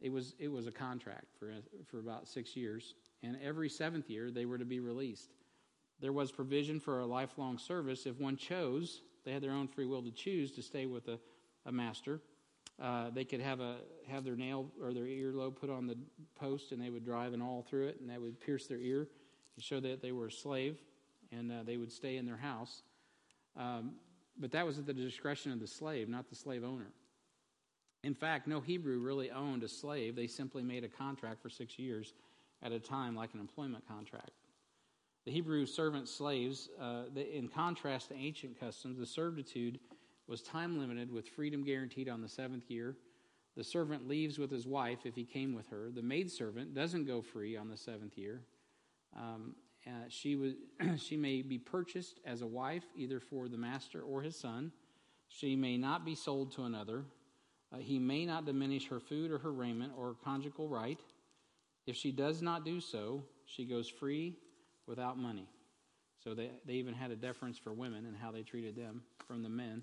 it 0.00 0.10
was, 0.10 0.34
it 0.38 0.48
was 0.48 0.66
a 0.66 0.72
contract 0.72 1.26
for, 1.38 1.52
for 1.86 1.98
about 1.98 2.26
six 2.26 2.56
years. 2.56 2.94
And 3.22 3.36
every 3.42 3.68
seventh 3.68 4.08
year, 4.08 4.30
they 4.30 4.46
were 4.46 4.58
to 4.58 4.64
be 4.64 4.80
released. 4.80 5.34
There 6.00 6.12
was 6.12 6.32
provision 6.32 6.80
for 6.80 7.00
a 7.00 7.06
lifelong 7.06 7.58
service 7.58 8.06
if 8.06 8.18
one 8.18 8.36
chose, 8.36 9.02
they 9.24 9.32
had 9.32 9.42
their 9.42 9.52
own 9.52 9.68
free 9.68 9.84
will 9.84 10.02
to 10.02 10.10
choose 10.10 10.50
to 10.52 10.62
stay 10.62 10.86
with 10.86 11.08
a, 11.08 11.18
a 11.66 11.72
master. 11.72 12.20
Uh, 12.80 13.10
they 13.10 13.24
could 13.24 13.40
have 13.40 13.60
a 13.60 13.76
have 14.08 14.24
their 14.24 14.36
nail 14.36 14.66
or 14.82 14.92
their 14.92 15.04
earlobe 15.04 15.56
put 15.56 15.70
on 15.70 15.86
the 15.86 15.96
post, 16.34 16.72
and 16.72 16.80
they 16.80 16.90
would 16.90 17.04
drive 17.04 17.34
an 17.34 17.42
awl 17.42 17.64
through 17.68 17.88
it, 17.88 17.98
and 18.00 18.08
that 18.08 18.20
would 18.20 18.40
pierce 18.40 18.66
their 18.66 18.78
ear 18.78 19.06
to 19.54 19.60
show 19.60 19.80
that 19.80 20.00
they 20.00 20.12
were 20.12 20.26
a 20.26 20.32
slave, 20.32 20.78
and 21.30 21.52
uh, 21.52 21.62
they 21.64 21.76
would 21.76 21.92
stay 21.92 22.16
in 22.16 22.26
their 22.26 22.36
house. 22.36 22.82
Um, 23.56 23.92
but 24.38 24.52
that 24.52 24.64
was 24.64 24.78
at 24.78 24.86
the 24.86 24.94
discretion 24.94 25.52
of 25.52 25.60
the 25.60 25.66
slave, 25.66 26.08
not 26.08 26.28
the 26.30 26.36
slave 26.36 26.64
owner. 26.64 26.86
In 28.02 28.14
fact, 28.14 28.46
no 28.46 28.60
Hebrew 28.60 28.98
really 28.98 29.30
owned 29.30 29.62
a 29.62 29.68
slave. 29.68 30.16
They 30.16 30.26
simply 30.26 30.62
made 30.62 30.84
a 30.84 30.88
contract 30.88 31.42
for 31.42 31.50
six 31.50 31.78
years 31.78 32.14
at 32.62 32.72
a 32.72 32.80
time, 32.80 33.14
like 33.14 33.34
an 33.34 33.40
employment 33.40 33.86
contract. 33.86 34.30
The 35.26 35.32
Hebrew 35.32 35.66
servant 35.66 36.08
slaves, 36.08 36.70
uh, 36.80 37.02
the, 37.12 37.36
in 37.36 37.48
contrast 37.48 38.08
to 38.08 38.14
ancient 38.14 38.58
customs, 38.58 38.98
the 38.98 39.04
servitude 39.04 39.78
was 40.30 40.40
time 40.42 40.78
limited 40.78 41.10
with 41.12 41.28
freedom 41.28 41.64
guaranteed 41.64 42.08
on 42.08 42.22
the 42.22 42.28
seventh 42.28 42.70
year. 42.70 42.94
The 43.56 43.64
servant 43.64 44.06
leaves 44.06 44.38
with 44.38 44.50
his 44.50 44.64
wife 44.64 45.00
if 45.04 45.16
he 45.16 45.24
came 45.24 45.54
with 45.54 45.68
her. 45.70 45.90
The 45.92 46.02
maidservant 46.02 46.72
doesn't 46.72 47.04
go 47.04 47.20
free 47.20 47.56
on 47.56 47.68
the 47.68 47.76
seventh 47.76 48.16
year. 48.16 48.42
Um, 49.18 49.56
uh, 49.84 49.90
she, 50.08 50.36
was, 50.36 50.54
she 50.96 51.16
may 51.16 51.42
be 51.42 51.58
purchased 51.58 52.20
as 52.24 52.42
a 52.42 52.46
wife 52.46 52.84
either 52.96 53.18
for 53.18 53.48
the 53.48 53.58
master 53.58 54.02
or 54.02 54.22
his 54.22 54.36
son. 54.36 54.70
She 55.26 55.56
may 55.56 55.76
not 55.76 56.04
be 56.04 56.14
sold 56.14 56.52
to 56.52 56.62
another. 56.62 57.02
Uh, 57.72 57.78
he 57.78 57.98
may 57.98 58.24
not 58.24 58.46
diminish 58.46 58.86
her 58.88 59.00
food 59.00 59.32
or 59.32 59.38
her 59.38 59.52
raiment 59.52 59.92
or 59.98 60.08
her 60.08 60.14
conjugal 60.24 60.68
right. 60.68 61.00
If 61.88 61.96
she 61.96 62.12
does 62.12 62.40
not 62.40 62.64
do 62.64 62.80
so, 62.80 63.24
she 63.46 63.64
goes 63.64 63.88
free 63.88 64.36
without 64.86 65.18
money. 65.18 65.48
So 66.22 66.34
they, 66.34 66.50
they 66.66 66.74
even 66.74 66.94
had 66.94 67.10
a 67.10 67.16
deference 67.16 67.58
for 67.58 67.72
women 67.72 68.06
and 68.06 68.16
how 68.16 68.30
they 68.30 68.42
treated 68.42 68.76
them 68.76 69.02
from 69.26 69.42
the 69.42 69.48
men. 69.48 69.82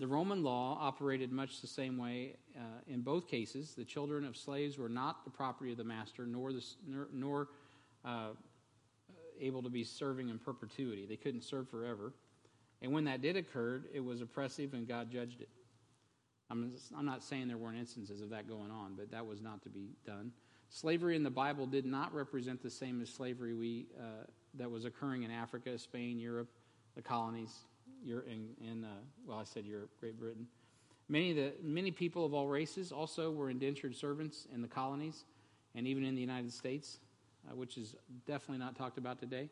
The 0.00 0.06
Roman 0.06 0.42
law 0.42 0.78
operated 0.80 1.30
much 1.30 1.60
the 1.60 1.66
same 1.66 1.98
way 1.98 2.36
uh, 2.56 2.62
in 2.88 3.02
both 3.02 3.28
cases. 3.28 3.74
The 3.76 3.84
children 3.84 4.24
of 4.24 4.34
slaves 4.34 4.78
were 4.78 4.88
not 4.88 5.24
the 5.24 5.30
property 5.30 5.72
of 5.72 5.76
the 5.76 5.84
master, 5.84 6.24
nor, 6.24 6.54
the, 6.54 6.64
nor, 6.88 7.08
nor 7.12 7.48
uh, 8.02 8.28
able 9.38 9.62
to 9.62 9.68
be 9.68 9.84
serving 9.84 10.30
in 10.30 10.38
perpetuity. 10.38 11.04
They 11.04 11.16
couldn't 11.16 11.42
serve 11.42 11.68
forever. 11.68 12.14
And 12.80 12.92
when 12.92 13.04
that 13.04 13.20
did 13.20 13.36
occur, 13.36 13.82
it 13.92 14.00
was 14.00 14.22
oppressive 14.22 14.72
and 14.72 14.88
God 14.88 15.10
judged 15.10 15.42
it. 15.42 15.50
I'm, 16.50 16.72
I'm 16.96 17.04
not 17.04 17.22
saying 17.22 17.48
there 17.48 17.58
weren't 17.58 17.78
instances 17.78 18.22
of 18.22 18.30
that 18.30 18.48
going 18.48 18.70
on, 18.70 18.94
but 18.96 19.10
that 19.10 19.26
was 19.26 19.42
not 19.42 19.62
to 19.64 19.68
be 19.68 19.90
done. 20.06 20.32
Slavery 20.70 21.14
in 21.14 21.22
the 21.22 21.30
Bible 21.30 21.66
did 21.66 21.84
not 21.84 22.14
represent 22.14 22.62
the 22.62 22.70
same 22.70 23.02
as 23.02 23.10
slavery 23.10 23.52
we, 23.52 23.86
uh, 23.98 24.24
that 24.54 24.70
was 24.70 24.86
occurring 24.86 25.24
in 25.24 25.30
Africa, 25.30 25.78
Spain, 25.78 26.18
Europe, 26.18 26.48
the 26.96 27.02
colonies, 27.02 27.54
in, 28.06 28.48
in 28.60 28.84
uh, 28.84 28.88
well, 29.26 29.38
I 29.38 29.44
said 29.44 29.64
Europe, 29.66 29.90
Great 30.00 30.18
Britain. 30.18 30.46
Many, 31.08 31.32
the, 31.32 31.52
many 31.62 31.90
people 31.90 32.24
of 32.24 32.34
all 32.34 32.46
races 32.46 32.92
also 32.92 33.30
were 33.30 33.50
indentured 33.50 33.96
servants 33.96 34.46
in 34.54 34.62
the 34.62 34.68
colonies 34.68 35.24
and 35.74 35.86
even 35.86 36.04
in 36.04 36.14
the 36.14 36.20
United 36.20 36.52
States, 36.52 36.98
uh, 37.48 37.54
which 37.54 37.76
is 37.76 37.96
definitely 38.26 38.58
not 38.58 38.76
talked 38.76 38.98
about 38.98 39.18
today. 39.18 39.48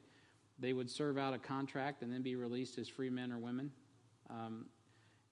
They 0.60 0.72
would 0.72 0.90
serve 0.90 1.18
out 1.18 1.34
a 1.34 1.38
contract 1.38 2.02
and 2.02 2.12
then 2.12 2.22
be 2.22 2.36
released 2.36 2.78
as 2.78 2.88
free 2.88 3.10
men 3.10 3.32
or 3.32 3.38
women. 3.38 3.70
Um, 4.30 4.66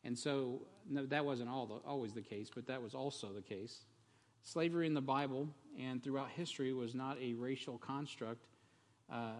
and 0.04 0.18
so 0.18 0.62
no, 0.88 1.06
that 1.06 1.24
wasn't 1.24 1.48
all 1.48 1.66
the, 1.66 1.74
always 1.88 2.12
the 2.12 2.22
case, 2.22 2.50
but 2.54 2.66
that 2.66 2.82
was 2.82 2.94
also 2.94 3.32
the 3.32 3.42
case. 3.42 3.84
Slavery 4.42 4.86
in 4.86 4.94
the 4.94 5.00
Bible 5.00 5.48
and 5.80 6.02
throughout 6.02 6.30
history 6.30 6.72
was 6.72 6.94
not 6.94 7.18
a 7.20 7.34
racial 7.34 7.78
construct 7.78 8.46
uh, 9.12 9.30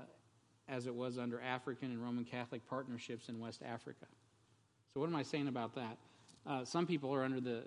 as 0.69 0.87
it 0.87 0.95
was 0.95 1.19
under 1.19 1.41
African 1.41 1.91
and 1.91 2.03
Roman 2.03 2.25
Catholic 2.25 2.67
partnerships 2.69 3.29
in 3.29 3.39
West 3.39 3.63
Africa. 3.65 4.07
So, 4.93 5.01
what 5.01 5.09
am 5.09 5.17
I 5.17 5.23
saying 5.23 5.49
about 5.49 5.75
that? 5.75 5.99
Uh, 6.47 6.65
some 6.65 6.87
people 6.87 7.15
are 7.15 7.25
under 7.25 7.41
the 7.41 7.65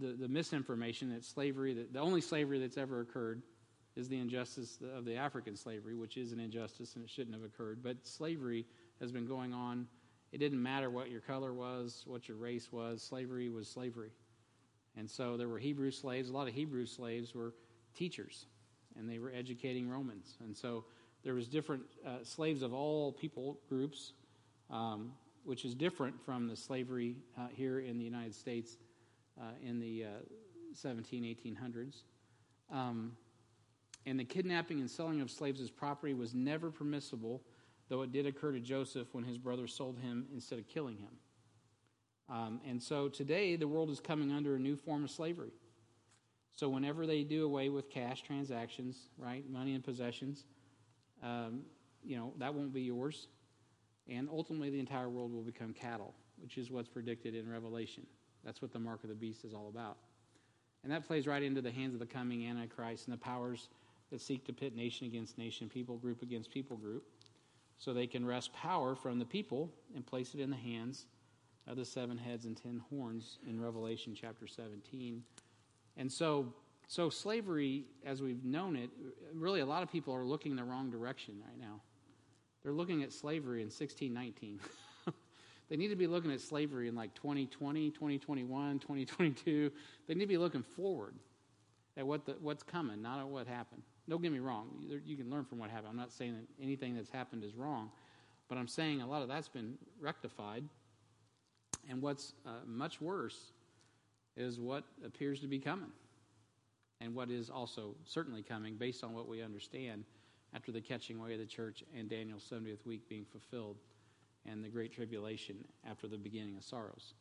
the, 0.00 0.12
the 0.12 0.28
misinformation 0.28 1.12
that 1.14 1.24
slavery, 1.24 1.74
that 1.74 1.92
the 1.92 2.00
only 2.00 2.20
slavery 2.20 2.58
that's 2.58 2.76
ever 2.76 3.00
occurred 3.00 3.42
is 3.96 4.08
the 4.08 4.18
injustice 4.18 4.78
of 4.94 5.04
the 5.04 5.16
African 5.16 5.56
slavery, 5.56 5.94
which 5.94 6.16
is 6.16 6.32
an 6.32 6.40
injustice 6.40 6.96
and 6.96 7.04
it 7.04 7.10
shouldn't 7.10 7.34
have 7.34 7.44
occurred. 7.44 7.82
But 7.82 8.06
slavery 8.06 8.66
has 9.00 9.10
been 9.10 9.26
going 9.26 9.54
on. 9.54 9.86
It 10.32 10.38
didn't 10.38 10.62
matter 10.62 10.90
what 10.90 11.10
your 11.10 11.22
color 11.22 11.54
was, 11.54 12.04
what 12.06 12.28
your 12.28 12.36
race 12.36 12.70
was, 12.70 13.02
slavery 13.02 13.48
was 13.48 13.68
slavery. 13.68 14.10
And 14.98 15.08
so 15.08 15.36
there 15.36 15.48
were 15.48 15.58
Hebrew 15.58 15.90
slaves. 15.90 16.28
A 16.28 16.32
lot 16.32 16.48
of 16.48 16.54
Hebrew 16.54 16.86
slaves 16.86 17.34
were 17.34 17.54
teachers, 17.94 18.46
and 18.98 19.08
they 19.08 19.18
were 19.18 19.32
educating 19.34 19.88
Romans. 19.88 20.36
And 20.40 20.56
so 20.56 20.84
there 21.26 21.34
was 21.34 21.48
different 21.48 21.82
uh, 22.06 22.22
slaves 22.22 22.62
of 22.62 22.72
all 22.72 23.10
people 23.10 23.58
groups, 23.68 24.12
um, 24.70 25.10
which 25.42 25.64
is 25.64 25.74
different 25.74 26.14
from 26.24 26.46
the 26.46 26.54
slavery 26.54 27.16
uh, 27.36 27.48
here 27.52 27.80
in 27.80 27.98
the 27.98 28.04
United 28.04 28.32
States 28.32 28.78
uh, 29.36 29.46
in 29.60 29.80
the 29.80 30.04
17, 30.72 31.24
uh, 31.24 31.48
1800s. 31.48 32.02
Um, 32.72 33.16
and 34.06 34.20
the 34.20 34.24
kidnapping 34.24 34.78
and 34.78 34.88
selling 34.88 35.20
of 35.20 35.28
slaves 35.28 35.60
as 35.60 35.68
property 35.68 36.14
was 36.14 36.32
never 36.32 36.70
permissible, 36.70 37.42
though 37.88 38.02
it 38.02 38.12
did 38.12 38.24
occur 38.24 38.52
to 38.52 38.60
Joseph 38.60 39.08
when 39.10 39.24
his 39.24 39.36
brother 39.36 39.66
sold 39.66 39.98
him 39.98 40.26
instead 40.32 40.60
of 40.60 40.68
killing 40.68 40.96
him. 40.96 41.16
Um, 42.28 42.60
and 42.64 42.80
so 42.80 43.08
today, 43.08 43.56
the 43.56 43.66
world 43.66 43.90
is 43.90 43.98
coming 43.98 44.30
under 44.30 44.54
a 44.54 44.60
new 44.60 44.76
form 44.76 45.02
of 45.02 45.10
slavery. 45.10 45.50
So 46.52 46.68
whenever 46.68 47.04
they 47.04 47.24
do 47.24 47.44
away 47.44 47.68
with 47.68 47.90
cash 47.90 48.22
transactions, 48.22 49.08
right, 49.18 49.42
money 49.50 49.74
and 49.74 49.82
possessions, 49.82 50.44
um, 51.22 51.62
you 52.04 52.16
know, 52.16 52.32
that 52.38 52.54
won't 52.54 52.72
be 52.72 52.82
yours. 52.82 53.28
And 54.08 54.28
ultimately, 54.30 54.70
the 54.70 54.78
entire 54.78 55.08
world 55.08 55.32
will 55.32 55.42
become 55.42 55.72
cattle, 55.72 56.14
which 56.40 56.58
is 56.58 56.70
what's 56.70 56.88
predicted 56.88 57.34
in 57.34 57.50
Revelation. 57.50 58.06
That's 58.44 58.62
what 58.62 58.72
the 58.72 58.78
mark 58.78 59.02
of 59.02 59.08
the 59.08 59.16
beast 59.16 59.44
is 59.44 59.52
all 59.52 59.68
about. 59.68 59.96
And 60.84 60.92
that 60.92 61.04
plays 61.06 61.26
right 61.26 61.42
into 61.42 61.60
the 61.60 61.72
hands 61.72 61.94
of 61.94 62.00
the 62.00 62.06
coming 62.06 62.46
Antichrist 62.46 63.06
and 63.06 63.14
the 63.14 63.18
powers 63.18 63.68
that 64.12 64.20
seek 64.20 64.44
to 64.46 64.52
pit 64.52 64.76
nation 64.76 65.06
against 65.06 65.36
nation, 65.36 65.68
people 65.68 65.96
group 65.96 66.22
against 66.22 66.50
people 66.50 66.76
group, 66.76 67.02
so 67.78 67.92
they 67.92 68.06
can 68.06 68.24
wrest 68.24 68.52
power 68.52 68.94
from 68.94 69.18
the 69.18 69.24
people 69.24 69.70
and 69.94 70.06
place 70.06 70.34
it 70.34 70.40
in 70.40 70.50
the 70.50 70.56
hands 70.56 71.06
of 71.66 71.76
the 71.76 71.84
seven 71.84 72.16
heads 72.16 72.44
and 72.44 72.56
ten 72.56 72.80
horns 72.88 73.38
in 73.48 73.60
Revelation 73.60 74.14
chapter 74.18 74.46
17. 74.46 75.22
And 75.96 76.10
so, 76.10 76.52
so 76.88 77.10
slavery, 77.10 77.84
as 78.04 78.22
we've 78.22 78.44
known 78.44 78.76
it, 78.76 78.90
really 79.34 79.60
a 79.60 79.66
lot 79.66 79.82
of 79.82 79.90
people 79.90 80.14
are 80.14 80.24
looking 80.24 80.54
the 80.54 80.64
wrong 80.64 80.90
direction 80.90 81.34
right 81.44 81.58
now. 81.58 81.80
They're 82.62 82.72
looking 82.72 83.02
at 83.02 83.12
slavery 83.12 83.60
in 83.60 83.66
1619. 83.66 84.60
they 85.68 85.76
need 85.76 85.88
to 85.88 85.96
be 85.96 86.06
looking 86.06 86.32
at 86.32 86.40
slavery 86.40 86.88
in 86.88 86.94
like 86.94 87.14
2020, 87.14 87.90
2021, 87.90 88.78
2022. 88.78 89.70
They 90.06 90.14
need 90.14 90.20
to 90.20 90.26
be 90.26 90.38
looking 90.38 90.62
forward 90.62 91.14
at 91.96 92.06
what 92.06 92.26
the, 92.26 92.36
what's 92.40 92.62
coming, 92.62 93.02
not 93.02 93.20
at 93.20 93.26
what 93.26 93.46
happened. 93.46 93.82
Don't 94.08 94.22
get 94.22 94.30
me 94.30 94.38
wrong. 94.38 94.68
You 95.04 95.16
can 95.16 95.30
learn 95.30 95.44
from 95.44 95.58
what 95.58 95.70
happened. 95.70 95.88
I'm 95.90 95.96
not 95.96 96.12
saying 96.12 96.34
that 96.34 96.64
anything 96.64 96.94
that's 96.94 97.10
happened 97.10 97.42
is 97.42 97.54
wrong, 97.56 97.90
but 98.48 98.58
I'm 98.58 98.68
saying 98.68 99.00
a 99.00 99.06
lot 99.06 99.22
of 99.22 99.28
that's 99.28 99.48
been 99.48 99.74
rectified. 100.00 100.64
And 101.88 102.00
what's 102.00 102.34
uh, 102.44 102.50
much 102.66 103.00
worse 103.00 103.52
is 104.36 104.60
what 104.60 104.84
appears 105.04 105.40
to 105.40 105.48
be 105.48 105.58
coming, 105.58 105.90
and 107.00 107.14
what 107.14 107.30
is 107.30 107.50
also 107.50 107.94
certainly 108.04 108.42
coming 108.42 108.76
based 108.76 109.04
on 109.04 109.12
what 109.12 109.28
we 109.28 109.42
understand 109.42 110.04
after 110.54 110.72
the 110.72 110.80
catching 110.80 111.18
away 111.18 111.34
of 111.34 111.38
the 111.38 111.46
church 111.46 111.84
and 111.96 112.08
Daniel's 112.08 112.48
70th 112.50 112.86
week 112.86 113.08
being 113.08 113.24
fulfilled 113.24 113.76
and 114.46 114.64
the 114.64 114.68
great 114.68 114.92
tribulation 114.92 115.56
after 115.88 116.06
the 116.06 116.16
beginning 116.16 116.56
of 116.56 116.64
sorrows. 116.64 117.14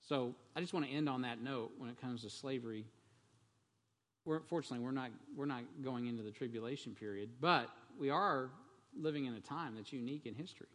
So 0.00 0.34
I 0.54 0.60
just 0.60 0.72
want 0.72 0.86
to 0.86 0.92
end 0.92 1.08
on 1.08 1.22
that 1.22 1.42
note 1.42 1.72
when 1.78 1.90
it 1.90 2.00
comes 2.00 2.22
to 2.22 2.30
slavery 2.30 2.84
we're, 4.28 4.40
fortunately, 4.40 4.84
we're 4.84 4.92
not, 4.92 5.10
we're 5.34 5.46
not 5.46 5.62
going 5.82 6.06
into 6.06 6.22
the 6.22 6.30
tribulation 6.30 6.94
period, 6.94 7.30
but 7.40 7.70
we 7.98 8.10
are 8.10 8.50
living 8.94 9.24
in 9.24 9.32
a 9.34 9.40
time 9.40 9.74
that's 9.74 9.90
unique 9.90 10.26
in 10.26 10.34
history. 10.34 10.68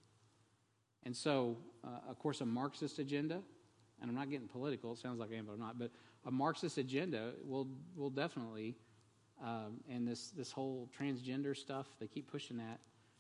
And 1.04 1.16
so, 1.16 1.58
uh, 1.84 2.10
of 2.10 2.18
course, 2.18 2.42
a 2.42 2.48
Marxist 2.48 2.98
agenda, 2.98 3.42
and 4.02 4.10
I'm 4.10 4.16
not 4.16 4.32
getting 4.32 4.48
political, 4.48 4.94
it 4.94 4.98
sounds 4.98 5.20
like 5.20 5.30
I 5.32 5.36
am, 5.36 5.46
but 5.46 5.54
I'm 5.54 5.60
not, 5.60 5.78
but 5.78 5.92
a 6.26 6.32
Marxist 6.32 6.78
agenda 6.78 7.32
will, 7.46 7.68
will 7.96 8.10
definitely, 8.10 8.76
um, 9.44 9.80
and 9.90 10.08
this, 10.08 10.30
this 10.30 10.52
whole 10.52 10.90
transgender 10.98 11.56
stuff, 11.56 11.88
they 12.00 12.08
keep 12.08 12.32
pushing 12.32 12.58
that, 12.58 12.80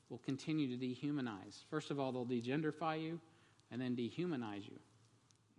will 0.10 0.20
continue 0.20 0.78
to 0.78 0.86
dehumanize. 0.86 1.64
First 1.70 1.92
of 1.92 2.00
all, 2.00 2.12
they'll 2.12 2.26
degenderify 2.26 3.02
you 3.02 3.20
and 3.72 3.82
then 3.82 3.96
dehumanize 3.96 4.66
you. 4.66 4.80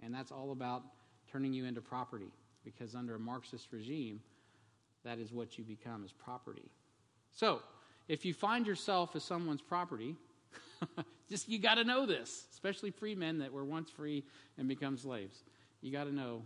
And 0.02 0.14
that's 0.14 0.30
all 0.30 0.52
about 0.52 0.82
turning 1.30 1.52
you 1.52 1.64
into 1.64 1.80
property, 1.80 2.30
because 2.64 2.94
under 2.94 3.16
a 3.16 3.18
Marxist 3.18 3.68
regime, 3.72 4.20
that 5.04 5.18
is 5.18 5.32
what 5.32 5.58
you 5.58 5.64
become 5.64 6.04
as 6.04 6.12
property. 6.12 6.70
So, 7.32 7.60
if 8.06 8.24
you 8.24 8.34
find 8.34 8.66
yourself 8.66 9.16
as 9.16 9.24
someone's 9.24 9.62
property, 9.62 10.14
just 11.28 11.48
you 11.48 11.58
got 11.58 11.76
to 11.76 11.84
know 11.84 12.06
this, 12.06 12.44
especially 12.52 12.90
free 12.90 13.14
men 13.14 13.38
that 13.38 13.52
were 13.52 13.64
once 13.64 13.90
free 13.90 14.24
and 14.58 14.68
become 14.68 14.96
slaves. 14.96 15.42
You 15.80 15.90
got 15.90 16.04
to 16.04 16.14
know 16.14 16.42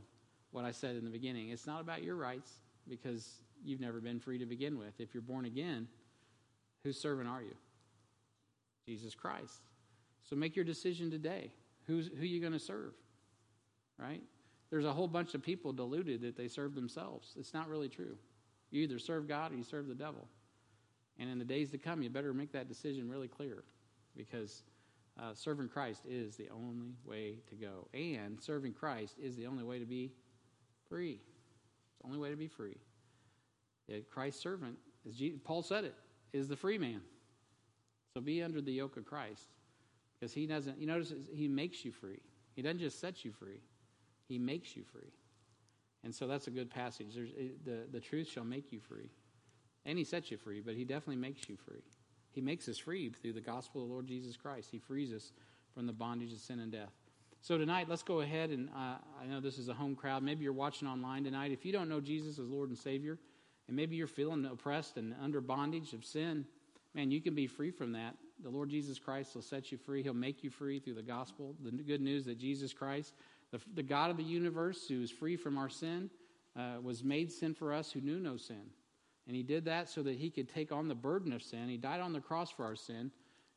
what 0.51 0.65
I 0.65 0.71
said 0.71 0.97
in 0.97 1.05
the 1.05 1.11
beginning. 1.11 1.51
It's 1.51 1.67
not 1.67 1.81
about 1.81 2.03
your 2.03 2.17
rights 2.17 2.51
because 2.89 3.43
you've 3.65 3.81
never 3.81 4.01
been 4.01 4.21
free 4.21 4.39
to 4.39 4.47
begin 4.47 4.79
with. 4.79 4.99
If 4.99 5.15
you're 5.15 5.23
born 5.23 5.45
again, 5.45 5.89
whose 6.85 7.01
servant 7.01 7.29
are 7.29 7.43
you? 7.43 7.55
Jesus 8.87 9.15
Christ. 9.15 9.61
So 10.29 10.37
make 10.37 10.57
your 10.57 10.65
decision 10.65 11.11
today. 11.11 11.53
Who's 11.87 12.09
who 12.09 12.25
you 12.25 12.41
going 12.41 12.53
to 12.53 12.59
serve? 12.59 12.93
Right? 13.99 14.23
There's 14.71 14.85
a 14.85 14.93
whole 14.93 15.09
bunch 15.09 15.35
of 15.35 15.43
people 15.43 15.73
deluded 15.73 16.23
that 16.23 16.37
they 16.37 16.49
serve 16.49 16.75
themselves. 16.75 17.35
It's 17.39 17.55
not 17.55 17.69
really 17.69 17.89
true. 17.89 18.17
You 18.71 18.83
either 18.83 18.99
serve 18.99 19.27
God 19.27 19.53
or 19.53 19.57
you 19.57 19.65
serve 19.65 19.89
the 19.89 19.95
devil. 19.95 20.29
And 21.19 21.31
in 21.31 21.39
the 21.39 21.45
days 21.45 21.71
to 21.71 21.79
come, 21.79 22.03
you 22.03 22.11
better 22.11 22.35
make 22.35 22.53
that 22.53 22.69
decision 22.69 23.09
really 23.09 23.29
clear 23.29 23.65
because 24.17 24.63
uh, 25.19 25.35
serving 25.35 25.69
Christ 25.69 26.03
is 26.09 26.37
the 26.37 26.49
only 26.51 26.93
way 27.05 27.39
to 27.49 27.55
go. 27.55 27.89
And 27.93 28.41
serving 28.41 28.75
Christ 28.75 29.17
is 29.21 29.35
the 29.37 29.47
only 29.47 29.65
way 29.65 29.79
to 29.79 29.87
be 29.87 30.13
free. 30.89 31.21
It's 31.21 31.99
the 32.01 32.07
only 32.07 32.19
way 32.19 32.31
to 32.31 32.37
be 32.37 32.49
free. 32.49 32.77
Yeah, 33.87 33.99
Christ's 34.13 34.43
servant, 34.43 34.77
as 35.09 35.17
Jesus, 35.17 35.41
Paul 35.45 35.63
said 35.63 35.85
it, 35.85 35.95
is 36.33 36.49
the 36.49 36.57
free 36.57 36.79
man. 36.79 37.01
So 38.15 38.21
be 38.21 38.43
under 38.43 38.61
the 38.61 38.73
yoke 38.73 38.97
of 38.97 39.07
Christ 39.07 39.47
because 40.19 40.33
he 40.33 40.47
doesn't, 40.47 40.79
you 40.79 40.87
notice, 40.87 41.13
he 41.33 41.49
makes 41.49 41.85
you 41.85 41.93
free. 41.93 42.21
He 42.55 42.63
doesn't 42.63 42.81
just 42.81 43.01
set 43.01 43.25
you 43.25 43.33
free, 43.33 43.61
he 44.29 44.39
makes 44.39 44.77
you 44.77 44.85
free. 44.85 45.13
And 46.05 46.15
so 46.15 46.27
that's 46.27 46.47
a 46.47 46.51
good 46.51 46.71
passage. 46.71 47.09
There's, 47.15 47.31
the, 47.65 47.87
the 47.91 48.01
truth 48.01 48.29
shall 48.29 48.45
make 48.45 48.73
you 48.73 48.81
free. 48.81 49.11
And 49.85 49.99
he 49.99 50.05
sets 50.05 50.31
you 50.31 50.37
free, 50.37 50.61
but 50.61 50.75
he 50.75 50.85
definitely 50.85 51.17
makes 51.17 51.49
you 51.49 51.57
free. 51.57 51.83
He 52.33 52.41
makes 52.41 52.69
us 52.69 52.79
free 52.79 53.11
through 53.11 53.33
the 53.33 53.41
gospel 53.41 53.83
of 53.83 53.89
the 53.89 53.93
Lord 53.93 54.07
Jesus 54.07 54.37
Christ. 54.37 54.69
He 54.71 54.79
frees 54.79 55.13
us 55.13 55.33
from 55.75 55.87
the 55.87 55.93
bondage 55.93 56.33
of 56.33 56.39
sin 56.39 56.61
and 56.61 56.71
death. 56.71 56.93
So 57.41 57.57
tonight, 57.57 57.89
let's 57.89 58.03
go 58.03 58.21
ahead 58.21 58.51
and 58.51 58.69
uh, 58.71 58.97
I 59.23 59.27
know 59.27 59.41
this 59.41 59.59
is 59.59 59.69
a 59.69 59.75
home 59.75 59.95
crowd. 59.95 60.23
Maybe 60.23 60.45
you're 60.45 60.53
watching 60.53 60.89
online 60.89 61.25
tonight. 61.25 61.53
If 61.53 61.65
you 61.65 61.73
don't 61.73 61.89
know 61.89 62.01
Jesus 62.01 62.39
as 62.39 62.49
Lord 62.49 62.69
and 62.69 62.79
Savior, 62.79 63.19
and 63.69 63.77
maybe 63.77 63.97
you're 63.97 64.07
feeling 64.07 64.45
oppressed 64.45 64.97
and 64.97 65.15
under 65.23 65.41
bondage 65.41 65.93
of 65.93 66.05
sin, 66.05 66.45
man, 66.95 67.11
you 67.11 67.21
can 67.21 67.35
be 67.35 67.47
free 67.47 67.71
from 67.71 67.93
that. 67.93 68.17
The 68.43 68.51
Lord 68.51 68.71
Jesus 68.71 68.99
Christ 68.99 69.35
will 69.35 69.43
set 69.43 69.71
you 69.71 69.79
free. 69.79 70.03
He'll 70.03 70.15
make 70.15 70.43
you 70.43 70.51
free 70.51 70.81
through 70.81 70.95
the 70.95 71.03
gospel, 71.03 71.55
the 71.63 71.71
good 71.71 72.01
news 72.01 72.25
that 72.27 72.39
Jesus 72.39 72.73
Christ 72.73 73.13
the, 73.51 73.61
the 73.75 73.83
God 73.83 74.11
of 74.11 74.17
the 74.17 74.23
universe, 74.23 74.87
who 74.89 75.03
is 75.03 75.11
free 75.11 75.37
from 75.37 75.59
our 75.59 75.69
sin, 75.69 76.11
uh, 76.57 76.77
was 76.83 77.03
made 77.03 77.33
sin 77.33 77.55
for 77.55 77.73
us 77.73 77.93
who 77.93 78.01
knew 78.01 78.19
no 78.19 78.37
sin. 78.37 78.63
And 79.27 79.37
he 79.37 79.43
did 79.43 79.65
that 79.67 79.89
so 79.89 80.03
that 80.03 80.17
he 80.17 80.31
could 80.31 80.49
take 80.49 80.73
on 80.73 80.89
the 80.89 80.95
burden 80.95 81.33
of 81.33 81.43
sin. 81.43 81.69
He 81.69 81.77
died 81.77 82.01
on 82.01 82.13
the 82.13 82.21
cross 82.21 82.51
for 82.51 82.65
our 82.65 82.77
sin. 82.77 83.11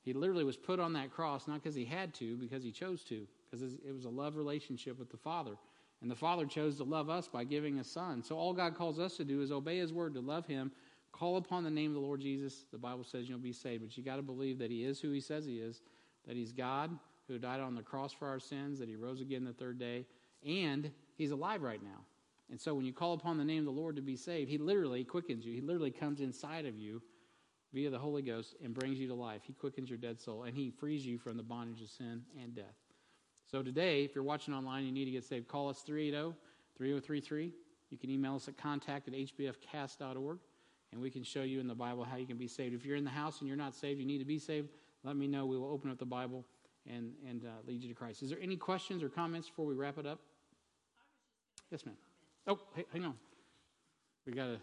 He 0.03 0.13
literally 0.13 0.43
was 0.43 0.57
put 0.57 0.79
on 0.79 0.93
that 0.93 1.11
cross, 1.11 1.47
not 1.47 1.61
because 1.61 1.75
he 1.75 1.85
had 1.85 2.13
to, 2.15 2.35
because 2.37 2.63
he 2.63 2.71
chose 2.71 3.03
to, 3.05 3.27
because 3.51 3.73
it 3.73 3.93
was 3.93 4.05
a 4.05 4.09
love 4.09 4.37
relationship 4.37 4.97
with 4.97 5.09
the 5.09 5.17
Father. 5.17 5.57
And 6.01 6.09
the 6.09 6.15
Father 6.15 6.45
chose 6.45 6.77
to 6.77 6.83
love 6.83 7.09
us 7.09 7.27
by 7.27 7.43
giving 7.43 7.79
a 7.79 7.83
Son. 7.83 8.23
So 8.23 8.35
all 8.35 8.53
God 8.53 8.75
calls 8.75 8.99
us 8.99 9.17
to 9.17 9.23
do 9.23 9.41
is 9.41 9.51
obey 9.51 9.77
his 9.77 9.93
word, 9.93 10.13
to 10.15 10.21
love 10.21 10.47
him, 10.47 10.71
call 11.11 11.37
upon 11.37 11.63
the 11.63 11.69
name 11.69 11.91
of 11.91 11.95
the 11.95 12.01
Lord 12.01 12.21
Jesus. 12.21 12.65
The 12.71 12.77
Bible 12.77 13.03
says 13.03 13.29
you'll 13.29 13.37
be 13.37 13.53
saved. 13.53 13.83
But 13.83 13.95
you 13.97 14.03
got 14.03 14.15
to 14.15 14.21
believe 14.21 14.57
that 14.59 14.71
he 14.71 14.83
is 14.83 14.99
who 14.99 15.11
he 15.11 15.21
says 15.21 15.45
he 15.45 15.57
is, 15.57 15.81
that 16.25 16.35
he's 16.35 16.51
God, 16.51 16.97
who 17.27 17.37
died 17.37 17.59
on 17.59 17.75
the 17.75 17.83
cross 17.83 18.11
for 18.11 18.27
our 18.27 18.39
sins, 18.39 18.79
that 18.79 18.89
he 18.89 18.95
rose 18.95 19.21
again 19.21 19.43
the 19.43 19.53
third 19.53 19.77
day, 19.77 20.05
and 20.45 20.89
he's 21.15 21.31
alive 21.31 21.61
right 21.61 21.83
now. 21.83 21.99
And 22.49 22.59
so 22.59 22.73
when 22.73 22.83
you 22.83 22.93
call 22.93 23.13
upon 23.13 23.37
the 23.37 23.45
name 23.45 23.59
of 23.59 23.65
the 23.65 23.79
Lord 23.79 23.95
to 23.95 24.01
be 24.01 24.17
saved, 24.17 24.49
he 24.49 24.57
literally 24.57 25.03
quickens 25.03 25.45
you. 25.45 25.53
He 25.53 25.61
literally 25.61 25.91
comes 25.91 26.19
inside 26.19 26.65
of 26.65 26.77
you 26.77 27.01
via 27.73 27.89
the 27.89 27.97
Holy 27.97 28.21
Ghost 28.21 28.55
and 28.61 28.73
brings 28.73 28.99
you 28.99 29.07
to 29.07 29.13
life. 29.13 29.41
He 29.45 29.53
quickens 29.53 29.89
your 29.89 29.97
dead 29.97 30.19
soul 30.19 30.43
and 30.43 30.55
he 30.55 30.69
frees 30.69 31.05
you 31.05 31.17
from 31.17 31.37
the 31.37 31.43
bondage 31.43 31.81
of 31.81 31.89
sin 31.89 32.23
and 32.41 32.53
death. 32.53 32.80
So 33.51 33.61
today, 33.61 34.05
if 34.05 34.15
you're 34.15 34.23
watching 34.23 34.53
online, 34.53 34.85
you 34.85 34.93
need 34.93 35.03
to 35.05 35.11
get 35.11 35.25
saved, 35.25 35.49
call 35.49 35.67
us 35.67 35.81
380 35.81 36.37
3033. 36.77 37.51
You 37.89 37.97
can 37.97 38.09
email 38.09 38.35
us 38.35 38.47
at 38.47 38.57
contact 38.57 39.09
at 39.09 39.13
hbfcast.org 39.13 40.39
and 40.93 41.01
we 41.01 41.09
can 41.09 41.21
show 41.21 41.43
you 41.43 41.59
in 41.59 41.67
the 41.67 41.75
Bible 41.75 42.05
how 42.05 42.15
you 42.15 42.25
can 42.25 42.37
be 42.37 42.47
saved. 42.47 42.73
If 42.73 42.85
you're 42.85 42.95
in 42.95 43.03
the 43.03 43.09
house 43.09 43.39
and 43.39 43.49
you're 43.49 43.57
not 43.57 43.75
saved, 43.75 43.99
you 43.99 44.05
need 44.05 44.19
to 44.19 44.25
be 44.25 44.39
saved, 44.39 44.69
let 45.03 45.17
me 45.17 45.27
know. 45.27 45.45
We 45.45 45.57
will 45.57 45.69
open 45.69 45.91
up 45.91 45.99
the 45.99 46.05
Bible 46.05 46.45
and, 46.89 47.11
and 47.27 47.43
uh, 47.43 47.49
lead 47.67 47.83
you 47.83 47.89
to 47.89 47.93
Christ. 47.93 48.23
Is 48.23 48.29
there 48.29 48.39
any 48.41 48.55
questions 48.55 49.03
or 49.03 49.09
comments 49.09 49.49
before 49.49 49.65
we 49.65 49.73
wrap 49.73 49.97
it 49.97 50.05
up? 50.05 50.19
Yes, 51.69 51.85
ma'am. 51.85 51.95
Oh, 52.47 52.57
hey, 52.73 52.85
hang 52.93 53.03
on. 53.03 53.15
We 54.25 54.31
got 54.31 54.45
to, 54.45 54.59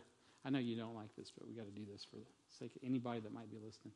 I 0.47 0.51
know 0.51 0.61
you 0.61 0.77
don't 0.77 0.95
like 0.95 1.15
this, 1.15 1.31
but 1.37 1.47
we 1.47 1.53
got 1.53 1.67
to 1.67 1.73
do 1.73 1.85
this 1.91 2.05
for 2.05 2.17
the 2.17 2.25
sake 2.59 2.75
of 2.75 2.83
anybody 2.83 3.21
that 3.21 3.35
might 3.35 3.51
be 3.51 3.59
listening. 3.63 3.93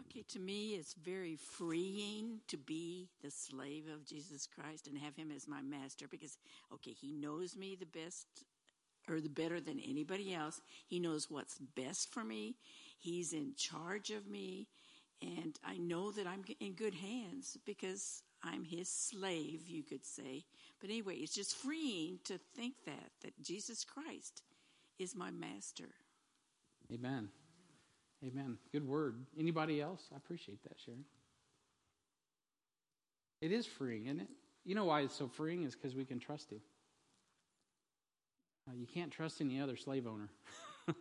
Okay, 0.00 0.22
to 0.28 0.38
me, 0.38 0.74
it's 0.74 0.94
very 0.94 1.36
freeing 1.36 2.40
to 2.48 2.56
be 2.56 3.08
the 3.22 3.30
slave 3.30 3.84
of 3.92 4.06
Jesus 4.06 4.46
Christ 4.46 4.86
and 4.86 4.96
have 4.98 5.16
Him 5.16 5.30
as 5.34 5.48
my 5.48 5.60
master 5.60 6.06
because, 6.08 6.38
okay, 6.72 6.92
He 6.92 7.12
knows 7.12 7.56
me 7.56 7.76
the 7.78 7.86
best 7.86 8.26
or 9.08 9.20
the 9.20 9.28
better 9.28 9.60
than 9.60 9.80
anybody 9.80 10.34
else. 10.34 10.60
He 10.86 11.00
knows 11.00 11.30
what's 11.30 11.58
best 11.58 12.12
for 12.12 12.22
me. 12.22 12.56
He's 12.98 13.32
in 13.32 13.54
charge 13.56 14.10
of 14.10 14.28
me. 14.28 14.68
And 15.20 15.58
I 15.64 15.78
know 15.78 16.12
that 16.12 16.26
I'm 16.26 16.44
in 16.60 16.74
good 16.74 16.94
hands 16.94 17.58
because 17.66 18.22
I'm 18.42 18.64
His 18.64 18.88
slave, 18.88 19.68
you 19.68 19.82
could 19.82 20.04
say. 20.04 20.44
But 20.80 20.90
anyway, 20.90 21.16
it's 21.16 21.34
just 21.34 21.56
freeing 21.56 22.20
to 22.24 22.38
think 22.54 22.74
that, 22.86 23.10
that 23.22 23.42
Jesus 23.42 23.84
Christ 23.84 24.42
is 24.98 25.16
my 25.16 25.30
master. 25.30 25.88
Amen. 26.92 27.28
Amen. 28.26 28.58
Good 28.72 28.86
word. 28.86 29.16
Anybody 29.38 29.80
else? 29.80 30.02
I 30.12 30.16
appreciate 30.16 30.62
that, 30.64 30.74
Sharon. 30.84 31.04
It 33.40 33.52
is 33.52 33.66
freeing, 33.66 34.06
isn't 34.06 34.20
it? 34.20 34.28
You 34.64 34.74
know 34.74 34.84
why 34.84 35.02
it's 35.02 35.14
so 35.14 35.28
freeing 35.28 35.62
is 35.62 35.74
because 35.74 35.94
we 35.94 36.04
can 36.04 36.18
trust 36.18 36.50
Him. 36.50 36.60
Uh, 38.68 38.74
you 38.74 38.86
can't 38.86 39.10
trust 39.10 39.40
any 39.40 39.60
other 39.60 39.76
slave 39.76 40.06
owner. 40.06 40.28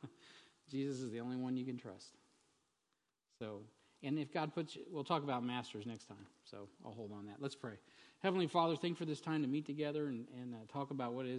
Jesus 0.71 0.99
is 0.99 1.11
the 1.11 1.19
only 1.19 1.37
one 1.37 1.57
you 1.57 1.65
can 1.65 1.77
trust. 1.77 2.15
So, 3.39 3.61
and 4.03 4.17
if 4.19 4.33
God 4.33 4.53
puts 4.53 4.75
you, 4.75 4.83
we'll 4.91 5.03
talk 5.03 5.23
about 5.23 5.43
masters 5.43 5.85
next 5.85 6.05
time. 6.05 6.25
So 6.43 6.69
I'll 6.85 6.93
hold 6.93 7.11
on 7.11 7.25
that. 7.25 7.37
Let's 7.39 7.55
pray. 7.55 7.73
Heavenly 8.19 8.47
Father, 8.47 8.75
thank 8.75 8.91
you 8.91 8.95
for 8.95 9.05
this 9.05 9.21
time 9.21 9.41
to 9.41 9.47
meet 9.47 9.65
together 9.65 10.07
and, 10.07 10.25
and 10.41 10.53
uh, 10.53 10.57
talk 10.71 10.91
about 10.91 11.13
what 11.13 11.25
it 11.25 11.31
is. 11.31 11.35